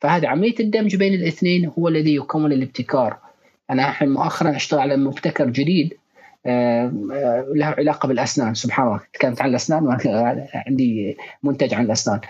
فهذا 0.00 0.28
عملية 0.28 0.54
الدمج 0.60 0.96
بين 0.96 1.14
الاثنين 1.14 1.70
هو 1.78 1.88
الذي 1.88 2.14
يكون 2.14 2.52
الابتكار. 2.52 3.18
أنا 3.70 3.88
الحين 3.88 4.08
مؤخرا 4.08 4.56
أشتغل 4.56 4.80
على 4.80 4.96
مبتكر 4.96 5.50
جديد 5.50 5.94
له 7.54 7.66
علاقة 7.66 8.06
بالأسنان 8.06 8.54
سبحان 8.54 8.86
الله. 8.86 9.00
تكلمت 9.12 9.42
عن 9.42 9.50
الأسنان 9.50 9.98
عندي 10.54 11.16
منتج 11.42 11.74
عن 11.74 11.84
الأسنان. 11.84 12.20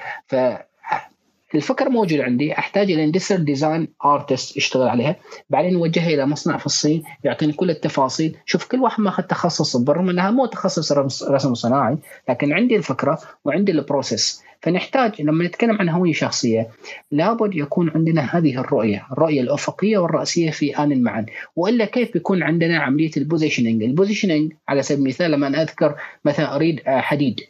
الفكرة 1.55 1.89
موجود 1.89 2.21
عندي 2.21 2.59
أحتاج 2.59 2.91
إلى 2.91 3.05
industrial 3.05 3.45
design 3.45 3.89
artist 4.05 4.57
اشتغل 4.57 4.89
عليها. 4.89 5.17
بعدين 5.51 5.73
نوجهها 5.73 6.09
إلى 6.09 6.27
مصنع 6.27 6.57
في 6.57 6.67
الصين 6.67 7.03
يعطيني 7.25 7.53
كل 7.53 7.71
التفاصيل. 7.71 8.37
شوف 8.47 8.67
كل 8.67 8.81
واحد 8.81 9.01
ماخذ 9.01 9.23
تخصص 9.23 9.77
بالرغم 9.77 10.11
إنها 10.11 10.31
مو 10.31 10.47
تخصص 10.47 10.93
رسم 11.29 11.55
صناعي 11.55 11.97
لكن 12.29 12.53
عندي 12.53 12.77
الفكرة 12.77 13.19
وعندي 13.45 13.73
ال 13.73 13.81
process 13.82 14.43
فنحتاج 14.63 15.23
لما 15.23 15.45
نتكلم 15.45 15.77
عن 15.81 15.89
هوية 15.89 16.13
شخصية 16.13 16.69
لابد 17.11 17.55
يكون 17.55 17.91
عندنا 17.91 18.39
هذه 18.39 18.61
الرؤية، 18.61 19.07
الرؤية 19.13 19.41
الأفقية 19.41 19.99
والرأسية 19.99 20.51
في 20.51 20.79
آن 20.79 21.03
معا، 21.03 21.27
وإلا 21.57 21.85
كيف 21.85 22.13
بيكون 22.13 22.43
عندنا 22.43 22.79
عملية 22.79 23.11
ال 23.17 23.22
positioning؟ 23.22 23.83
ال 23.83 23.89
positioning 23.89 24.53
على 24.69 24.83
سبيل 24.83 25.03
المثال 25.03 25.31
لما 25.31 25.47
أنا 25.47 25.63
أذكر 25.63 25.95
مثلا 26.25 26.57
أريد 26.57 26.81
حديد. 26.87 27.41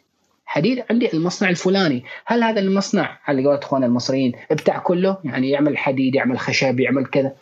حديد 0.45 0.83
عندي 0.89 1.13
المصنع 1.13 1.49
الفلاني، 1.49 2.03
هل 2.25 2.43
هذا 2.43 2.59
المصنع 2.59 3.19
على 3.25 3.45
قولة 3.45 3.59
اخواننا 3.59 3.87
المصريين 3.87 4.31
بتاع 4.51 4.77
كله؟ 4.77 5.17
يعني 5.23 5.49
يعمل 5.49 5.77
حديد، 5.77 6.15
يعمل 6.15 6.39
خشب، 6.39 6.79
يعمل 6.79 7.05
كذا. 7.05 7.33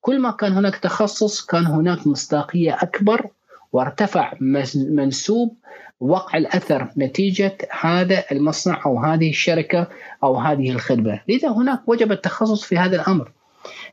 كل 0.00 0.20
ما 0.20 0.30
كان 0.30 0.52
هناك 0.52 0.76
تخصص 0.76 1.46
كان 1.46 1.66
هناك 1.66 2.06
مصداقية 2.06 2.74
أكبر 2.74 3.26
وارتفع 3.72 4.32
منسوب 4.74 5.56
وقع 6.00 6.38
الأثر 6.38 6.88
نتيجة 6.98 7.58
هذا 7.80 8.24
المصنع 8.32 8.82
أو 8.86 8.98
هذه 8.98 9.30
الشركة 9.30 9.88
أو 10.22 10.36
هذه 10.36 10.70
الخدمة، 10.70 11.20
لذا 11.28 11.48
هناك 11.48 11.88
وجب 11.88 12.12
التخصص 12.12 12.64
في 12.64 12.78
هذا 12.78 12.96
الأمر. 12.96 13.32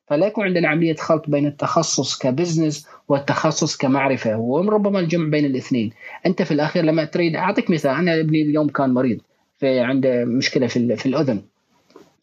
فلا 0.07 0.27
يكون 0.27 0.45
عندنا 0.45 0.67
عملية 0.67 0.95
خلط 0.95 1.29
بين 1.29 1.45
التخصص 1.45 2.17
كبزنس 2.17 2.87
والتخصص 3.07 3.77
كمعرفة 3.77 4.37
وربما 4.37 4.99
الجمع 4.99 5.29
بين 5.29 5.45
الاثنين. 5.45 5.91
أنت 6.25 6.41
في 6.41 6.51
الأخير 6.51 6.83
لما 6.83 7.03
تريد 7.03 7.35
أعطيك 7.35 7.69
مثال 7.69 7.91
أنا 7.91 8.19
ابني 8.19 8.41
اليوم 8.41 8.69
كان 8.69 8.93
مريض 8.93 9.19
في 9.59 9.79
عنده 9.79 10.25
مشكلة 10.25 10.67
في, 10.67 10.95
في 10.95 11.05
الأذن. 11.05 11.41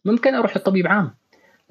ممكن 0.05 0.35
أروح 0.35 0.57
لطبيب 0.57 0.87
عام 0.87 1.11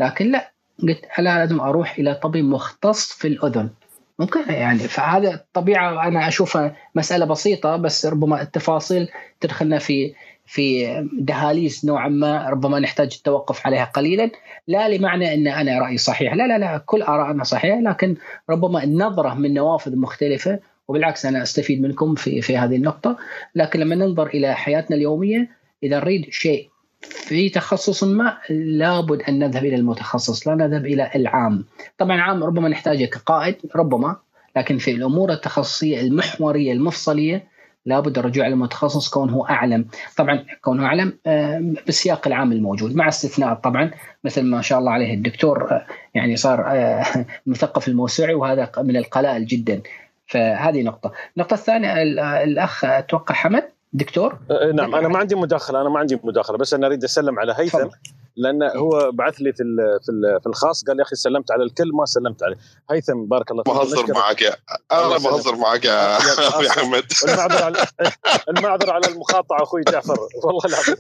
لكن 0.00 0.30
لا 0.30 0.50
قلت 0.82 1.00
لا 1.18 1.38
لازم 1.38 1.60
أروح 1.60 1.98
إلى 1.98 2.14
طبيب 2.14 2.44
مختص 2.44 3.12
في 3.12 3.28
الأذن. 3.28 3.70
ممكن 4.18 4.40
يعني 4.52 4.78
فهذا 4.78 5.34
الطبيعه 5.34 6.08
أنا 6.08 6.28
أشوفها 6.28 6.76
مسألة 6.94 7.24
بسيطة 7.24 7.76
بس 7.76 8.06
ربما 8.06 8.42
التفاصيل 8.42 9.08
تدخلنا 9.40 9.78
في 9.78 10.14
في 10.46 10.86
دهاليز 11.12 11.86
نوعا 11.86 12.08
ما 12.08 12.48
ربما 12.48 12.78
نحتاج 12.80 13.12
التوقف 13.16 13.66
عليها 13.66 13.84
قليلا. 13.84 14.30
لا 14.68 14.88
لمعنى 14.88 15.34
أن 15.34 15.46
أنا 15.48 15.78
رأيي 15.78 15.98
صحيح. 15.98 16.34
لا 16.34 16.46
لا 16.46 16.58
لا 16.58 16.78
كل 16.78 17.02
ارائنا 17.02 17.44
صحيحة 17.44 17.80
لكن 17.80 18.16
ربما 18.50 18.84
النظرة 18.84 19.34
من 19.34 19.54
نوافذ 19.54 19.96
مختلفة 19.96 20.60
وبالعكس 20.88 21.26
أنا 21.26 21.42
أستفيد 21.42 21.82
منكم 21.82 22.14
في 22.14 22.42
في 22.42 22.56
هذه 22.56 22.76
النقطة. 22.76 23.16
لكن 23.54 23.80
لما 23.80 23.94
ننظر 23.94 24.26
إلى 24.26 24.54
حياتنا 24.54 24.96
اليومية 24.96 25.50
إذا 25.82 25.96
نريد 25.96 26.26
شيء 26.30 26.73
في 27.10 27.48
تخصص 27.48 28.04
ما 28.04 28.38
لابد 28.50 29.22
أن 29.22 29.38
نذهب 29.38 29.64
إلى 29.64 29.76
المتخصص 29.76 30.48
لا 30.48 30.54
نذهب 30.54 30.86
إلى 30.86 31.10
العام. 31.14 31.64
طبعا 31.98 32.20
عام 32.20 32.44
ربما 32.44 32.68
نحتاجه 32.68 33.04
كقائد 33.04 33.56
ربما 33.76 34.16
لكن 34.56 34.78
في 34.78 34.90
الأمور 34.90 35.32
التخصصية 35.32 36.00
المحورية 36.00 36.72
المفصلية 36.72 37.54
لابد 37.86 38.18
الرجوع 38.18 38.46
إلى 38.46 38.54
المتخصص 38.54 39.08
كونه 39.08 39.50
أعلم. 39.50 39.86
طبعا 40.16 40.44
كونه 40.62 40.86
أعلم 40.86 41.18
بالسياق 41.86 42.26
العام 42.26 42.52
الموجود 42.52 42.94
مع 42.94 43.08
استثناء 43.08 43.54
طبعا 43.54 43.90
مثل 44.24 44.42
ما 44.42 44.62
شاء 44.62 44.78
الله 44.78 44.92
عليه 44.92 45.14
الدكتور 45.14 45.68
يعني 46.14 46.36
صار 46.36 46.64
مثقف 47.46 47.88
الموسوعي 47.88 48.34
وهذا 48.34 48.72
من 48.78 48.96
القلائل 48.96 49.46
جدا. 49.46 49.82
فهذه 50.26 50.82
نقطة. 50.82 51.12
النقطة 51.36 51.54
الثانية 51.54 52.02
الأخ 52.42 52.84
أتوقع 52.84 53.34
حمد؟ 53.34 53.73
دكتور؟ 53.94 54.38
نعم 54.74 54.94
أنا 54.94 55.08
ما 55.08 55.18
عندي 55.18 55.34
مداخلة 55.34 55.80
أنا 55.80 55.88
ما 55.88 55.98
عندي 55.98 56.20
مداخلة 56.24 56.58
بس 56.58 56.74
أنا 56.74 56.86
أريد 56.86 57.04
أسلم 57.04 57.38
على 57.38 57.54
هيثم. 57.56 57.88
لأن 58.36 58.62
هو 58.62 59.10
بعث 59.12 59.34
لي 59.34 59.52
في 59.52 59.62
في 60.02 60.40
في 60.42 60.48
الخاص 60.48 60.84
قال 60.84 60.98
يا 60.98 61.04
أخي 61.04 61.16
سلمت 61.16 61.50
على 61.50 61.64
الكل 61.64 61.90
ما 61.94 62.04
سلمت 62.04 62.42
عليه. 62.42 62.56
هيثم 62.90 63.24
بارك 63.24 63.50
الله 63.50 63.62
فيك 63.62 63.74
بهزر 63.74 64.14
معك 64.14 64.42
يا 64.42 64.56
أنا 64.92 65.18
بهزر 65.18 65.56
معك 65.56 65.84
يا 65.84 66.16
أخوي 66.16 66.68
أحمد. 66.70 67.04
المعذرة 67.24 67.64
على 67.64 67.86
المعذرة 68.48 68.92
على 68.92 69.06
المقاطعة 69.06 69.62
أخوي 69.62 69.82
جعفر 69.82 70.16
والله 70.44 70.64
العظيم. 70.64 70.96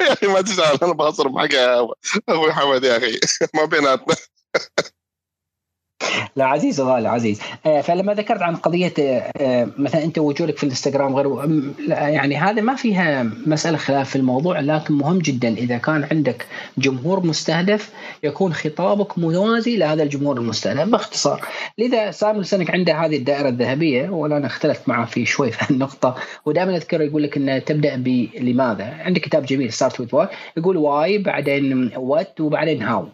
يا 0.08 0.12
أخي 0.12 0.26
ما 0.26 0.40
تزعل 0.40 0.78
أنا 0.82 0.92
بهزر 0.92 1.28
معك 1.28 1.54
يا 1.54 1.88
أخوي 2.28 2.52
حمد 2.52 2.84
يا 2.84 2.96
أخي 2.96 3.18
ما 3.54 3.64
بيناتنا. 3.64 4.14
لا 6.36 6.44
عزيز 6.44 6.80
غالي 6.80 7.08
عزيز. 7.08 7.40
آه 7.66 7.80
فلما 7.80 8.14
ذكرت 8.14 8.42
عن 8.42 8.56
قضية 8.56 8.92
آه 9.40 9.68
مثلا 9.78 10.04
أنت 10.04 10.18
وجودك 10.18 10.56
في 10.56 10.64
الإنستغرام 10.64 11.16
غير 11.16 11.60
يعني 11.88 12.36
هذا 12.36 12.62
ما 12.62 12.74
فيها 12.74 13.22
مسألة 13.46 13.76
خلاف 13.76 14.10
في 14.10 14.16
الموضوع 14.16 14.60
لكن 14.60 14.94
مهم 14.94 15.18
جدا 15.18 15.48
إذا 15.48 15.78
كان 15.78 16.08
عندك 16.12 16.46
جمهور 16.78 17.26
مستهدف 17.26 17.90
يكون 18.22 18.52
خطابك 18.52 19.18
موازي 19.18 19.76
لهذا 19.76 20.02
الجمهور 20.02 20.36
المستهدف. 20.38 20.88
باختصار 20.88 21.44
لذا 21.78 22.10
سايمون 22.10 22.40
سينك 22.40 22.70
عنده 22.70 22.94
هذه 22.94 23.16
الدائرة 23.16 23.48
الذهبية 23.48 24.08
ولا 24.10 24.36
أنا 24.36 24.46
اختلفت 24.46 24.88
معه 24.88 25.06
في 25.06 25.26
شوي 25.26 25.52
في 25.52 25.70
النقطة 25.70 26.14
ودائما 26.46 26.76
اذكر 26.76 27.00
يقول 27.00 27.22
لك 27.22 27.36
إنه 27.36 27.58
تبدأ 27.58 27.96
بلماذا؟ 27.96 28.84
عندك 28.84 29.20
كتاب 29.20 29.46
جميل 29.46 29.72
Start 29.72 30.00
With 30.00 30.14
Why 30.14 30.28
يقول 30.56 30.76
why 30.76 31.18
بعدين 31.18 31.90
what 31.96 32.40
وبعدين 32.40 32.82
how 32.82 33.08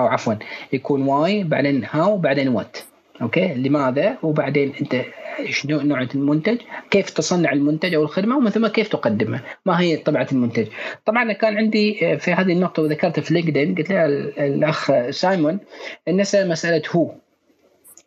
أو 0.00 0.06
عفوا 0.06 0.34
يكون 0.72 1.02
why 1.02 1.44
بعدين 1.44 1.84
how 1.90 2.16
بعدين 2.16 2.48
what. 2.48 2.76
okay؟ 3.22 3.54
لماذا؟ 3.54 4.18
وبعدين 4.22 4.72
أنت 4.80 5.02
شنو 5.50 5.80
نوع 5.80 6.02
المنتج؟ 6.14 6.58
كيف 6.90 7.10
تصنع 7.10 7.52
المنتج 7.52 7.94
أو 7.94 8.02
الخدمة؟ 8.02 8.36
ومن 8.36 8.50
ثم 8.50 8.66
كيف 8.66 8.88
تقدمها 8.88 9.42
ما 9.66 9.80
هي 9.80 9.96
طبيعة 9.96 10.28
المنتج؟ 10.32 10.66
طبعا 11.06 11.32
كان 11.32 11.56
عندي 11.56 12.16
في 12.18 12.32
هذه 12.32 12.52
النقطة 12.52 12.82
وذكرت 12.82 13.20
في 13.20 13.34
لينكدين 13.34 13.74
قلت 13.74 13.90
لها 13.90 14.06
الأخ 14.46 15.10
سايمون 15.10 15.60
سينك 16.08 16.48
مسألة 16.48 16.82
هو 16.90 17.10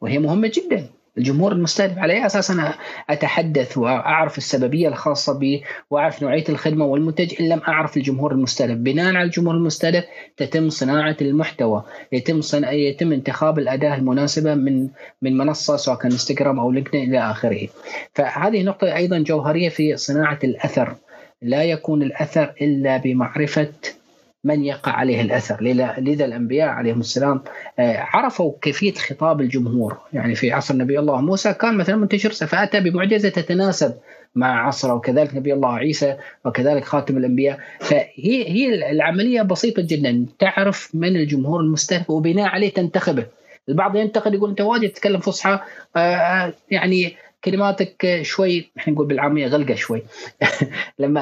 وهي 0.01 0.19
مهمة 0.19 0.51
جدا. 0.53 0.96
الجمهور 1.17 1.51
المستهدف 1.51 1.97
على 1.97 2.13
أي 2.13 2.25
أساس 2.25 2.51
أنا 2.51 2.73
أتحدث 3.09 3.77
وأعرف 3.77 4.37
السببية 4.37 4.87
الخاصة 4.87 5.39
بي 5.39 5.63
وأعرف 5.89 6.23
نوعية 6.23 6.43
الخدمة 6.49 6.85
والمنتج 6.85 7.33
إن 7.39 7.49
لم 7.49 7.61
أعرف 7.67 7.97
الجمهور 7.97 8.31
المستهدف، 8.31 8.75
بناء 8.77 9.15
على 9.15 9.23
الجمهور 9.23 9.55
المستهدف 9.55 10.03
تتم 10.37 10.69
صناعة 10.69 11.17
المحتوى، 11.21 11.83
يتم 12.11 12.41
صنع... 12.41 12.71
يتم 12.71 13.11
انتخاب 13.11 13.59
الأداة 13.59 13.95
المناسبة 13.95 14.55
من 14.55 14.87
من 15.21 15.37
منصة 15.37 15.75
سواء 15.75 15.97
كان 15.97 16.11
إنستغرام 16.11 16.59
أو 16.59 16.71
لينكدين 16.71 17.09
إلى 17.09 17.31
آخره. 17.31 17.67
فهذه 18.13 18.63
نقطة 18.63 18.95
أيضا 18.95 19.19
جوهرية 19.19 19.69
في 19.69 19.97
صناعة 19.97 20.39
الأثر، 20.43 20.95
لا 21.41 21.63
يكون 21.63 22.03
الأثر 22.03 22.53
إلا 22.61 22.97
بمعرفة 22.97 23.71
من 24.43 24.63
يقع 24.63 24.91
عليه 24.91 25.21
الأثر. 25.21 25.63
لذا 25.99 26.25
الأنبياء 26.25 26.67
عليهم 26.67 26.99
السلام 26.99 27.41
آه، 27.79 27.97
عرفوا 27.97 28.53
كيفية 28.61 28.93
خطاب 28.93 29.41
الجمهور. 29.41 29.97
يعني 30.13 30.35
في 30.35 30.51
عصر 30.51 30.75
نبي 30.75 30.99
الله 30.99 31.21
موسى 31.21 31.53
كان 31.53 31.77
مثلا 31.77 31.95
منتشر 31.95 32.29
فاتى 32.47 32.79
بمعجزة 32.79 33.29
تتناسب 33.29 33.93
مع 34.35 34.67
عصره. 34.67 34.93
وكذلك 34.93 35.35
نبي 35.35 35.53
الله 35.53 35.73
عيسى 35.73 36.17
وكذلك 36.45 36.83
خاتم 36.83 37.17
الأنبياء. 37.17 37.59
فهي 37.79 38.49
هي 38.49 38.91
العملية 38.91 39.41
بسيطة 39.41 39.81
جدا. 39.81 40.25
تعرف 40.39 40.89
من 40.93 41.15
الجمهور 41.15 41.59
المستهدف 41.59 42.09
وبناء 42.09 42.47
عليه 42.47 42.73
تنتخبه. 42.73 43.25
البعض 43.69 43.95
ينتقد 43.95 44.33
يقول 44.33 44.49
أنت 44.49 44.61
واجد 44.61 44.89
تتكلم 44.89 45.19
فصحى 45.19 45.59
آه، 45.95 46.53
يعني 46.71 47.15
كلماتك 47.43 48.19
شوي 48.21 48.71
إحنا 48.77 48.93
نقول 48.93 49.07
بالعامية 49.07 49.47
غلقة 49.47 49.75
شوي. 49.75 50.03
لما 50.99 51.21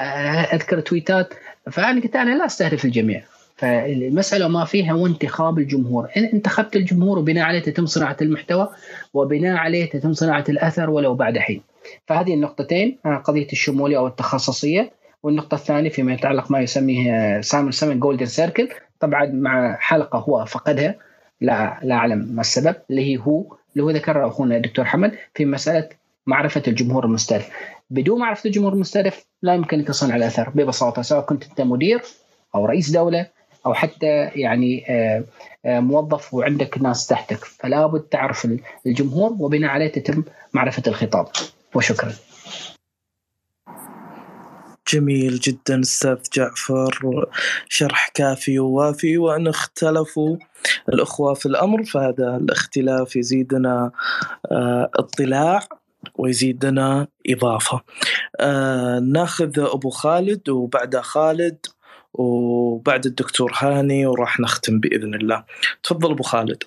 أذكر 0.54 0.80
تويتات 0.80 1.34
فأنا 1.72 2.02
قلت 2.02 2.16
أنا 2.16 2.38
لا 2.38 2.46
أستهدف 2.46 2.86
الجميع. 2.86 3.24
فالمسألة 3.58 4.48
ما 4.48 4.66
فيها 4.66 4.94
هو 4.94 5.08
انتخاب 5.08 5.60
الجمهور. 5.60 6.10
إن 6.18 6.24
انتخبت 6.24 6.76
الجمهور 6.76 7.20
وبناء 7.20 7.44
عليه 7.46 7.60
تتم 7.60 7.86
صناعة 7.86 8.18
المحتوى 8.22 8.70
وبناء 9.14 9.58
عليه 9.58 9.90
تتم 9.90 10.14
صناعة 10.14 10.44
الأثر 10.50 10.90
ولو 10.90 11.16
بعد 11.16 11.38
حين. 11.38 11.62
فهذه 12.08 12.34
النقطتين 12.34 12.98
آه، 13.06 13.16
قضية 13.16 13.48
الشمولية 13.52 13.98
أو 13.98 14.08
التخصصية. 14.08 14.92
والنقطة 15.24 15.56
الثانية 15.56 15.90
فيما 15.90 16.14
يتعلق 16.14 16.52
ما 16.52 16.60
يسميه 16.60 17.42
سامر 17.42 17.72
سامن 17.72 18.00
جولدن 18.00 18.26
سيركل 18.26 18.70
طبعا 19.00 19.26
مع 19.26 19.76
حلقة 19.80 20.20
هو 20.20 20.46
فقدها. 20.46 20.96
لا 21.42 21.80
لا 21.84 21.96
أعلم 21.96 22.28
ما 22.32 22.42
السبب. 22.42 22.76
اللي 22.90 23.02
هي 23.02 23.18
هو 23.18 23.56
اللي 23.74 23.84
هو 23.84 23.90
ذكرها 23.90 24.28
أخونا 24.28 24.56
الدكتور 24.56 24.86
حمد 24.86 25.12
في 25.34 25.46
مسألة 25.46 25.90
معرفة 26.28 26.64
الجمهور 26.68 27.06
المستهدف. 27.06 27.50
بدون 27.90 28.20
معرفة 28.20 28.48
الجمهور 28.48 28.74
المستهدف 28.74 29.26
لا 29.42 29.56
يمكن 29.56 29.86
تصنع 29.86 30.16
الأثر. 30.16 30.50
ببساطة 30.50 31.02
سواء 31.02 31.26
كنت 31.26 31.44
أنت 31.44 31.62
مدير 31.62 32.02
أو 32.56 32.66
رئيس 32.66 32.92
دولة 32.92 33.28
أو 33.66 33.74
حتى 33.74 34.32
يعني 34.36 34.86
آه، 34.90 35.24
آه، 35.66 35.80
موظف 35.80 36.34
وعندك 36.34 36.78
ناس 36.82 37.08
تحتك 37.08 37.46
فلا 37.46 37.86
بد 37.86 38.02
تعرف 38.02 38.48
الجمهور 38.88 39.36
وبناء 39.40 39.70
عليه 39.70 39.88
تتم 39.88 40.24
معرفة 40.54 40.84
الخطاب. 40.88 41.28
وشكرا. 41.76 42.14
جميل 44.94 45.40
جدا 45.40 45.80
أستاذ 45.80 46.18
جعفر. 46.34 47.26
شرح 47.70 48.12
كافي 48.14 48.60
ووافي 48.60 49.18
وأن 49.18 49.48
اختلفوا 49.48 50.38
الأخوة 50.90 51.34
في 51.34 51.46
الأمر 51.46 51.84
فهذا 51.84 52.38
الاختلاف 52.38 53.16
يزيدنا 53.16 53.92
آه، 54.52 54.90
اطلاع. 54.96 55.60
ويزيدنا 56.16 57.08
إضافة. 57.30 57.82
ناخذ 59.00 59.60
أبو 59.60 59.90
خالد 59.90 60.50
وبعد 60.50 60.98
خالد 60.98 61.66
وبعد 62.14 63.06
الدكتور 63.06 63.52
هاني 63.56 64.06
وراح 64.06 64.40
نختم 64.40 64.80
بإذن 64.80 65.16
الله. 65.16 65.46
تفضل 65.84 66.12
أبو 66.12 66.24
خالد. 66.24 66.64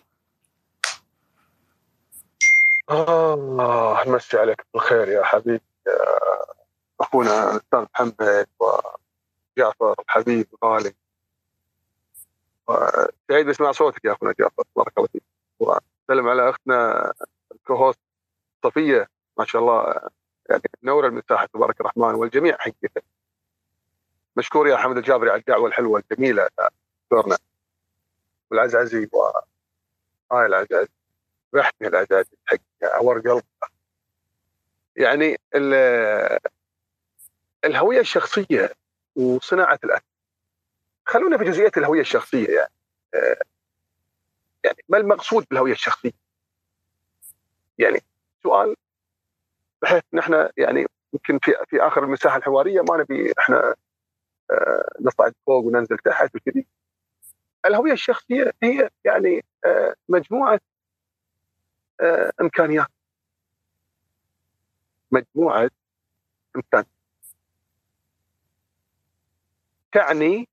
الله 2.91 4.03
مسي 4.07 4.39
عليك 4.39 4.67
بالخير 4.75 5.09
يا 5.09 5.25
حبيبي. 5.25 5.61
أخونا 7.01 7.51
الأستاذ 7.51 7.85
محمد 7.95 8.47
وجعفر 8.61 9.95
الحبيب 10.01 10.47
الغالي 10.63 10.93
سعيد 13.29 13.47
بسمع 13.47 13.73
صوتك 13.73 14.05
يا 14.05 14.13
أخونا 14.13 14.35
جعفر. 14.41 14.63
بارك 14.77 14.93
الله 14.99 15.09
فيك. 15.13 15.23
وسلم 15.61 16.29
على 16.29 16.51
أختنا 16.51 17.13
الكوهوست 17.53 17.99
صفية. 18.65 19.09
ما 19.39 19.45
شاء 19.45 19.63
الله 19.63 20.09
يعني 20.51 20.63
نور 20.83 21.07
المساحه 21.07 21.47
تبارك 21.47 21.81
الرحمن 21.81 22.15
والجميع 22.15 22.57
حقيقه 22.59 23.03
مشكور 24.37 24.69
يا 24.69 24.77
حمد 24.77 24.97
الجابري 24.97 25.31
على 25.31 25.41
الدعوة 25.41 25.69
الحلوة 25.69 26.03
الجميلة 26.11 26.49
دكتورنا. 27.05 27.39
والعزعزي 28.51 29.09
و 29.13 29.23
هاي 30.33 30.47
العزعزي 30.47 30.89
ريحتني 31.55 31.89
العزعزي 31.89 32.37
حق 32.47 32.59
عور 32.83 33.21
قلب. 33.21 33.43
يعني 34.97 35.41
الهوية 37.65 38.01
الشخصية 38.01 38.75
وصناعة 39.17 39.79
الاثر 39.85 40.05
خلونا 41.07 41.39
في 41.39 41.45
جزئيه 41.45 41.73
الهوية 41.77 42.01
الشخصية 42.01 42.49
يعني. 42.49 42.73
يعني 44.65 44.85
ما 44.89 44.99
المقصود 44.99 45.47
بالهوية 45.51 45.73
الشخصية؟ 45.73 46.13
يعني 47.79 48.03
سؤال 48.43 48.77
بحيث 49.83 50.03
نحن 50.13 50.49
يعني 50.57 50.87
يمكن 51.13 51.39
في 51.39 51.53
في 51.69 51.83
آخر 51.83 52.05
المساحة 52.05 52.37
الحوارية 52.37 52.81
ما 52.81 52.97
نبي 52.97 53.33
إحنا 53.39 53.75
آه، 54.51 54.89
نصعد 55.01 55.35
فوق 55.47 55.65
وننزل 55.65 55.99
تحت 55.99 56.37
وكذي. 56.37 56.67
الهوية 57.67 57.93
الشخصية 57.93 58.53
هي 58.63 58.91
يعني 59.05 59.45
آه، 59.65 59.95
مجموعة 60.09 60.61
آه، 62.01 62.33
إمكانيات. 62.41 62.87
مجموعة 65.11 65.71
امكانيات 66.57 66.87
تعني 69.93 70.49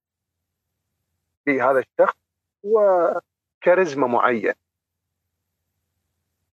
في 1.45 1.61
هذا 1.61 1.79
الشخص 1.79 2.17
وكاريزما 2.63 4.07
معين 4.07 4.53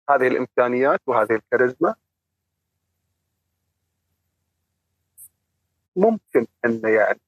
هذه 0.10 0.28
الإمكانيات 0.28 1.02
وهذه 1.08 1.36
الكاريزما 1.36 1.96
ممكن 5.96 6.48
أن 6.66 6.82
يعني 6.84 7.20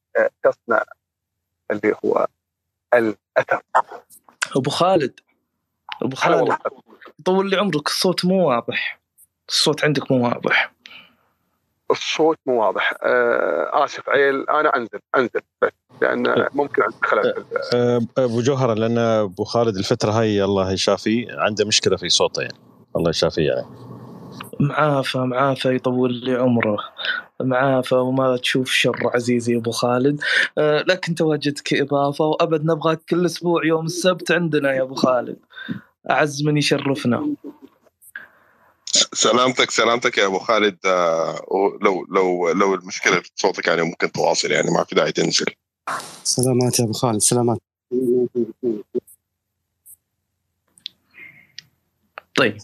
تصنع 0.44 0.84
اللي 1.72 1.95
هو 2.06 2.27
الاثر 2.94 3.61
أبو 4.56 4.69
خالد 4.69 5.19
أبو 6.02 6.15
خالد. 6.15 6.57
طول 7.26 7.49
لي 7.49 7.57
عمرك 7.57 7.88
الصوت 7.88 8.26
مو 8.26 8.49
واضح. 8.49 8.99
الصوت 9.49 9.85
عندك 9.85 10.11
مو 10.11 10.23
واضح. 10.27 10.73
الصوت 11.91 12.40
مو 12.45 12.65
واضح. 12.65 12.94
آه 13.03 13.85
آسف 13.85 14.10
عيل 14.10 14.49
أنا 14.49 14.76
أنزل 14.76 14.99
أنزل 15.18 15.41
بس 15.61 15.72
لأن 16.02 16.48
ممكن 16.53 16.81
عندي 16.81 16.95
خلل 17.03 17.45
آه. 17.73 18.02
أبو 18.18 18.41
جوهرة 18.41 18.73
لأن 18.73 18.98
أبو 18.98 19.44
خالد 19.44 19.77
الفترة 19.77 20.11
هاي 20.11 20.44
الله 20.44 20.72
يشافيه 20.72 21.27
عنده 21.31 21.65
مشكلة 21.65 21.98
في 21.98 22.10
صوته 22.10 22.41
يعني. 22.41 22.57
الله 22.95 23.10
يشافيه 23.10 23.52
يعني 23.52 23.68
معافى 24.59 25.17
معافى 25.17 25.75
يطول 25.75 26.13
لي 26.13 26.35
عمره. 26.35 26.77
معافى 27.41 27.95
وما 27.95 28.38
تشوف 28.38 28.71
شر 28.71 29.11
عزيزي 29.15 29.55
أبو 29.55 29.71
خالد. 29.71 30.21
أه 30.57 30.84
لكن 30.88 31.15
تواجدك 31.15 31.73
إضافة 31.73 32.25
وأبد 32.25 32.65
نبغاك 32.65 33.01
كل 33.09 33.25
أسبوع 33.25 33.65
يوم 33.65 33.85
السبت 33.85 34.31
عندنا 34.31 34.73
يا 34.73 34.81
أبو 34.81 34.95
خالد. 34.95 35.38
أعز 36.09 36.43
من 36.43 36.57
يشرفنا. 36.57 37.35
سلامتك 39.13 39.71
سلامتك 39.71 40.17
يا 40.17 40.25
أبو 40.25 40.39
خالد. 40.39 40.77
آه 40.85 41.41
لو 41.81 42.05
لو 42.09 42.49
لو 42.49 42.75
المشكلة 42.75 43.19
في 43.19 43.30
صوتك 43.35 43.67
يعني 43.67 43.81
ممكن 43.81 44.11
تواصل 44.11 44.51
يعني 44.51 44.71
ما 44.71 44.84
في 44.84 44.95
داعي 44.95 45.11
تنزل. 45.11 45.45
سلامات 46.23 46.80
يا 46.80 46.85
أبو 46.85 46.93
خالد 46.93 47.21
سلامات. 47.21 47.57
طيب. 52.35 52.57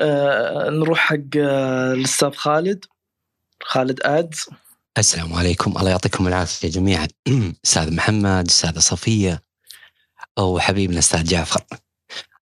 آه 0.00 0.70
نروح 0.70 0.98
حق 0.98 1.36
آه 1.38 1.92
الأستاذ 1.92 2.30
خالد. 2.30 2.84
خالد 3.62 4.00
آدز. 4.02 4.44
السلام 4.98 5.34
عليكم. 5.34 5.78
الله 5.78 5.90
يعطيكم 5.90 6.28
العافية 6.28 6.68
جميعا. 6.68 7.08
أستاذ 7.64 7.94
محمد 7.94 8.48
أستاذة 8.48 8.78
صفية 8.78 9.42
أو 10.38 10.58
حبيبنا 10.58 10.98
أستاذ 10.98 11.24
جعفر. 11.24 11.60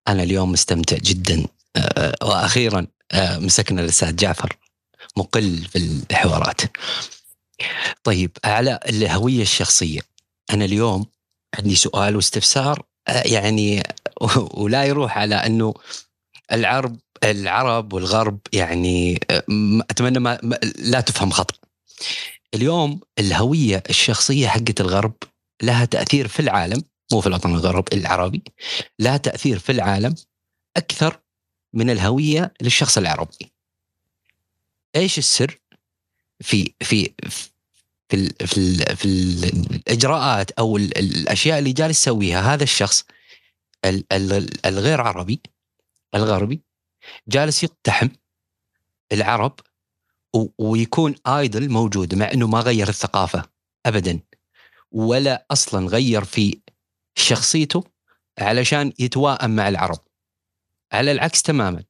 أنا 0.09 0.23
اليوم 0.23 0.53
مستمتع 0.53 0.97
جدا. 0.97 1.47
آه 1.77 2.15
وأخيرا 2.23 2.87
آه 3.13 3.39
مسكنا 3.39 3.83
الأستاذ 3.83 4.17
جعفر. 4.17 4.57
مقل 5.17 5.65
في 5.65 5.79
الحوارات. 6.11 6.61
طيب 8.05 8.31
على 8.45 8.81
الهوية 8.89 9.43
الشخصية. 9.43 10.01
أنا 10.51 10.65
اليوم 10.65 11.07
عندي 11.59 11.75
سؤال 11.75 12.17
واستفسار 12.17 12.83
آه 13.09 13.23
يعني 13.27 13.83
ولا 14.55 14.85
يروح 14.85 15.19
على 15.19 15.35
أنه 15.35 15.75
العرب 16.53 16.99
العرب 17.25 17.93
والغرب 17.93 18.39
يعني 18.53 19.21
أتمنى 19.91 20.19
ما 20.19 20.39
لا 20.79 21.01
تفهم 21.01 21.31
خطأ. 21.31 21.55
اليوم 22.55 23.01
الهوية 23.19 23.83
الشخصية 23.91 24.49
حقت 24.49 24.81
الغرب 24.81 25.15
لها 25.63 25.85
تأثير 25.85 26.29
في 26.29 26.41
العالم 26.41 26.83
مو 27.13 27.21
في 27.21 27.27
الوطن 27.27 27.55
الغرب 27.55 27.85
العربي 27.93 28.43
لها 28.99 29.17
تأثير 29.17 29.59
في 29.59 29.73
العالم 29.73 30.15
أكثر 30.77 31.21
من 31.73 31.91
الهوية 31.91 32.55
للشخص 32.61 32.99
العربي. 32.99 33.53
إيش 34.97 35.19
السر 35.19 35.59
في 36.41 36.75
في 36.81 37.13
في 38.09 38.15
ال 38.15 38.47
في, 38.47 38.57
ال 38.57 38.97
في 38.97 39.05
الإجراءات 39.05 40.51
أو 40.51 40.77
الأشياء 40.77 41.59
اللي 41.59 41.73
جالس 41.73 42.01
يسويها 42.01 42.55
هذا 42.55 42.63
الشخص 42.63 43.05
الغير 44.67 45.01
عربي 45.01 45.41
الغربي 46.15 46.63
جالس 47.29 47.63
يقتحم 47.65 48.09
العرب 49.13 49.61
ويكون 50.59 51.15
ايدل 51.27 51.71
موجود 51.71 52.15
مع 52.15 52.33
إنه 52.33 52.47
ما 52.47 52.61
غير 52.61 52.89
الثقافة 52.89 53.45
ابدا 53.87 54.21
ولا 54.91 55.47
أصلا 55.51 55.87
غير 55.87 56.25
في 56.25 56.61
شخصيته 57.19 57.85
علشان 58.39 58.93
يتواءم 58.99 59.57
مع 59.57 59.69
العرب. 59.69 59.99
على 60.93 61.13
العكس 61.13 61.43
تماما 61.43 61.85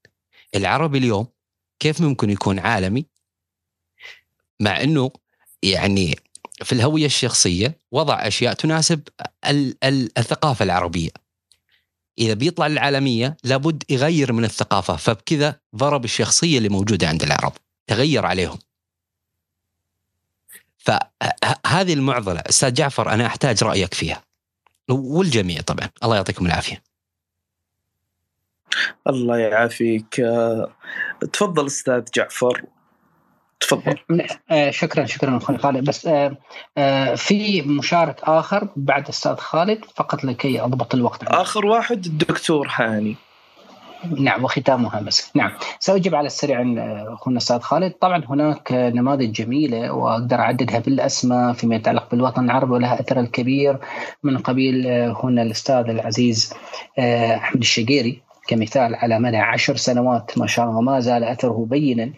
العربي 0.55 0.99
اليوم 0.99 1.27
كيف 1.79 2.01
ممكن 2.01 2.31
يكون 2.31 2.59
عالمي؟ 2.59 3.07
مع 4.61 4.81
إنه 4.83 5.11
يعني 5.63 6.17
في 6.63 6.73
الهوية 6.73 7.07
الشخصية 7.07 7.79
وضع 7.93 8.27
أشياء 8.27 8.55
تناسب 8.55 9.09
الثقافة 10.19 10.63
العربية. 10.63 11.11
إذا 12.19 12.35
بيطلع 12.35 12.66
للعالمية 12.66 13.36
لابد 13.45 13.82
يغير 13.91 14.32
من 14.32 14.45
الثقافة 14.45 14.97
فبكذا 14.97 15.61
ضرب 15.77 16.05
الشخصية 16.05 16.59
اللي 16.59 16.69
موجودة 16.69 17.09
عند 17.09 17.23
العرب 17.23 17.53
تغير 17.86 18.27
عليهم. 18.27 18.59
فهذه 20.78 21.93
المعضلة. 21.95 22.41
أستاذ 22.41 22.73
جعفر 22.74 23.11
أنا 23.12 23.27
أحتاج 23.27 23.65
رأيك 23.65 23.95
فيها. 23.95 24.23
والجميع 24.89 25.61
طبعا. 25.61 25.89
الله 26.05 26.16
يعطيكم 26.16 26.47
العافية. 26.47 26.82
الله 29.09 29.39
يعافيك. 29.39 30.23
تفضل 31.32 31.66
أستاذ 31.66 32.05
جعفر. 32.15 32.65
تفضل. 33.60 33.97
آه 34.51 34.70
شكرا 34.70 35.05
شكرا 35.05 35.36
أخوي 35.36 35.59
خالد. 35.59 35.85
بس 35.85 36.06
آه 36.06 36.36
آه 36.78 37.14
في 37.14 37.62
مشارك 37.62 38.20
آخر 38.22 38.68
بعد 38.76 39.09
أستاذ 39.09 39.35
خالد 39.36 39.85
فقط 39.97 40.24
لكي 40.24 40.60
أضبط 40.60 40.94
الوقت. 40.94 41.24
آخر 41.24 41.66
واحد 41.66 42.06
الدكتور 42.06 42.68
هاني 42.74 43.16
نعم 44.18 44.44
وختامها 44.44 45.01
بس. 45.01 45.31
نعم. 45.36 45.51
سأجيب 45.78 46.14
على 46.14 46.26
السريع 46.26 46.59
عن 46.59 46.78
أخونا 47.12 47.32
الأستاذ 47.36 47.59
خالد. 47.60 47.93
طبعا 47.93 48.24
هناك 48.28 48.72
نماذج 48.72 49.32
جميلة 49.32 49.93
وأقدر 49.93 50.36
أعددها 50.36 50.78
بالأسماء 50.78 51.52
فيما 51.52 51.76
يتعلق 51.76 52.10
بالوطن 52.10 52.44
العربي 52.44 52.72
ولها 52.72 53.01
أثر 53.01 53.20
الكبير 53.20 53.78
من 54.22 54.39
قبيل 54.39 54.86
هنا 55.22 55.43
الأستاذ 55.43 55.89
العزيز 55.89 56.55
أحمد 56.98 57.60
الشقيري. 57.60 58.22
كمثال 58.47 58.94
على 58.94 59.18
مدى 59.18 59.36
عشر 59.36 59.76
سنوات 59.76 60.39
ما 60.39 60.47
شاء 60.47 60.64
الله 60.64 60.76
وما 60.76 61.01
زال 61.01 61.24
أثره 61.24 61.66
بينا. 61.70 62.12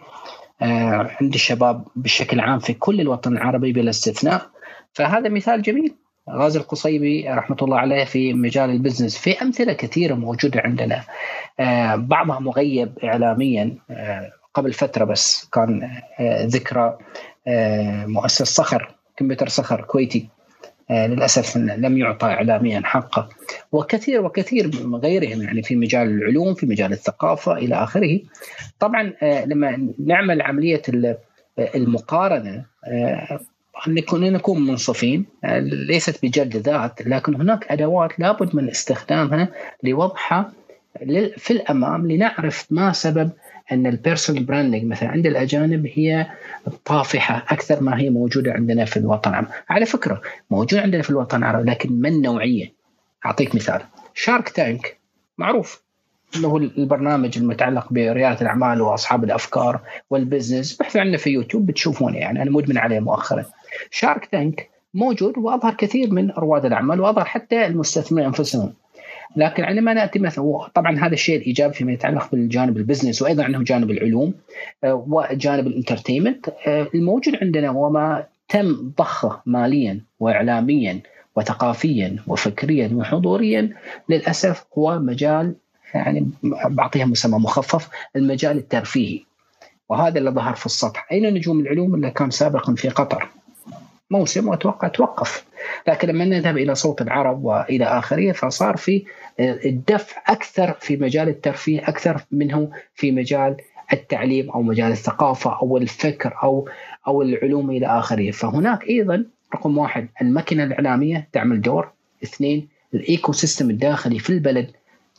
عند 0.61 1.35
الشباب 1.35 1.85
بشكل 1.97 2.41
عام 2.41 2.59
في 2.59 2.75
كل 2.75 3.01
الوطن 3.01 3.33
العربي 3.33 3.73
بلا 3.73 3.91
استثناء. 3.91 4.51
فهذا 4.93 5.29
مثال 5.29 5.63
جميل. 5.63 5.95
غازي 6.31 6.59
القصيبي 6.59 7.29
رحمة 7.29 7.57
الله 7.63 7.79
عليه 7.79 8.05
في 8.05 8.35
مجال 8.35 8.71
البزنس 8.71 9.19
في 9.19 9.43
أمثلة 9.43 9.73
كثيرة 9.73 10.15
موجودة 10.15 10.61
عندنا. 10.61 11.05
بعضها 11.97 12.39
مغيب 12.41 12.99
إعلاميا 13.05 13.79
قبل 14.55 14.73
فترة 14.73 15.05
بس 15.05 15.49
كان 15.53 16.01
ذكرى 16.47 16.99
مؤسس 18.07 18.43
صخر 18.43 18.95
كمبيوتر 19.17 19.49
صخر 19.49 19.81
كويتي. 19.81 20.29
للأسف 20.91 21.57
لم 21.57 21.99
يعطى 21.99 22.27
اعلاميا 22.27 22.81
حقه. 22.85 23.29
وكثير 23.73 24.25
وكثير 24.25 24.71
من 24.85 24.95
غيرهم 24.95 25.43
يعني 25.43 25.63
في 25.63 25.77
مجال 25.77 26.09
العلوم 26.09 26.55
في 26.55 26.67
مجال 26.67 26.93
الثقافة 26.93 27.53
إلى 27.53 27.75
آخره. 27.75 28.21
طبعا 28.79 29.13
لما 29.23 29.89
نعمل 30.07 30.43
عملية 30.43 30.83
المقارنة 31.59 32.65
نكون 33.89 34.33
نكون 34.33 34.67
منصفين 34.67 35.27
ليست 35.89 36.25
بجلد 36.27 36.57
ذات 36.57 37.07
لكن 37.07 37.35
هناك 37.35 37.73
أدوات 37.73 38.21
لابد 38.21 38.57
من 38.57 38.69
استخدامها 38.69 39.49
لوضعها 39.83 40.53
في 41.37 41.51
الأمام 41.51 42.11
لنعرف 42.11 42.67
ما 42.71 42.93
سبب 42.93 43.31
إن 43.73 43.87
ال 43.87 43.93
personal 43.93 44.45
branding 44.45 44.85
مثلا 44.85 45.09
عند 45.09 45.27
الأجانب 45.27 45.87
هي 45.95 46.27
طافحة 46.85 47.45
أكثر 47.49 47.83
ما 47.83 47.99
هي 48.01 48.11
موجودة 48.11 48.53
عندنا 48.53 48.85
في 48.85 48.97
الوطن 48.97 49.31
العربي، 49.31 49.49
على 49.69 49.87
فكرة 49.87 50.23
موجود 50.51 50.79
عندنا 50.79 51.03
في 51.03 51.11
الوطن 51.11 51.39
العربي 51.39 51.71
لكن 51.71 51.93
من 51.93 52.23
نوعية؟ 52.23 52.73
أعطيك 53.27 53.55
مثال 53.55 53.83
Shark 54.15 54.49
Tank 54.49 54.97
معروف 55.39 55.83
إنه 56.37 56.49
هو 56.49 56.57
البرنامج 56.57 57.39
المتعلق 57.39 57.93
بريادة 57.93 58.41
الأعمال 58.41 58.81
وأصحاب 58.83 59.25
الأفكار 59.25 59.81
وال 60.11 60.24
business 60.24 60.77
بحثوا 60.77 61.01
عنه 61.01 61.17
في 61.17 61.31
يوتيوب 61.31 61.67
بتشوفونه 61.67 62.19
يعني 62.19 62.43
أنا 62.43 62.51
مدمن 62.51 62.79
عليه 62.79 63.01
مؤخرا. 63.01 63.45
Shark 63.91 64.27
Tank 64.27 64.71
موجود 64.95 65.39
وأظهر 65.39 65.75
كثير 65.75 66.11
من 66.13 66.31
رواد 66.31 66.65
الأعمال 66.65 67.01
وأظهر 67.01 67.25
حتى 67.25 67.67
المستثمرين 67.67 68.27
أنفسهم. 68.27 68.73
لكن 69.37 69.65
عندما 69.65 69.95
نأتي 69.95 70.19
مثلا 70.19 70.69
طبعا 70.75 70.99
هذا 70.99 71.13
الشيء 71.13 71.37
الإيجابي 71.37 71.75
فيما 71.75 71.93
يتعلق 71.93 72.31
بالجانب 72.33 72.77
ال 72.77 72.82
business 72.82 73.23
وأيضا 73.23 73.45
عنده 73.45 73.59
جانب 73.63 73.91
العلوم 73.91 74.35
وجانب 74.85 75.67
ال 75.67 75.72
entertainment 75.72 76.47
الموجود 76.95 77.37
عندنا 77.43 77.71
وما 77.71 78.27
تم 78.49 78.93
ضخه 78.99 79.43
ماليا 79.47 80.01
واعلاميا 80.21 81.01
وثقافيا 81.37 82.17
وفكريا 82.27 82.91
وحضوريا 82.95 83.71
للأسف 84.09 84.65
هو 84.79 84.99
مجال 84.99 85.55
يعني 85.95 86.31
بعطيها 86.65 87.05
مسمى 87.05 87.39
مخفف 87.39 87.89
المجال 88.17 88.57
الترفيهي. 88.59 89.21
وهذا 89.89 90.19
اللي 90.19 90.31
ظهر 90.31 90.55
في 90.55 90.67
السطح. 90.67 91.07
أين 91.13 91.35
نجوم 91.35 91.61
العلوم؟ 91.61 91.95
اللي 91.95 92.11
كان 92.11 92.31
سابقا 92.31 92.75
في 92.75 92.89
قطر. 92.89 93.29
موسم 94.11 94.49
وأتوقع 94.49 94.89
توقف. 94.89 95.45
لكن 95.89 96.09
لما 96.09 96.25
نذهب 96.25 96.57
إلى 96.59 96.75
صوت 96.75 97.03
العرب 97.03 97.45
وإلى 97.45 97.85
آخره 97.85 98.33
فصار 98.33 98.77
في 98.77 99.05
الدفع 99.41 100.23
أكثر 100.27 100.73
في 100.81 100.97
مجال 100.97 101.29
الترفيه 101.29 101.89
أكثر 101.89 102.21
منه 102.33 102.71
في 102.95 103.13
مجال 103.13 103.57
التعليم 103.93 104.51
أو 104.51 104.63
مجال 104.63 104.93
الثقافة 104.93 105.59
أو 105.63 105.77
الفكر 105.77 106.35
أو 106.43 106.69
أو 107.07 107.23
العلوم 107.23 107.71
إلى 107.71 107.87
آخره. 107.87 108.31
فهناك 108.31 108.89
أيضا 108.89 109.25
رقم 109.55 109.79
واحد 109.79 110.09
الماكينة 110.23 110.65
الإعلامية 110.65 111.29
تعمل 111.33 111.61
دور. 111.61 111.89
اثنين 112.25 112.69
ال 112.95 113.33
ecosystem 113.33 113.71
الداخلي 113.71 114.19
في 114.19 114.31
البلد 114.31 114.71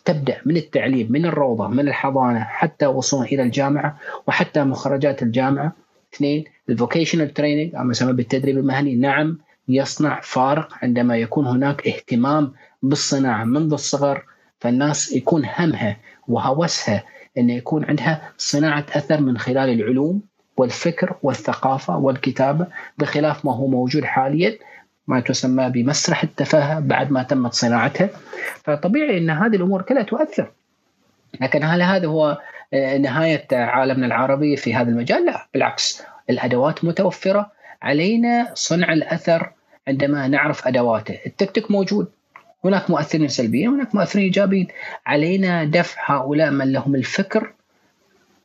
تبدأ 0.06 0.38
من 0.46 0.58
التعليم 0.58 1.08
من 1.12 1.26
الروضة 1.26 1.68
من 1.68 1.80
الحضانة 1.88 2.40
حتى 2.40 2.86
وصولا 2.86 3.26
إلى 3.26 3.44
الجامعة 3.44 3.98
وحتى 4.28 4.64
مخرجات 4.64 5.24
الجامعة. 5.24 5.72
اثنين 6.14 6.44
ال 6.70 6.76
vocational 6.76 7.34
training 7.34 7.76
أو 7.76 7.84
ما 7.84 7.92
يسمى 7.92 8.14
بالتدريب 8.14 8.58
المهني. 8.58 8.96
نعم 8.96 9.38
يصنع 9.68 10.20
فارق 10.24 10.74
عندما 10.82 11.18
يكون 11.18 11.48
هناك 11.48 11.88
اهتمام 11.88 12.54
بالصناعة 12.84 13.44
منذ 13.44 13.74
الصغر 13.74 14.24
فالناس 14.60 15.12
يكون 15.12 15.46
همها 15.46 15.98
وهوسها 16.28 17.04
إن 17.38 17.50
يكون 17.50 17.86
عندها 17.86 18.32
صناعة 18.38 18.86
أثر 18.94 19.22
من 19.22 19.38
خلال 19.38 19.70
العلوم 19.70 20.22
والفكر 20.58 21.16
والثقافة 21.24 21.98
والكتابة 21.98 22.68
بخلاف 22.98 23.46
ما 23.46 23.56
هو 23.56 23.68
موجود 23.68 24.04
حاليا 24.04 24.58
ما 25.08 25.20
تسمى 25.20 25.70
بمسرح 25.70 26.24
التفاهة 26.24 26.80
بعد 26.80 27.12
ما 27.12 27.24
تمت 27.24 27.54
صناعتها. 27.54 28.10
فطبيعي 28.64 29.18
إن 29.18 29.30
هذه 29.30 29.56
الأمور 29.56 29.82
كلها 29.82 30.04
تؤثر. 30.04 30.52
لكن 31.42 31.64
هل 31.64 31.82
هذا 31.82 32.08
هو 32.08 32.38
نهاية 32.74 33.48
عالمنا 33.52 34.06
العربي 34.06 34.56
في 34.56 34.76
هذا 34.76 34.90
المجال؟ 34.90 35.26
لا 35.26 35.48
بالعكس 35.54 36.04
الأدوات 36.30 36.86
متوفرة 36.86 37.52
علينا 37.82 38.52
صنع 38.54 38.94
الأثر 38.94 39.52
عندما 39.88 40.28
نعرف 40.28 40.68
أدواته، 40.68 41.20
التيك 41.26 41.52
توك 41.52 41.72
موجود 41.72 42.08
هناك 42.66 42.90
مؤثرين 42.90 43.28
سلبيين 43.28 43.70
هناك 43.70 43.96
مؤثرين 43.96 44.26
إيجابيين 44.26 44.68
علينا 45.06 45.64
دفع 45.64 46.18
هؤلاء 46.18 46.52
من 46.52 46.72
لهم 46.72 46.96
الفكر 46.96 47.54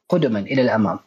قدما 0.08 0.38
إلى 0.38 0.62
الأمام. 0.62 0.98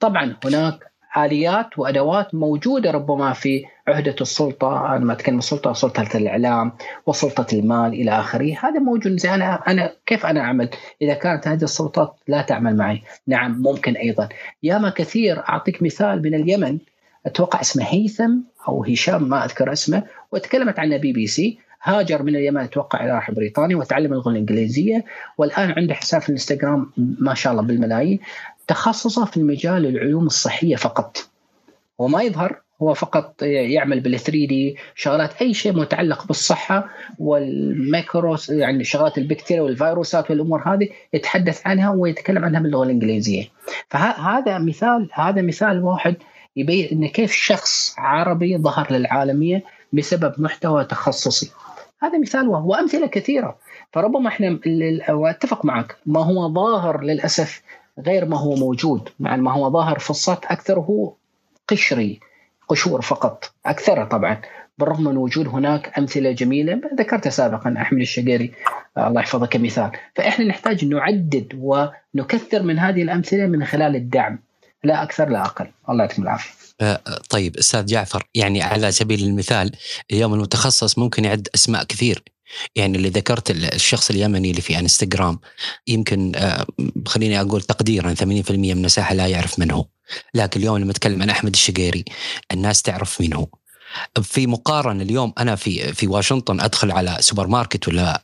طبعا 0.00 0.36
هناك 0.44 0.90
آليات 1.16 1.78
وأدوات 1.78 2.34
موجودة 2.34 2.90
ربما 2.90 3.32
في 3.32 3.64
عهدة 3.88 4.16
السلطة 4.20 4.96
أنا 4.96 5.04
ما 5.04 5.12
أتكلم 5.12 5.38
السلطه 5.38 5.72
سلطة 5.72 6.08
الإعلام 6.14 6.72
وسلطة 7.06 7.46
المال 7.52 7.92
إلى 7.92 8.10
آخره. 8.10 8.56
هذا 8.62 8.78
موجود. 8.78 9.16
زي 9.16 9.34
أنا 9.34 9.54
أنا 9.54 9.92
كيف 10.06 10.26
أنا 10.26 10.40
أعمل؟ 10.40 10.68
إذا 11.02 11.14
كانت 11.14 11.48
هذه 11.48 11.62
السلطات 11.62 12.14
لا 12.28 12.42
تعمل 12.42 12.76
معي. 12.76 13.02
نعم 13.26 13.62
ممكن 13.62 13.92
أيضا. 13.92 14.28
ياما 14.62 14.90
كثير 14.90 15.48
أعطيك 15.48 15.82
مثال 15.82 16.22
من 16.22 16.34
اليمن. 16.34 16.78
أتوقع 17.26 17.60
اسمه 17.60 17.84
هيثم 17.84 18.32
أو 18.68 18.84
هشام 18.84 19.28
ما 19.28 19.44
أذكر 19.44 19.72
اسمه. 19.72 20.02
وتكلمت 20.32 20.78
عنه 20.78 20.96
بي 20.96 21.12
بي 21.12 21.26
سي. 21.26 21.58
هاجر 21.82 22.22
من 22.22 22.36
اليمن 22.36 22.60
أتوقع 22.60 23.04
إلى 23.04 23.12
راح 23.12 23.30
بريطانيا 23.30 23.76
وتعلم 23.76 24.12
اللغة 24.12 24.30
الإنجليزية. 24.30 25.04
والآن 25.38 25.70
عنده 25.70 25.94
حساب 25.94 26.20
في 26.20 26.28
الإنستغرام 26.28 26.90
ما 26.96 27.34
شاء 27.34 27.52
الله 27.52 27.62
بالملايين. 27.62 28.18
تخصصه 28.66 29.24
في 29.24 29.42
مجال 29.42 29.86
العلوم 29.86 30.26
الصحية 30.26 30.76
فقط. 30.76 31.28
وما 31.98 32.22
يظهر 32.22 32.60
هو 32.82 32.94
فقط 32.94 33.42
يعمل 33.42 34.00
بال 34.00 34.20
3D 34.20 34.76
شغلات 34.94 35.42
أي 35.42 35.54
شيء 35.54 35.72
متعلق 35.72 36.26
بالصحة 36.26 36.88
والميكروس 37.18 38.50
يعني 38.50 38.84
شغلات 38.84 39.18
البكتيريا 39.18 39.62
والفيروسات 39.62 40.30
والأمور 40.30 40.62
هذه 40.68 40.88
يتحدث 41.12 41.66
عنها 41.66 41.90
ويتكلم 41.90 42.44
عنها 42.44 42.60
باللغة 42.60 42.84
الإنجليزية. 42.84 43.44
فهذا 43.88 44.58
مثال 44.58 45.08
هذا 45.12 45.42
مثال 45.42 45.82
واحد 45.82 46.16
يبين 46.56 46.88
إن 46.92 47.08
كيف 47.08 47.32
شخص 47.32 47.94
عربي 47.98 48.58
ظهر 48.58 48.92
للعالمية 48.92 49.64
بسبب 49.92 50.34
محتوى 50.38 50.84
تخصصي. 50.84 51.50
هذا 52.02 52.18
مثال 52.18 52.48
وهو 52.48 52.74
امثله 52.74 53.06
كثيرة. 53.06 53.56
فربما 53.92 54.28
إحنا 54.28 54.58
وأتفق 55.08 55.64
معك 55.64 55.96
ما 56.06 56.24
هو 56.24 56.54
ظاهر 56.54 57.02
للأسف 57.02 57.62
غير 57.98 58.24
ما 58.24 58.38
هو 58.38 58.54
موجود 58.54 59.08
مع 59.20 59.36
ما 59.36 59.52
هو 59.52 59.70
ظاهر 59.70 59.98
في 59.98 60.10
السطح 60.10 60.52
أكثره 60.52 61.16
قشري 61.68 62.20
قشور 62.68 63.02
فقط 63.02 63.52
اكثرها 63.66 64.04
طبعا. 64.04 64.40
بالرغم 64.78 65.04
من 65.04 65.16
وجود 65.16 65.48
هناك 65.48 65.98
أمثلة 65.98 66.32
جميلة 66.32 66.80
ذكرتها 66.98 67.30
سابقا 67.30 67.74
أحمد 67.80 68.00
الشقيري 68.00 68.52
الله 68.98 69.20
يحفظه 69.20 69.46
كمثال. 69.46 69.90
فإحنا 70.14 70.44
نحتاج 70.44 70.84
نعدد 70.84 71.52
ونكثر 71.58 72.62
من 72.62 72.78
هذه 72.78 73.02
الأمثلة 73.02 73.46
من 73.46 73.64
خلال 73.64 73.96
الدعم. 73.96 74.38
لا 74.84 75.02
أكثر 75.02 75.28
لا 75.28 75.44
أقل. 75.44 75.66
الله 75.88 76.04
يعطيكم 76.04 76.22
العافية. 76.22 76.66
آه، 76.80 77.00
طيب 77.30 77.56
أستاذ 77.56 77.86
جعفر 77.86 78.22
يعني 78.34 78.62
على 78.62 78.92
سبيل 78.92 79.24
المثال 79.24 79.72
اليوم 80.10 80.34
المتخصص 80.34 80.98
ممكن 80.98 81.24
يعد 81.24 81.48
أسماء 81.54 81.84
كثير. 81.84 82.22
يعني 82.76 82.96
اللي 82.96 83.08
ذكرت 83.08 83.50
الشخص 83.50 84.10
اليمني 84.10 84.50
اللي 84.50 84.62
في 84.62 84.78
انستغرام 84.78 85.38
يمكن 85.86 86.32
آه، 86.36 86.66
خليني 87.06 87.40
أقول 87.40 87.62
تقديرا 87.62 88.14
80% 88.14 88.50
من 88.50 88.70
المساحه 88.70 89.14
لا 89.14 89.26
يعرف 89.26 89.58
من 89.58 89.70
هو. 89.70 89.86
لكن 90.34 90.60
اليوم 90.60 90.78
لما 90.78 90.90
أتكلم 90.90 91.22
عن 91.22 91.30
أحمد 91.30 91.52
الشقيري 91.54 92.04
الناس 92.52 92.82
تعرف 92.82 93.20
مين 93.20 93.32
هو. 93.32 93.46
في 94.22 94.46
مقارنة 94.46 95.02
اليوم 95.02 95.32
أنا 95.38 95.56
في 95.56 95.94
في 95.94 96.06
واشنطن 96.06 96.60
أدخل 96.60 96.90
على 96.90 97.16
سوبر 97.20 97.46
ماركت 97.46 97.88
ولا 97.88 98.22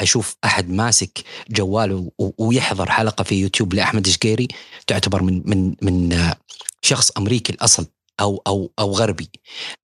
أشوف 0.00 0.36
أحد 0.44 0.70
ماسك 0.70 1.24
جواله 1.50 2.10
ويحضر 2.38 2.90
حلقة 2.90 3.24
في 3.24 3.34
يوتيوب 3.34 3.74
لأحمد 3.74 4.06
الشقيري 4.06 4.48
تعتبر 4.86 5.22
من 5.22 5.42
من 5.44 5.74
من 5.82 6.12
آه، 6.12 6.36
شخص 6.82 7.10
أمريكي 7.18 7.52
الأصل 7.52 7.86
أو 8.20 8.42
أو 8.46 8.72
أو 8.78 8.92
غربي. 8.92 9.30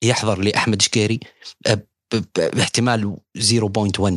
يحضر 0.02 0.40
لأحمد 0.40 0.82
شقيري 0.82 1.20
آه، 1.66 1.82
باحتمال 2.36 3.16
0.1 3.38 4.12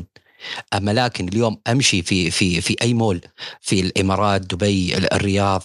أما 0.74 0.92
لكن 0.92 1.28
اليوم 1.28 1.62
أمشي 1.68 2.02
في 2.02 2.32
في 2.32 2.62
في 2.62 2.76
أي 2.82 2.94
مول 2.94 3.22
في 3.62 3.80
الإمارات 3.80 4.42
دبي 4.42 4.98
الرياض 4.98 5.64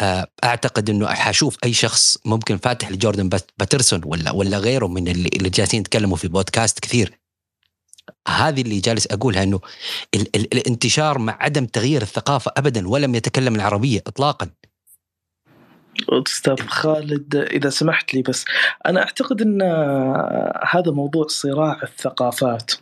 آه، 0.00 0.26
أعتقد 0.44 0.90
إنه 0.90 1.06
حأشوف 1.06 1.56
أي 1.64 1.72
شخص 1.72 2.18
ممكن 2.24 2.56
فاتح 2.56 2.90
لجوردن 2.90 3.28
باترسون 3.28 4.00
ولا 4.04 4.30
ولا 4.30 4.58
غيره 4.58 4.86
من 4.86 5.08
اللي, 5.08 5.28
جالسين 5.50 5.80
يتكلموا 5.80 6.16
في 6.16 6.28
بودكاست 6.28 6.78
كثير. 6.78 7.18
هذه 8.28 8.60
اللي 8.60 8.80
جالس 8.80 9.06
أقولها 9.06 9.42
إنه 9.42 9.60
ال 10.14 10.36
ال 10.36 10.54
الانتشار 10.54 11.18
مع 11.18 11.36
عدم 11.40 11.66
تغيير 11.66 12.02
الثقافة 12.02 12.52
ابدا 12.56 12.88
ولم 12.88 13.14
يتكلم 13.14 13.54
العربية 13.54 14.02
اطلاقا. 14.06 14.50
أستاذ 16.10 16.66
خالد 16.66 17.36
إذا 17.36 17.70
سمحت 17.70 18.14
لي 18.14 18.22
بس 18.22 18.44
أنا 18.86 19.02
أعتقد 19.02 19.42
إن 19.42 19.62
هذا 20.70 20.90
موضوع 20.90 21.26
صراع 21.28 21.80
الثقافات. 21.82 22.72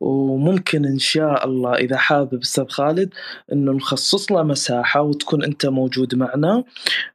وممكن 0.00 0.84
إن 0.84 0.98
شاء 0.98 1.46
الله 1.46 1.74
إذا 1.74 1.96
حابب 1.96 2.40
أستاذ 2.40 2.68
خالد 2.68 3.14
إنه 3.52 3.72
نخصص 3.72 4.32
له 4.32 4.42
مساحة 4.42 5.00
وتكون 5.02 5.44
أنت 5.44 5.66
موجود 5.66 6.14
معنا 6.14 6.64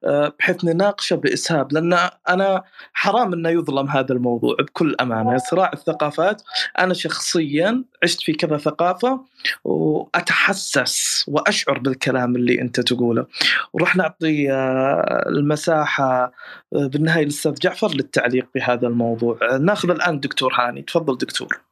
آه، 0.06 0.34
بحيث 0.40 0.66
نناقشه 0.66 1.16
بإسهاب 1.16 1.74
لأن 1.74 2.10
أنا 2.30 2.64
حرام 2.94 3.34
إنه 3.34 3.50
يظلم 3.50 3.88
هذا 3.88 4.14
الموضوع 4.14 4.56
بكل 4.60 4.96
أمانة 5.02 5.38
صراع 5.38 5.72
الثقافات. 5.74 6.42
أنا 6.80 6.94
شخصيا 6.94 7.84
عشت 8.04 8.22
في 8.22 8.34
كذا 8.34 8.58
ثقافة 8.58 9.22
وأتحسس 9.64 11.26
وأشعر 11.28 11.80
بالكلام 11.80 12.36
اللي 12.36 12.62
أنت 12.62 12.80
تقوله. 12.80 13.26
وراح 13.74 13.96
نعطي 13.96 14.52
آه، 14.52 15.26
المساحة 15.30 16.32
آه، 16.76 16.88
بالنهاية 16.88 17.24
للأستاذ 17.24 17.54
جعفر 17.54 17.94
للتعليق 17.94 18.48
بهذا 18.56 18.88
الموضوع. 18.88 19.58
ناخذ 19.58 19.90
الآن 19.90 20.20
دكتور 20.20 20.54
هاني. 20.54 20.82
تفضل 20.82 21.18
دكتور. 21.18 21.67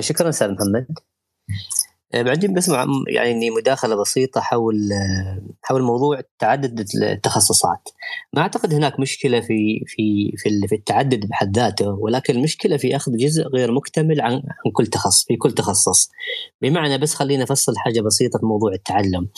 شكرا 0.00 0.28
أستاذ 0.28 0.50
محمد. 0.50 0.86
آه، 2.14 2.22
بعدين 2.22 2.54
بس 2.54 2.70
يعني 3.08 3.50
مداخلة 3.50 4.00
بسيطة 4.00 4.40
حول 4.40 4.92
آه، 4.92 5.42
حول 5.62 5.82
موضوع 5.82 6.20
تعدد 6.38 6.86
التخصصات. 7.02 7.88
ما 8.32 8.42
أعتقد 8.42 8.74
هناك 8.74 9.00
مشكلة 9.00 9.40
في 9.40 9.84
في 9.86 10.32
في, 10.36 10.68
في 10.68 10.74
التعدد 10.74 11.26
بحد 11.26 11.56
ذاته 11.58 11.88
ولكن 11.88 12.34
المشكلة 12.34 12.76
في 12.76 12.96
أخذ 12.96 13.16
جزء 13.16 13.42
غير 13.42 13.72
مكتمل 13.72 14.20
عن 14.20 14.32
عن 14.32 14.72
كل 14.72 14.86
تخصص 14.86 15.24
في 15.24 15.36
كل 15.36 15.52
تخصص. 15.52 16.10
بمعنى 16.62 16.98
بس 16.98 17.14
خلينا 17.14 17.44
أفصل 17.44 17.72
حاجة 17.76 18.00
بسيطة 18.00 18.38
في 18.38 18.46
موضوع 18.46 18.72
التعلم. 18.72 19.28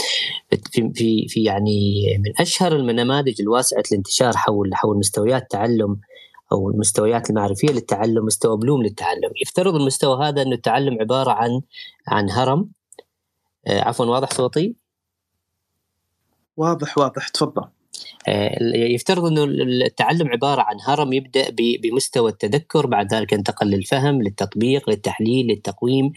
في 0.51 0.93
في 0.95 1.27
في 1.29 1.45
يعني 1.45 2.03
من 2.19 2.33
أشهر 2.41 2.77
النماذج 2.77 3.41
الواسعة 3.41 3.83
الانتشار 3.93 4.37
حول 4.37 4.75
حول 4.75 4.99
مستويات 4.99 5.43
التعلم 5.43 6.01
أو 6.53 6.71
المستويات 6.71 7.31
المعرفية 7.31 7.69
للتعلم 7.69 8.25
مستوى 8.25 8.57
بلوم 8.57 8.83
للتعلم. 8.83 9.31
يفترض 9.43 9.75
المستوى 9.75 10.29
هذا 10.29 10.43
إنه 10.43 10.55
التعلم 10.55 11.01
عبارة 11.01 11.31
عن 11.31 11.61
عن 12.09 12.31
هرم. 12.31 12.69
آه 13.67 13.81
عفوا 13.81 14.07
واضح 14.07 14.31
صوتي؟ 14.31 14.75
واضح 16.57 16.99
واضح. 16.99 17.29
تفضل. 17.29 17.65
آه 18.29 18.59
يفترض 18.75 19.25
إنه 19.25 19.45
التعلم 19.87 20.29
عبارة 20.29 20.63
عن 20.63 20.77
هرم 20.87 21.13
يبدأ 21.13 21.47
بمستوى 21.83 22.31
التذكر 22.31 22.87
بعد 22.87 23.15
ذلك 23.15 23.33
ينتقل 23.33 23.67
للفهم 23.67 24.23
للتطبيق 24.23 24.91
للتحليل 24.91 25.47
للتقويم 25.47 26.13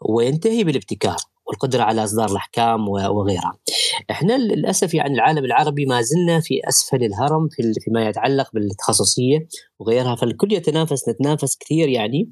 وينتهي 0.00 0.64
بالابتكار. 0.64 1.16
والقدرة 1.48 1.82
على 1.82 2.04
إصدار 2.04 2.30
الأحكام 2.30 2.88
وغيرها. 2.88 3.58
إحنا 4.10 4.38
للأسف 4.38 4.94
يعني 4.94 5.14
العالم 5.14 5.44
العربي 5.44 5.86
ما 5.86 6.02
زلنا 6.02 6.40
في 6.40 6.60
أسفل 6.68 7.04
الهرم 7.04 7.48
في 7.48 7.72
فيما 7.80 8.08
يتعلق 8.08 8.50
بالتخصصية 8.54 9.48
وغيرها 9.78 10.14
فالكل 10.14 10.52
يتنافس 10.52 11.08
نتنافس 11.08 11.56
كثير 11.56 11.88
يعني 11.88 12.30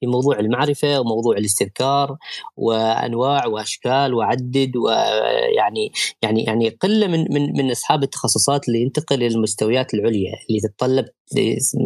في 0.00 0.06
موضوع 0.06 0.38
المعرفة 0.38 1.00
وموضوع 1.00 1.36
الاستذكار 1.36 2.16
وأنواع 2.56 3.46
وأشكال 3.46 4.14
وعدد 4.14 4.72
ويعني 4.76 5.92
يعني 6.22 6.44
يعني 6.44 6.68
قلة 6.68 7.06
من 7.06 7.26
من 7.30 7.52
من 7.56 7.70
أصحاب 7.70 8.02
التخصصات 8.02 8.68
اللي 8.68 8.82
ينتقل 8.82 9.18
للمستويات 9.18 9.94
العليا 9.94 10.32
اللي 10.48 10.60
تتطلب 10.60 11.04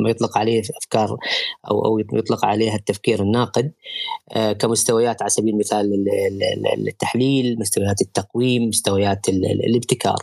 ما 0.02 0.10
يطلق 0.10 0.38
عليه 0.38 0.62
أفكار 0.82 1.16
أو 1.70 1.84
أو 1.84 1.98
يطلق 1.98 2.44
عليها 2.44 2.74
التفكير 2.74 3.22
الناقد 3.22 3.72
آه، 4.32 4.52
كمستويات 4.52 5.22
على 5.22 5.30
سبيل 5.30 5.54
المثال 5.54 6.04
التحليل، 6.88 7.56
مستويات 7.58 8.00
التقويم، 8.00 8.68
مستويات 8.68 9.28
الابتكار. 9.68 10.16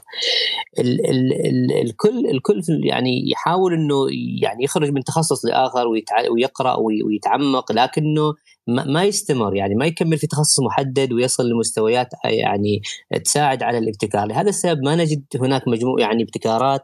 الكل 0.80 2.26
الكل 2.26 2.62
يعني 2.84 3.32
يحاول 3.32 3.74
إنه 3.74 3.96
يعني 4.42 4.64
يخرج 4.64 4.90
من 4.90 5.04
تخصص 5.04 5.46
لآخر 5.46 5.88
ويقرأ 6.32 6.76
ويتعمق 7.06 7.72
لكنه 7.84 8.34
ما 8.68 9.04
يستمر 9.04 9.56
يعني 9.56 9.76
ما 9.76 9.86
يكمل 9.86 10.18
في 10.18 10.28
تخصص 10.28 10.60
محدد 10.60 11.14
ويصل 11.14 11.50
لمستويات 11.50 12.08
يعني 12.26 12.82
تساعد 13.24 13.64
على 13.64 13.78
الابتكار. 13.78 14.28
لهذا 14.28 14.50
السبب 14.50 14.84
ما 14.84 14.96
نجد 14.96 15.24
هناك 15.36 15.68
مجموع 15.68 16.00
يعني 16.00 16.24
ابتكارات 16.24 16.82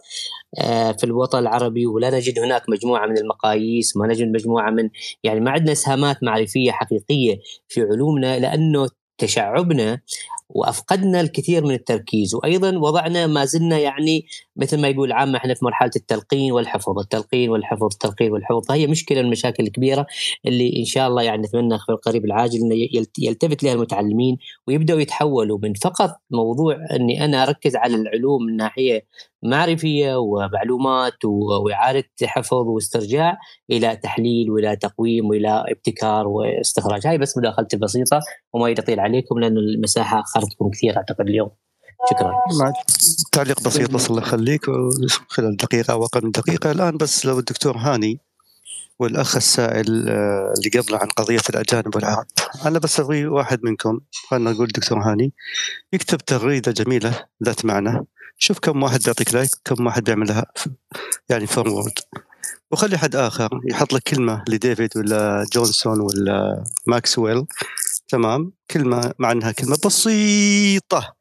آه، 0.62 0.92
في 0.92 1.04
الوطن 1.04 1.40
العربي 1.40 1.86
ولا 1.86 2.10
نجد 2.10 2.40
هناك 2.40 2.70
مجموعة 2.70 3.08
من 3.08 3.18
المقاييس 3.18 3.98
ما 3.98 4.08
نجد 4.08 4.28
مجموعة 4.28 4.70
من 4.72 4.90
يعني 5.24 5.40
ما 5.40 5.52
عندنا 5.52 5.72
إسهامات 5.72 6.24
معرفية 6.24 6.72
حقيقية 6.72 7.40
في 7.68 7.82
علومنا 7.82 8.40
لأنه 8.40 8.88
تشعبنا 9.18 10.00
وأفقدنا 10.50 11.22
الكثير 11.22 11.66
من 11.66 11.74
التركيز. 11.74 12.36
وأيضا 12.36 12.78
وضعنا 12.78 13.28
ما 13.28 13.46
زلنا 13.46 13.80
يعني 13.80 14.26
مثل 14.56 14.82
ما 14.82 14.88
يقول 14.88 15.12
عامة 15.12 15.38
إحنا 15.38 15.54
في 15.54 15.66
مرحلة 15.66 15.92
التلقين 15.96 16.52
والحفظ، 16.52 17.00
التلقين 17.00 17.50
والحفظ، 17.50 17.84
التلقين 17.84 18.32
والحفظ، 18.32 18.68
فهي 18.68 18.88
مشكلة 18.88 19.20
من 19.20 19.26
المشاكل 19.26 19.64
الكبيرة 19.64 20.06
اللي 20.46 20.80
إن 20.80 20.86
شاء 20.86 21.08
الله 21.08 21.22
يعني 21.24 21.42
نتمنى 21.42 21.80
في 21.80 21.90
القريب 21.90 22.26
العاجل 22.26 22.60
إنه 22.60 22.76
يلتفت 23.20 23.64
لها 23.64 23.74
المتعلمين 23.74 24.38
ويبدأوا 24.68 25.00
يتحولوا. 25.00 25.60
من 25.62 25.74
فقط 25.74 26.18
موضوع 26.32 26.78
إني 26.92 27.26
أنا 27.26 27.44
أركز 27.44 27.76
على 27.76 27.96
العلوم 27.96 28.44
من 28.44 28.56
ناحية 28.56 29.06
معرفية 29.50 30.16
ومعلومات 30.16 31.26
وإعادة 31.66 32.10
حفظ 32.24 32.68
واسترجاع 32.68 33.38
إلى 33.72 33.96
تحليل 33.96 34.52
وإلى 34.52 34.76
تقويم 34.76 35.26
وإلى 35.26 35.64
ابتكار 35.68 36.28
واستخراج، 36.28 37.08
هاي 37.08 37.18
بس 37.18 37.38
مداخلتي 37.38 37.76
البسيطه 37.76 38.20
وما 38.54 38.70
يطيل 38.70 39.00
عليكم 39.00 39.40
لأن 39.40 39.58
المساحة 39.58 40.20
اخذتكم 40.20 40.70
كثير 40.70 40.98
أعتقد 40.98 41.30
اليوم. 41.30 41.50
شكرا. 42.10 42.32
مع 42.60 42.74
تعليق 43.32 43.64
بسيط 43.64 43.92
بس 43.92 44.10
الله 44.10 44.22
يخليك 44.22 44.66
خلال 45.28 45.58
دقيقة 45.58 45.92
أو 45.92 46.06
أقل 46.06 46.26
من 46.26 46.32
دقيقة. 46.32 46.72
الآن 46.72 46.98
بس 46.98 47.26
لو 47.26 47.40
الدكتور 47.40 47.78
هاني 47.78 48.20
والأخ 49.00 49.36
السائل 49.36 50.10
آه، 50.10 50.54
اللي 50.58 50.80
قبله 50.80 50.98
عن 50.98 51.08
قضية 51.08 51.42
الأجانب 51.50 51.96
والعرب 51.96 52.26
أنا 52.66 52.80
بس 52.80 53.00
أبغي 53.00 53.26
واحد 53.28 53.60
منكم 53.64 54.00
خلينا 54.30 54.52
نقول 54.52 54.68
دكتور 54.68 55.00
هاني 55.00 55.34
يكتب 55.94 56.18
تغريدة 56.18 56.72
جميلة 56.72 57.26
ذات 57.44 57.66
معنى. 57.66 58.06
شوف 58.38 58.60
كم 58.60 58.84
واحد 58.84 59.00
بيعطيك 59.04 59.34
لايك 59.34 59.50
كم 59.66 59.86
واحد 59.86 60.04
بيعملها 60.04 60.46
يعني 61.30 61.48
forward 61.48 62.00
وخلي 62.72 62.98
حد 62.98 63.16
آخر 63.16 63.50
يحط 63.70 63.94
لك 63.94 64.04
كلمة 64.04 64.44
لديفيد 64.50 64.90
ولا 64.98 65.46
جونسون 65.54 66.00
ولا 66.00 66.64
ماكسويل. 66.88 67.46
تمام؟ 68.08 68.52
كلمة 68.72 69.14
مع 69.20 69.32
أنها 69.32 69.52
كلمة 69.52 69.78
بسيطة. 69.86 71.16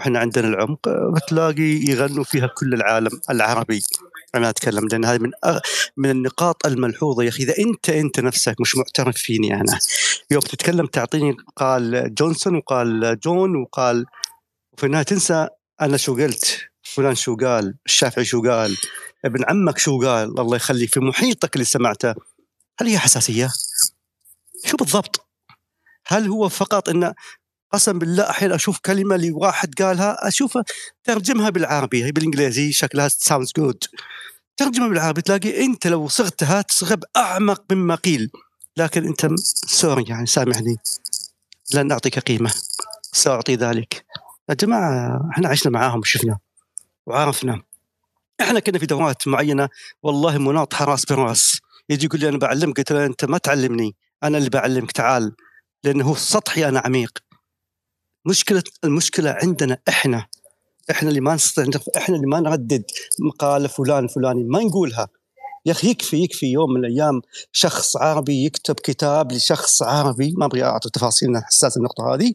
إحنا 0.00 0.18
عندنا 0.18 0.48
العمق 0.48 0.88
بتلاقي 0.88 1.80
يغنوا 1.88 2.24
فيها 2.24 2.46
كل 2.46 2.74
العالم 2.74 3.20
العربي. 3.30 3.82
أنا 4.34 4.48
أتكلم 4.48 4.88
لأن 4.88 5.04
هذه 5.04 5.18
من 5.18 5.30
أغ... 5.44 5.58
من 5.96 6.10
النقاط 6.10 6.66
الملحوظة 6.66 7.22
يا 7.22 7.28
أخي. 7.28 7.42
إذا 7.42 7.54
أنت 7.58 7.90
أنت 7.90 8.20
نفسك 8.20 8.60
مش 8.60 8.76
معترف 8.76 9.16
فيني 9.16 9.54
أنا. 9.54 9.78
يوم 10.30 10.40
تتكلم 10.40 10.86
تعطيني 10.86 11.36
قال 11.56 12.14
جونسون 12.14 12.56
وقال 12.56 13.18
جون 13.24 13.56
وقال 13.56 14.06
وفي 14.72 14.86
النهاية 14.86 15.04
تنسى 15.04 15.48
أنا 15.82 15.96
شو 15.96 16.16
قلت؟ 16.16 16.58
فلان 16.82 17.14
شو 17.14 17.36
قال؟ 17.36 17.74
الشافعي 17.86 18.24
شو 18.24 18.42
قال؟ 18.42 18.76
ابن 19.24 19.44
عمك 19.44 19.78
شو 19.78 20.00
قال؟ 20.00 20.40
الله 20.40 20.56
يخليك 20.56 20.94
في 20.94 21.00
محيطك 21.00 21.54
اللي 21.54 21.64
سمعته. 21.64 22.14
هل 22.80 22.86
هي 22.86 22.98
حساسية؟ 22.98 23.52
شو 24.64 24.76
بالضبط؟ 24.76 25.26
هل 26.06 26.28
هو 26.28 26.48
فقط 26.48 26.88
انه 26.88 27.14
قسم 27.72 27.98
بالله 27.98 28.30
أحيانا 28.30 28.54
أشوف 28.54 28.78
كلمة 28.78 29.16
لواحد 29.16 29.74
قالها 29.74 30.28
أشوفها 30.28 30.64
ترجمها 31.04 31.50
بالعربي 31.50 32.04
هي 32.04 32.12
بالإنجليزي 32.12 32.72
شكلها 32.72 33.08
sounds 33.08 33.52
good 33.56 33.84
ترجمه 34.56 34.88
بالعربي 34.88 35.22
تلاقي 35.22 35.64
أنت 35.64 35.86
لو 35.86 36.08
صغتها 36.08 36.62
تصغ 36.62 36.94
أعمق 37.16 37.62
مما 37.70 37.94
قيل. 37.94 38.30
لكن 38.76 39.06
أنت 39.06 39.28
sorry 39.66 40.04
يعني 40.08 40.26
سامحني. 40.26 40.76
لن 41.74 41.86
نعطيك 41.86 42.18
قيمة. 42.18 42.54
سأعطي 43.12 43.54
ذلك. 43.54 44.04
يا 44.52 44.56
جماعة 44.56 45.28
إحنا 45.32 45.48
عشنا 45.48 45.72
معاهم 45.72 45.98
وشفنا 45.98 46.38
وعرفنا. 47.06 47.62
إحنا 48.40 48.60
كنا 48.60 48.78
في 48.78 48.86
دورات 48.86 49.28
معينة 49.28 49.68
والله 50.02 50.38
مناطحه 50.38 50.84
راس 50.84 51.04
براس. 51.04 51.60
يجي 51.88 52.06
يقول 52.06 52.20
لي 52.20 52.28
أنا 52.28 52.38
بعلمك 52.38 52.76
قلت 52.76 52.92
له 52.92 53.06
أنت 53.06 53.24
ما 53.24 53.38
تعلمني 53.38 53.96
أنا 54.22 54.38
اللي 54.38 54.50
بعلمك 54.50 54.92
تعال. 54.92 55.36
لأنه 55.84 56.04
هو 56.04 56.14
سطحي 56.14 56.68
أنا 56.68 56.82
عميق. 56.84 57.18
مشكلة 58.26 58.62
المشكلة 58.84 59.30
عندنا 59.42 59.78
إحنا. 59.88 60.26
إحنا 60.90 61.08
اللي 61.08 61.20
ما 61.20 61.34
نستطيع 61.34 61.80
إحنا 61.96 62.16
اللي 62.16 62.26
ما 62.26 62.40
نردد 62.40 62.84
مقاله 63.20 63.68
فلان 63.68 64.08
فلاني 64.08 64.44
ما 64.44 64.60
نقولها. 64.60 65.08
يا 65.66 65.72
أخي 65.72 65.90
يكفي 65.90 66.16
يكفي 66.16 66.46
يوم 66.46 66.72
من 66.72 66.84
الأيام 66.84 67.20
شخص 67.52 67.96
عربي 67.96 68.44
يكتب 68.44 68.74
كتاب 68.74 69.32
لشخص 69.32 69.82
عربي 69.82 70.34
ما 70.36 70.46
أبغى 70.46 70.62
أعطي 70.62 70.90
تفاصيل 70.90 71.28
حساس 71.44 71.76
النقطة 71.76 72.14
هذه. 72.14 72.32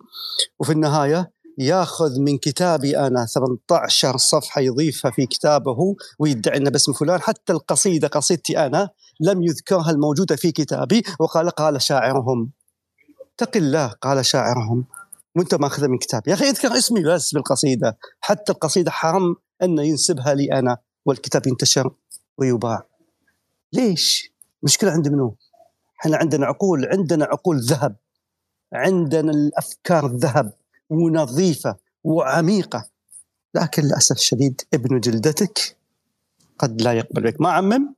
وفي 0.60 0.72
النهاية 0.72 1.32
ياخذ 1.58 2.20
من 2.20 2.38
كتابي 2.38 2.98
أنا 2.98 3.26
18 3.26 4.18
صفحة 4.18 4.62
يضيفها 4.62 5.12
في 5.12 5.26
كتابه 5.26 5.96
ويدعي 6.20 6.58
إنه 6.58 6.70
باسم 6.70 6.94
فلان. 6.94 7.22
حتى 7.22 7.54
القصيدة 7.54 8.08
قصيدتي 8.08 8.66
أنا 8.66 8.90
لم 9.20 9.44
يذكرها 9.44 9.92
الموجودة 9.92 10.36
في 10.36 10.52
كتابي. 10.52 11.04
وقال 11.20 11.50
قال 11.50 11.82
شاعرهم. 11.82 12.52
اتق 13.34 13.58
الله 13.58 13.88
قال 13.88 14.26
شاعرهم. 14.26 14.86
وأنت 15.36 15.56
ماخذها 15.56 15.88
من 15.88 15.98
كتاب. 15.98 16.28
يا 16.28 16.34
أخي 16.34 16.50
اذكر 16.50 16.78
اسمي 16.78 17.04
بس 17.04 17.34
بالقصيدة. 17.34 17.98
حتى 18.20 18.52
القصيدة 18.52 18.92
حرام 18.92 19.36
انه 19.64 19.84
ينسبها 19.84 20.34
لي 20.34 20.60
أنا. 20.60 20.78
والكتاب 21.06 21.48
ينتشر 21.48 21.92
ويباع. 22.38 22.84
ليش؟ 23.74 24.34
مشكلة 24.64 24.92
عند 24.92 25.08
منو؟ 25.08 25.36
إحنا 26.02 26.18
عندنا 26.18 26.46
عقول 26.46 26.86
عندنا 26.86 27.26
عقول 27.26 27.60
ذهب. 27.60 27.96
عندنا 28.74 29.32
الأفكار 29.32 30.08
ذهب. 30.08 30.54
ونظيفة 30.90 31.76
وعميقة. 32.04 32.90
لكن 33.56 33.84
للأسف 33.84 34.16
الشديد 34.16 34.62
ابن 34.74 35.00
جلدتك 35.00 35.78
قد 36.60 36.82
لا 36.82 36.94
يقبل 36.94 37.22
بك. 37.22 37.42
ما 37.42 37.50
عمم 37.50 37.94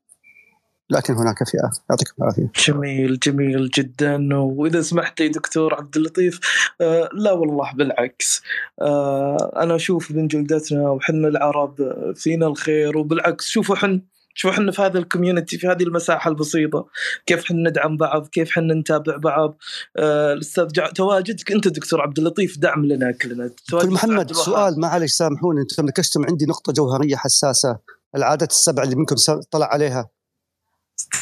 لكن 0.90 1.14
هناك 1.14 1.44
فئة. 1.44 1.72
يعطيكم 1.90 2.14
العافية. 2.22 2.52
جميل 2.68 3.20
جميل 3.20 3.70
جدا. 3.70 4.38
وإذا 4.38 4.82
سمحت 4.82 5.22
لي 5.22 5.30
دكتور 5.30 5.74
عبد 5.74 5.98
اللطيف 5.98 6.40
آه 6.82 7.10
لا 7.14 7.32
والله 7.32 7.74
بالعكس. 7.74 8.41
آه 8.82 9.52
أنا 9.64 9.76
أشوف 9.76 10.11
من 10.11 10.28
جلدتنا 10.28 10.90
وحنا 10.90 11.28
العرب 11.28 11.76
فينا 12.16 12.48
الخير 12.48 12.98
وبالعكس 12.98 13.48
شوفوا 13.48 13.76
حن 13.76 14.02
شوفوا 14.40 14.56
إحنا 14.56 14.72
في 14.72 14.82
هذا 14.82 14.99
الكوميونتي 14.99 15.57
في 15.57 15.68
هذه 15.68 15.84
المساحة 15.84 16.30
البسيطة. 16.30 16.88
كيف 17.26 17.44
إحنا 17.44 17.70
ندعم 17.70 17.98
بعض؟ 17.98 18.28
كيف 18.28 18.49
إحنا 18.49 18.74
نتابع 18.74 19.18
بعض؟ 19.18 19.57
آه 19.98 20.34
الأستاذ 20.34 20.68
تواجدك 20.95 21.52
أنت 21.52 21.68
دكتور 21.68 22.02
عبد 22.02 22.20
اللطيف 22.20 22.57
دعم 22.57 22.86
لنا 22.86 23.11
كلنا 23.11 23.48
دكتور 23.48 23.90
محمد 23.90 24.34
سؤال 24.34 24.80
معلش 24.80 25.11
سامحوني 25.11 25.61
أنتم 25.61 25.86
نكشتم 25.86 26.26
عندي 26.26 26.45
نقطة 26.45 26.74
جوهرية 26.74 27.16
حساسة. 27.16 27.80
العادات 28.16 28.52
السبع 28.52 28.84
اللي 28.84 28.95
منكم 28.95 29.16
طلع 29.52 29.66
عليها. 29.66 30.10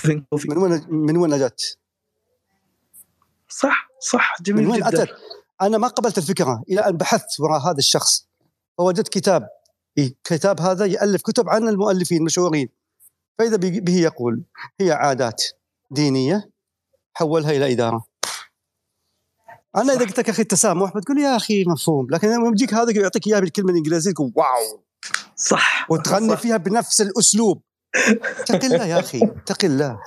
من 0.06 0.58
وين 0.58 0.86
من 0.90 1.18
وين 1.18 1.34
أجت؟ 1.34 1.78
صح 3.50 3.90
صح 4.00 4.36
جميل 4.42 4.64
من 4.64 4.72
وين 4.72 4.80
جدا. 4.80 5.04
أتت؟ 5.04 5.10
أنا 5.62 5.78
ما 5.78 5.88
قبلت 5.88 6.18
الفكرة 6.18 6.64
إلى 6.70 6.80
أن 6.82 6.98
بحثت 6.98 7.40
وراء 7.40 7.60
هذا 7.62 7.78
الشخص. 7.78 8.28
فوجدت 8.78 9.08
كتاب. 9.08 9.48
الكتاب 9.98 10.62
هذا 10.62 10.86
يالف 10.86 11.22
كتب 11.22 11.50
عن 11.50 11.68
المؤلفين 11.68 12.18
المشهورين. 12.18 12.77
فإذا 13.40 13.58
به 13.58 13.98
يقول 13.98 14.44
هي 14.82 14.92
عادات 14.92 15.44
دينية 15.92 16.50
حولها 17.14 17.52
إلى 17.52 17.74
إدارة. 17.74 18.06
أنا 19.76 19.94
إذا 19.94 20.06
قلت 20.06 20.20
لك 20.20 20.30
أخي 20.30 20.42
التسامح 20.42 20.98
بتقول 20.98 21.20
يا 21.20 21.36
أخي 21.36 21.66
مفهوم 21.68 22.08
لكن 22.10 22.28
لما 22.28 22.48
يجيك 22.48 22.74
هذا 22.74 22.92
يعطيك 23.02 23.28
إياها 23.28 23.40
بالكلمة 23.40 23.72
الإنجليزية 23.72 24.12
تقول 24.12 24.32
واو. 24.36 24.84
صح 25.36 25.92
وتغني 25.92 26.30
صح. 26.30 26.42
فيها 26.42 26.58
بنفس 26.58 27.02
الأسلوب. 27.02 27.62
اتق 28.40 28.66
الله 28.66 28.86
يا 28.86 29.00
أخي 29.00 29.22
اتق 29.24 29.66
الله 29.66 30.00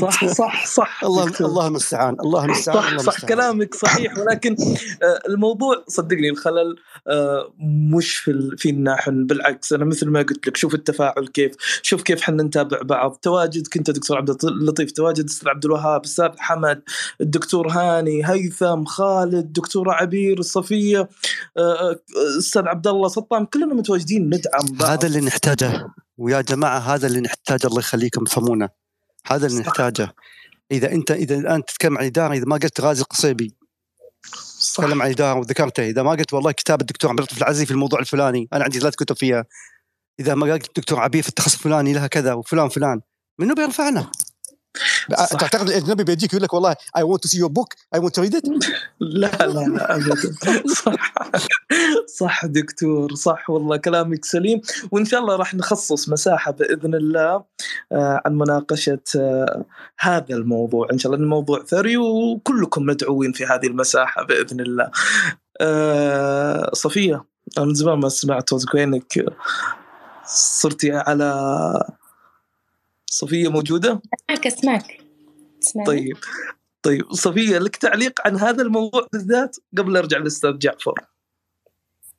صح 0.00 0.24
صح 0.40 0.66
صح 0.66 1.04
الله. 1.04 1.32
الله 1.40 1.66
المستعان 1.66 2.16
الله 2.20 2.44
المستعان 2.44 2.76
صح 2.82 2.88
الله 2.90 3.02
صح. 3.02 3.24
كلامك 3.26 3.74
صحيح 3.74 4.18
ولكن 4.18 4.56
آه، 5.02 5.20
الموضوع 5.28 5.84
صدقني 5.88 6.28
الخلل 6.30 6.76
آه، 7.08 7.52
مش 7.94 8.16
في 8.16 8.30
ال- 8.30 8.58
فينا 8.58 8.94
إحنا 8.94 9.26
بالعكس 9.26 9.72
أنا 9.72 9.84
مثل 9.84 10.08
ما 10.08 10.18
قلت 10.22 10.46
لك 10.48 10.56
شوف 10.56 10.74
التفاعل 10.74 11.26
كيف 11.26 11.52
شوف 11.82 12.02
كيف 12.02 12.20
حنا 12.22 12.42
نتابع 12.42 12.78
بعض 12.82 13.18
تواجدك 13.22 13.76
انت 13.76 13.90
دكتور 13.90 14.16
عبد 14.16 14.44
اللطيف 14.44 14.90
تواجد 14.92 15.24
أستاذ 15.24 15.48
عبد 15.48 15.64
الوهاب 15.64 16.04
أستاذ 16.04 16.28
حمد 16.38 16.82
الدكتور 17.20 17.68
هاني 17.68 18.22
هيثم 18.30 18.84
خالد 18.84 19.52
دكتورة 19.52 19.92
عبير 19.92 20.42
صفية 20.42 21.08
آه، 21.56 21.96
أستاذ 22.38 22.62
عبد 22.66 22.86
الله 22.86 23.08
سطام 23.08 23.44
كلنا 23.44 23.74
متواجدين 23.74 24.26
ندعم 24.26 24.66
بعض 24.78 24.90
هذا 24.90 25.06
اللي 25.06 25.20
نحتاجه 25.20 25.88
ويا 26.20 26.40
جماعة 26.40 26.78
هذا 26.78 27.06
اللي 27.06 27.20
نحتاجه 27.20 27.66
الله 27.66 27.78
يخليكم 27.78 28.24
فهمونا 28.24 28.68
هذا 29.26 29.46
اللي 29.46 29.60
نحتاجه. 29.60 30.14
إذا 30.70 30.92
أنت 30.92 31.10
إذا 31.10 31.34
الآن 31.34 31.64
تتكلم 31.64 31.98
عن 31.98 32.04
إدارة 32.04 32.34
إذا 32.34 32.44
ما 32.44 32.56
قلت 32.56 32.80
غازي 32.80 33.02
القصيبي. 33.02 33.56
تكلم 34.76 35.02
عن 35.02 35.10
إدارة 35.10 35.38
وذكرته. 35.38 35.82
إذا 35.82 36.02
ما 36.02 36.10
قلت 36.10 36.32
والله 36.32 36.52
كتاب 36.52 36.80
الدكتور 36.80 37.10
عبد 37.10 37.18
اللطيف 37.18 37.38
العزي 37.38 37.66
في 37.66 37.70
الموضوع 37.70 38.00
الفلاني 38.00 38.48
أنا 38.52 38.64
عندي 38.64 38.80
ثلاث 38.80 38.94
كتب 38.94 39.16
فيها. 39.16 39.44
إذا 40.20 40.34
ما 40.34 40.52
قلت 40.52 40.68
الدكتور 40.68 41.00
عبير 41.00 41.22
في 41.22 41.28
التخصص 41.28 41.54
الفلاني 41.54 41.92
لها 41.92 42.06
كذا 42.06 42.32
وفلان 42.32 42.68
فلان 42.68 43.00
منو 43.38 43.54
بيرفعنا؟ 43.54 44.10
تعتقد 45.08 45.68
الاجنبي 45.68 46.04
بيجيك 46.04 46.32
يقول 46.32 46.42
لك 46.42 46.52
والله 46.54 46.76
I 46.96 47.02
want 47.02 47.22
to 47.22 47.28
see 47.28 47.38
your 47.38 47.48
book 47.48 47.74
I 47.94 48.00
want 48.00 48.14
to 48.14 48.22
read 48.22 48.34
it 48.34 48.44
لا 49.00 49.30
لا 49.40 49.46
لا 49.46 49.94
ابدا. 49.94 50.14
صح. 50.74 51.14
صح 52.06 52.46
دكتور 52.46 53.14
صح 53.14 53.50
والله 53.50 53.76
كلامك 53.76 54.24
سليم. 54.24 54.60
وإن 54.90 55.04
شاء 55.04 55.20
الله 55.20 55.36
راح 55.36 55.54
نخصص 55.54 56.08
مساحة 56.08 56.52
بإذن 56.52 56.94
الله 56.94 57.44
آه، 57.92 58.22
عن 58.26 58.38
مناقشة 58.38 59.02
آه، 59.16 59.64
هذا 59.98 60.34
الموضوع. 60.34 60.88
إن 60.92 60.98
شاء 60.98 61.12
الله 61.12 61.24
الموضوع 61.24 61.64
ثري 61.64 61.96
وكلكم 61.96 62.82
مدعوين 62.82 63.32
في 63.32 63.46
هذه 63.46 63.66
المساحة 63.66 64.24
بإذن 64.24 64.60
الله. 64.60 64.90
آه، 65.60 66.70
صفية 66.74 67.24
من 67.58 67.74
زمان 67.74 67.98
ما 67.98 68.08
سمعت 68.08 68.50
صوتك 68.50 68.74
وينك 68.74 69.24
صرتي 70.26 70.92
على 70.92 71.30
صفية 73.10 73.48
موجودة؟ 73.48 74.00
اسمعك 74.46 75.00
اسمعك؟ 75.62 75.86
طيب. 75.86 76.16
طيب 76.82 77.12
صفية 77.12 77.58
لك 77.58 77.76
تعليق 77.76 78.20
عن 78.26 78.36
هذا 78.36 78.62
الموضوع 78.62 79.06
بالذات 79.12 79.56
قبل 79.78 79.96
أرجع 79.96 80.18
للأستاذ 80.18 80.58
جعفر. 80.58 80.94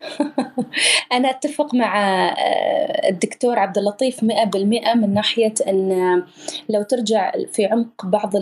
أنا 1.14 1.30
أتفق 1.30 1.76
مع 1.76 1.99
آه، 2.30 3.10
الدكتور 3.10 3.60
عبد 3.60 3.78
اللطيف 3.78 4.23
مئة 4.23 4.44
بالمئة 4.44 4.94
من 4.94 5.14
ناحية 5.14 5.53
أن 5.68 6.23
لو 6.69 6.84
ترجع 6.84 7.32
في 7.52 7.65
عمق 7.65 8.06
بعض 8.06 8.34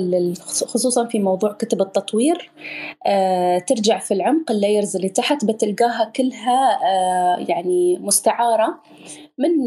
خصوصا 0.42 1.06
في 1.06 1.20
موضوع 1.20 1.52
كتب 1.54 1.82
التطوير 1.82 2.52
آه، 3.06 3.60
ترجع 3.60 4.00
في 4.00 4.14
العمق 4.14 4.52
ال 4.52 4.58
layers 4.58 4.96
اللي 4.96 5.10
تحت 5.10 5.46
بتلقاها 5.46 6.12
كلها 6.16 6.80
آه، 6.84 7.46
يعني 7.48 7.98
مستعارة 8.02 8.82
من 9.38 9.66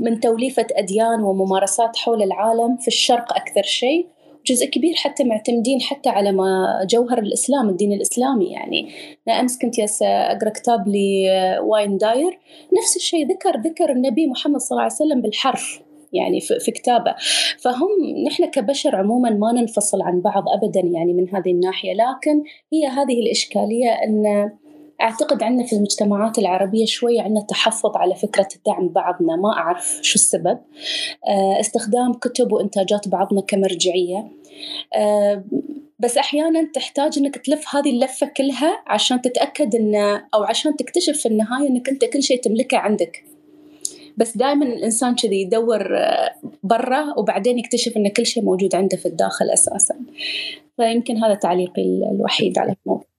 من 0.00 0.20
توليفة 0.20 0.66
أديان 0.72 1.22
وممارسات 1.22 1.96
حول 1.96 2.22
العالم 2.22 2.76
في 2.76 2.88
الشرق 2.88 3.32
أكثر 3.36 3.62
شيء. 3.62 4.13
جزء 4.46 4.66
كبير 4.66 4.94
حتى 4.94 5.24
معتمدين 5.24 5.80
حتى 5.80 6.08
على 6.08 6.32
ما 6.32 6.78
جوهر 6.90 7.18
الإسلام 7.18 7.68
الدين 7.68 7.92
الإسلامي 7.92 8.52
يعني. 8.52 8.88
أنا 9.28 9.40
أمس 9.40 9.58
كنت 9.58 9.74
أقرأ 10.02 10.50
كتاب 10.50 10.84
لواين 10.88 11.96
داير 11.98 12.38
نفس 12.78 12.96
الشيء 12.96 13.26
ذكر 13.26 13.60
ذكر 13.60 13.92
النبي 13.92 14.26
محمد 14.26 14.60
صلى 14.60 14.70
الله 14.70 14.82
عليه 14.82 14.94
وسلم 14.94 15.22
بالحرف 15.22 15.80
يعني 16.12 16.40
في 16.40 16.70
كتابه. 16.70 17.14
فهم 17.62 17.88
نحن 18.26 18.44
كبشر 18.44 18.96
عموما 18.96 19.30
ما 19.30 19.52
ننفصل 19.52 20.02
عن 20.02 20.20
بعض 20.20 20.44
ابدا 20.48 20.80
يعني 20.80 21.12
من 21.12 21.34
هذه 21.34 21.50
الناحية. 21.50 21.92
لكن 21.92 22.42
هي 22.72 22.86
هذه 22.86 23.20
الإشكالية 23.20 23.90
إن 23.90 24.50
أعتقد 25.02 25.42
عندنا 25.42 25.66
في 25.66 25.76
المجتمعات 25.76 26.38
العربية 26.38 26.84
شوية 26.84 27.22
عندنا 27.22 27.40
تحفظ 27.40 27.96
على 27.96 28.14
فكرة 28.14 28.48
دعم 28.66 28.88
بعضنا 28.88 29.36
ما 29.36 29.52
أعرف 29.52 29.98
شو 30.02 30.14
السبب. 30.14 30.58
آه، 31.28 31.60
استخدام 31.60 32.12
كتب 32.12 32.52
وإنتاجات 32.52 33.08
بعضنا 33.08 33.40
كمرجعية. 33.40 34.28
آه، 34.96 35.44
بس 35.98 36.18
أحيانا 36.18 36.70
تحتاج 36.74 37.18
إنك 37.18 37.38
تلف 37.38 37.74
هذه 37.76 37.90
اللفة 37.90 38.26
كلها 38.26 38.82
عشان 38.86 39.22
تتأكد 39.22 39.74
إن 39.74 39.94
أو 40.34 40.42
عشان 40.44 40.76
تكتشف 40.76 41.18
في 41.18 41.26
النهاية 41.26 41.68
إنك 41.68 41.88
أنت 41.88 42.04
كل 42.04 42.22
شيء 42.22 42.40
تملكه 42.40 42.78
عندك. 42.78 43.24
بس 44.16 44.36
دائما 44.36 44.66
الإنسان 44.66 45.14
كذي 45.14 45.40
يدور 45.42 45.98
آه، 45.98 46.34
برا 46.62 47.18
وبعدين 47.18 47.58
يكتشف 47.58 47.96
إن 47.96 48.08
كل 48.08 48.26
شيء 48.26 48.42
موجود 48.42 48.74
عنده 48.74 48.96
في 48.96 49.06
الداخل 49.06 49.50
أساسا. 49.50 49.94
فيمكن 50.76 51.16
هذا 51.16 51.34
تعليقي 51.34 51.82
الوحيد 52.12 52.58
على 52.58 52.76
الموضوع. 52.86 53.13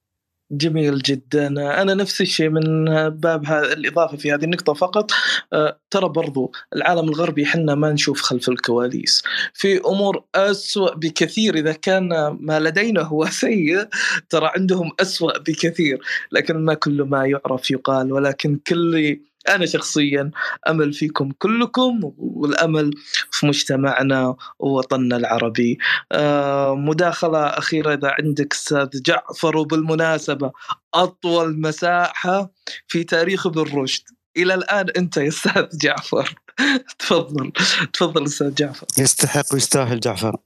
جميل 0.50 0.98
جدا. 0.98 1.46
أنا 1.82 1.94
نفس 1.94 2.20
الشيء 2.20 2.48
من 2.48 2.84
باب 3.10 3.46
هذا 3.46 3.72
الإضافة 3.72 4.16
في 4.16 4.32
هذه 4.32 4.44
النقطة 4.44 4.72
فقط. 4.74 5.10
آه، 5.52 5.80
ترى 5.90 6.08
برضو 6.08 6.52
العالم 6.76 7.08
الغربي 7.08 7.46
حنا 7.46 7.74
ما 7.74 7.92
نشوف 7.92 8.20
خلف 8.20 8.48
الكواليس. 8.48 9.22
في 9.54 9.80
أمور 9.80 10.24
أسوأ 10.34 10.94
بكثير 10.94 11.54
إذا 11.54 11.72
كان 11.72 12.08
ما 12.40 12.60
لدينا 12.60 13.02
هو 13.02 13.26
سيء 13.26 13.88
ترى 14.30 14.50
عندهم 14.56 14.92
أسوأ 15.00 15.38
بكثير. 15.38 15.98
لكن 16.32 16.64
ما 16.64 16.74
كل 16.74 17.02
ما 17.02 17.26
يعرف 17.26 17.70
يقال 17.70 18.12
ولكن 18.12 18.60
كل 18.66 19.20
أنا 19.48 19.66
شخصيا 19.66 20.30
أمل 20.68 20.92
فيكم 20.92 21.30
كلكم 21.38 22.12
والأمل 22.18 22.90
في 23.30 23.46
مجتمعنا 23.46 24.36
ووطننا 24.58 25.16
العربي. 25.16 25.78
آه، 26.12 26.74
مداخلة 26.74 27.46
أخيرة 27.46 27.94
إذا 27.94 28.14
عندك 28.18 28.52
أستاذ 28.54 29.02
جعفر 29.02 29.56
وبالمناسبة 29.56 30.52
أطول 30.94 31.60
مساحة 31.60 32.50
في 32.88 33.04
تاريخ 33.04 33.46
ابن 33.46 33.60
رشد 33.82 34.02
إلى 34.36 34.54
الآن 34.54 34.86
أنت 34.96 35.16
يا 35.16 35.28
أستاذ 35.28 35.78
جعفر. 35.78 36.34
تفضل. 36.98 37.52
تفضل 37.92 38.24
أستاذ 38.24 38.54
جعفر. 38.54 38.86
يستحق 38.98 39.44
ويستاهل 39.52 40.00
جعفر. 40.00 40.36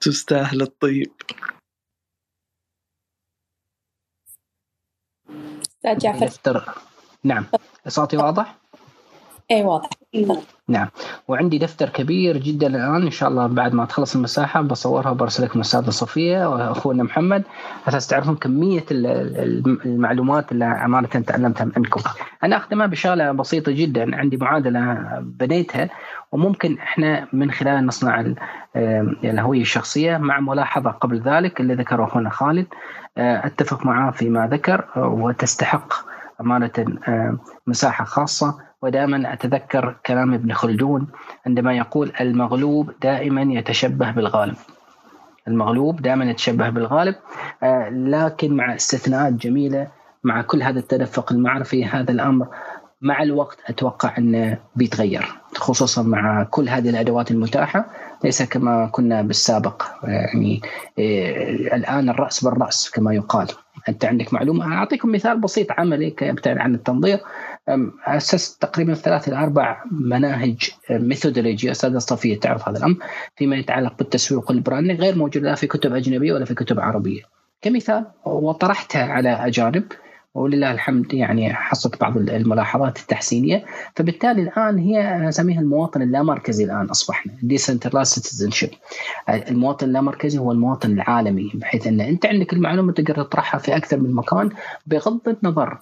تستاهل 0.00 0.62
الطيب. 0.62 1.12
أستاذ 5.80 5.98
جعفر 5.98 6.26
دفتر 6.26 6.64
نعم. 7.24 7.44
صوتي 7.88 8.16
واضح؟ 8.16 8.54
اي 9.50 9.64
واضح. 9.64 9.88
نعم. 10.68 10.88
وعندي 11.28 11.58
دفتر 11.58 11.88
كبير 11.88 12.36
جدا 12.36 12.66
الآن 12.66 13.02
إن 13.02 13.10
شاء 13.10 13.28
الله 13.28 13.46
بعد 13.46 13.74
ما 13.74 13.84
تخلص 13.84 14.14
المساحة 14.14 14.60
بصورها 14.62 15.10
وبرسل 15.10 15.44
لكم 15.44 15.58
الاستاذه 15.58 15.90
صفيه 15.90 16.48
وأخونا 16.48 17.02
محمد. 17.02 17.42
أساس 17.88 18.06
تعرفون 18.06 18.36
كمية 18.36 18.84
المعلومات 18.90 20.52
اللي 20.52 20.64
أمانة 20.64 21.08
تعلمتها 21.08 21.64
منكم. 21.64 22.00
أنا 22.44 22.56
اخدمها 22.56 22.86
بشغلة 22.86 23.32
بسيطة 23.32 23.72
جدا. 23.72 24.16
عندي 24.16 24.36
معادلة 24.36 24.98
بنيتها 25.20 25.88
وممكن 26.32 26.78
إحنا 26.78 27.28
من 27.32 27.50
خلال 27.50 27.86
نصنع 27.86 28.34
الهويه 29.24 29.60
الشخصيه 29.60 30.16
مع 30.16 30.40
ملاحظة 30.40 30.90
قبل 30.90 31.20
ذلك 31.20 31.60
اللي 31.60 31.74
ذكره 31.74 32.04
أخونا 32.04 32.30
خالد. 32.30 32.66
آه، 32.66 32.99
أتفق 33.16 33.86
معاه 33.86 34.10
فيما 34.10 34.46
ذكر 34.46 34.84
وتستحق 34.96 35.94
أمانة 36.40 36.70
آه، 37.08 37.38
مساحة 37.66 38.04
خاصة 38.04 38.58
ودائما 38.82 39.32
أتذكر 39.32 39.96
كلام 40.06 40.34
ابن 40.34 40.52
خلدون 40.52 41.06
عندما 41.46 41.76
يقول 41.76 42.12
المغلوب 42.20 42.92
دائما 43.02 43.42
يتشبه 43.42 44.10
بالغالب. 44.10 44.56
المغلوب 45.48 46.02
دائما 46.02 46.24
يتشبه 46.24 46.70
بالغالب 46.70 47.14
آه، 47.62 47.88
لكن 47.88 48.56
مع 48.56 48.74
استثناءات 48.74 49.32
جميلة 49.32 49.88
مع 50.24 50.42
كل 50.42 50.62
هذا 50.62 50.78
التدفق 50.78 51.32
المعرفي 51.32 51.84
هذا 51.84 52.10
الأمر 52.10 52.46
مع 53.02 53.22
الوقت 53.22 53.58
أتوقع 53.66 54.18
انه 54.18 54.58
بيتغير 54.76 55.28
خصوصا 55.54 56.02
مع 56.02 56.42
كل 56.42 56.68
هذه 56.68 56.90
الأدوات 56.90 57.30
المتاحة. 57.30 57.90
ليس 58.24 58.42
كما 58.42 58.86
كنا 58.86 59.22
بالسابق 59.22 59.82
يعني 60.02 60.60
إيه 60.98 61.76
الآن 61.76 62.08
الرأس 62.08 62.44
بالرأس 62.44 62.90
كما 62.90 63.14
يقال. 63.14 63.48
أنت 63.88 64.04
عندك 64.04 64.34
معلومة؟ 64.34 64.74
أعطيكم 64.74 65.12
مثال 65.12 65.40
بسيط 65.40 65.72
عملي 65.72 66.10
كي 66.10 66.24
نبتعد 66.24 66.58
عن 66.58 66.74
التنظير 66.74 67.20
اسست 68.06 68.62
تقريبا 68.62 68.94
ثلاث 68.94 69.28
إلى 69.28 69.36
أربع 69.36 69.84
مناهج 69.90 70.70
methodology 70.90 71.70
استاذه 71.70 71.98
صفيه 71.98 72.40
تعرف 72.40 72.68
هذا 72.68 72.78
الأمر 72.78 72.96
فيما 73.36 73.56
يتعلق 73.56 73.98
بالتسويق 73.98 74.50
وال 74.50 74.60
branding 74.60 75.00
غير 75.00 75.16
موجود 75.16 75.42
لا 75.42 75.54
في 75.54 75.66
كتب 75.66 75.94
أجنبية 75.94 76.32
ولا 76.32 76.44
في 76.44 76.54
كتب 76.54 76.80
عربية. 76.80 77.22
كمثال 77.62 78.06
وطرحتها 78.24 79.04
على 79.04 79.28
أجانب. 79.28 79.84
ولله 80.34 80.72
الحمد 80.72 81.14
يعني 81.14 81.54
حصلت 81.54 82.00
بعض 82.00 82.16
الملاحظات 82.16 82.98
التحسينية. 82.98 83.64
فبالتالي 83.96 84.42
الآن 84.42 84.78
هي 84.78 85.28
أسميها 85.28 85.60
المواطن 85.60 86.02
اللامركزي 86.02 86.64
الآن 86.64 86.86
أصبحنا 86.86 87.32
decentralized 87.42 88.08
citizenship 88.08 88.70
المواطن 89.28 89.86
اللامركزي 89.86 90.38
هو 90.38 90.52
المواطن 90.52 90.92
العالمي 90.92 91.50
بحيث 91.54 91.86
أن 91.86 92.00
أنت 92.00 92.26
عندك 92.26 92.52
المعلومة 92.52 92.92
تقدر 92.92 93.22
تطرحها 93.22 93.58
في 93.58 93.76
أكثر 93.76 93.96
من 94.00 94.14
مكان 94.14 94.50
بغض 94.86 95.20
النظر 95.28 95.78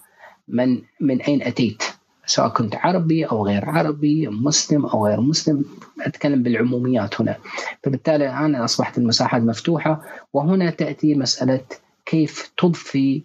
من 0.49 0.83
من 1.01 1.20
أين 1.23 1.43
أتيت 1.43 1.83
سواء 2.27 2.49
كنت 2.49 2.77
عربي 2.77 3.25
أو 3.25 3.47
غير 3.47 3.65
عربي 3.65 4.29
مسلم 4.29 4.87
أو 4.87 5.07
غير 5.07 5.20
مسلم. 5.20 5.65
أتكلم 6.01 6.43
بالعموميات 6.43 7.20
هنا. 7.20 7.37
فبالتالي 7.83 8.27
الآن 8.27 8.55
أصبحت 8.55 8.99
المساحات 8.99 9.43
مفتوحة 9.43 10.01
وهنا 10.33 10.70
تأتي 10.70 11.15
مسألة 11.15 11.61
كيف 12.07 12.53
تضفي 12.57 13.23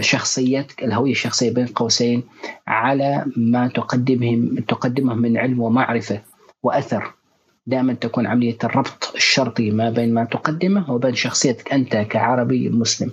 شخصيتك 0.00 0.84
الهويه 0.84 1.12
الشخصية 1.12 1.50
بين 1.50 1.66
قوسين 1.66 2.22
على 2.66 3.24
ما 3.36 3.68
تقدمه 3.68 4.60
تقدمه 4.68 5.14
من 5.14 5.38
علم 5.38 5.60
ومعرفة 5.60 6.20
وأثر 6.62 7.14
دائما 7.66 7.92
تكون 7.92 8.26
عملية 8.26 8.58
الربط 8.64 9.12
الشرطي 9.14 9.70
ما 9.70 9.90
بين 9.90 10.14
ما 10.14 10.24
تقدمه 10.24 10.90
وبين 10.90 11.14
شخصيتك 11.14 11.72
أنت 11.72 11.96
كعربي 11.96 12.68
مسلم. 12.68 13.10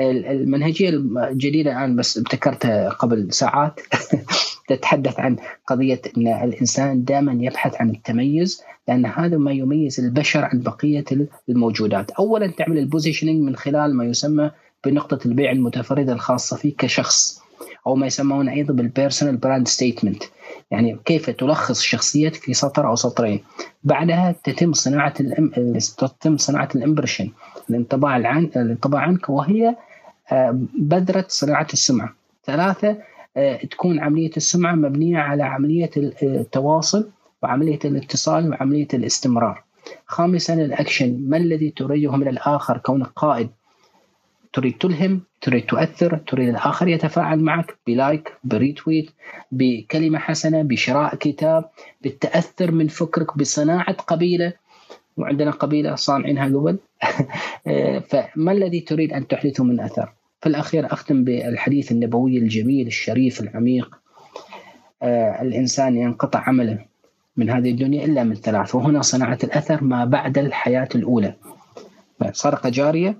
المنهجية 0.00 0.88
الجديدة 0.88 1.72
الآن 1.72 1.96
بس 1.96 2.18
ابتكرتها 2.18 2.88
قبل 2.88 3.32
ساعات 3.32 3.80
تتحدث 4.68 5.20
عن 5.20 5.36
قضية 5.66 6.00
إن 6.16 6.26
الإنسان 6.28 7.04
دائما 7.04 7.44
يبحث 7.44 7.74
عن 7.80 7.90
التميز 7.90 8.62
لأن 8.88 9.06
هذا 9.06 9.36
ما 9.36 9.52
يميز 9.52 10.00
البشر 10.00 10.44
عن 10.44 10.60
بقية 10.60 11.04
الموجودات. 11.48 12.10
اولا 12.10 12.46
تعمل 12.46 12.78
ال 12.78 12.83
positioning 12.83 13.42
من 13.42 13.56
خلال 13.56 13.96
ما 13.96 14.04
يسمى 14.04 14.50
بنقطة 14.84 15.26
البيع 15.26 15.52
المتفردة 15.52 16.12
الخاصة 16.12 16.56
فيك 16.56 16.76
كشخص 16.76 17.42
أو 17.86 17.94
ما 17.94 18.06
يسمون 18.06 18.48
أيضا 18.48 18.74
بال 18.74 18.86
personal 18.86 19.36
brand 19.36 19.68
statement 19.68 20.22
يعني 20.70 20.98
كيف 21.04 21.30
تلخص 21.30 21.80
شخصيتك 21.80 22.40
في 22.40 22.54
سطر 22.54 22.88
أو 22.88 22.94
سطرين. 22.94 23.40
بعدها 23.84 24.34
تتم 24.44 24.72
صناعة 24.72 25.14
الام... 25.20 25.78
تتم 25.98 26.36
صناعة 26.36 26.68
ال 26.74 26.79
impression 26.79 27.30
الانطباع 27.70 28.16
العن 28.16 28.50
الانطباع 28.56 29.00
عنك 29.00 29.28
وهي 29.28 29.76
آه، 30.32 30.58
بذرة 30.78 31.24
صناعة 31.28 31.66
السمعة. 31.72 32.14
ثلاثة 32.44 32.96
آه، 33.36 33.56
تكون 33.56 34.00
عملية 34.00 34.30
السمعة 34.36 34.74
مبنية 34.74 35.18
على 35.18 35.42
عملية 35.42 35.90
التواصل 36.22 37.10
وعملية 37.42 37.78
الاتصال 37.84 38.50
وعملية 38.50 38.88
الاستمرار. 38.94 39.62
خامسا 40.06 40.54
الأكشن 40.54 41.20
ما 41.28 41.36
الذي 41.36 41.70
تريده 41.70 42.16
من 42.16 42.28
الآخر؟ 42.28 42.78
كونك 42.78 43.06
قائد. 43.16 43.48
تريد 44.52 44.78
تلهم 44.78 45.22
تريد 45.40 45.66
تؤثر 45.66 46.16
تريد 46.16 46.48
الآخر 46.48 46.88
يتفاعل 46.88 47.40
معك 47.40 47.78
ب 47.86 47.95
like 47.95 48.32
ب 48.44 48.52
retweet 48.52 49.10
بكلمة 49.52 50.18
حسنة 50.18 50.62
بشراء 50.62 51.14
كتاب 51.14 51.64
بالتأثر 52.02 52.70
من 52.70 52.88
فكرك 52.88 53.38
بصناعة 53.38 53.92
قبيلة. 53.94 54.52
وعندنا 55.16 55.50
قبيلة 55.50 55.94
صانعينها 55.94 56.46
قبل. 56.46 56.78
فما 58.10 58.52
الذي 58.52 58.80
تريد 58.80 59.12
أن 59.12 59.28
تحدثه 59.28 59.64
من 59.64 59.80
أثر؟ 59.80 60.12
في 60.40 60.48
الأخير 60.48 60.92
أختم 60.92 61.24
بالحديث 61.24 61.92
النبوي 61.92 62.38
الجميل 62.38 62.86
الشريف 62.86 63.40
العميق. 63.40 63.98
آه، 65.02 65.42
الإنسان 65.42 65.96
ينقطع 65.96 66.40
عمله 66.40 66.78
من 67.36 67.50
هذه 67.50 67.70
الدنيا 67.70 68.04
إلا 68.04 68.24
من 68.24 68.34
ثلاث 68.34 68.74
وهنا 68.74 69.02
صناعة 69.02 69.38
الأثر 69.44 69.84
ما 69.84 70.04
بعد 70.04 70.38
الحياة 70.38 70.88
الأولى. 70.94 71.34
صدقة 72.32 72.68
جارية 72.68 73.16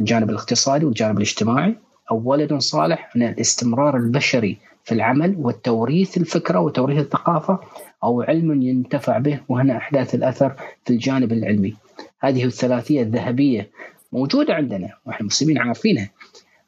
الجانب 0.00 0.30
الاقتصادي 0.30 0.84
والجانب 0.84 1.16
الاجتماعي. 1.16 1.76
أو 2.10 2.22
ولد 2.24 2.54
صالح 2.54 3.16
من 3.16 3.22
الاستمرار 3.28 3.96
البشري 3.96 4.58
في 4.84 4.92
العمل 4.92 5.36
والتوريث 5.38 6.16
الفكرة 6.16 6.60
وتوريث 6.60 6.98
الثقافة 6.98 7.60
أو 8.04 8.22
علم 8.22 8.62
ينتفع 8.62 9.18
به 9.18 9.40
وهنا 9.48 9.76
أحداث 9.76 10.14
الأثر 10.14 10.54
في 10.84 10.90
الجانب 10.90 11.32
العلمي. 11.32 11.76
هذه 12.20 12.44
الثلاثية 12.44 13.02
الذهبية 13.02 13.70
موجودة 14.12 14.54
عندنا 14.54 14.88
وإحنا 15.06 15.20
المسلمين 15.20 15.58
عارفينها 15.58 16.10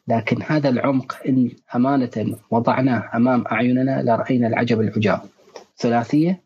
لكن 0.09 0.43
هذا 0.43 0.69
العمق 0.69 1.17
إن 1.29 1.51
أمانة 1.75 2.37
وضعناه 2.51 3.11
أمام 3.15 3.45
أعيننا 3.53 4.03
لرأينا 4.03 4.47
العجب 4.47 4.81
العجاب. 4.81 5.21
ثلاثية 5.77 6.41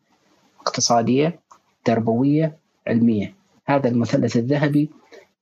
اقتصادية 0.61 1.39
تربوية 1.85 2.57
علمية. 2.87 3.33
هذا 3.65 3.89
المثلث 3.89 4.37
الذهبي 4.37 4.89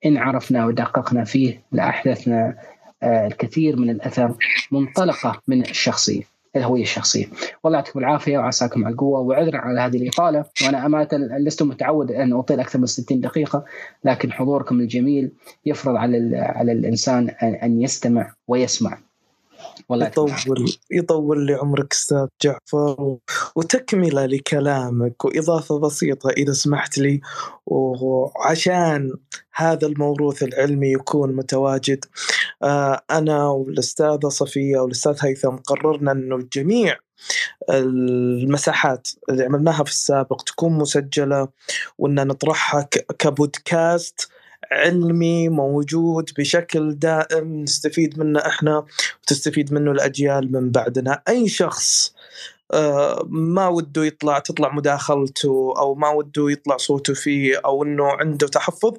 إن 0.06 0.18
عرفنا 0.18 0.65
ودققنا 0.65 1.23
فيه 1.23 1.61
لأحدثنا 1.72 2.57
آه، 3.03 3.28
الكثير 3.28 3.76
من 3.76 3.90
الأثر 3.90 4.36
منطلقة 4.72 5.41
من 5.48 5.61
الشخصية 5.61 6.23
الهوية 6.56 6.82
الشخصية. 6.82 7.26
والله 7.64 7.80
يعطيكم 7.80 7.99
العافية 7.99 8.38
وعساكم 8.38 8.86
على 8.86 8.94
القوة 8.94 9.19
وعذرا 9.19 9.57
على 9.57 9.82
هذه 9.82 9.98
الإطالة 9.98 10.45
وأنا 10.65 10.86
أمانة 10.86 11.07
لست 11.14 11.64
متعود 11.64 12.11
أن 12.11 12.34
أطيل 12.34 12.60
أكثر 12.60 12.80
من 12.80 12.86
60 12.86 13.22
دقيقة 13.22 13.65
لكن 14.03 14.32
حضوركم 14.32 14.80
الجميل 14.80 15.32
يفرض 15.65 15.95
على 15.95 16.38
على 16.38 16.72
الإنسان 16.72 17.30
أن 17.41 17.82
يستمع 17.82 18.34
ويسمع. 18.48 18.98
والله 19.89 20.06
يطول 20.06 20.31
يطول 20.91 21.45
لي 21.45 21.53
عمرك 21.53 21.93
أستاذ 21.93 22.27
جعفر 22.41 23.18
وتكملة 23.56 24.26
لكلامك 24.26 25.26
وإضافة 25.26 25.80
بسيطة 25.80 26.30
إذا 26.30 26.53
سمحت 26.53 26.98
لي 26.98 27.22
وعشان 27.65 29.11
هذا 29.53 29.88
الموروث 29.88 30.43
العلمي 30.43 30.91
يكون 30.91 31.35
متواجد 31.35 32.06
آه، 32.64 33.02
أنا 33.11 33.48
والأستاذة 33.48 34.30
صفية 34.30 34.80
والأستاذ 34.80 35.18
هيثم 35.22 35.56
قررنا 35.56 36.11
انه 36.11 36.48
جميع 36.53 36.98
المساحات 37.69 39.07
اللي 39.30 39.43
عملناها 39.43 39.84
في 39.84 39.91
السابق 39.91 40.41
تكون 40.41 40.73
مسجلة 40.73 41.48
وأن 41.98 42.27
نطرحها 42.27 42.88
كبودكاست 43.19 44.31
علمي 44.72 45.49
موجود 45.49 46.30
بشكل 46.38 46.95
دائم 46.95 47.61
نستفيد 47.64 48.19
منه 48.19 48.39
إحنا 48.39 48.85
وتستفيد 49.23 49.73
منه 49.73 49.91
الأجيال 49.91 50.52
من 50.52 50.72
بعدنا. 50.72 51.22
أي 51.30 51.48
شخص 51.48 52.14
آه، 52.73 53.26
ما 53.30 53.68
وده 53.68 54.06
يطلع 54.06 54.39
تطلع 54.39 54.73
مداخلته 54.73 55.73
أو 55.77 55.95
ما 55.95 56.10
وده 56.10 56.52
يطلع 56.52 56.77
صوته 56.77 57.14
فيه 57.14 57.61
أو 57.65 57.84
إنه 57.84 58.07
عنده 58.07 58.48
تحفظ 58.48 58.93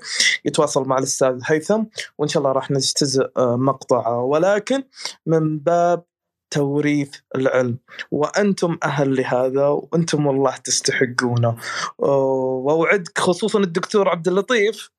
يتواصل 0.44 0.88
مع 0.88 0.98
الأستاذ 0.98 1.40
هيثم 1.46 1.82
وإن 2.18 2.28
شاء 2.28 2.42
الله 2.42 2.52
راح 2.52 2.70
نجتزئ 2.70 3.26
آه، 3.36 3.56
مقطعه. 3.56 4.22
ولكن 4.22 4.82
من 5.26 5.58
باب 5.58 6.04
توريث 6.50 7.14
العلم 7.34 7.78
وأنتم 8.10 8.78
أهل 8.84 9.16
لهذا 9.16 9.66
وأنتم 9.66 10.26
والله 10.26 10.56
تستحقونه. 10.56 11.56
وأوعدك 11.98 13.18
خصوصا 13.18 13.58
الدكتور 13.58 14.08
عبد 14.08 14.28
اللطيف 14.28 14.90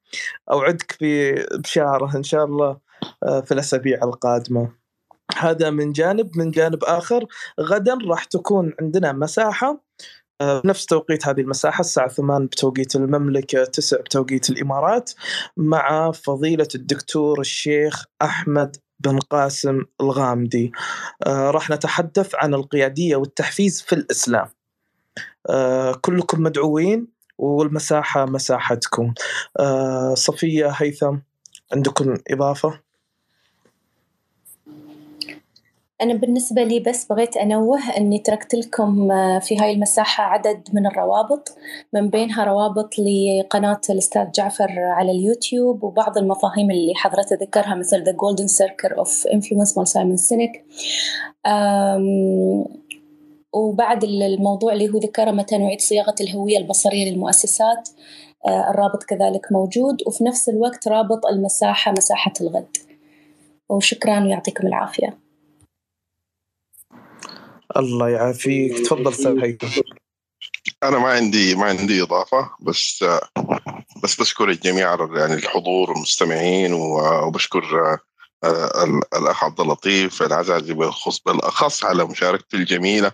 أوعدك 0.52 0.98
بشاره 1.54 2.18
إن 2.18 2.24
شاء 2.24 2.46
الله 2.46 2.78
آه، 3.24 3.42
في 3.42 3.52
الأسابيع 3.52 4.04
القادمة. 4.04 4.72
هذا 5.38 5.70
من 5.70 5.92
جانب. 5.92 6.38
من 6.38 6.52
جانب 6.52 6.84
آخر 6.84 7.26
غدا 7.60 7.98
راح 8.08 8.24
تكون 8.24 8.74
عندنا 8.82 9.12
مساحة 9.12 9.84
آه، 10.42 10.62
نفس 10.66 10.86
توقيت 10.86 11.28
هذه 11.28 11.42
المساحة 11.42 11.80
الساعة 11.80 12.08
8 12.08 12.48
بتوقيت 12.48 12.96
المملكة 12.96 13.64
9 13.64 14.00
بتوقيت 14.02 14.50
الإمارات 14.50 15.12
مع 15.58 16.12
فضيلة 16.12 16.68
الدكتور 16.76 17.40
الشيخ 17.40 18.06
أحمد 18.22 18.78
بن 19.00 19.20
قاسم 19.20 19.82
الغامدي. 20.02 20.72
آه، 21.26 21.52
راح 21.52 21.70
نتحدث 21.70 22.36
عن 22.36 22.54
القيادية 22.54 23.16
والتحفيز 23.16 23.82
في 23.82 23.94
الإسلام. 23.94 24.48
كلكم 26.02 26.44
مدعوين. 26.44 27.13
والمساحة 27.38 28.26
مساحتكم 28.26 29.14
آه 29.60 30.14
صفية 30.14 30.68
هيثم 30.70 31.18
عندكم 31.74 32.18
إضافة؟ 32.32 32.80
أنا 36.04 36.14
بالنسبة 36.14 36.64
لي 36.64 36.80
بس 36.80 37.06
بغيت 37.06 37.38
أنوه 37.38 37.98
أني 37.98 38.20
تركت 38.20 38.56
لكم 38.56 39.12
آه، 39.12 39.40
في 39.40 39.58
هاي 39.58 39.74
المساحة 39.74 40.24
عدد 40.24 40.70
من 40.74 40.88
الروابط 40.88 41.58
من 41.94 42.10
بينها 42.10 42.44
روابط 42.44 42.90
لقناة 43.00 43.82
الأستاذ 43.90 44.32
جعفر 44.32 44.80
على 44.80 45.12
اليوتيوب 45.12 45.84
وبعض 45.84 46.18
المفاهيم 46.18 46.72
اللي 46.72 46.94
حضرته 46.96 47.36
ذكرها 47.36 47.76
مثل 47.76 48.04
The 48.06 48.16
Golden 48.16 48.48
Circle 48.48 48.96
of 48.96 49.32
Influence 49.32 49.78
مال 49.78 49.88
سايمون 49.88 50.18
سينيك 50.18 50.66
وبعد 53.54 54.04
الموضوع 54.04 54.74
اللي 54.74 54.90
هو 54.90 54.98
ذكره 54.98 55.32
متى 55.32 55.58
نعيد 55.58 55.82
صياغة 55.82 56.16
الهوية 56.22 56.58
البصرية 56.58 57.12
للمؤسسات 57.12 57.90
آه، 58.46 58.70
الرابط 58.70 59.04
كذلك 59.04 59.52
موجود 59.52 59.98
وفي 60.08 60.24
نفس 60.24 60.50
الوقت 60.50 60.88
رابط 60.88 61.26
المساحة 61.26 61.92
مساحة 61.92 62.34
الغد. 62.42 62.78
وشكرا 63.70 64.24
ويعطيكم 64.24 64.68
العافية. 64.68 65.18
الله 67.78 68.10
يعافيك. 68.10 68.80
تفضل 68.80 69.08
أستاذ 69.08 69.44
هيثم 69.44 69.82
أنا 70.84 71.00
ما 71.00 71.08
عندي 71.08 71.56
ما 71.56 71.66
عندي 71.66 72.02
إضافة 72.02 72.50
بس 72.62 73.06
بس 74.04 74.16
بشكر 74.20 74.50
الجميع 74.50 74.98
يعني 75.16 75.34
الحضور 75.34 75.92
والمستمعين 75.92 76.74
وبشكر 76.74 77.64
آه، 78.44 79.02
الأخ 79.18 79.44
عبد 79.44 79.60
اللطيف 79.60 80.22
العزازي 80.22 80.74
بالأخص 80.74 81.86
على 81.86 82.06
مشاركته 82.06 82.56
الجميلة. 82.56 83.12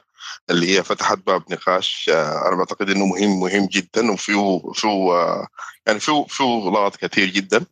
اللي 0.49 0.77
هي 0.77 0.83
فتحت 0.83 1.17
باب 1.17 1.43
نقاش 1.51 2.09
آه، 2.13 2.47
أنا 2.47 2.55
بعتقد 2.55 2.89
إنه 2.89 3.05
مهم 3.05 3.39
مهم 3.39 3.65
جدا 3.65 4.11
وفيه 4.11 4.61
فيه 4.73 5.11
آه، 5.13 5.47
يعني 5.87 5.99
فيه 5.99 6.25
فيه 6.29 6.69
لغط 6.69 6.95
كثير 6.95 7.29
جدا. 7.29 7.65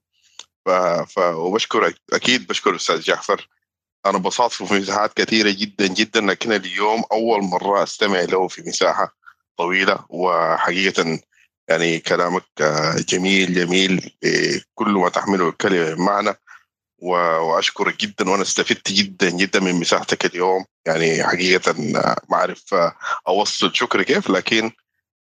ف 1.08 1.18
وبشكر 1.18 1.94
أكيد 2.14 2.48
بشكر 2.48 2.70
الاستاذ 2.70 3.02
جعفر. 3.02 3.50
أنا 4.06 4.18
بصادفه 4.18 4.66
في 4.66 4.74
مساحات 4.74 5.14
كثيرة 5.14 5.50
جدا 5.50 5.88
جدا 5.88 6.22
لكن 6.22 6.54
اليوم 6.54 7.04
أول 7.12 7.44
مرة 7.44 7.84
أستمع 7.84 8.20
له 8.22 8.48
في 8.48 8.62
مساحة 8.62 9.16
طويلة. 9.58 10.00
وحقيقة 10.10 11.20
يعني 11.70 12.00
كلامك 12.00 12.44
آه، 12.62 12.96
جميل 13.10 13.54
جميل 13.54 14.12
كل 14.76 14.90
ما 14.90 15.10
تحمله 15.10 15.50
الكلمة 15.50 15.96
معنى 16.06 16.34
وأشكرك 17.00 18.00
جدا 18.00 18.30
وأنا 18.30 18.42
استفدت 18.42 18.92
جدا 18.92 19.30
جدا 19.30 19.60
من 19.60 19.76
مساحتك 19.76 20.26
اليوم. 20.26 20.66
يعني 20.86 21.24
حقيقة 21.24 21.76
ما 22.30 22.38
أعرف 22.38 22.76
أوصل 23.28 23.76
شكري 23.76 24.04
كيف 24.04 24.30
لكن 24.30 24.72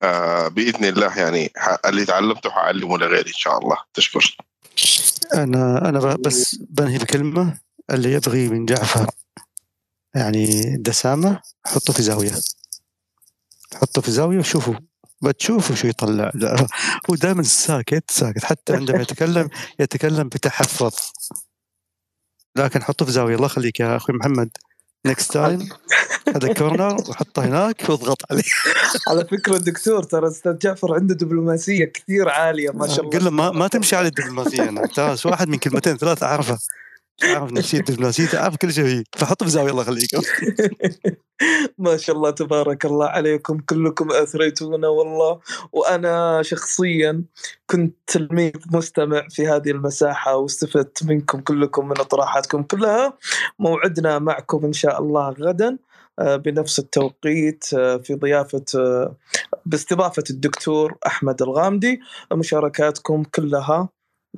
آه، 0.03 0.47
بإذن 0.47 0.85
الله 0.85 1.17
يعني 1.19 1.51
اللي 1.85 2.05
تعلمته 2.05 2.49
حأعلمه 2.49 2.97
لغيري 2.97 3.29
إن 3.29 3.33
شاء 3.33 3.57
الله. 3.57 3.77
تشكر. 3.93 4.37
أنا 5.33 5.89
أنا 5.89 6.15
بس 6.15 6.55
بنهي 6.55 6.97
بكلمة 6.97 7.59
اللي 7.91 8.13
يبغي 8.13 8.49
من 8.49 8.65
جعفر 8.65 9.09
يعني 10.15 10.77
دسامة 10.77 11.41
حطه 11.65 11.93
في 11.93 12.01
زاوية. 12.01 12.31
حطه 13.75 14.01
في 14.01 14.11
زاوية 14.11 14.39
وشوفوا 14.39 14.73
بتشوفوا 15.21 15.75
شو 15.75 15.87
يطلع. 15.87 16.31
هو 17.09 17.15
دائما 17.15 17.43
ساكت 17.43 18.11
ساكت. 18.11 18.45
حتى 18.45 18.73
عندما 18.73 19.01
يتكلم 19.01 19.49
يتكلم 19.79 20.27
بتحفظ. 20.27 20.95
لكن 22.57 22.83
حطه 22.83 23.05
في 23.05 23.11
زاوية. 23.11 23.35
الله 23.35 23.45
يخليك 23.45 23.79
يا 23.79 23.95
أخوي 23.95 24.15
محمد. 24.15 24.49
next 25.05 25.33
time 25.33 25.69
هذا 26.35 26.53
corner 26.53 26.95
وحطه 27.09 27.45
هناك 27.45 27.89
واضغط 27.89 28.21
عليه. 28.31 28.43
على 29.09 29.25
فكرة 29.25 29.55
الدكتور 29.55 30.03
ترى 30.03 30.27
أستاذ 30.27 30.57
جعفر 30.57 30.93
عنده 30.93 31.15
دبلوماسية 31.15 31.85
كثير 31.85 32.29
عالية 32.29 32.69
ما 32.69 32.87
شاء 32.87 32.99
الله. 32.99 33.19
قل 33.19 33.25
له 33.25 33.29
ما, 33.29 33.51
ما 33.51 33.67
تمشي 33.67 33.95
على 33.95 34.07
الدبلوماسية 34.07 34.69
أنا 34.69 34.87
ترى 34.87 35.15
واحد 35.25 35.47
من 35.47 35.57
كلمتين 35.57 35.97
ثلاثة 35.97 36.25
اعرفه 36.27 36.57
اعرف 37.23 37.51
نفسية 37.51 37.79
دبلوماسيته؟ 37.79 38.39
أعرف 38.39 38.55
كل 38.55 38.73
شيء 38.73 39.03
فحطه 39.15 39.45
في 39.45 39.51
زاوية 39.51 39.71
الله 39.71 39.81
يخليكم. 39.81 40.21
ما 41.77 41.97
شاء 41.97 42.15
الله 42.15 42.29
تبارك 42.29 42.85
الله 42.85 43.05
عليكم 43.05 43.59
كلكم 43.59 44.11
أثريتونا 44.11 44.87
والله. 44.87 45.39
وأنا 45.71 46.41
شخصيا 46.41 47.23
كنت 47.65 47.95
تلميذ 48.07 48.51
مستمع 48.71 49.27
في 49.29 49.47
هذه 49.47 49.71
المساحة 49.71 50.35
واستفدت 50.35 51.03
منكم 51.03 51.39
كلكم 51.39 51.87
من 51.87 51.99
اطراحاتكم 51.99 52.63
كلها. 52.63 53.13
موعدنا 53.59 54.19
معكم 54.19 54.65
إن 54.65 54.73
شاء 54.73 55.01
الله 55.01 55.29
غدا 55.29 55.77
آه، 56.19 56.35
بنفس 56.35 56.79
التوقيت 56.79 57.65
آه، 57.73 57.97
في 57.97 58.13
ضيافة 58.15 58.65
آه، 58.75 59.15
باستضافة 59.65 60.23
الدكتور 60.29 60.97
أحمد 61.07 61.41
الغامدي. 61.41 61.99
مشاركاتكم 62.33 63.23
كلها 63.23 63.89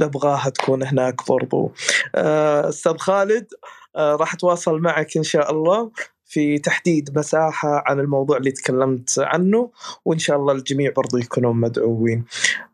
نبغاها 0.01 0.49
تكون 0.49 0.83
هناك 0.83 1.27
برضو. 1.27 1.71
أستاذ 2.15 2.97
خالد 2.97 3.47
راح 3.95 4.33
أتواصل 4.33 4.79
معك 4.79 5.17
إن 5.17 5.23
شاء 5.23 5.51
الله 5.51 5.91
في 6.25 6.59
تحديد 6.59 7.17
مساحة 7.17 7.83
عن 7.85 7.99
الموضوع 7.99 8.37
اللي 8.37 8.51
تكلمت 8.51 9.19
عنه 9.19 9.71
وإن 10.05 10.19
شاء 10.19 10.37
الله 10.37 10.53
الجميع 10.53 10.91
برضو 10.97 11.17
يكونون 11.17 11.55
مدعوين. 11.55 12.25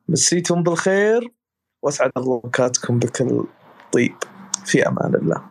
مسيتم 0.10 0.64
بالخير 0.64 1.32
وأسعد 1.84 2.12
الله 2.18 2.42
أوقاتكم 2.44 3.00
بكل 3.00 3.44
طيب. 3.92 4.16
في 4.66 4.88
أمان 4.88 5.16
الله. 5.16 5.42